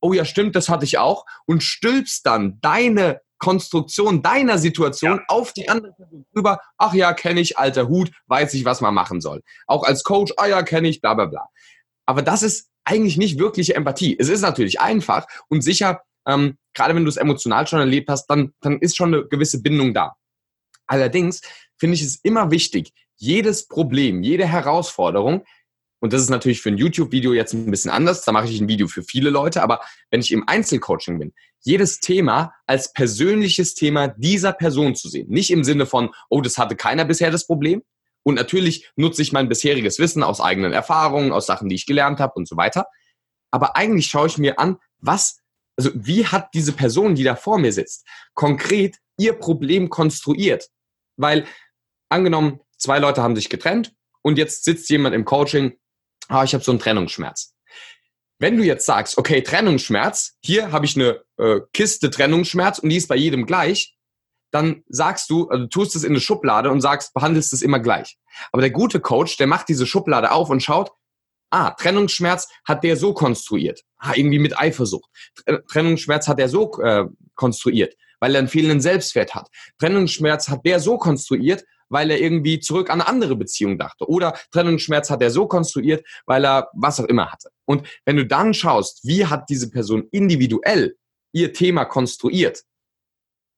oh 0.00 0.12
ja, 0.12 0.24
stimmt, 0.24 0.56
das 0.56 0.68
hatte 0.68 0.84
ich 0.84 0.98
auch, 0.98 1.24
und 1.46 1.62
stülpst 1.62 2.26
dann 2.26 2.58
deine 2.60 3.20
Konstruktion 3.40 4.22
deiner 4.22 4.58
Situation 4.58 5.16
ja. 5.16 5.24
auf 5.28 5.52
die 5.52 5.68
andere 5.68 5.94
rüber. 6.36 6.60
Ach 6.76 6.94
ja, 6.94 7.12
kenne 7.14 7.40
ich, 7.40 7.58
alter 7.58 7.88
Hut, 7.88 8.12
weiß 8.26 8.54
ich, 8.54 8.64
was 8.64 8.80
man 8.80 8.94
machen 8.94 9.20
soll. 9.20 9.42
Auch 9.66 9.82
als 9.82 10.04
Coach, 10.04 10.32
ah 10.36 10.46
ja, 10.46 10.62
kenne 10.62 10.88
ich, 10.88 11.00
bla 11.00 11.14
bla 11.14 11.24
bla. 11.24 11.48
Aber 12.06 12.22
das 12.22 12.42
ist 12.42 12.68
eigentlich 12.84 13.16
nicht 13.16 13.38
wirkliche 13.38 13.74
Empathie. 13.74 14.16
Es 14.18 14.28
ist 14.28 14.42
natürlich 14.42 14.80
einfach 14.80 15.26
und 15.48 15.62
sicher, 15.62 16.02
ähm, 16.26 16.58
gerade 16.74 16.94
wenn 16.94 17.04
du 17.04 17.08
es 17.08 17.16
emotional 17.16 17.66
schon 17.66 17.80
erlebt 17.80 18.08
hast, 18.10 18.26
dann, 18.26 18.52
dann 18.60 18.78
ist 18.78 18.96
schon 18.96 19.14
eine 19.14 19.26
gewisse 19.26 19.62
Bindung 19.62 19.94
da. 19.94 20.16
Allerdings 20.86 21.40
finde 21.78 21.94
ich 21.94 22.02
es 22.02 22.16
immer 22.22 22.50
wichtig, 22.50 22.92
jedes 23.16 23.68
Problem, 23.68 24.22
jede 24.22 24.46
Herausforderung 24.46 25.44
und 26.00 26.14
das 26.14 26.22
ist 26.22 26.30
natürlich 26.30 26.62
für 26.62 26.70
ein 26.70 26.78
YouTube-Video 26.78 27.34
jetzt 27.34 27.52
ein 27.52 27.70
bisschen 27.70 27.90
anders. 27.90 28.24
Da 28.24 28.32
mache 28.32 28.48
ich 28.48 28.58
ein 28.60 28.68
Video 28.68 28.88
für 28.88 29.02
viele 29.02 29.28
Leute. 29.28 29.62
Aber 29.62 29.80
wenn 30.10 30.20
ich 30.20 30.32
im 30.32 30.48
Einzelcoaching 30.48 31.18
bin, 31.18 31.34
jedes 31.60 32.00
Thema 32.00 32.54
als 32.66 32.92
persönliches 32.94 33.74
Thema 33.74 34.08
dieser 34.08 34.54
Person 34.54 34.94
zu 34.94 35.10
sehen. 35.10 35.28
Nicht 35.28 35.50
im 35.50 35.62
Sinne 35.62 35.84
von, 35.84 36.10
oh, 36.30 36.40
das 36.40 36.56
hatte 36.56 36.74
keiner 36.74 37.04
bisher 37.04 37.30
das 37.30 37.46
Problem. 37.46 37.82
Und 38.22 38.34
natürlich 38.34 38.90
nutze 38.96 39.20
ich 39.20 39.32
mein 39.32 39.48
bisheriges 39.48 39.98
Wissen 39.98 40.22
aus 40.22 40.40
eigenen 40.40 40.72
Erfahrungen, 40.72 41.32
aus 41.32 41.46
Sachen, 41.46 41.68
die 41.68 41.74
ich 41.74 41.86
gelernt 41.86 42.18
habe 42.18 42.32
und 42.34 42.48
so 42.48 42.56
weiter. 42.56 42.86
Aber 43.50 43.76
eigentlich 43.76 44.06
schaue 44.06 44.26
ich 44.26 44.38
mir 44.38 44.58
an, 44.58 44.78
was, 44.98 45.40
also 45.76 45.90
wie 45.94 46.26
hat 46.26 46.54
diese 46.54 46.72
Person, 46.72 47.14
die 47.14 47.24
da 47.24 47.36
vor 47.36 47.58
mir 47.58 47.72
sitzt, 47.72 48.06
konkret 48.34 48.96
ihr 49.18 49.34
Problem 49.34 49.90
konstruiert? 49.90 50.68
Weil 51.16 51.46
angenommen, 52.08 52.60
zwei 52.78 52.98
Leute 52.98 53.22
haben 53.22 53.36
sich 53.36 53.50
getrennt 53.50 53.92
und 54.22 54.38
jetzt 54.38 54.64
sitzt 54.64 54.88
jemand 54.88 55.14
im 55.14 55.24
Coaching 55.24 55.76
ah, 56.30 56.44
ich 56.44 56.54
habe 56.54 56.64
so 56.64 56.72
einen 56.72 56.78
Trennungsschmerz. 56.78 57.54
Wenn 58.38 58.56
du 58.56 58.62
jetzt 58.62 58.86
sagst, 58.86 59.18
okay, 59.18 59.42
Trennungsschmerz, 59.42 60.38
hier 60.42 60.72
habe 60.72 60.86
ich 60.86 60.96
eine 60.96 61.22
äh, 61.36 61.60
Kiste 61.74 62.08
Trennungsschmerz 62.08 62.78
und 62.78 62.88
die 62.88 62.96
ist 62.96 63.08
bei 63.08 63.16
jedem 63.16 63.44
gleich, 63.44 63.96
dann 64.50 64.82
sagst 64.88 65.28
du, 65.30 65.48
also 65.48 65.66
tust 65.66 65.94
es 65.94 66.04
in 66.04 66.12
eine 66.12 66.20
Schublade 66.20 66.70
und 66.70 66.80
sagst, 66.80 67.12
behandelst 67.12 67.52
es 67.52 67.62
immer 67.62 67.78
gleich. 67.78 68.16
Aber 68.50 68.62
der 68.62 68.70
gute 68.70 69.00
Coach, 69.00 69.36
der 69.36 69.46
macht 69.46 69.68
diese 69.68 69.86
Schublade 69.86 70.32
auf 70.32 70.48
und 70.48 70.62
schaut, 70.62 70.90
ah, 71.50 71.70
Trennungsschmerz 71.70 72.48
hat 72.64 72.82
der 72.82 72.96
so 72.96 73.12
konstruiert. 73.12 73.82
Ah, 73.98 74.12
irgendwie 74.14 74.38
mit 74.38 74.58
Eifersucht. 74.58 75.10
Trennungsschmerz 75.68 76.26
hat 76.26 76.40
er 76.40 76.48
so 76.48 76.80
äh, 76.80 77.04
konstruiert, 77.34 77.94
weil 78.20 78.34
er 78.34 78.38
einen 78.38 78.48
fehlenden 78.48 78.80
Selbstwert 78.80 79.34
hat. 79.34 79.48
Trennungsschmerz 79.78 80.48
hat 80.48 80.64
der 80.64 80.80
so 80.80 80.96
konstruiert, 80.96 81.64
weil 81.90 82.10
er 82.10 82.20
irgendwie 82.20 82.60
zurück 82.60 82.88
an 82.88 83.00
eine 83.00 83.08
andere 83.08 83.36
Beziehung 83.36 83.76
dachte. 83.76 84.08
Oder 84.08 84.34
Trennungsschmerz 84.52 85.10
hat 85.10 85.20
er 85.20 85.30
so 85.30 85.46
konstruiert, 85.46 86.06
weil 86.24 86.44
er 86.46 86.70
was 86.72 86.98
auch 87.00 87.04
immer 87.04 87.30
hatte. 87.30 87.50
Und 87.66 87.86
wenn 88.06 88.16
du 88.16 88.24
dann 88.24 88.54
schaust, 88.54 89.06
wie 89.06 89.26
hat 89.26 89.50
diese 89.50 89.70
Person 89.70 90.08
individuell 90.10 90.96
ihr 91.32 91.52
Thema 91.52 91.84
konstruiert, 91.84 92.62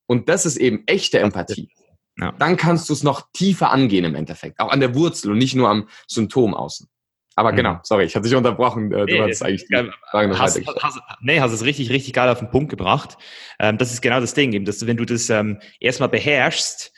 und 0.07 0.29
das 0.29 0.45
ist 0.45 0.57
eben 0.57 0.83
echte 0.87 1.21
Empathie, 1.21 1.71
ja. 2.19 2.33
dann 2.39 2.57
kannst 2.57 2.89
du 2.89 2.93
es 2.93 3.03
noch 3.03 3.29
tiefer 3.33 3.71
angehen 3.71 4.05
im 4.05 4.15
Endeffekt. 4.15 4.59
Auch 4.61 4.71
an 4.71 4.81
der 4.81 4.95
Wurzel 4.95 5.31
und 5.31 5.39
nicht 5.39 5.55
nur 5.55 5.69
am 5.69 5.89
Symptom 6.07 6.55
außen. 6.55 6.89
Aber 7.35 7.53
mhm. 7.53 7.57
genau, 7.57 7.81
sorry, 7.83 8.05
ich 8.05 8.15
hatte 8.15 8.29
dich 8.29 8.37
unterbrochen. 8.37 8.93
Äh, 8.93 9.07
du 9.07 9.15
nee, 9.15 9.21
hattest 9.21 9.43
eigentlich 9.43 9.67
die 9.67 9.91
Frage 10.11 10.39
hast, 10.39 10.61
hast, 10.83 11.01
Nee, 11.23 11.41
hast 11.41 11.53
es 11.53 11.65
richtig, 11.65 11.91
richtig 11.91 12.13
geil 12.13 12.29
auf 12.29 12.41
den 12.41 12.51
Punkt 12.51 12.69
gebracht. 12.69 13.17
Ähm, 13.59 13.79
das 13.79 13.93
ist 13.93 14.03
genau 14.03 14.21
das 14.21 14.35
Ding, 14.35 14.53
eben, 14.53 14.65
dass 14.65 14.79
du, 14.79 14.87
wenn 14.87 14.97
du 14.97 15.05
das 15.05 15.31
ähm, 15.31 15.59
erstmal 15.81 16.11
beherrschst, 16.11 16.93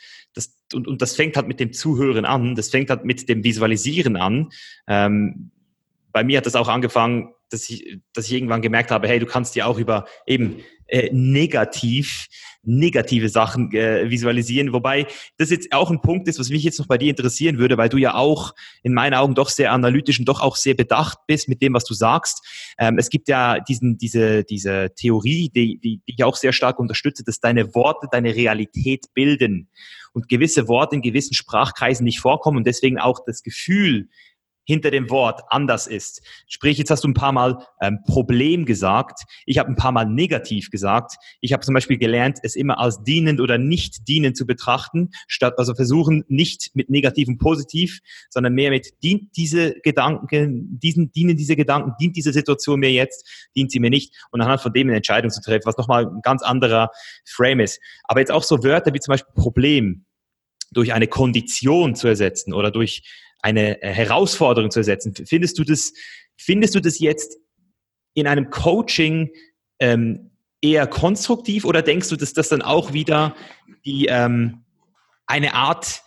und, 0.73 0.87
und 0.87 1.01
das 1.01 1.15
fängt 1.15 1.35
halt 1.35 1.47
mit 1.47 1.59
dem 1.59 1.73
Zuhören 1.73 2.25
an, 2.25 2.55
das 2.55 2.69
fängt 2.69 2.89
halt 2.89 3.05
mit 3.05 3.29
dem 3.29 3.43
Visualisieren 3.43 4.15
an. 4.15 4.49
Ähm, 4.87 5.51
bei 6.11 6.23
mir 6.23 6.37
hat 6.37 6.45
das 6.45 6.55
auch 6.55 6.69
angefangen, 6.69 7.33
dass 7.49 7.69
ich, 7.69 7.99
dass 8.13 8.25
ich 8.25 8.33
irgendwann 8.33 8.61
gemerkt 8.61 8.91
habe, 8.91 9.07
hey, 9.07 9.19
du 9.19 9.25
kannst 9.25 9.55
dir 9.55 9.67
auch 9.67 9.77
über 9.77 10.05
eben 10.25 10.61
äh, 10.87 11.09
negativ, 11.11 12.27
negative 12.63 13.29
Sachen 13.29 13.71
äh, 13.73 14.09
visualisieren. 14.09 14.73
Wobei 14.73 15.07
das 15.37 15.49
jetzt 15.49 15.71
auch 15.73 15.91
ein 15.91 16.01
Punkt 16.01 16.27
ist, 16.27 16.39
was 16.39 16.49
mich 16.49 16.63
jetzt 16.63 16.79
noch 16.79 16.87
bei 16.87 16.97
dir 16.97 17.09
interessieren 17.09 17.57
würde, 17.57 17.77
weil 17.77 17.89
du 17.89 17.97
ja 17.97 18.15
auch 18.15 18.53
in 18.81 18.93
meinen 18.93 19.13
Augen 19.13 19.35
doch 19.35 19.49
sehr 19.49 19.71
analytisch 19.71 20.19
und 20.19 20.25
doch 20.25 20.41
auch 20.41 20.55
sehr 20.55 20.73
bedacht 20.73 21.19
bist 21.27 21.47
mit 21.47 21.61
dem, 21.61 21.73
was 21.73 21.85
du 21.85 21.93
sagst. 21.93 22.45
Ähm, 22.77 22.97
es 22.97 23.09
gibt 23.09 23.27
ja 23.27 23.59
diesen, 23.59 23.97
diese, 23.97 24.43
diese 24.43 24.91
Theorie, 24.95 25.49
die, 25.53 25.79
die, 25.79 26.01
die 26.07 26.13
ich 26.13 26.23
auch 26.23 26.35
sehr 26.35 26.53
stark 26.53 26.79
unterstütze, 26.79 27.23
dass 27.23 27.39
deine 27.39 27.75
Worte 27.75 28.07
deine 28.11 28.35
Realität 28.35 29.05
bilden 29.13 29.69
und 30.15 30.29
gewisse 30.29 30.69
Worte 30.69 30.95
in 30.95 31.01
gewissen 31.01 31.33
Sprachkreisen 31.33 32.05
nicht 32.05 32.21
vorkommen 32.21 32.57
und 32.57 32.65
deswegen 32.65 32.99
auch 32.99 33.19
das 33.25 33.43
Gefühl 33.43 34.07
hinter 34.65 34.91
dem 34.91 35.09
Wort 35.09 35.41
anders 35.49 35.87
ist. 35.87 36.21
Sprich, 36.47 36.77
jetzt 36.77 36.91
hast 36.91 37.03
du 37.03 37.07
ein 37.07 37.13
paar 37.13 37.31
Mal 37.31 37.65
ähm, 37.81 37.99
Problem 38.05 38.65
gesagt, 38.65 39.21
ich 39.45 39.57
habe 39.57 39.69
ein 39.69 39.75
paar 39.75 39.91
Mal 39.91 40.05
negativ 40.05 40.69
gesagt. 40.69 41.15
Ich 41.41 41.53
habe 41.53 41.63
zum 41.63 41.73
Beispiel 41.73 41.97
gelernt, 41.97 42.39
es 42.43 42.55
immer 42.55 42.79
als 42.79 43.03
dienend 43.03 43.39
oder 43.39 43.57
nicht 43.57 44.07
dienend 44.07 44.35
zu 44.35 44.45
betrachten, 44.45 45.11
statt 45.27 45.53
also 45.57 45.75
versuchen, 45.75 46.25
nicht 46.27 46.71
mit 46.73 46.89
negativ 46.89 47.25
positiv, 47.37 47.99
sondern 48.29 48.53
mehr 48.53 48.69
mit 48.69 48.93
dient 49.03 49.35
diese 49.37 49.75
Gedanken, 49.81 50.79
diesen, 50.79 51.11
dienen 51.11 51.37
diese 51.37 51.55
Gedanken, 51.55 51.93
dient 51.99 52.15
diese 52.15 52.33
Situation 52.33 52.79
mir 52.79 52.91
jetzt, 52.91 53.49
dient 53.55 53.71
sie 53.71 53.79
mir 53.79 53.89
nicht 53.89 54.13
und 54.31 54.41
anhand 54.41 54.61
von 54.61 54.73
dem 54.73 54.87
eine 54.87 54.97
Entscheidung 54.97 55.31
zu 55.31 55.41
treffen, 55.41 55.65
was 55.65 55.77
nochmal 55.77 56.05
ein 56.05 56.21
ganz 56.21 56.43
anderer 56.43 56.89
Frame 57.25 57.61
ist. 57.61 57.79
Aber 58.03 58.19
jetzt 58.19 58.31
auch 58.31 58.43
so 58.43 58.63
Wörter 58.63 58.93
wie 58.93 58.99
zum 58.99 59.13
Beispiel 59.13 59.33
Problem 59.33 60.05
durch 60.71 60.93
eine 60.93 61.07
Kondition 61.07 61.95
zu 61.95 62.07
ersetzen 62.07 62.53
oder 62.53 62.71
durch 62.71 63.03
eine 63.45 63.79
äh, 63.83 63.93
Herausforderung 63.93 64.71
zu 64.71 64.79
ersetzen. 64.79 65.13
Findest 65.13 65.59
du 65.59 65.63
das, 65.63 65.93
findest 66.35 66.73
du 66.73 66.79
das 66.79 66.97
jetzt 66.97 67.37
in 68.15 68.25
einem 68.25 68.49
Coaching 68.49 69.29
ähm, 69.79 70.31
eher 70.61 70.87
konstruktiv 70.87 71.63
oder 71.63 71.83
denkst 71.83 72.09
du, 72.09 72.15
dass 72.15 72.33
das 72.33 72.49
dann 72.49 72.63
auch 72.63 72.91
wieder 72.91 73.35
die 73.85 74.07
ähm, 74.07 74.63
eine 75.27 75.53
Art 75.53 76.01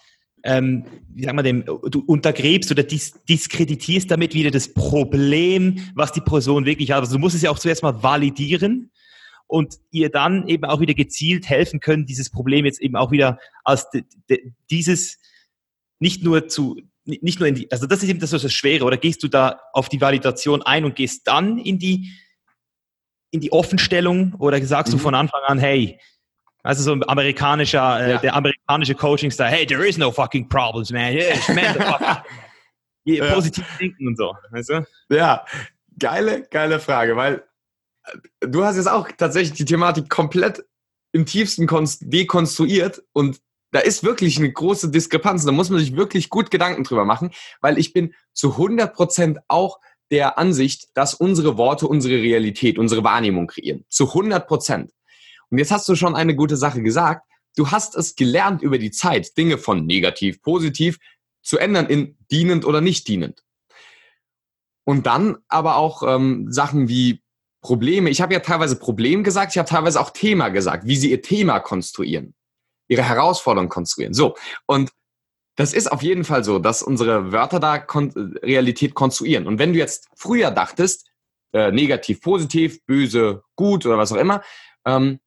ähm, 0.44 0.84
wie 1.08 1.24
sagen 1.24 1.38
wir 1.38 1.42
dem, 1.42 1.64
du 1.64 2.00
untergräbst 2.06 2.70
oder 2.70 2.82
dis 2.82 3.12
diskreditierst 3.28 4.10
damit 4.10 4.34
wieder 4.34 4.50
das 4.50 4.72
Problem, 4.72 5.90
was 5.94 6.12
die 6.12 6.20
Person 6.20 6.64
wirklich 6.64 6.92
hat. 6.92 7.00
Also 7.00 7.14
du 7.14 7.18
musst 7.18 7.34
es 7.34 7.42
ja 7.42 7.50
auch 7.50 7.58
zuerst 7.58 7.82
mal 7.82 8.02
validieren 8.02 8.90
und 9.46 9.76
ihr 9.90 10.10
dann 10.10 10.46
eben 10.48 10.64
auch 10.64 10.80
wieder 10.80 10.94
gezielt 10.94 11.48
helfen 11.48 11.80
können, 11.80 12.06
dieses 12.06 12.30
Problem 12.30 12.64
jetzt 12.64 12.80
eben 12.80 12.96
auch 12.96 13.10
wieder 13.10 13.38
als 13.64 13.86
dieses 14.70 15.18
nicht 15.98 16.22
nur 16.22 16.48
zu 16.48 16.80
nicht 17.08 17.40
nur 17.40 17.48
in 17.48 17.54
die, 17.54 17.70
also 17.72 17.86
das 17.86 18.02
ist 18.02 18.08
eben 18.08 18.20
das, 18.20 18.32
was 18.32 18.42
das 18.42 18.52
Schwere, 18.52 18.84
oder 18.84 18.96
gehst 18.96 19.22
du 19.22 19.28
da 19.28 19.60
auf 19.72 19.88
die 19.88 20.00
Validation 20.00 20.62
ein 20.62 20.84
und 20.84 20.94
gehst 20.94 21.26
dann 21.26 21.58
in 21.58 21.78
die, 21.78 22.12
in 23.30 23.40
die 23.40 23.52
Offenstellung 23.52 24.34
oder 24.38 24.62
sagst 24.64 24.92
mhm. 24.92 24.98
du 24.98 25.02
von 25.02 25.14
Anfang 25.14 25.40
an, 25.46 25.58
hey, 25.58 25.98
also 26.62 26.82
so 26.82 26.92
ein 26.92 27.08
amerikanischer, 27.08 28.00
äh, 28.00 28.10
ja. 28.10 28.18
der 28.18 28.34
amerikanische 28.34 28.94
Coaching-Style, 28.94 29.50
hey, 29.50 29.66
there 29.66 29.86
is 29.86 29.96
no 29.96 30.10
fucking 30.10 30.48
problems, 30.48 30.90
man. 30.90 31.14
Yeah, 31.14 31.36
man 31.48 32.22
ja. 33.04 33.32
Positiv 33.32 33.64
denken 33.78 34.08
und 34.08 34.18
so, 34.18 34.34
weißt 34.50 34.68
du? 34.70 34.86
Ja, 35.08 35.46
geile, 35.98 36.42
geile 36.50 36.78
Frage, 36.78 37.16
weil 37.16 37.44
äh, 38.04 38.48
du 38.48 38.64
hast 38.64 38.76
jetzt 38.76 38.88
auch 38.88 39.08
tatsächlich 39.16 39.56
die 39.56 39.64
Thematik 39.64 40.10
komplett 40.10 40.64
im 41.12 41.24
tiefsten 41.24 41.66
dekonstruiert 42.00 43.02
und 43.12 43.40
da 43.70 43.80
ist 43.80 44.02
wirklich 44.02 44.38
eine 44.38 44.50
große 44.50 44.90
Diskrepanz. 44.90 45.44
Da 45.44 45.52
muss 45.52 45.70
man 45.70 45.78
sich 45.78 45.96
wirklich 45.96 46.30
gut 46.30 46.50
Gedanken 46.50 46.84
drüber 46.84 47.04
machen, 47.04 47.30
weil 47.60 47.78
ich 47.78 47.92
bin 47.92 48.14
zu 48.32 48.52
100 48.52 48.94
Prozent 48.94 49.38
auch 49.48 49.78
der 50.10 50.38
Ansicht, 50.38 50.88
dass 50.94 51.14
unsere 51.14 51.58
Worte 51.58 51.86
unsere 51.86 52.14
Realität, 52.14 52.78
unsere 52.78 53.04
Wahrnehmung 53.04 53.46
kreieren. 53.46 53.84
Zu 53.88 54.08
100 54.08 54.46
Prozent. 54.46 54.92
Und 55.50 55.58
jetzt 55.58 55.70
hast 55.70 55.88
du 55.88 55.94
schon 55.94 56.16
eine 56.16 56.34
gute 56.34 56.56
Sache 56.56 56.82
gesagt. 56.82 57.26
Du 57.56 57.70
hast 57.70 57.94
es 57.96 58.14
gelernt 58.14 58.62
über 58.62 58.78
die 58.78 58.90
Zeit, 58.90 59.36
Dinge 59.36 59.58
von 59.58 59.84
negativ, 59.84 60.40
positiv 60.42 60.98
zu 61.42 61.58
ändern 61.58 61.86
in 61.86 62.16
dienend 62.30 62.64
oder 62.64 62.80
nicht 62.80 63.08
dienend. 63.08 63.42
Und 64.84 65.06
dann 65.06 65.38
aber 65.48 65.76
auch 65.76 66.02
ähm, 66.02 66.50
Sachen 66.50 66.88
wie 66.88 67.22
Probleme. 67.60 68.10
Ich 68.10 68.20
habe 68.20 68.32
ja 68.32 68.40
teilweise 68.40 68.76
Problem 68.76 69.24
gesagt, 69.24 69.52
ich 69.52 69.58
habe 69.58 69.68
teilweise 69.68 70.00
auch 70.00 70.10
Thema 70.10 70.48
gesagt, 70.48 70.86
wie 70.86 70.96
sie 70.96 71.10
ihr 71.10 71.22
Thema 71.22 71.60
konstruieren, 71.60 72.34
ihre 72.88 73.02
Herausforderung 73.02 73.68
konstruieren. 73.68 74.14
So, 74.14 74.36
und 74.66 74.90
das 75.56 75.72
ist 75.72 75.90
auf 75.90 76.02
jeden 76.02 76.24
Fall 76.24 76.44
so, 76.44 76.58
dass 76.58 76.82
unsere 76.82 77.32
Wörter 77.32 77.58
da 77.58 77.78
Kon 77.78 78.10
Realität 78.42 78.94
konstruieren. 78.94 79.46
Und 79.46 79.58
wenn 79.58 79.72
du 79.72 79.78
jetzt 79.78 80.08
früher 80.14 80.50
dachtest, 80.50 81.10
äh, 81.52 81.72
negativ, 81.72 82.20
positiv, 82.20 82.84
böse, 82.86 83.42
gut 83.56 83.84
oder 83.84 83.98
was 83.98 84.12
auch 84.12 84.16
immer, 84.16 84.42
ähm, 84.84 85.18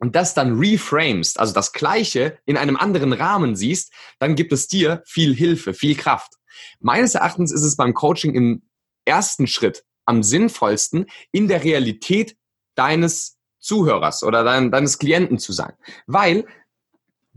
und 0.00 0.16
das 0.16 0.34
dann 0.34 0.58
reframest, 0.58 1.38
also 1.38 1.52
das 1.54 1.72
Gleiche 1.72 2.38
in 2.46 2.56
einem 2.56 2.76
anderen 2.76 3.12
Rahmen 3.12 3.56
siehst, 3.56 3.92
dann 4.18 4.34
gibt 4.34 4.52
es 4.52 4.68
dir 4.68 5.02
viel 5.06 5.34
Hilfe, 5.34 5.74
viel 5.74 5.96
Kraft. 5.96 6.32
Meines 6.80 7.14
Erachtens 7.14 7.52
ist 7.52 7.62
es 7.62 7.76
beim 7.76 7.94
Coaching 7.94 8.34
im 8.34 8.62
ersten 9.04 9.46
Schritt 9.46 9.84
am 10.06 10.22
sinnvollsten, 10.22 11.06
in 11.32 11.48
der 11.48 11.64
Realität 11.64 12.36
deines 12.74 13.38
Zuhörers 13.60 14.22
oder 14.22 14.44
dein, 14.44 14.70
deines 14.70 14.98
Klienten 14.98 15.38
zu 15.38 15.52
sein. 15.52 15.72
Weil 16.06 16.46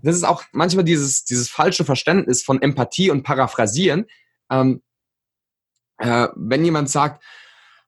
das 0.02 0.16
ist 0.16 0.24
auch 0.24 0.44
manchmal 0.52 0.86
dieses, 0.86 1.24
dieses 1.24 1.50
falsche 1.50 1.86
Verständnis 1.86 2.44
von 2.44 2.62
Empathie 2.62 3.10
und 3.10 3.24
Paraphrasieren. 3.24 4.06
Ähm, 4.50 4.82
äh, 5.98 6.28
wenn 6.36 6.64
jemand 6.64 6.90
sagt, 6.90 7.24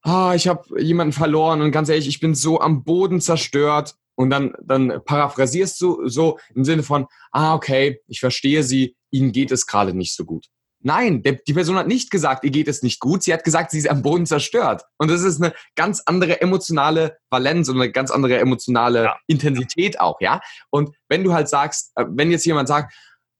ah, 0.02 0.34
ich 0.36 0.48
habe 0.48 0.82
jemanden 0.82 1.14
verloren 1.14 1.62
und 1.62 1.72
ganz 1.72 1.90
ehrlich, 1.90 2.08
ich 2.08 2.20
bin 2.20 2.36
so 2.36 2.60
am 2.60 2.84
Boden 2.84 3.22
zerstört 3.22 3.96
und 4.16 4.30
dann, 4.30 4.54
dann 4.62 5.02
paraphrasierst 5.06 5.80
du 5.82 6.08
so 6.08 6.40
im 6.56 6.66
Sinne 6.66 6.84
von, 6.84 7.08
ah, 7.32 7.54
okay, 7.54 8.02
ich 8.08 8.20
verstehe 8.20 8.64
sie, 8.64 8.96
ihnen 9.12 9.32
geht 9.32 9.52
es 9.52 9.66
gerade 9.66 9.94
nicht 9.94 10.16
so 10.16 10.26
gut. 10.26 10.48
Nein, 10.82 11.24
der, 11.24 11.34
die 11.34 11.54
Person 11.54 11.76
hat 11.76 11.88
nicht 11.88 12.10
gesagt, 12.10 12.46
ihr 12.46 12.52
geht 12.52 12.70
es 12.70 12.84
nicht 12.84 13.00
gut. 13.00 13.24
Sie 13.24 13.34
hat 13.34 13.44
gesagt, 13.44 13.72
sie 13.72 13.80
ist 13.80 13.90
am 13.90 14.02
Boden 14.02 14.26
zerstört. 14.26 14.84
Und 14.98 15.12
das 15.12 15.22
ist 15.22 15.42
eine 15.42 15.54
ganz 15.76 16.02
andere 16.06 16.42
emotionale 16.42 17.18
Valenz 17.30 17.68
und 17.68 17.76
eine 17.76 17.92
ganz 17.92 18.12
andere 18.12 18.40
emotionale 18.40 19.04
ja. 19.04 19.18
Intensität 19.28 20.00
auch, 20.00 20.22
ja. 20.22 20.40
Und 20.70 20.96
wenn 21.10 21.24
du 21.24 21.34
halt 21.34 21.50
sagst, 21.50 21.92
äh, 21.96 22.06
wenn 22.10 22.32
jetzt 22.32 22.46
jemand 22.46 22.70
sagt, 22.70 22.94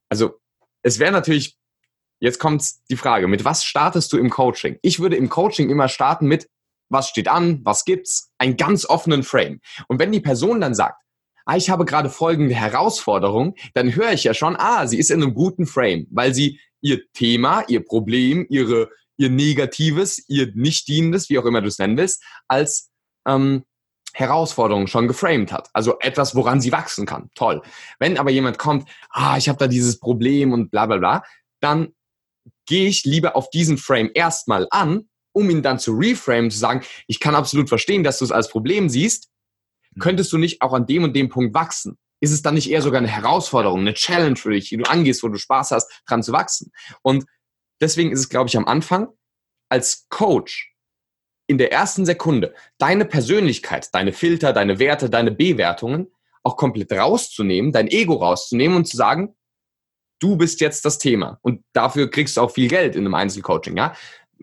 also 0.10 0.40
es 0.84 1.00
wäre 1.00 1.12
natürlich, 1.12 1.58
jetzt 2.20 2.40
kommt 2.40 2.66
die 2.90 2.98
Frage, 2.98 3.28
mit 3.28 3.46
was 3.46 3.64
startest 3.64 4.12
du 4.12 4.18
im 4.18 4.30
Coaching? 4.30 4.78
Ich 4.82 5.00
würde 5.00 5.16
im 5.16 5.30
Coaching 5.30 5.70
immer 5.70 5.88
starten 5.88 6.28
mit, 6.28 6.50
was 6.90 7.08
steht 7.08 7.30
an, 7.30 7.62
was 7.64 7.86
gibt's, 7.86 8.32
einen 8.38 8.58
ganz 8.58 8.86
offenen 8.86 9.24
Frame. 9.24 9.62
Und 9.88 10.00
wenn 10.00 10.12
die 10.12 10.20
Person 10.20 10.60
dann 10.60 10.76
sagt, 10.76 11.02
ah, 11.46 11.56
ich 11.56 11.70
habe 11.70 11.86
gerade 11.86 12.10
folgende 12.10 12.56
Herausforderung, 12.56 13.56
dann 13.74 13.96
höre 13.96 14.12
ich 14.12 14.24
ja 14.24 14.34
schon, 14.34 14.56
ah, 14.58 14.88
sie 14.88 15.00
ist 15.00 15.10
in 15.10 15.24
einem 15.24 15.34
guten 15.34 15.66
Frame, 15.66 16.08
weil 16.12 16.34
sie 16.34 16.60
ihr 16.82 17.02
Thema, 17.14 17.64
ihr 17.68 17.84
Problem, 17.84 18.46
ihre, 18.50 18.90
ihr 19.18 19.30
Negatives, 19.30 20.24
ihr 20.28 20.52
nicht 20.56 20.88
dienendes, 20.88 21.30
wie 21.30 21.40
auch 21.40 21.46
immer 21.46 21.62
du 21.62 21.68
es 21.68 21.80
nennen 21.80 21.98
willst, 21.98 22.24
als 22.48 22.90
ähm, 23.28 23.64
Herausforderung 24.14 24.88
schon 24.88 25.08
geframed 25.08 25.52
hat. 25.52 25.70
Also 25.74 26.00
etwas, 26.00 26.36
woran 26.36 26.62
sie 26.62 26.72
wachsen 26.72 27.06
kann. 27.06 27.30
Toll. 27.36 27.62
Wenn 28.00 28.18
aber 28.18 28.32
jemand 28.32 28.58
kommt, 28.58 28.90
ah, 29.10 29.38
ich 29.38 29.50
habe 29.50 29.60
da 29.60 29.68
dieses 29.68 30.00
Problem 30.00 30.52
und 30.52 30.72
bla 30.72 30.86
bla 30.86 30.98
bla, 30.98 31.24
dann 31.60 31.94
gehe 32.66 32.88
ich 32.88 33.04
lieber 33.04 33.36
auf 33.36 33.50
diesen 33.50 33.78
Frame 33.78 34.12
erstmal 34.14 34.68
an, 34.72 35.10
um 35.32 35.50
ihn 35.50 35.62
dann 35.62 35.80
zu 35.80 35.94
reframe, 35.94 36.50
zu 36.50 36.58
sagen, 36.58 36.84
ich 37.08 37.20
kann 37.20 37.36
absolut 37.36 37.70
verstehen, 37.70 38.04
dass 38.04 38.20
du 38.20 38.26
es 38.26 38.32
als 38.32 38.50
Problem 38.50 38.90
siehst. 38.90 39.30
Hm. 39.94 40.02
Könntest 40.02 40.32
du 40.34 40.38
nicht 40.38 40.62
auch 40.62 40.74
an 40.74 40.86
dem 40.86 41.04
und 41.04 41.16
dem 41.16 41.30
Punkt 41.30 41.54
wachsen? 41.54 41.98
Ist 42.20 42.32
es 42.32 42.42
dann 42.42 42.56
nicht 42.56 42.70
eher 42.70 42.82
sogar 42.82 43.00
eine 43.00 43.08
Herausforderung, 43.08 43.80
eine 43.80 43.94
Challenge 43.94 44.36
für 44.36 44.52
dich, 44.52 44.70
die 44.70 44.78
du 44.78 44.90
angehst, 44.90 45.24
wo 45.24 45.30
du 45.30 45.38
Spaß 45.38 45.72
hast, 45.72 46.04
dran 46.08 46.24
zu 46.24 46.32
wachsen? 46.32 46.72
Und 47.02 47.26
deswegen 47.82 48.12
ist 48.12 48.20
es, 48.20 48.30
glaube 48.30 48.50
ich, 48.50 48.58
am 48.58 48.66
Anfang 48.66 49.08
als 49.70 50.08
Coach 50.10 50.74
in 51.48 51.58
der 51.58 51.72
ersten 51.72 52.06
Sekunde 52.06 52.54
deine 52.78 53.06
Persönlichkeit, 53.06 53.94
deine 53.94 54.14
Filter, 54.14 54.54
deine 54.54 54.80
Werte, 54.80 55.10
deine 55.10 55.32
Bewertungen 55.32 56.08
auch 56.44 56.58
komplett 56.58 56.92
rauszunehmen, 56.92 57.72
dein 57.72 57.88
Ego 57.88 58.16
rauszunehmen 58.16 58.78
und 58.78 58.86
zu 58.86 58.98
sagen, 58.98 59.36
du 60.20 60.38
bist 60.38 60.62
jetzt 60.62 60.86
das 60.86 60.98
Thema. 61.00 61.40
Und 61.42 61.64
dafür 61.74 62.10
kriegst 62.10 62.38
du 62.38 62.42
auch 62.42 62.52
viel 62.52 62.68
Geld 62.68 62.96
in 62.96 63.06
einem 63.06 63.16
Einzelcoaching, 63.16 63.78
ja. 63.78 63.96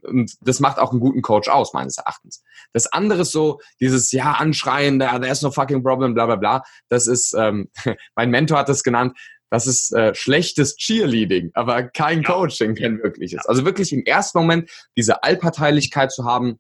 Und 0.03 0.35
das 0.41 0.61
macht 0.61 0.79
auch 0.79 0.91
einen 0.91 1.01
guten 1.01 1.23
Coach 1.23 1.49
aus, 1.49 1.73
meines 1.73 1.99
Erachtens. 1.99 2.43
Das 2.73 2.87
andere 2.87 3.23
ist 3.23 3.33
so, 3.33 3.61
dieses, 3.81 4.13
ja, 4.13 4.33
Anschreien, 4.33 4.99
there, 4.99 5.21
there's 5.21 5.43
no 5.43 5.51
fucking 5.51 5.83
problem, 5.83 6.15
bla 6.15 6.27
bla 6.27 6.37
bla. 6.37 6.63
Das 6.89 7.07
ist, 7.07 7.35
ähm, 7.35 7.71
mein 8.17 8.31
Mentor 8.31 8.59
hat 8.59 8.69
das 8.69 8.83
genannt, 8.83 9.17
das 9.51 9.67
ist 9.67 9.93
äh, 9.93 10.15
schlechtes 10.15 10.77
Cheerleading, 10.77 11.51
aber 11.55 11.85
kein 11.85 12.23
ja. 12.23 12.33
Coaching, 12.33 12.75
kein 12.75 13.03
wirkliches. 13.03 13.47
Also 13.47 13.65
wirklich 13.65 13.93
im 13.93 14.05
ersten 14.05 14.39
Moment 14.39 14.71
diese 14.97 15.23
Allparteilichkeit 15.23 16.11
zu 16.11 16.25
haben 16.25 16.59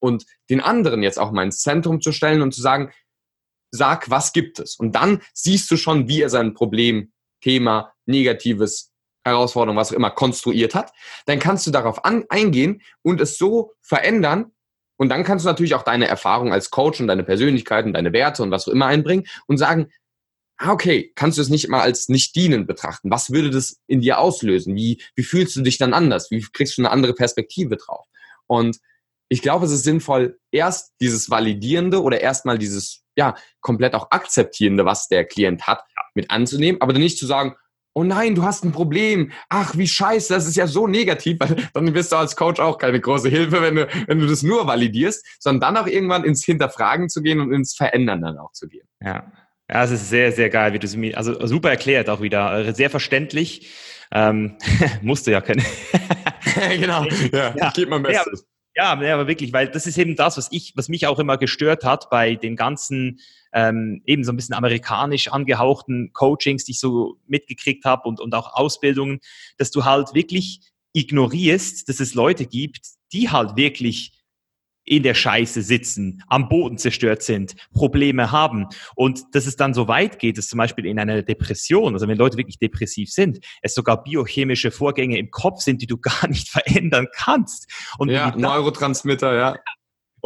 und 0.00 0.26
den 0.50 0.60
anderen 0.60 1.02
jetzt 1.02 1.18
auch 1.18 1.30
mal 1.30 1.44
ins 1.44 1.60
Zentrum 1.60 2.00
zu 2.00 2.12
stellen 2.12 2.42
und 2.42 2.52
zu 2.52 2.60
sagen, 2.60 2.92
sag, 3.70 4.10
was 4.10 4.32
gibt 4.32 4.58
es? 4.58 4.76
Und 4.76 4.92
dann 4.92 5.22
siehst 5.34 5.70
du 5.70 5.76
schon, 5.76 6.08
wie 6.08 6.22
er 6.22 6.30
sein 6.30 6.54
Problem, 6.54 7.12
Thema, 7.40 7.92
Negatives 8.06 8.92
Herausforderung, 9.26 9.76
was 9.76 9.92
auch 9.92 9.96
immer, 9.96 10.10
konstruiert 10.10 10.74
hat, 10.74 10.92
dann 11.26 11.38
kannst 11.38 11.66
du 11.66 11.70
darauf 11.70 12.04
an, 12.04 12.24
eingehen 12.28 12.82
und 13.02 13.20
es 13.20 13.38
so 13.38 13.72
verändern. 13.82 14.52
Und 14.96 15.10
dann 15.10 15.24
kannst 15.24 15.44
du 15.44 15.48
natürlich 15.48 15.74
auch 15.74 15.82
deine 15.82 16.08
Erfahrung 16.08 16.52
als 16.52 16.70
Coach 16.70 17.00
und 17.00 17.08
deine 17.08 17.24
Persönlichkeiten, 17.24 17.92
deine 17.92 18.12
Werte 18.12 18.42
und 18.42 18.50
was 18.50 18.66
auch 18.66 18.72
immer 18.72 18.86
einbringen 18.86 19.26
und 19.46 19.58
sagen, 19.58 19.88
ah, 20.58 20.72
okay, 20.72 21.12
kannst 21.14 21.36
du 21.36 21.42
es 21.42 21.50
nicht 21.50 21.68
mal 21.68 21.82
als 21.82 22.08
nicht 22.08 22.34
dienen 22.34 22.66
betrachten? 22.66 23.10
Was 23.10 23.30
würde 23.30 23.50
das 23.50 23.78
in 23.86 24.00
dir 24.00 24.18
auslösen? 24.18 24.74
Wie, 24.74 25.02
wie 25.14 25.22
fühlst 25.22 25.54
du 25.56 25.62
dich 25.62 25.76
dann 25.76 25.92
anders? 25.92 26.30
Wie 26.30 26.40
kriegst 26.40 26.78
du 26.78 26.82
eine 26.82 26.90
andere 26.90 27.12
Perspektive 27.12 27.76
drauf? 27.76 28.06
Und 28.46 28.78
ich 29.28 29.42
glaube, 29.42 29.66
es 29.66 29.72
ist 29.72 29.84
sinnvoll, 29.84 30.38
erst 30.50 30.94
dieses 31.00 31.30
Validierende 31.30 32.02
oder 32.02 32.20
erstmal 32.20 32.58
dieses, 32.58 33.02
ja, 33.16 33.34
komplett 33.60 33.94
auch 33.94 34.10
Akzeptierende, 34.10 34.84
was 34.84 35.08
der 35.08 35.24
Klient 35.24 35.66
hat, 35.66 35.84
mit 36.14 36.30
anzunehmen, 36.30 36.80
aber 36.80 36.92
dann 36.92 37.02
nicht 37.02 37.18
zu 37.18 37.26
sagen, 37.26 37.56
oh 37.96 38.04
nein, 38.04 38.34
du 38.34 38.42
hast 38.42 38.62
ein 38.62 38.72
Problem, 38.72 39.32
ach, 39.48 39.74
wie 39.76 39.88
scheiße, 39.88 40.32
das 40.32 40.46
ist 40.46 40.56
ja 40.56 40.66
so 40.66 40.86
negativ, 40.86 41.40
weil 41.40 41.56
dann 41.74 41.92
bist 41.94 42.12
du 42.12 42.16
als 42.16 42.36
Coach 42.36 42.60
auch 42.60 42.76
keine 42.76 43.00
große 43.00 43.30
Hilfe, 43.30 43.62
wenn 43.62 43.74
du, 43.74 43.88
wenn 44.06 44.18
du 44.18 44.26
das 44.26 44.42
nur 44.42 44.66
validierst, 44.66 45.24
sondern 45.40 45.74
dann 45.74 45.82
auch 45.82 45.86
irgendwann 45.88 46.22
ins 46.22 46.44
Hinterfragen 46.44 47.08
zu 47.08 47.22
gehen 47.22 47.40
und 47.40 47.52
ins 47.52 47.74
Verändern 47.74 48.20
dann 48.20 48.38
auch 48.38 48.52
zu 48.52 48.68
gehen. 48.68 48.86
Ja. 49.02 49.32
Ja, 49.68 49.82
es 49.82 49.90
ist 49.90 50.10
sehr, 50.10 50.30
sehr 50.30 50.48
geil, 50.48 50.74
wie 50.74 50.78
du 50.78 50.86
es 50.86 50.94
mir, 50.94 51.16
also 51.16 51.44
super 51.44 51.70
erklärt 51.70 52.08
auch 52.08 52.20
wieder, 52.20 52.66
äh, 52.66 52.72
sehr 52.72 52.90
verständlich. 52.90 53.72
Ähm, 54.12 54.58
musste 55.02 55.32
ja 55.32 55.40
können. 55.40 55.64
genau, 56.78 57.04
ja, 57.32 57.54
ja. 57.56 57.70
geht 57.70 57.88
mein 57.88 58.02
Bestes. 58.02 58.46
Ja, 58.76 59.02
ja, 59.02 59.14
aber 59.14 59.26
wirklich, 59.26 59.54
weil 59.54 59.68
das 59.68 59.86
ist 59.86 59.96
eben 59.96 60.16
das, 60.16 60.36
was 60.36 60.48
ich, 60.52 60.74
was 60.76 60.88
mich 60.88 61.06
auch 61.06 61.18
immer 61.18 61.38
gestört 61.38 61.82
hat 61.82 62.10
bei 62.10 62.34
den 62.34 62.56
ganzen 62.56 63.18
ähm, 63.56 64.02
eben 64.04 64.22
so 64.22 64.32
ein 64.32 64.36
bisschen 64.36 64.54
amerikanisch 64.54 65.28
angehauchten 65.28 66.12
Coachings, 66.12 66.64
die 66.64 66.72
ich 66.72 66.78
so 66.78 67.16
mitgekriegt 67.26 67.86
habe 67.86 68.06
und, 68.06 68.20
und 68.20 68.34
auch 68.34 68.52
Ausbildungen, 68.52 69.20
dass 69.56 69.70
du 69.70 69.86
halt 69.86 70.12
wirklich 70.12 70.60
ignorierst, 70.92 71.88
dass 71.88 71.98
es 71.98 72.12
Leute 72.12 72.44
gibt, 72.44 72.86
die 73.12 73.30
halt 73.30 73.56
wirklich 73.56 74.12
in 74.84 75.02
der 75.02 75.14
Scheiße 75.14 75.62
sitzen, 75.62 76.22
am 76.28 76.48
Boden 76.48 76.78
zerstört 76.78 77.22
sind, 77.22 77.56
Probleme 77.72 78.30
haben 78.30 78.66
und 78.94 79.24
dass 79.32 79.46
es 79.46 79.56
dann 79.56 79.74
so 79.74 79.88
weit 79.88 80.18
geht, 80.18 80.38
dass 80.38 80.48
zum 80.48 80.58
Beispiel 80.58 80.86
in 80.86 80.98
einer 80.98 81.22
Depression, 81.22 81.94
also 81.94 82.06
wenn 82.06 82.16
Leute 82.16 82.36
wirklich 82.36 82.58
depressiv 82.58 83.10
sind, 83.10 83.40
es 83.62 83.74
sogar 83.74 84.04
biochemische 84.04 84.70
Vorgänge 84.70 85.18
im 85.18 85.30
Kopf 85.30 85.62
sind, 85.62 85.82
die 85.82 85.86
du 85.86 85.96
gar 86.00 86.28
nicht 86.28 86.48
verändern 86.50 87.08
kannst. 87.12 87.68
Und 87.98 88.10
ja, 88.10 88.36
Neurotransmitter, 88.36 89.34
ja. 89.34 89.56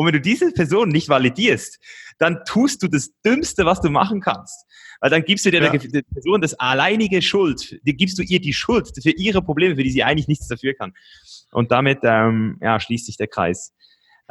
Und 0.01 0.07
wenn 0.07 0.15
du 0.15 0.21
diese 0.23 0.51
Person 0.53 0.89
nicht 0.89 1.11
validierst, 1.11 1.79
dann 2.19 2.41
tust 2.47 2.83
du 2.83 2.89
das 2.89 3.11
Dümmste, 3.23 3.67
was 3.67 3.83
du 3.83 3.91
machen 3.91 4.23
kannst. 4.23 4.65
Weil 4.99 5.11
dann 5.11 5.25
gibst 5.25 5.45
du 5.45 5.51
der, 5.51 5.63
ja. 5.63 5.77
der 5.77 6.01
Person 6.01 6.41
das 6.41 6.55
alleinige 6.55 7.21
Schuld, 7.21 7.79
die 7.83 7.95
gibst 7.95 8.19
du 8.19 8.23
ihr 8.23 8.41
die 8.41 8.55
Schuld 8.55 8.93
für 9.03 9.11
ihre 9.11 9.43
Probleme, 9.43 9.77
für 9.77 9.83
die 9.83 9.91
sie 9.91 10.03
eigentlich 10.03 10.27
nichts 10.27 10.49
dafür 10.49 10.73
kann. 10.73 10.95
Und 11.53 11.71
damit 11.71 11.99
ähm, 12.03 12.57
ja, 12.63 12.81
schließt 12.81 13.05
sich 13.05 13.19
der 13.19 13.27
Kreis. 13.27 13.75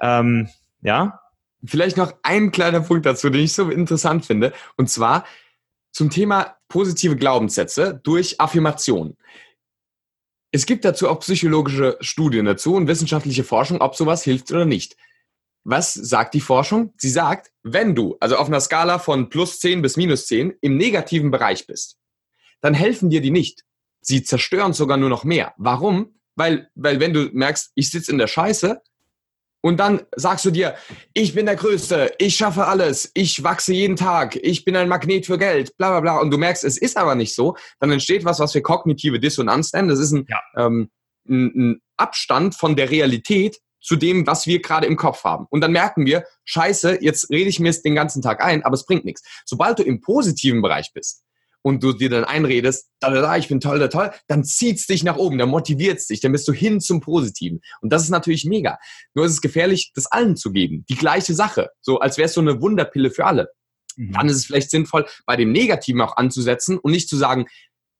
Ähm, 0.01 0.49
ja. 0.81 1.19
Vielleicht 1.63 1.97
noch 1.97 2.15
ein 2.23 2.49
kleiner 2.49 2.79
Punkt 2.79 3.05
dazu, 3.05 3.29
den 3.29 3.41
ich 3.41 3.53
so 3.53 3.69
interessant 3.69 4.25
finde. 4.25 4.53
Und 4.75 4.89
zwar 4.89 5.23
zum 5.91 6.09
Thema 6.09 6.55
positive 6.67 7.15
Glaubenssätze 7.15 8.01
durch 8.01 8.41
Affirmation. 8.41 9.17
Es 10.51 10.65
gibt 10.65 10.83
dazu 10.83 11.07
auch 11.09 11.19
psychologische 11.19 11.95
Studien 12.01 12.45
dazu 12.45 12.73
und 12.73 12.87
wissenschaftliche 12.87 13.43
Forschung, 13.43 13.81
ob 13.81 13.95
sowas 13.95 14.23
hilft 14.23 14.49
oder 14.49 14.65
nicht 14.65 14.95
was 15.69 15.93
sagt 15.93 16.33
die 16.33 16.41
Forschung? 16.41 16.93
Sie 16.97 17.09
sagt, 17.09 17.51
wenn 17.61 17.93
du, 17.93 18.17
also 18.19 18.37
auf 18.37 18.47
einer 18.47 18.59
Skala 18.59 18.97
von 18.97 19.29
plus 19.29 19.59
10 19.59 19.81
bis 19.81 19.97
minus 19.97 20.25
10, 20.25 20.55
im 20.61 20.77
negativen 20.77 21.29
Bereich 21.29 21.67
bist, 21.67 21.97
dann 22.61 22.73
helfen 22.73 23.09
dir 23.09 23.21
die 23.21 23.29
nicht. 23.29 23.63
Sie 24.01 24.23
zerstören 24.23 24.73
sogar 24.73 24.97
nur 24.97 25.09
noch 25.09 25.23
mehr. 25.23 25.53
Warum? 25.57 26.15
Weil, 26.35 26.69
weil 26.73 26.99
wenn 26.99 27.13
du 27.13 27.29
merkst, 27.33 27.71
ich 27.75 27.91
sitze 27.91 28.11
in 28.11 28.17
der 28.17 28.27
Scheiße, 28.27 28.81
und 29.61 29.77
dann 29.77 30.03
sagst 30.15 30.45
du 30.45 30.51
dir, 30.51 30.75
ich 31.13 31.35
bin 31.35 31.45
der 31.45 31.57
Größte, 31.57 32.13
ich 32.17 32.37
schaffe 32.37 32.65
alles, 32.65 33.11
ich 33.13 33.43
wachse 33.43 33.73
jeden 33.73 33.97
Tag, 33.97 34.37
ich 34.37 34.63
bin 34.63 34.75
ein 34.77 34.87
Magnet 34.87 35.25
für 35.25 35.37
Geld, 35.37 35.75
bla 35.75 35.89
bla 35.89 35.99
bla. 35.99 36.19
Und 36.19 36.31
du 36.31 36.37
merkst, 36.37 36.63
es 36.63 36.77
ist 36.77 36.95
aber 36.95 37.13
nicht 37.13 37.35
so. 37.35 37.57
Dann 37.81 37.91
entsteht 37.91 38.23
was, 38.23 38.39
was 38.39 38.53
wir 38.53 38.61
kognitive 38.61 39.19
Dissonanz 39.19 39.73
nennen. 39.73 39.89
Das 39.89 39.99
ist 39.99 40.13
ein, 40.13 40.25
ja. 40.29 40.39
ähm, 40.55 40.89
ein, 41.27 41.51
ein 41.55 41.81
Abstand 41.97 42.55
von 42.55 42.77
der 42.77 42.89
Realität 42.89 43.59
zu 43.81 43.95
dem, 43.95 44.27
was 44.27 44.47
wir 44.47 44.61
gerade 44.61 44.87
im 44.87 44.97
Kopf 44.97 45.23
haben. 45.23 45.45
Und 45.49 45.61
dann 45.61 45.71
merken 45.71 46.05
wir, 46.05 46.25
scheiße, 46.45 46.99
jetzt 47.01 47.29
rede 47.29 47.49
ich 47.49 47.59
mir 47.59 47.69
es 47.69 47.81
den 47.81 47.95
ganzen 47.95 48.21
Tag 48.21 48.43
ein, 48.43 48.63
aber 48.63 48.75
es 48.75 48.85
bringt 48.85 49.05
nichts. 49.05 49.23
Sobald 49.45 49.79
du 49.79 49.83
im 49.83 50.01
positiven 50.01 50.61
Bereich 50.61 50.91
bist, 50.93 51.23
und 51.61 51.83
du 51.83 51.93
dir 51.93 52.09
dann 52.09 52.23
einredest, 52.23 52.89
da, 52.99 53.09
da, 53.09 53.21
da, 53.21 53.37
ich 53.37 53.47
bin 53.47 53.59
toll, 53.59 53.79
da, 53.79 53.87
toll, 53.87 54.11
dann 54.27 54.43
zieht's 54.43 54.87
dich 54.87 55.03
nach 55.03 55.17
oben, 55.17 55.37
dann 55.37 55.49
motiviert's 55.49 56.07
dich, 56.07 56.21
dann 56.21 56.31
bist 56.31 56.47
du 56.47 56.53
hin 56.53 56.79
zum 56.79 57.01
Positiven. 57.01 57.61
Und 57.81 57.91
das 57.91 58.03
ist 58.03 58.09
natürlich 58.09 58.45
mega. 58.45 58.77
Nur 59.13 59.25
ist 59.25 59.33
es 59.33 59.41
gefährlich, 59.41 59.91
das 59.93 60.07
allen 60.07 60.35
zu 60.35 60.51
geben. 60.51 60.85
Die 60.89 60.95
gleiche 60.95 61.33
Sache. 61.33 61.69
So, 61.81 61.99
als 61.99 62.17
wäre 62.17 62.27
es 62.27 62.33
so 62.33 62.41
eine 62.41 62.61
Wunderpille 62.61 63.11
für 63.11 63.25
alle. 63.25 63.49
Mhm. 63.95 64.13
Dann 64.13 64.29
ist 64.29 64.37
es 64.37 64.45
vielleicht 64.45 64.71
sinnvoll, 64.71 65.05
bei 65.25 65.35
dem 65.35 65.51
Negativen 65.51 66.01
auch 66.01 66.17
anzusetzen 66.17 66.77
und 66.77 66.91
nicht 66.91 67.09
zu 67.09 67.17
sagen, 67.17 67.47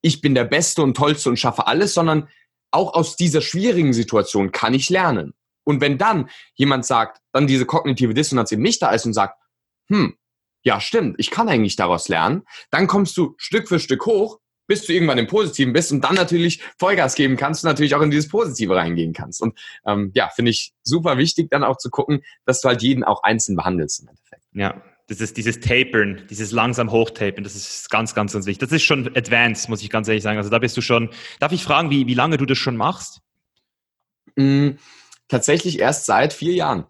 ich 0.02 0.22
bin 0.22 0.34
der 0.34 0.46
Beste 0.46 0.82
und 0.82 0.96
Tollste 0.96 1.30
und 1.30 1.38
schaffe 1.38 1.68
alles, 1.68 1.94
sondern 1.94 2.30
auch 2.72 2.94
aus 2.94 3.16
dieser 3.16 3.42
schwierigen 3.42 3.94
Situation 3.94 4.52
kann 4.52 4.74
ich 4.74 4.90
lernen. 4.90 5.34
Und 5.70 5.82
wenn 5.82 6.00
dann 6.00 6.32
jemand 6.56 6.84
sagt, 6.84 7.22
dann 7.32 7.46
diese 7.46 7.68
kognitive 7.68 8.16
Dissonanz 8.16 8.52
eben 8.52 8.64
nicht 8.64 8.82
da 8.82 8.90
ist 8.90 9.06
und 9.06 9.14
sagt, 9.14 9.40
hm, 9.88 10.16
ja, 10.64 10.82
stimmt, 10.82 11.16
ich 11.20 11.30
kann 11.30 11.48
eigentlich 11.48 11.76
daraus 11.76 12.08
lernen. 12.08 12.42
Dann 12.72 12.88
kommst 12.88 13.16
du 13.18 13.36
Stück 13.38 13.68
für 13.68 13.78
Stück 13.78 14.08
hoch, 14.08 14.40
bis 14.66 14.88
du 14.88 14.94
irgendwann 14.94 15.20
im 15.20 15.28
Positiven 15.28 15.72
bist 15.72 15.92
und 15.92 16.04
dann 16.04 16.16
natürlich 16.16 16.64
Vollgas 16.80 17.14
geben 17.14 17.38
kannst 17.38 17.64
und 17.64 17.70
natürlich 17.70 17.94
auch 17.94 18.02
in 18.02 18.10
dieses 18.10 18.30
Positive 18.30 18.76
reingehen 18.76 19.14
kannst. 19.14 19.44
Und 19.44 19.60
ähm, 19.86 20.12
ja, 20.16 20.30
finde 20.30 20.50
ich 20.50 20.74
super 20.82 21.20
wichtig, 21.20 21.52
dann 21.52 21.64
auch 21.64 21.78
zu 21.78 21.92
gucken, 21.92 22.24
dass 22.46 22.62
du 22.62 22.68
halt 22.68 22.82
jeden 22.82 23.04
auch 23.04 23.22
einzeln 23.22 23.56
behandelst 23.56 24.02
im 24.02 24.08
Endeffekt. 24.08 24.42
Ja, 24.54 24.82
das 25.06 25.22
ist 25.22 25.38
dieses 25.38 25.60
Tapern, 25.60 26.24
dieses 26.32 26.52
langsam 26.52 26.90
Hochtapern, 26.90 27.44
das 27.44 27.56
ist 27.56 27.92
ganz, 27.92 28.16
ganz, 28.16 28.34
ganz 28.34 28.48
wichtig. 28.48 28.68
Das 28.68 28.76
ist 28.76 28.84
schon 28.84 29.16
advanced, 29.16 29.70
muss 29.70 29.84
ich 29.84 29.92
ganz 29.92 30.08
ehrlich 30.08 30.24
sagen. 30.24 30.40
Also 30.40 30.50
da 30.50 30.58
bist 30.58 30.76
du 30.78 30.82
schon, 30.82 31.12
darf 31.40 31.52
ich 31.52 31.64
fragen, 31.64 31.92
wie, 31.92 32.08
wie 32.08 32.16
lange 32.16 32.38
du 32.38 32.48
das 32.48 32.58
schon 32.58 32.76
machst? 32.76 33.22
Mm, 34.36 34.72
tatsächlich 35.30 35.80
erst 35.80 36.06
seit 36.06 36.34
vier 36.34 36.54
Jahren. 36.54 36.86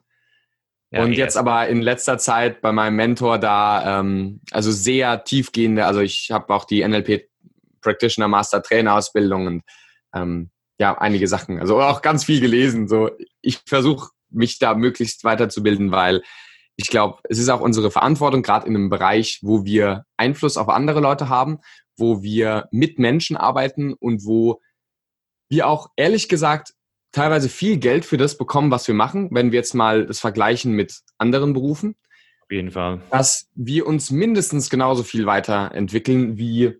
Ja, 0.91 1.03
und 1.03 1.13
jetzt 1.13 1.37
aber 1.37 1.67
in 1.67 1.83
letzter 1.83 2.17
Zeit 2.17 2.61
bei 2.61 2.71
meinem 2.71 2.95
Mentor 2.95 3.37
da, 3.37 3.99
ähm, 3.99 4.41
also 4.49 4.71
sehr 4.71 5.23
tiefgehende, 5.23 5.85
also 5.85 5.99
ich 5.99 6.31
habe 6.31 6.51
auch 6.51 6.65
die 6.65 6.85
NLP 6.87 7.29
Practitioner 7.81 8.27
Master 8.27 8.63
Trainer 8.63 8.95
Ausbildung 8.95 9.45
und 9.45 9.63
ähm, 10.15 10.49
ja, 10.79 10.97
einige 10.97 11.27
Sachen, 11.27 11.59
also 11.59 11.79
auch 11.79 12.01
ganz 12.01 12.23
viel 12.23 12.41
gelesen. 12.41 12.87
So, 12.87 13.11
ich 13.41 13.59
versuche 13.67 14.09
mich 14.31 14.57
da 14.57 14.73
möglichst 14.73 15.23
weiterzubilden, 15.23 15.91
weil 15.91 16.23
ich 16.75 16.87
glaube, 16.87 17.19
es 17.29 17.37
ist 17.37 17.49
auch 17.49 17.59
unsere 17.59 17.91
Verantwortung, 17.91 18.41
gerade 18.41 18.65
in 18.65 18.75
einem 18.75 18.89
Bereich, 18.89 19.39
wo 19.41 19.65
wir 19.65 20.05
Einfluss 20.17 20.57
auf 20.57 20.69
andere 20.69 21.01
Leute 21.01 21.29
haben, 21.29 21.59
wo 21.97 22.23
wir 22.23 22.67
mit 22.71 22.97
Menschen 22.97 23.37
arbeiten 23.37 23.93
und 23.93 24.25
wo 24.25 24.61
wir 25.49 25.67
auch 25.67 25.89
ehrlich 25.97 26.29
gesagt 26.29 26.73
teilweise 27.11 27.49
viel 27.49 27.77
Geld 27.77 28.05
für 28.05 28.17
das 28.17 28.37
bekommen, 28.37 28.71
was 28.71 28.87
wir 28.87 28.95
machen, 28.95 29.29
wenn 29.31 29.51
wir 29.51 29.57
jetzt 29.57 29.73
mal 29.73 30.05
das 30.05 30.19
vergleichen 30.19 30.73
mit 30.73 30.99
anderen 31.17 31.53
Berufen. 31.53 31.95
Auf 32.41 32.51
jeden 32.51 32.71
Fall. 32.71 33.01
Dass 33.11 33.47
wir 33.55 33.87
uns 33.87 34.11
mindestens 34.11 34.69
genauso 34.69 35.03
viel 35.03 35.25
weiterentwickeln 35.25 36.37
wie 36.37 36.77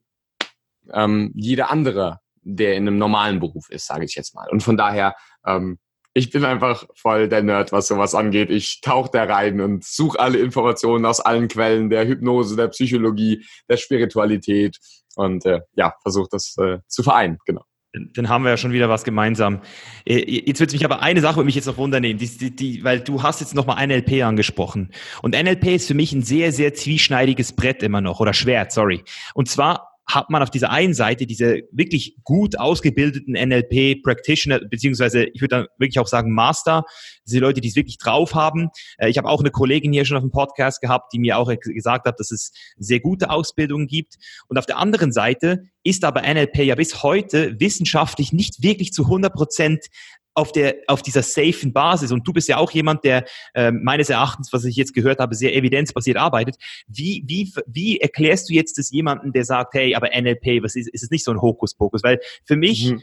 ähm, 0.91 1.31
jeder 1.35 1.69
andere, 1.69 2.19
der 2.41 2.75
in 2.75 2.87
einem 2.87 2.97
normalen 2.97 3.39
Beruf 3.39 3.69
ist, 3.69 3.85
sage 3.85 4.05
ich 4.05 4.15
jetzt 4.15 4.33
mal. 4.33 4.47
Und 4.49 4.63
von 4.63 4.77
daher, 4.77 5.15
ähm, 5.45 5.77
ich 6.13 6.31
bin 6.31 6.43
einfach 6.43 6.85
voll 6.95 7.29
der 7.29 7.43
Nerd, 7.43 7.71
was 7.71 7.87
sowas 7.87 8.15
angeht. 8.15 8.49
Ich 8.49 8.81
tauche 8.81 9.11
da 9.13 9.25
rein 9.25 9.61
und 9.61 9.85
suche 9.85 10.19
alle 10.19 10.39
Informationen 10.39 11.05
aus 11.05 11.19
allen 11.19 11.47
Quellen 11.47 11.89
der 11.89 12.07
Hypnose, 12.07 12.55
der 12.55 12.69
Psychologie, 12.69 13.45
der 13.69 13.77
Spiritualität 13.77 14.79
und 15.15 15.45
äh, 15.45 15.61
ja, 15.75 15.93
versuche 16.01 16.29
das 16.31 16.55
äh, 16.57 16.79
zu 16.87 17.03
vereinen, 17.03 17.37
genau 17.45 17.63
dann 17.93 18.29
haben 18.29 18.43
wir 18.43 18.51
ja 18.51 18.57
schon 18.57 18.71
wieder 18.71 18.89
was 18.89 19.03
gemeinsam. 19.03 19.61
Äh, 20.05 20.43
jetzt 20.45 20.59
wird 20.59 20.71
mich 20.71 20.85
aber 20.85 21.01
eine 21.01 21.21
Sache 21.21 21.43
mich 21.43 21.55
jetzt 21.55 21.65
noch 21.65 21.77
wundern, 21.77 22.03
die, 22.03 22.15
die, 22.15 22.55
die, 22.55 22.83
weil 22.83 22.99
du 22.99 23.23
hast 23.23 23.39
jetzt 23.39 23.55
nochmal 23.55 23.85
NLP 23.85 24.23
angesprochen. 24.23 24.91
Und 25.21 25.31
NLP 25.31 25.67
ist 25.67 25.87
für 25.87 25.95
mich 25.95 26.13
ein 26.13 26.21
sehr, 26.21 26.51
sehr 26.51 26.73
zwieschneidiges 26.73 27.53
Brett 27.53 27.81
immer 27.81 28.01
noch, 28.01 28.19
oder 28.19 28.33
Schwert, 28.33 28.71
sorry. 28.71 29.03
Und 29.33 29.49
zwar 29.49 29.89
hat 30.09 30.31
man 30.31 30.41
auf 30.41 30.49
dieser 30.49 30.71
einen 30.71 30.95
Seite 30.95 31.27
diese 31.27 31.61
wirklich 31.71 32.17
gut 32.23 32.57
ausgebildeten 32.57 33.33
NLP-Practitioner, 33.33 34.59
beziehungsweise 34.67 35.25
ich 35.25 35.39
würde 35.39 35.55
dann 35.55 35.67
wirklich 35.77 35.99
auch 35.99 36.07
sagen 36.07 36.33
Master, 36.33 36.83
diese 37.27 37.39
Leute, 37.39 37.61
die 37.61 37.67
es 37.67 37.75
wirklich 37.75 37.99
drauf 37.99 38.33
haben. 38.33 38.69
Äh, 38.97 39.09
ich 39.09 39.17
habe 39.19 39.29
auch 39.29 39.39
eine 39.39 39.51
Kollegin 39.51 39.93
hier 39.93 40.05
schon 40.05 40.17
auf 40.17 40.23
dem 40.23 40.31
Podcast 40.31 40.81
gehabt, 40.81 41.13
die 41.13 41.19
mir 41.19 41.37
auch 41.37 41.53
gesagt 41.59 42.07
hat, 42.07 42.19
dass 42.19 42.31
es 42.31 42.51
sehr 42.77 42.99
gute 42.99 43.29
Ausbildungen 43.29 43.85
gibt. 43.85 44.15
Und 44.47 44.57
auf 44.57 44.65
der 44.65 44.77
anderen 44.77 45.11
Seite 45.11 45.65
ist 45.89 46.03
aber 46.03 46.21
NLP 46.21 46.59
ja 46.59 46.75
bis 46.75 47.03
heute 47.03 47.59
wissenschaftlich 47.59 48.31
nicht 48.31 48.61
wirklich 48.61 48.93
zu 48.93 49.03
100 49.03 49.33
Prozent 49.33 49.85
auf, 50.33 50.51
der, 50.51 50.75
auf 50.87 51.01
dieser 51.01 51.23
safen 51.23 51.73
Basis, 51.73 52.11
und 52.11 52.25
du 52.27 52.31
bist 52.31 52.47
ja 52.47 52.57
auch 52.57 52.71
jemand, 52.71 53.03
der 53.03 53.25
äh, 53.53 53.71
meines 53.71 54.09
Erachtens, 54.09 54.53
was 54.53 54.63
ich 54.63 54.75
jetzt 54.75 54.93
gehört 54.93 55.19
habe, 55.19 55.35
sehr 55.35 55.55
evidenzbasiert 55.55 56.17
arbeitet, 56.17 56.55
wie, 56.87 57.23
wie, 57.25 57.51
wie 57.67 57.99
erklärst 57.99 58.49
du 58.49 58.53
jetzt 58.53 58.77
das 58.77 58.91
jemandem, 58.91 59.33
der 59.33 59.43
sagt, 59.43 59.73
hey, 59.73 59.95
aber 59.95 60.09
NLP, 60.09 60.63
was 60.63 60.75
ist, 60.75 60.87
ist 60.89 61.03
es 61.03 61.09
nicht 61.09 61.25
so 61.25 61.31
ein 61.31 61.41
Hokuspokus? 61.41 62.03
Weil 62.03 62.19
für 62.45 62.55
mich, 62.55 62.91
mhm. 62.91 63.01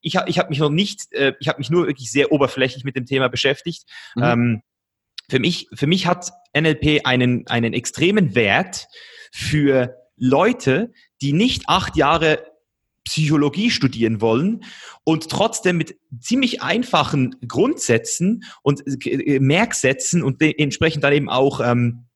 ich 0.00 0.16
habe 0.16 0.28
ich 0.28 0.38
hab 0.38 0.50
mich 0.50 0.58
noch 0.58 0.70
nicht, 0.70 1.12
äh, 1.12 1.34
ich 1.40 1.48
habe 1.48 1.58
mich 1.58 1.70
nur 1.70 1.86
wirklich 1.86 2.10
sehr 2.10 2.32
oberflächlich 2.32 2.84
mit 2.84 2.96
dem 2.96 3.06
Thema 3.06 3.28
beschäftigt. 3.28 3.84
Mhm. 4.16 4.22
Ähm, 4.24 4.62
für 5.28 5.38
mich, 5.38 5.68
für 5.74 5.86
mich 5.86 6.06
hat 6.06 6.32
NLP 6.56 7.04
einen, 7.04 7.46
einen 7.46 7.74
extremen 7.74 8.34
Wert 8.34 8.86
für 9.32 10.05
Leute, 10.16 10.92
die 11.20 11.32
nicht 11.32 11.64
acht 11.68 11.96
Jahre 11.96 12.44
Psychologie 13.04 13.70
studieren 13.70 14.20
wollen 14.20 14.64
und 15.04 15.30
trotzdem 15.30 15.76
mit 15.76 15.96
ziemlich 16.20 16.62
einfachen 16.62 17.36
Grundsätzen 17.46 18.42
und 18.62 18.82
äh, 19.06 19.38
Merksätzen 19.38 20.22
und 20.22 20.42
entsprechend 20.42 21.04
dann 21.04 21.12
eben 21.12 21.28
auch 21.28 21.60
ähm, 21.60 22.06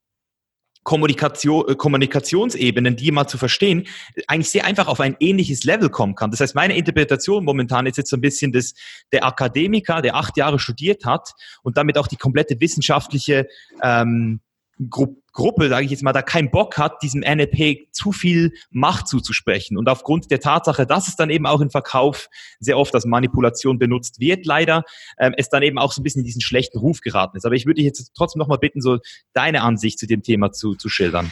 Kommunikation, 0.83 1.69
äh, 1.69 1.75
Kommunikationsebenen, 1.75 2.95
die 2.95 3.11
mal 3.11 3.27
zu 3.27 3.37
verstehen, 3.37 3.87
eigentlich 4.27 4.49
sehr 4.49 4.65
einfach 4.65 4.87
auf 4.87 4.99
ein 4.99 5.15
ähnliches 5.19 5.63
Level 5.63 5.89
kommen 5.89 6.15
kann. 6.15 6.31
Das 6.31 6.39
heißt, 6.39 6.55
meine 6.55 6.75
Interpretation 6.75 7.45
momentan 7.45 7.85
ist 7.85 7.97
jetzt 7.97 8.09
so 8.09 8.17
ein 8.17 8.21
bisschen 8.21 8.51
das, 8.51 8.73
der 9.11 9.25
Akademiker, 9.25 10.01
der 10.01 10.15
acht 10.15 10.35
Jahre 10.37 10.59
studiert 10.59 11.05
hat 11.05 11.33
und 11.63 11.77
damit 11.77 11.97
auch 11.97 12.07
die 12.07 12.17
komplette 12.17 12.59
wissenschaftliche 12.59 13.47
ähm, 13.81 14.41
Gru 14.89 15.15
Gruppe, 15.33 15.69
sage 15.69 15.85
ich 15.85 15.91
jetzt 15.91 16.03
mal, 16.03 16.11
da 16.11 16.21
keinen 16.21 16.51
Bock 16.51 16.77
hat, 16.77 17.01
diesem 17.03 17.21
NLP 17.21 17.87
zu 17.93 18.11
viel 18.11 18.51
Macht 18.69 19.07
zuzusprechen. 19.07 19.77
Und 19.77 19.87
aufgrund 19.87 20.29
der 20.29 20.41
Tatsache, 20.41 20.85
dass 20.85 21.07
es 21.07 21.15
dann 21.15 21.29
eben 21.29 21.45
auch 21.45 21.61
im 21.61 21.69
Verkauf 21.69 22.27
sehr 22.59 22.77
oft 22.77 22.93
als 22.93 23.05
Manipulation 23.05 23.79
benutzt 23.79 24.19
wird, 24.19 24.45
leider, 24.45 24.83
ähm, 25.17 25.33
es 25.37 25.47
dann 25.47 25.63
eben 25.63 25.77
auch 25.77 25.93
so 25.93 26.01
ein 26.01 26.03
bisschen 26.03 26.19
in 26.19 26.25
diesen 26.25 26.41
schlechten 26.41 26.79
Ruf 26.79 26.99
geraten 26.99 27.37
ist. 27.37 27.45
Aber 27.45 27.55
ich 27.55 27.65
würde 27.65 27.75
dich 27.75 27.85
jetzt 27.85 28.11
trotzdem 28.13 28.39
nochmal 28.39 28.57
bitten, 28.57 28.81
so 28.81 28.99
deine 29.31 29.61
Ansicht 29.61 29.99
zu 29.99 30.05
dem 30.05 30.21
Thema 30.21 30.51
zu, 30.51 30.75
zu 30.75 30.89
schildern. 30.89 31.31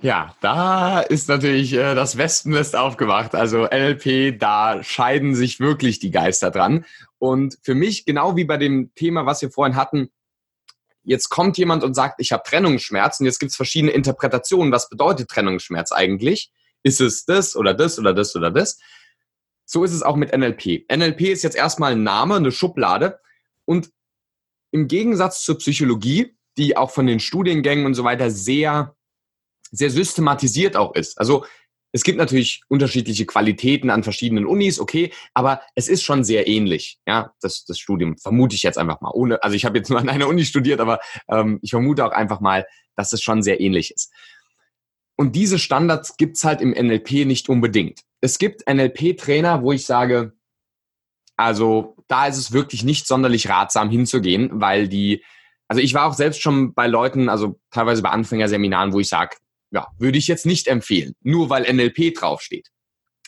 Ja, 0.00 0.36
da 0.40 1.00
ist 1.00 1.28
natürlich 1.28 1.72
äh, 1.72 1.94
das 1.94 2.16
Wespennest 2.16 2.76
aufgemacht. 2.76 3.34
Also 3.34 3.64
NLP, 3.64 4.38
da 4.38 4.82
scheiden 4.82 5.34
sich 5.34 5.60
wirklich 5.60 5.98
die 5.98 6.10
Geister 6.10 6.50
dran. 6.50 6.84
Und 7.18 7.58
für 7.62 7.74
mich, 7.74 8.04
genau 8.04 8.36
wie 8.36 8.44
bei 8.44 8.58
dem 8.58 8.92
Thema, 8.94 9.26
was 9.26 9.42
wir 9.42 9.50
vorhin 9.50 9.76
hatten, 9.76 10.10
jetzt 11.04 11.28
kommt 11.28 11.56
jemand 11.58 11.84
und 11.84 11.94
sagt, 11.94 12.20
ich 12.20 12.32
habe 12.32 12.42
Trennungsschmerz 12.44 13.20
und 13.20 13.26
jetzt 13.26 13.38
gibt 13.38 13.50
es 13.50 13.56
verschiedene 13.56 13.92
Interpretationen. 13.92 14.72
Was 14.72 14.88
bedeutet 14.88 15.28
Trennungsschmerz 15.28 15.92
eigentlich? 15.92 16.50
Ist 16.82 17.00
es 17.00 17.24
das 17.24 17.56
oder 17.56 17.74
das 17.74 17.98
oder 17.98 18.12
das 18.12 18.34
oder 18.34 18.50
das? 18.50 18.78
So 19.64 19.84
ist 19.84 19.92
es 19.92 20.02
auch 20.02 20.16
mit 20.16 20.36
NLP. 20.36 20.86
NLP 20.90 21.22
ist 21.22 21.42
jetzt 21.42 21.56
erstmal 21.56 21.92
ein 21.92 22.02
Name, 22.02 22.36
eine 22.36 22.52
Schublade 22.52 23.20
und 23.64 23.90
im 24.70 24.88
Gegensatz 24.88 25.42
zur 25.42 25.58
Psychologie, 25.58 26.36
die 26.58 26.76
auch 26.76 26.90
von 26.90 27.06
den 27.06 27.20
Studiengängen 27.20 27.86
und 27.86 27.94
so 27.94 28.04
weiter 28.04 28.30
sehr, 28.30 28.96
sehr 29.70 29.90
systematisiert 29.90 30.76
auch 30.76 30.94
ist. 30.94 31.18
Also 31.18 31.46
es 31.94 32.02
gibt 32.02 32.18
natürlich 32.18 32.62
unterschiedliche 32.66 33.24
Qualitäten 33.24 33.88
an 33.88 34.02
verschiedenen 34.02 34.46
Unis, 34.46 34.80
okay, 34.80 35.12
aber 35.32 35.62
es 35.76 35.86
ist 35.86 36.02
schon 36.02 36.24
sehr 36.24 36.48
ähnlich, 36.48 36.98
ja, 37.06 37.32
das, 37.40 37.64
das 37.66 37.78
Studium, 37.78 38.18
vermute 38.18 38.56
ich 38.56 38.64
jetzt 38.64 38.78
einfach 38.78 39.00
mal. 39.00 39.12
Ohne, 39.14 39.40
also 39.44 39.54
ich 39.54 39.64
habe 39.64 39.78
jetzt 39.78 39.90
nur 39.90 40.00
an 40.00 40.08
einer 40.08 40.26
Uni 40.26 40.44
studiert, 40.44 40.80
aber 40.80 40.98
ähm, 41.28 41.60
ich 41.62 41.70
vermute 41.70 42.04
auch 42.04 42.10
einfach 42.10 42.40
mal, 42.40 42.66
dass 42.96 43.12
es 43.12 43.22
schon 43.22 43.44
sehr 43.44 43.60
ähnlich 43.60 43.92
ist. 43.92 44.12
Und 45.14 45.36
diese 45.36 45.60
Standards 45.60 46.16
gibt's 46.16 46.42
halt 46.42 46.60
im 46.60 46.70
NLP 46.70 47.26
nicht 47.26 47.48
unbedingt. 47.48 48.00
Es 48.20 48.38
gibt 48.38 48.68
NLP-Trainer, 48.68 49.62
wo 49.62 49.70
ich 49.70 49.86
sage, 49.86 50.32
also 51.36 51.94
da 52.08 52.26
ist 52.26 52.38
es 52.38 52.50
wirklich 52.50 52.82
nicht 52.82 53.06
sonderlich 53.06 53.48
ratsam 53.48 53.88
hinzugehen, 53.88 54.50
weil 54.54 54.88
die 54.88 55.22
also 55.68 55.80
ich 55.80 55.94
war 55.94 56.06
auch 56.06 56.14
selbst 56.14 56.42
schon 56.42 56.74
bei 56.74 56.86
Leuten, 56.86 57.28
also 57.28 57.58
teilweise 57.70 58.02
bei 58.02 58.10
Anfängerseminaren, 58.10 58.92
wo 58.92 59.00
ich 59.00 59.08
sage, 59.08 59.36
ja, 59.74 59.88
würde 59.98 60.18
ich 60.18 60.28
jetzt 60.28 60.46
nicht 60.46 60.68
empfehlen, 60.68 61.14
nur 61.20 61.50
weil 61.50 61.70
NLP 61.70 62.14
draufsteht. 62.14 62.70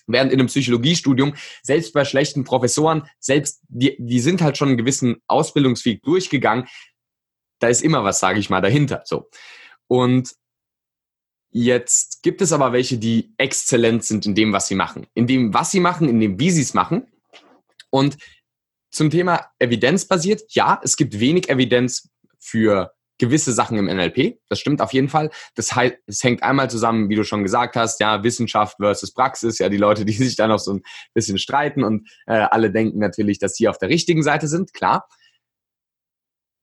Während 0.06 0.32
in 0.32 0.38
einem 0.38 0.46
Psychologiestudium, 0.46 1.34
selbst 1.62 1.92
bei 1.92 2.04
schlechten 2.04 2.44
Professoren, 2.44 3.08
selbst 3.18 3.60
die, 3.68 3.96
die 3.98 4.20
sind 4.20 4.40
halt 4.40 4.56
schon 4.56 4.68
einen 4.68 4.76
gewissen 4.78 5.16
Ausbildungsweg 5.26 6.02
durchgegangen, 6.02 6.68
da 7.58 7.68
ist 7.68 7.82
immer 7.82 8.04
was, 8.04 8.20
sage 8.20 8.38
ich 8.38 8.48
mal, 8.48 8.60
dahinter. 8.60 9.02
So. 9.04 9.28
Und 9.88 10.34
jetzt 11.50 12.22
gibt 12.22 12.40
es 12.40 12.52
aber 12.52 12.72
welche, 12.72 12.98
die 12.98 13.34
exzellent 13.38 14.04
sind 14.04 14.26
in 14.26 14.36
dem, 14.36 14.52
was 14.52 14.68
sie 14.68 14.76
machen. 14.76 15.08
In 15.14 15.26
dem, 15.26 15.52
was 15.52 15.72
sie 15.72 15.80
machen, 15.80 16.08
in 16.08 16.20
dem, 16.20 16.38
wie 16.38 16.50
sie 16.50 16.62
es 16.62 16.74
machen. 16.74 17.08
Und 17.90 18.16
zum 18.90 19.10
Thema 19.10 19.50
evidenzbasiert, 19.58 20.42
ja, 20.50 20.80
es 20.84 20.96
gibt 20.96 21.18
wenig 21.18 21.48
Evidenz 21.48 22.08
für 22.38 22.95
gewisse 23.18 23.52
Sachen 23.52 23.78
im 23.78 23.86
NLP. 23.86 24.38
Das 24.48 24.60
stimmt 24.60 24.80
auf 24.80 24.92
jeden 24.92 25.08
Fall. 25.08 25.30
Das 25.54 25.74
heißt, 25.74 25.96
es 26.06 26.22
hängt 26.22 26.42
einmal 26.42 26.70
zusammen, 26.70 27.08
wie 27.08 27.16
du 27.16 27.24
schon 27.24 27.42
gesagt 27.42 27.76
hast, 27.76 28.00
ja, 28.00 28.22
Wissenschaft 28.22 28.76
versus 28.78 29.12
Praxis, 29.12 29.58
ja, 29.58 29.68
die 29.68 29.76
Leute, 29.76 30.04
die 30.04 30.12
sich 30.12 30.36
da 30.36 30.46
noch 30.46 30.58
so 30.58 30.74
ein 30.74 30.82
bisschen 31.14 31.38
streiten 31.38 31.84
und 31.84 32.08
äh, 32.26 32.34
alle 32.34 32.70
denken 32.70 32.98
natürlich, 32.98 33.38
dass 33.38 33.54
sie 33.54 33.68
auf 33.68 33.78
der 33.78 33.88
richtigen 33.88 34.22
Seite 34.22 34.48
sind, 34.48 34.72
klar. 34.72 35.08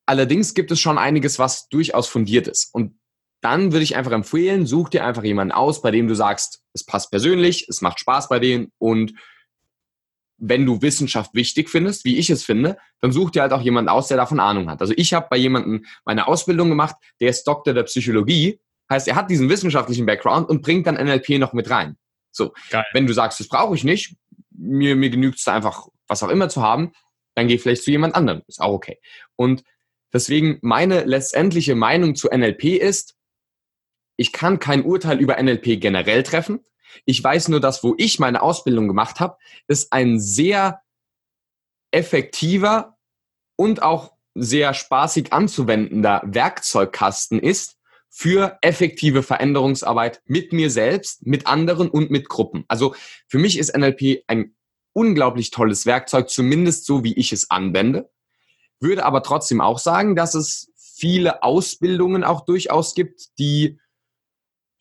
Allerdings 0.05 0.53
gibt 0.53 0.71
es 0.71 0.79
schon 0.79 0.97
einiges, 0.97 1.39
was 1.39 1.69
durchaus 1.69 2.07
fundiert 2.07 2.47
ist. 2.47 2.73
Und 2.73 2.99
dann 3.41 3.71
würde 3.71 3.83
ich 3.83 3.95
einfach 3.95 4.11
empfehlen, 4.11 4.65
such 4.65 4.89
dir 4.89 5.05
einfach 5.05 5.23
jemanden 5.23 5.53
aus, 5.53 5.81
bei 5.81 5.91
dem 5.91 6.07
du 6.07 6.15
sagst, 6.15 6.61
es 6.73 6.85
passt 6.85 7.11
persönlich, 7.11 7.67
es 7.69 7.81
macht 7.81 7.99
Spaß 7.99 8.29
bei 8.29 8.39
denen 8.39 8.71
und 8.77 9.13
wenn 10.45 10.65
du 10.65 10.81
Wissenschaft 10.81 11.33
wichtig 11.33 11.69
findest, 11.69 12.05
wie 12.05 12.17
ich 12.17 12.29
es 12.29 12.43
finde, 12.43 12.77
dann 12.99 13.11
such 13.11 13.31
dir 13.31 13.41
halt 13.43 13.53
auch 13.53 13.61
jemanden 13.61 13.89
aus, 13.89 14.07
der 14.07 14.17
davon 14.17 14.39
Ahnung 14.39 14.69
hat. 14.69 14.81
Also 14.81 14.93
ich 14.95 15.13
habe 15.13 15.27
bei 15.29 15.37
jemandem 15.37 15.85
meine 16.05 16.27
Ausbildung 16.27 16.69
gemacht, 16.69 16.95
der 17.19 17.29
ist 17.29 17.45
Doktor 17.45 17.73
der 17.73 17.83
Psychologie, 17.83 18.59
heißt, 18.89 19.07
er 19.07 19.15
hat 19.15 19.29
diesen 19.29 19.49
wissenschaftlichen 19.49 20.05
Background 20.05 20.49
und 20.49 20.61
bringt 20.61 20.87
dann 20.87 20.95
NLP 20.95 21.39
noch 21.39 21.53
mit 21.53 21.69
rein. 21.69 21.97
So, 22.31 22.53
Geil. 22.69 22.85
wenn 22.93 23.07
du 23.07 23.13
sagst, 23.13 23.39
das 23.39 23.47
brauche 23.47 23.75
ich 23.75 23.83
nicht, 23.83 24.15
mir, 24.51 24.95
mir 24.95 25.09
genügt 25.09 25.39
es 25.39 25.47
einfach, 25.47 25.87
was 26.07 26.23
auch 26.23 26.29
immer 26.29 26.49
zu 26.49 26.61
haben, 26.61 26.91
dann 27.35 27.47
geh 27.47 27.57
vielleicht 27.57 27.83
zu 27.83 27.91
jemand 27.91 28.15
anderem. 28.15 28.41
Ist 28.47 28.61
auch 28.61 28.73
okay. 28.73 28.99
Und 29.35 29.63
Deswegen 30.13 30.59
meine 30.61 31.03
letztendliche 31.05 31.73
Meinung 31.73 32.15
zu 32.15 32.29
NLP 32.29 32.65
ist, 32.65 33.15
ich 34.15 34.31
kann 34.31 34.59
kein 34.59 34.85
Urteil 34.85 35.19
über 35.19 35.41
NLP 35.41 35.81
generell 35.81 36.21
treffen. 36.21 36.59
Ich 37.05 37.23
weiß 37.23 37.49
nur, 37.49 37.59
dass 37.59 37.83
wo 37.83 37.95
ich 37.97 38.19
meine 38.19 38.41
Ausbildung 38.41 38.87
gemacht 38.87 39.19
habe, 39.19 39.37
ist 39.67 39.93
ein 39.93 40.19
sehr 40.19 40.81
effektiver 41.91 42.97
und 43.55 43.81
auch 43.81 44.13
sehr 44.35 44.73
spaßig 44.73 45.31
anzuwendender 45.31 46.21
Werkzeugkasten 46.25 47.39
ist 47.39 47.77
für 48.09 48.57
effektive 48.61 49.23
Veränderungsarbeit 49.23 50.21
mit 50.25 50.53
mir 50.53 50.69
selbst, 50.69 51.25
mit 51.25 51.47
anderen 51.47 51.89
und 51.89 52.11
mit 52.11 52.29
Gruppen. 52.29 52.65
Also 52.67 52.95
für 53.27 53.37
mich 53.37 53.57
ist 53.57 53.75
NLP 53.75 54.23
ein 54.27 54.55
unglaublich 54.93 55.51
tolles 55.51 55.85
Werkzeug, 55.85 56.29
zumindest 56.29 56.85
so 56.85 57.03
wie 57.03 57.13
ich 57.13 57.31
es 57.31 57.49
anwende 57.49 58.09
würde 58.83 59.05
aber 59.05 59.23
trotzdem 59.23 59.61
auch 59.61 59.79
sagen, 59.79 60.15
dass 60.15 60.35
es 60.35 60.71
viele 60.75 61.41
Ausbildungen 61.41 62.23
auch 62.23 62.45
durchaus 62.45 62.93
gibt, 62.93 63.39
die 63.39 63.79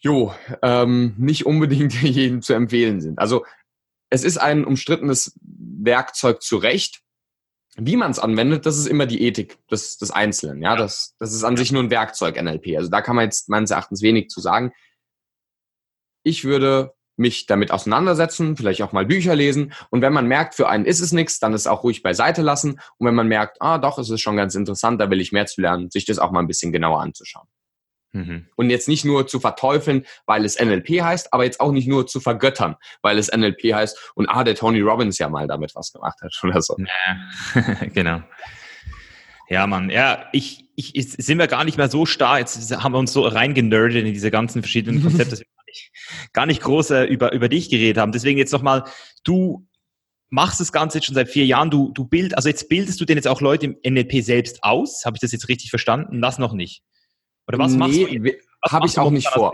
jo, 0.03 0.35
ähm, 0.63 1.15
nicht 1.17 1.47
unbedingt 1.47 1.95
jedem 2.03 2.43
zu 2.43 2.53
empfehlen 2.53 3.01
sind. 3.01 3.19
Also 3.19 3.47
es 4.11 4.25
ist 4.25 4.37
ein 4.37 4.65
umstrittenes 4.65 5.39
Werkzeug 5.41 6.43
zu 6.43 6.59
Recht. 6.59 7.01
Wie 7.77 7.97
man 7.97 8.11
es 8.11 8.19
anwendet, 8.19 8.67
das 8.67 8.77
ist 8.77 8.87
immer 8.87 9.07
die 9.07 9.23
Ethik 9.23 9.57
des, 9.69 9.97
des 9.97 10.11
Einzelnen. 10.11 10.61
Ja, 10.61 10.77
das, 10.77 11.15
das 11.19 11.33
ist 11.33 11.45
an 11.45 11.57
sich 11.57 11.73
nur 11.73 11.83
ein 11.83 11.91
Werkzeug 11.91 12.41
NLP. 12.41 12.77
Also 12.77 12.91
da 12.91 13.01
kann 13.01 13.17
man 13.17 13.25
jetzt 13.25 13.49
meines 13.49 13.71
Erachtens 13.71 14.03
wenig 14.03 14.29
zu 14.29 14.41
sagen. 14.41 14.73
Ich 16.23 16.45
würde 16.45 16.93
mich 17.17 17.47
damit 17.47 17.71
auseinandersetzen, 17.71 18.57
vielleicht 18.57 18.83
auch 18.83 18.93
mal 18.93 19.07
Bücher 19.07 19.35
lesen. 19.35 19.73
Und 19.91 20.03
wenn 20.03 20.13
man 20.13 20.27
merkt, 20.27 20.55
für 20.55 20.69
einen 20.69 20.85
ist 20.85 21.01
es 21.01 21.13
nichts, 21.13 21.39
dann 21.39 21.55
es 21.55 21.67
auch 21.67 21.85
ruhig 21.85 22.03
beiseite 22.03 22.43
lassen. 22.43 22.81
Und 22.99 23.07
wenn 23.07 23.15
man 23.15 23.29
merkt, 23.29 23.63
ah, 23.63 23.79
doch, 23.79 23.99
es 23.99 24.11
ist 24.11 24.21
schon 24.21 24.37
ganz 24.37 24.55
interessant, 24.55 25.01
da 25.01 25.09
will 25.09 25.21
ich 25.21 25.33
mehr 25.33 25.47
zu 25.47 25.63
lernen, 25.63 25.91
sich 25.91 26.05
das 26.05 26.19
auch 26.19 26.33
mal 26.33 26.41
ein 26.41 26.49
bisschen 26.49 26.73
genauer 26.73 27.01
anzuschauen. 27.01 27.49
Mhm. 28.13 28.47
Und 28.57 28.71
jetzt 28.71 28.89
nicht 28.89 29.05
nur 29.05 29.27
zu 29.27 29.41
verteufeln, 29.41 30.05
weil 30.27 30.45
es 30.45 30.59
NLP 30.61 31.03
heißt, 31.03 31.33
aber 31.33 31.45
jetzt 31.45 31.61
auch 31.61 31.73
nicht 31.73 31.89
nur 31.89 32.07
zu 32.07 32.21
vergöttern, 32.21 32.77
weil 33.01 33.19
es 33.19 33.33
NLP 33.35 33.73
heißt 33.75 34.13
und 34.15 34.29
ah, 34.29 34.45
der 34.45 34.55
Tony 34.55 34.81
Robbins 34.81 35.19
ja 35.19 35.29
mal 35.29 35.47
damit 35.47 35.75
was 35.75 35.93
gemacht 35.93 36.21
hat 36.23 36.39
oder 36.43 36.61
so. 36.61 36.77
Ja, 36.79 37.87
genau. 37.95 38.23
Ja, 39.49 39.67
Mann. 39.67 39.91
Ja, 39.91 40.27
ich, 40.33 40.65
ich, 40.77 40.93
sind 40.95 41.39
wir 41.39 41.47
gar 41.47 41.65
nicht 41.65 41.77
mehr 41.77 41.91
so 41.91 42.07
starr. 42.07 42.39
Jetzt 42.39 42.75
haben 42.83 42.93
wir 42.93 42.99
uns 42.99 43.13
so 43.13 43.23
reingenerdet 43.23 43.97
in 43.97 44.13
diese 44.13 44.31
ganzen 44.31 44.63
verschiedenen 44.63 45.03
Konzepte 45.03 45.43
nicht, 45.73 45.91
gar 46.33 46.47
nicht 46.47 46.63
groß 46.63 46.91
äh, 46.91 47.05
über, 47.05 47.33
über 47.33 47.49
dich 47.49 47.71
geredet 47.71 47.99
haben. 47.99 48.13
Deswegen 48.13 48.39
jetzt 48.39 48.53
nochmal, 48.53 48.85
du 49.25 49.67
machst 50.31 50.61
das 50.61 50.73
Ganze 50.73 50.99
jetzt 50.99 51.07
schon 51.07 51.15
seit 51.15 51.29
vier 51.29 51.45
Jahren, 51.45 51.71
du, 51.71 51.91
du 51.93 52.05
bildest, 52.05 52.37
also 52.37 52.49
jetzt 52.49 52.69
bildest 52.69 53.01
du 53.01 53.05
denn 53.05 53.17
jetzt 53.17 53.29
auch 53.29 53.41
Leute 53.41 53.67
im 53.67 53.77
NLP 53.95 54.23
selbst 54.23 54.63
aus? 54.63 55.05
Habe 55.05 55.17
ich 55.17 55.21
das 55.21 55.33
jetzt 55.33 55.49
richtig 55.49 55.71
verstanden? 55.71 56.21
Das 56.23 56.39
noch 56.39 56.53
nicht. 56.53 56.83
Oder 57.47 57.59
was 57.59 57.73
nee, 57.73 57.79
machst 57.79 57.97
du? 57.97 58.33
Habe 58.71 58.87
ich 58.87 58.99
auch 58.99 59.11
nicht 59.11 59.29
vor. 59.29 59.53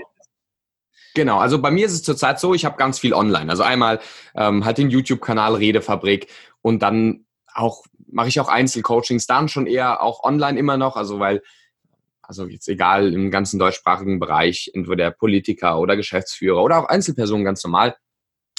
Genau, 1.15 1.39
also 1.39 1.61
bei 1.61 1.71
mir 1.71 1.87
ist 1.87 1.93
es 1.93 2.03
zurzeit 2.03 2.39
so, 2.39 2.55
ich 2.55 2.65
habe 2.65 2.77
ganz 2.77 2.99
viel 2.99 3.15
online. 3.15 3.51
Also 3.51 3.63
einmal 3.63 4.01
ähm, 4.37 4.65
halt 4.65 4.79
den 4.79 4.91
YouTube-Kanal 4.91 5.55
Redefabrik 5.55 6.29
und 6.63 6.83
dann 6.83 7.27
auch 7.53 7.85
mache 8.07 8.29
ich 8.29 8.41
auch 8.41 8.49
Einzelcoachings, 8.49 9.27
dann 9.27 9.49
schon 9.49 9.67
eher 9.67 10.03
auch 10.03 10.23
online 10.23 10.59
immer 10.59 10.77
noch, 10.77 10.97
also 10.97 11.19
weil 11.19 11.43
also 12.29 12.47
jetzt 12.47 12.69
egal 12.69 13.15
im 13.15 13.31
ganzen 13.31 13.59
deutschsprachigen 13.59 14.21
Bereich, 14.21 14.71
entweder 14.75 15.11
Politiker 15.11 15.79
oder 15.79 15.97
Geschäftsführer 15.97 16.63
oder 16.63 16.79
auch 16.79 16.85
Einzelpersonen 16.85 17.45
ganz 17.45 17.65
normal, 17.65 17.97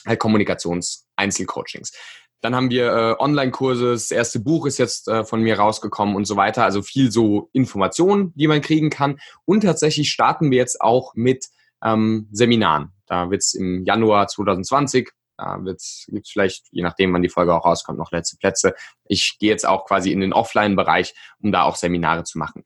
halt 0.05 0.19
Kommunikations-Einzelcoachings. 0.19 1.93
Dann 2.41 2.55
haben 2.55 2.69
wir 2.69 2.87
äh, 2.93 3.15
Online-Kurse, 3.19 3.91
das 3.91 4.11
erste 4.11 4.39
Buch 4.39 4.65
ist 4.65 4.77
jetzt 4.77 5.07
äh, 5.07 5.23
von 5.23 5.41
mir 5.41 5.59
rausgekommen 5.59 6.15
und 6.15 6.25
so 6.25 6.35
weiter. 6.35 6.63
Also 6.63 6.81
viel 6.81 7.11
so 7.11 7.49
Informationen, 7.53 8.33
die 8.35 8.47
man 8.47 8.61
kriegen 8.61 8.89
kann. 8.89 9.19
Und 9.45 9.61
tatsächlich 9.61 10.09
starten 10.09 10.51
wir 10.51 10.57
jetzt 10.57 10.81
auch 10.81 11.13
mit 11.15 11.47
ähm, 11.83 12.27
Seminaren. 12.31 12.93
Da 13.07 13.29
wird 13.29 13.41
es 13.41 13.53
im 13.53 13.83
Januar 13.83 14.27
2020, 14.27 15.09
da 15.39 15.57
gibt 15.57 15.79
es 15.79 16.05
vielleicht, 16.31 16.67
je 16.71 16.83
nachdem, 16.83 17.13
wann 17.13 17.21
die 17.21 17.29
Folge 17.29 17.55
auch 17.55 17.65
rauskommt, 17.65 17.97
noch 17.97 18.11
letzte 18.11 18.37
Plätze. 18.37 18.75
Ich 19.05 19.37
gehe 19.39 19.49
jetzt 19.49 19.65
auch 19.65 19.85
quasi 19.85 20.11
in 20.11 20.19
den 20.19 20.33
Offline-Bereich, 20.33 21.15
um 21.41 21.51
da 21.51 21.63
auch 21.63 21.77
Seminare 21.77 22.23
zu 22.25 22.37
machen. 22.37 22.65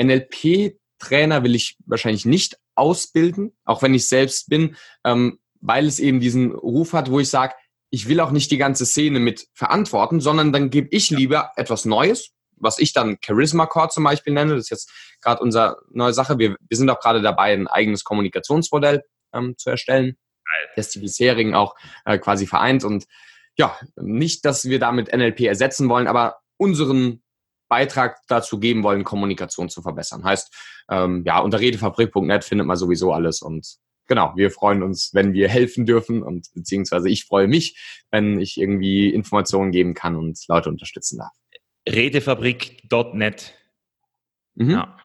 NLP-Trainer 0.00 1.42
will 1.42 1.54
ich 1.56 1.76
wahrscheinlich 1.86 2.24
nicht 2.24 2.56
ausbilden, 2.76 3.56
auch 3.64 3.82
wenn 3.82 3.94
ich 3.94 4.08
selbst 4.08 4.48
bin, 4.48 4.76
ähm, 5.04 5.40
weil 5.60 5.86
es 5.86 5.98
eben 5.98 6.20
diesen 6.20 6.52
Ruf 6.52 6.92
hat, 6.92 7.10
wo 7.10 7.18
ich 7.18 7.30
sage, 7.30 7.54
ich 7.94 8.08
will 8.08 8.18
auch 8.18 8.32
nicht 8.32 8.50
die 8.50 8.58
ganze 8.58 8.86
Szene 8.86 9.20
mit 9.20 9.46
verantworten, 9.54 10.20
sondern 10.20 10.52
dann 10.52 10.68
gebe 10.68 10.88
ich 10.90 11.10
lieber 11.10 11.52
etwas 11.54 11.84
Neues, 11.84 12.32
was 12.56 12.80
ich 12.80 12.92
dann 12.92 13.18
Charisma 13.24 13.66
Core 13.66 13.88
zum 13.88 14.02
Beispiel 14.02 14.32
nenne. 14.32 14.54
Das 14.56 14.64
ist 14.64 14.70
jetzt 14.70 14.90
gerade 15.22 15.40
unsere 15.40 15.76
neue 15.90 16.12
Sache. 16.12 16.36
Wir, 16.40 16.56
wir 16.58 16.76
sind 16.76 16.90
auch 16.90 16.98
gerade 16.98 17.22
dabei, 17.22 17.52
ein 17.52 17.68
eigenes 17.68 18.02
Kommunikationsmodell 18.02 19.04
ähm, 19.32 19.54
zu 19.56 19.70
erstellen, 19.70 20.16
das 20.74 20.90
die 20.90 20.98
bisherigen 20.98 21.54
auch 21.54 21.76
äh, 22.04 22.18
quasi 22.18 22.48
vereint. 22.48 22.82
Und 22.82 23.04
ja, 23.56 23.78
nicht, 23.94 24.44
dass 24.44 24.64
wir 24.64 24.80
damit 24.80 25.14
NLP 25.14 25.42
ersetzen 25.42 25.88
wollen, 25.88 26.08
aber 26.08 26.38
unseren 26.56 27.22
Beitrag 27.68 28.18
dazu 28.26 28.58
geben 28.58 28.82
wollen, 28.82 29.04
Kommunikation 29.04 29.68
zu 29.68 29.82
verbessern. 29.82 30.24
Heißt, 30.24 30.52
ähm, 30.90 31.22
ja, 31.24 31.38
unter 31.38 31.60
redefabrik.net 31.60 32.42
findet 32.42 32.66
man 32.66 32.76
sowieso 32.76 33.12
alles 33.12 33.40
und 33.40 33.76
genau, 34.06 34.32
wir 34.36 34.50
freuen 34.50 34.82
uns, 34.82 35.10
wenn 35.14 35.32
wir 35.32 35.48
helfen 35.48 35.86
dürfen 35.86 36.22
und 36.22 36.52
beziehungsweise 36.54 37.08
ich 37.08 37.24
freue 37.24 37.48
mich, 37.48 38.04
wenn 38.10 38.40
ich 38.40 38.58
irgendwie 38.58 39.10
Informationen 39.10 39.72
geben 39.72 39.94
kann 39.94 40.16
und 40.16 40.38
Leute 40.48 40.68
unterstützen 40.68 41.18
darf. 41.18 41.32
Redefabrik.net. 41.88 43.54
Mhm. 44.54 44.70
Ja. 44.70 44.96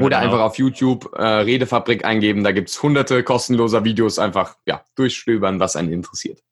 Oder 0.00 0.18
einfach 0.18 0.40
auf 0.40 0.58
YouTube 0.58 1.12
äh, 1.14 1.22
Redefabrik 1.22 2.04
eingeben, 2.04 2.42
da 2.42 2.50
gibt 2.50 2.70
es 2.70 2.82
hunderte 2.82 3.22
kostenloser 3.22 3.84
Videos, 3.84 4.18
einfach 4.18 4.56
ja, 4.66 4.84
durchstöbern, 4.96 5.60
was 5.60 5.76
einen 5.76 5.92
interessiert. 5.92 6.42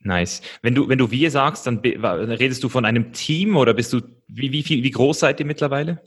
Nice. 0.00 0.42
Wenn 0.62 0.74
du, 0.74 0.88
wenn 0.88 0.98
du 0.98 1.10
wir 1.10 1.30
sagst, 1.30 1.66
dann 1.66 1.78
redest 1.78 2.62
du 2.62 2.68
von 2.68 2.84
einem 2.84 3.12
Team 3.12 3.56
oder 3.56 3.74
bist 3.74 3.92
du, 3.92 4.00
wie, 4.28 4.52
wie, 4.52 4.62
viel, 4.62 4.82
wie 4.82 4.90
groß 4.90 5.18
seid 5.18 5.40
ihr 5.40 5.46
mittlerweile? 5.46 6.02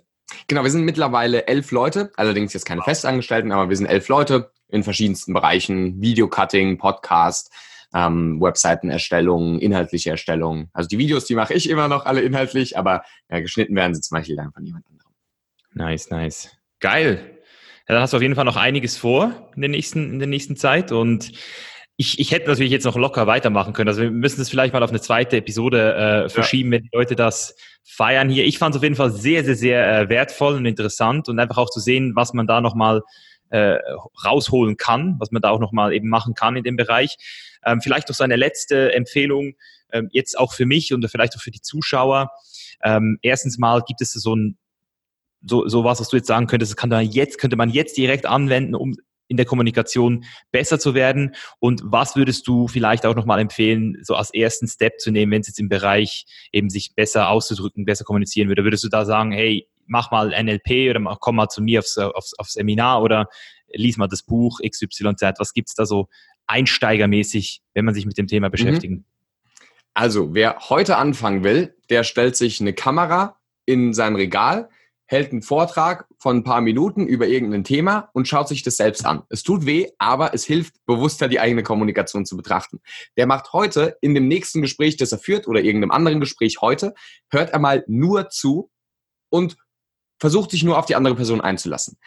Genau, 0.48 0.64
wir 0.64 0.72
sind 0.72 0.84
mittlerweile 0.84 1.48
elf 1.48 1.72
Leute, 1.72 2.11
allerdings 2.15 2.53
jetzt 2.53 2.65
keine 2.65 2.81
Festangestellten, 2.81 3.52
aber 3.52 3.69
wir 3.69 3.76
sind 3.76 3.88
elf 3.88 4.07
Leute 4.07 4.52
in 4.69 4.84
verschiedensten 4.84 5.34
Bereichen, 5.34 6.02
Videocutting, 6.02 6.77
Podcast, 6.77 7.52
ähm, 7.94 8.41
Webseitenerstellung, 8.41 9.60
inhaltliche 9.60 10.11
Erstellung. 10.11 10.69
Also 10.73 10.88
die 10.88 10.98
Videos, 10.98 11.26
die 11.26 11.35
mache 11.35 11.53
ich 11.53 11.69
immer 11.69 11.88
noch 11.88 12.06
alle 12.06 12.22
inhaltlich, 12.22 12.77
aber 12.77 13.03
ja, 13.30 13.39
geschnitten 13.39 13.76
werden 13.76 13.95
sie 13.95 14.02
zum 14.02 14.18
Beispiel 14.18 14.35
dann 14.35 14.52
von 14.52 14.65
jemand 14.65 14.85
anderem. 14.88 15.11
Nice, 15.73 16.10
nice. 16.10 16.52
Geil. 16.80 17.38
Ja, 17.88 17.95
da 17.95 18.02
hast 18.02 18.14
du 18.14 18.18
auf 18.18 18.23
jeden 18.23 18.35
Fall 18.35 18.45
noch 18.45 18.57
einiges 18.57 18.98
vor 18.98 19.49
in 19.56 19.61
der 19.61 19.69
nächsten, 19.69 20.11
in 20.11 20.19
der 20.19 20.27
nächsten 20.27 20.57
Zeit 20.57 20.91
und 20.91 21.31
ich, 21.99 22.19
ich 22.19 22.31
hätte 22.31 22.48
natürlich 22.48 22.72
jetzt 22.72 22.84
noch 22.84 22.95
locker 22.95 23.26
weitermachen 23.26 23.73
können. 23.73 23.89
Also 23.89 24.03
wir 24.03 24.11
müssen 24.11 24.39
das 24.39 24.49
vielleicht 24.49 24.72
mal 24.72 24.84
auf 24.84 24.91
eine 24.91 25.02
zweite 25.02 25.38
Episode 25.38 26.26
äh, 26.26 26.30
verschieben, 26.30 26.72
ja. 26.72 26.77
wenn 26.77 26.84
die 26.84 26.89
Leute 26.94 27.15
das 27.15 27.56
feiern 27.84 28.30
hier. 28.30 28.45
Ich 28.45 28.60
fand 28.60 28.76
es 28.76 28.77
auf 28.77 28.84
jeden 28.84 28.95
Fall 28.95 29.10
sehr, 29.10 29.44
sehr, 29.44 29.56
sehr 29.56 30.02
äh, 30.02 30.10
wertvoll 30.10 30.56
und 30.56 30.65
interessant 30.65 31.27
und 31.27 31.39
einfach 31.39 31.57
auch 31.57 31.72
zu 31.72 31.80
sehen, 31.80 32.15
was 32.15 32.34
man 32.34 32.45
da 32.45 32.61
nochmal 32.61 33.02
äh, 33.49 33.78
rausholen 34.26 34.78
kann, 34.78 35.15
was 35.19 35.32
man 35.32 35.41
da 35.41 35.49
auch 35.49 35.60
nochmal 35.60 35.94
eben 35.94 36.10
machen 36.10 36.34
kann 36.34 36.56
in 36.56 36.64
dem 36.64 36.76
Bereich. 36.76 37.18
Ähm, 37.65 37.82
vielleicht 37.82 38.10
noch 38.10 38.15
so 38.15 38.24
eine 38.24 38.36
letzte 38.36 38.94
Empfehlung, 38.94 39.53
ähm, 39.91 40.10
jetzt 40.11 40.38
auch 40.38 40.53
für 40.53 40.65
mich 40.65 40.94
und 40.94 41.07
vielleicht 41.10 41.36
auch 41.36 41.41
für 41.41 41.52
die 41.52 41.61
Zuschauer. 41.61 42.32
Ähm, 42.84 43.19
erstens 43.22 43.57
mal 43.57 43.82
gibt 43.82 44.02
es 44.02 44.11
so 44.14 44.36
ein 44.36 44.57
so, 45.41 45.68
so 45.68 45.84
was, 45.84 45.99
was 45.99 46.10
du 46.10 46.18
jetzt 46.18 46.28
sagen 46.28 46.48
könntest, 46.48 46.72
das 46.72 46.78
kann 46.78 46.90
man 46.90 47.06
jetzt, 47.06 47.38
könnte 47.38 47.56
man 47.56 47.69
jetzt 47.69 47.95
direkt 47.98 48.26
anwenden, 48.26 48.76
um 48.76 48.95
in 49.28 49.38
der 49.38 49.45
Kommunikation 49.45 50.24
besser 50.52 50.80
zu 50.80 50.94
werden? 50.94 51.36
Und 51.60 51.82
was 51.84 52.15
würdest 52.15 52.48
du 52.48 52.68
vielleicht 52.68 53.06
auch 53.06 53.15
nochmal 53.15 53.40
empfehlen, 53.40 53.98
so 54.02 54.15
als 54.15 54.34
ersten 54.34 54.68
Step 54.68 54.99
zu 54.99 55.11
nehmen, 55.11 55.32
wenn 55.32 55.41
es 55.41 55.48
jetzt 55.48 55.60
im 55.60 55.69
Bereich 55.69 56.26
eben 56.52 56.69
sich 56.69 56.95
besser 56.95 57.30
auszudrücken, 57.30 57.86
besser 57.86 58.06
kommunizieren 58.06 58.48
würde? 58.48 58.64
Würdest 58.64 58.84
du 58.84 58.90
da 58.90 59.06
sagen, 59.06 59.32
hey, 59.32 59.68
mach 59.88 60.12
mal 60.12 60.30
NLP 60.30 60.90
oder 60.90 61.18
komm 61.20 61.38
mal 61.38 61.50
zu 61.50 61.62
mir 61.62 61.80
aufs, 61.80 61.98
aufs, 61.98 62.34
aufs 62.38 62.54
Seminar 62.54 63.02
oder 63.02 63.30
lies 63.74 63.98
mal 63.98 64.08
das 64.08 64.24
Buch 64.24 64.60
XYZ? 64.68 65.22
Was 65.38 65.54
gibt's 65.54 65.76
da 65.76 65.86
so 65.86 66.08
einsteigermäßig, 66.48 67.62
wenn 67.74 67.86
man 67.86 67.94
sich 67.94 68.06
mit 68.06 68.18
dem 68.18 68.28
Thema 68.28 68.48
mhm. 68.48 68.52
beschäftigen? 68.52 69.06
Also, 69.94 70.34
wer 70.34 70.58
heute 70.70 70.98
anfangen 70.98 71.44
will, 71.44 71.76
der 71.90 72.04
stellt 72.04 72.36
sich 72.36 72.62
eine 72.62 72.74
Kamera 72.74 73.38
in 73.66 73.94
sein 73.94 74.16
Regal, 74.16 74.70
hält 75.08 75.32
einen 75.32 75.42
Vortrag 75.42 76.06
von 76.20 76.38
ein 76.38 76.44
paar 76.44 76.62
Minuten 76.62 77.08
über 77.08 77.28
irgendein 77.28 77.64
Thema 77.64 78.10
und 78.14 78.28
schaut 78.28 78.48
sich 78.48 78.62
das 78.62 78.78
selbst 78.78 79.06
an. 79.06 79.24
Es 79.30 79.42
tut 79.42 79.66
weh, 79.66 79.88
aber 79.98 80.34
es 80.34 80.46
hilft, 80.46 80.76
bewusster 80.86 81.28
die 81.28 81.40
eigene 81.40 81.64
Kommunikation 81.64 82.26
zu 82.26 82.38
betrachten. 82.38 82.80
Der 83.16 83.26
macht 83.26 83.54
heute 83.54 83.98
in 84.02 84.14
dem 84.14 84.28
nächsten 84.28 84.62
Gespräch, 84.62 84.98
das 84.98 85.14
er 85.14 85.18
führt 85.18 85.48
oder 85.48 85.62
irgendeinem 85.62 85.92
anderen 85.92 86.20
Gespräch 86.20 86.58
heute, 86.62 86.94
hört 87.32 87.52
er 87.52 87.60
mal 87.60 87.84
nur 87.88 88.30
zu 88.30 88.70
und 89.30 89.58
versucht 90.19 90.52
sich 90.52 90.64
nur 90.64 90.77
auf 90.77 90.85
die 90.85 90.95
andere 90.95 91.15
Person 91.15 91.41
einzulassen. 91.41 91.98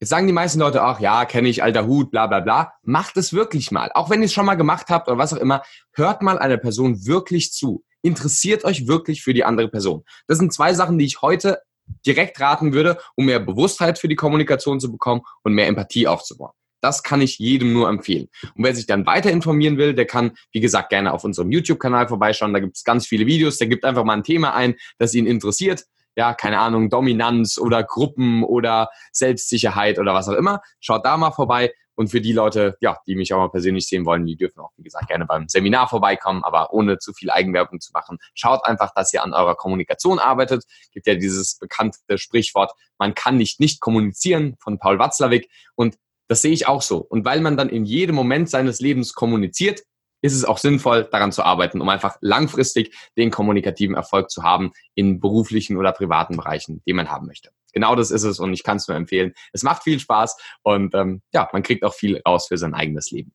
Jetzt 0.00 0.08
sagen 0.08 0.26
die 0.26 0.32
meisten 0.32 0.60
Leute, 0.60 0.82
ach 0.82 0.98
ja, 0.98 1.26
kenne 1.26 1.48
ich, 1.48 1.62
alter 1.62 1.86
Hut, 1.86 2.10
bla 2.10 2.26
bla 2.26 2.40
bla. 2.40 2.72
Macht 2.82 3.18
es 3.18 3.34
wirklich 3.34 3.70
mal. 3.70 3.90
Auch 3.94 4.08
wenn 4.08 4.20
ihr 4.20 4.26
es 4.26 4.32
schon 4.32 4.46
mal 4.46 4.54
gemacht 4.54 4.86
habt 4.88 5.08
oder 5.08 5.18
was 5.18 5.34
auch 5.34 5.38
immer, 5.38 5.62
hört 5.92 6.22
mal 6.22 6.38
einer 6.38 6.56
Person 6.56 7.04
wirklich 7.04 7.52
zu. 7.52 7.84
Interessiert 8.00 8.64
euch 8.64 8.86
wirklich 8.86 9.22
für 9.22 9.34
die 9.34 9.44
andere 9.44 9.68
Person. 9.68 10.04
Das 10.26 10.38
sind 10.38 10.54
zwei 10.54 10.72
Sachen, 10.72 10.96
die 10.96 11.04
ich 11.04 11.20
heute 11.20 11.58
direkt 12.06 12.40
raten 12.40 12.72
würde, 12.72 12.98
um 13.14 13.26
mehr 13.26 13.40
Bewusstheit 13.40 13.98
für 13.98 14.08
die 14.08 14.16
Kommunikation 14.16 14.80
zu 14.80 14.90
bekommen 14.90 15.20
und 15.42 15.52
mehr 15.52 15.66
Empathie 15.66 16.06
aufzubauen. 16.06 16.52
Das 16.80 17.02
kann 17.02 17.20
ich 17.20 17.38
jedem 17.38 17.74
nur 17.74 17.90
empfehlen. 17.90 18.28
Und 18.54 18.64
wer 18.64 18.74
sich 18.74 18.86
dann 18.86 19.04
weiter 19.04 19.30
informieren 19.30 19.76
will, 19.76 19.92
der 19.92 20.06
kann, 20.06 20.32
wie 20.52 20.60
gesagt, 20.60 20.88
gerne 20.88 21.12
auf 21.12 21.24
unserem 21.24 21.52
YouTube-Kanal 21.52 22.08
vorbeischauen. 22.08 22.54
Da 22.54 22.60
gibt 22.60 22.76
es 22.78 22.84
ganz 22.84 23.06
viele 23.06 23.26
Videos. 23.26 23.58
Der 23.58 23.66
gibt 23.66 23.84
einfach 23.84 24.04
mal 24.04 24.14
ein 24.14 24.24
Thema 24.24 24.54
ein, 24.54 24.76
das 24.96 25.14
ihn 25.14 25.26
interessiert. 25.26 25.84
Ja, 26.16 26.34
keine 26.34 26.58
Ahnung, 26.58 26.90
Dominanz 26.90 27.58
oder 27.58 27.82
Gruppen 27.84 28.42
oder 28.42 28.90
Selbstsicherheit 29.12 29.98
oder 29.98 30.14
was 30.14 30.28
auch 30.28 30.34
immer. 30.34 30.60
Schaut 30.80 31.04
da 31.04 31.16
mal 31.16 31.30
vorbei. 31.30 31.72
Und 32.00 32.08
für 32.08 32.22
die 32.22 32.32
Leute, 32.32 32.78
ja, 32.80 32.96
die 33.06 33.14
mich 33.14 33.34
auch 33.34 33.38
mal 33.38 33.50
persönlich 33.50 33.86
sehen 33.86 34.06
wollen, 34.06 34.24
die 34.24 34.34
dürfen 34.34 34.60
auch, 34.60 34.70
wie 34.78 34.84
gesagt, 34.84 35.08
gerne 35.08 35.26
beim 35.26 35.48
Seminar 35.48 35.86
vorbeikommen, 35.86 36.42
aber 36.44 36.72
ohne 36.72 36.96
zu 36.96 37.12
viel 37.12 37.30
Eigenwerbung 37.30 37.78
zu 37.78 37.92
machen. 37.92 38.16
Schaut 38.32 38.64
einfach, 38.64 38.94
dass 38.94 39.12
ihr 39.12 39.22
an 39.22 39.34
eurer 39.34 39.54
Kommunikation 39.54 40.18
arbeitet. 40.18 40.64
Gibt 40.92 41.06
ja 41.06 41.14
dieses 41.14 41.58
bekannte 41.58 41.98
Sprichwort, 42.16 42.72
man 42.96 43.12
kann 43.14 43.36
nicht 43.36 43.60
nicht 43.60 43.80
kommunizieren 43.80 44.56
von 44.60 44.78
Paul 44.78 44.98
Watzlawick. 44.98 45.50
Und 45.74 45.98
das 46.26 46.40
sehe 46.40 46.52
ich 46.52 46.66
auch 46.66 46.80
so. 46.80 46.98
Und 46.98 47.26
weil 47.26 47.42
man 47.42 47.58
dann 47.58 47.68
in 47.68 47.84
jedem 47.84 48.14
Moment 48.14 48.48
seines 48.48 48.80
Lebens 48.80 49.12
kommuniziert, 49.12 49.82
ist 50.22 50.34
es 50.34 50.44
auch 50.44 50.58
sinnvoll, 50.58 51.08
daran 51.10 51.32
zu 51.32 51.42
arbeiten, 51.42 51.80
um 51.80 51.88
einfach 51.88 52.16
langfristig 52.20 52.94
den 53.16 53.30
kommunikativen 53.30 53.94
Erfolg 53.94 54.30
zu 54.30 54.42
haben 54.42 54.72
in 54.94 55.20
beruflichen 55.20 55.76
oder 55.76 55.92
privaten 55.92 56.36
Bereichen, 56.36 56.82
die 56.86 56.92
man 56.92 57.10
haben 57.10 57.26
möchte. 57.26 57.50
Genau 57.72 57.94
das 57.94 58.10
ist 58.10 58.24
es 58.24 58.38
und 58.38 58.52
ich 58.52 58.64
kann 58.64 58.78
es 58.78 58.88
nur 58.88 58.96
empfehlen. 58.96 59.32
Es 59.52 59.62
macht 59.62 59.82
viel 59.82 60.00
Spaß 60.00 60.36
und 60.62 60.94
ähm, 60.94 61.22
ja, 61.32 61.48
man 61.52 61.62
kriegt 61.62 61.84
auch 61.84 61.94
viel 61.94 62.20
raus 62.26 62.48
für 62.48 62.58
sein 62.58 62.74
eigenes 62.74 63.10
Leben. 63.10 63.32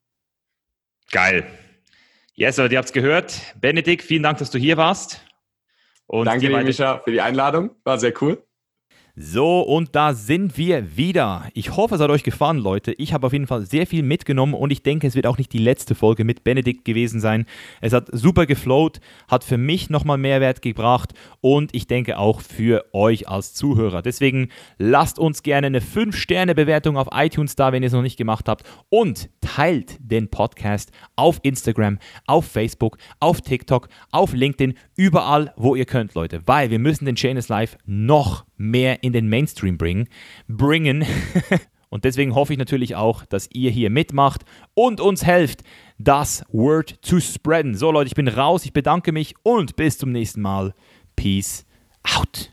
Geil. 1.10 1.46
Yes, 2.34 2.58
Leute, 2.58 2.74
ihr 2.74 2.78
habt 2.78 2.88
es 2.88 2.92
gehört. 2.92 3.40
Benedikt, 3.60 4.02
vielen 4.02 4.22
Dank, 4.22 4.38
dass 4.38 4.50
du 4.50 4.58
hier 4.58 4.76
warst. 4.76 5.22
Und 6.06 6.26
Danke, 6.26 6.50
Mischa, 6.50 6.98
für 6.98 7.10
die 7.10 7.20
Einladung. 7.20 7.70
War 7.82 7.98
sehr 7.98 8.12
cool. 8.20 8.45
So, 9.18 9.60
und 9.62 9.96
da 9.96 10.12
sind 10.12 10.58
wir 10.58 10.98
wieder. 10.98 11.48
Ich 11.54 11.74
hoffe, 11.74 11.94
es 11.94 12.02
hat 12.02 12.10
euch 12.10 12.22
gefallen, 12.22 12.58
Leute. 12.58 12.92
Ich 12.92 13.14
habe 13.14 13.26
auf 13.26 13.32
jeden 13.32 13.46
Fall 13.46 13.64
sehr 13.64 13.86
viel 13.86 14.02
mitgenommen 14.02 14.52
und 14.52 14.70
ich 14.70 14.82
denke, 14.82 15.06
es 15.06 15.14
wird 15.14 15.26
auch 15.26 15.38
nicht 15.38 15.54
die 15.54 15.58
letzte 15.58 15.94
Folge 15.94 16.22
mit 16.22 16.44
Benedikt 16.44 16.84
gewesen 16.84 17.18
sein. 17.18 17.46
Es 17.80 17.94
hat 17.94 18.08
super 18.12 18.44
geflowt, 18.44 19.00
hat 19.26 19.42
für 19.42 19.56
mich 19.56 19.88
nochmal 19.88 20.18
Mehrwert 20.18 20.60
gebracht 20.60 21.14
und 21.40 21.74
ich 21.74 21.86
denke 21.86 22.18
auch 22.18 22.42
für 22.42 22.84
euch 22.92 23.26
als 23.26 23.54
Zuhörer. 23.54 24.02
Deswegen 24.02 24.50
lasst 24.76 25.18
uns 25.18 25.42
gerne 25.42 25.68
eine 25.68 25.80
5-Sterne-Bewertung 25.80 26.98
auf 26.98 27.08
iTunes 27.12 27.56
da, 27.56 27.72
wenn 27.72 27.82
ihr 27.82 27.86
es 27.86 27.94
noch 27.94 28.02
nicht 28.02 28.18
gemacht 28.18 28.50
habt 28.50 28.64
und 28.90 29.30
teilt 29.40 29.96
den 29.98 30.28
Podcast 30.28 30.92
auf 31.16 31.40
Instagram, 31.42 32.00
auf 32.26 32.44
Facebook, 32.44 32.98
auf 33.20 33.40
TikTok, 33.40 33.88
auf 34.10 34.34
LinkedIn, 34.34 34.74
überall, 34.94 35.54
wo 35.56 35.74
ihr 35.74 35.86
könnt, 35.86 36.12
Leute, 36.12 36.42
weil 36.44 36.68
wir 36.68 36.78
müssen 36.78 37.06
den 37.06 37.16
Chain 37.16 37.38
is 37.38 37.48
Live 37.48 37.78
noch 37.86 38.44
mehr 38.56 39.02
in 39.02 39.12
den 39.12 39.28
Mainstream 39.28 39.78
bringen. 39.78 40.08
bringen. 40.48 41.04
und 41.88 42.04
deswegen 42.04 42.34
hoffe 42.34 42.52
ich 42.52 42.58
natürlich 42.58 42.94
auch, 42.94 43.24
dass 43.24 43.48
ihr 43.52 43.70
hier 43.70 43.90
mitmacht 43.90 44.44
und 44.74 45.00
uns 45.00 45.24
helft, 45.24 45.62
das 45.98 46.44
Word 46.50 46.98
zu 47.02 47.20
spreaden. 47.20 47.74
So 47.74 47.90
Leute, 47.90 48.08
ich 48.08 48.14
bin 48.14 48.28
raus, 48.28 48.64
ich 48.64 48.72
bedanke 48.72 49.12
mich 49.12 49.34
und 49.42 49.76
bis 49.76 49.98
zum 49.98 50.12
nächsten 50.12 50.42
Mal. 50.42 50.74
Peace 51.16 51.64
out. 52.02 52.44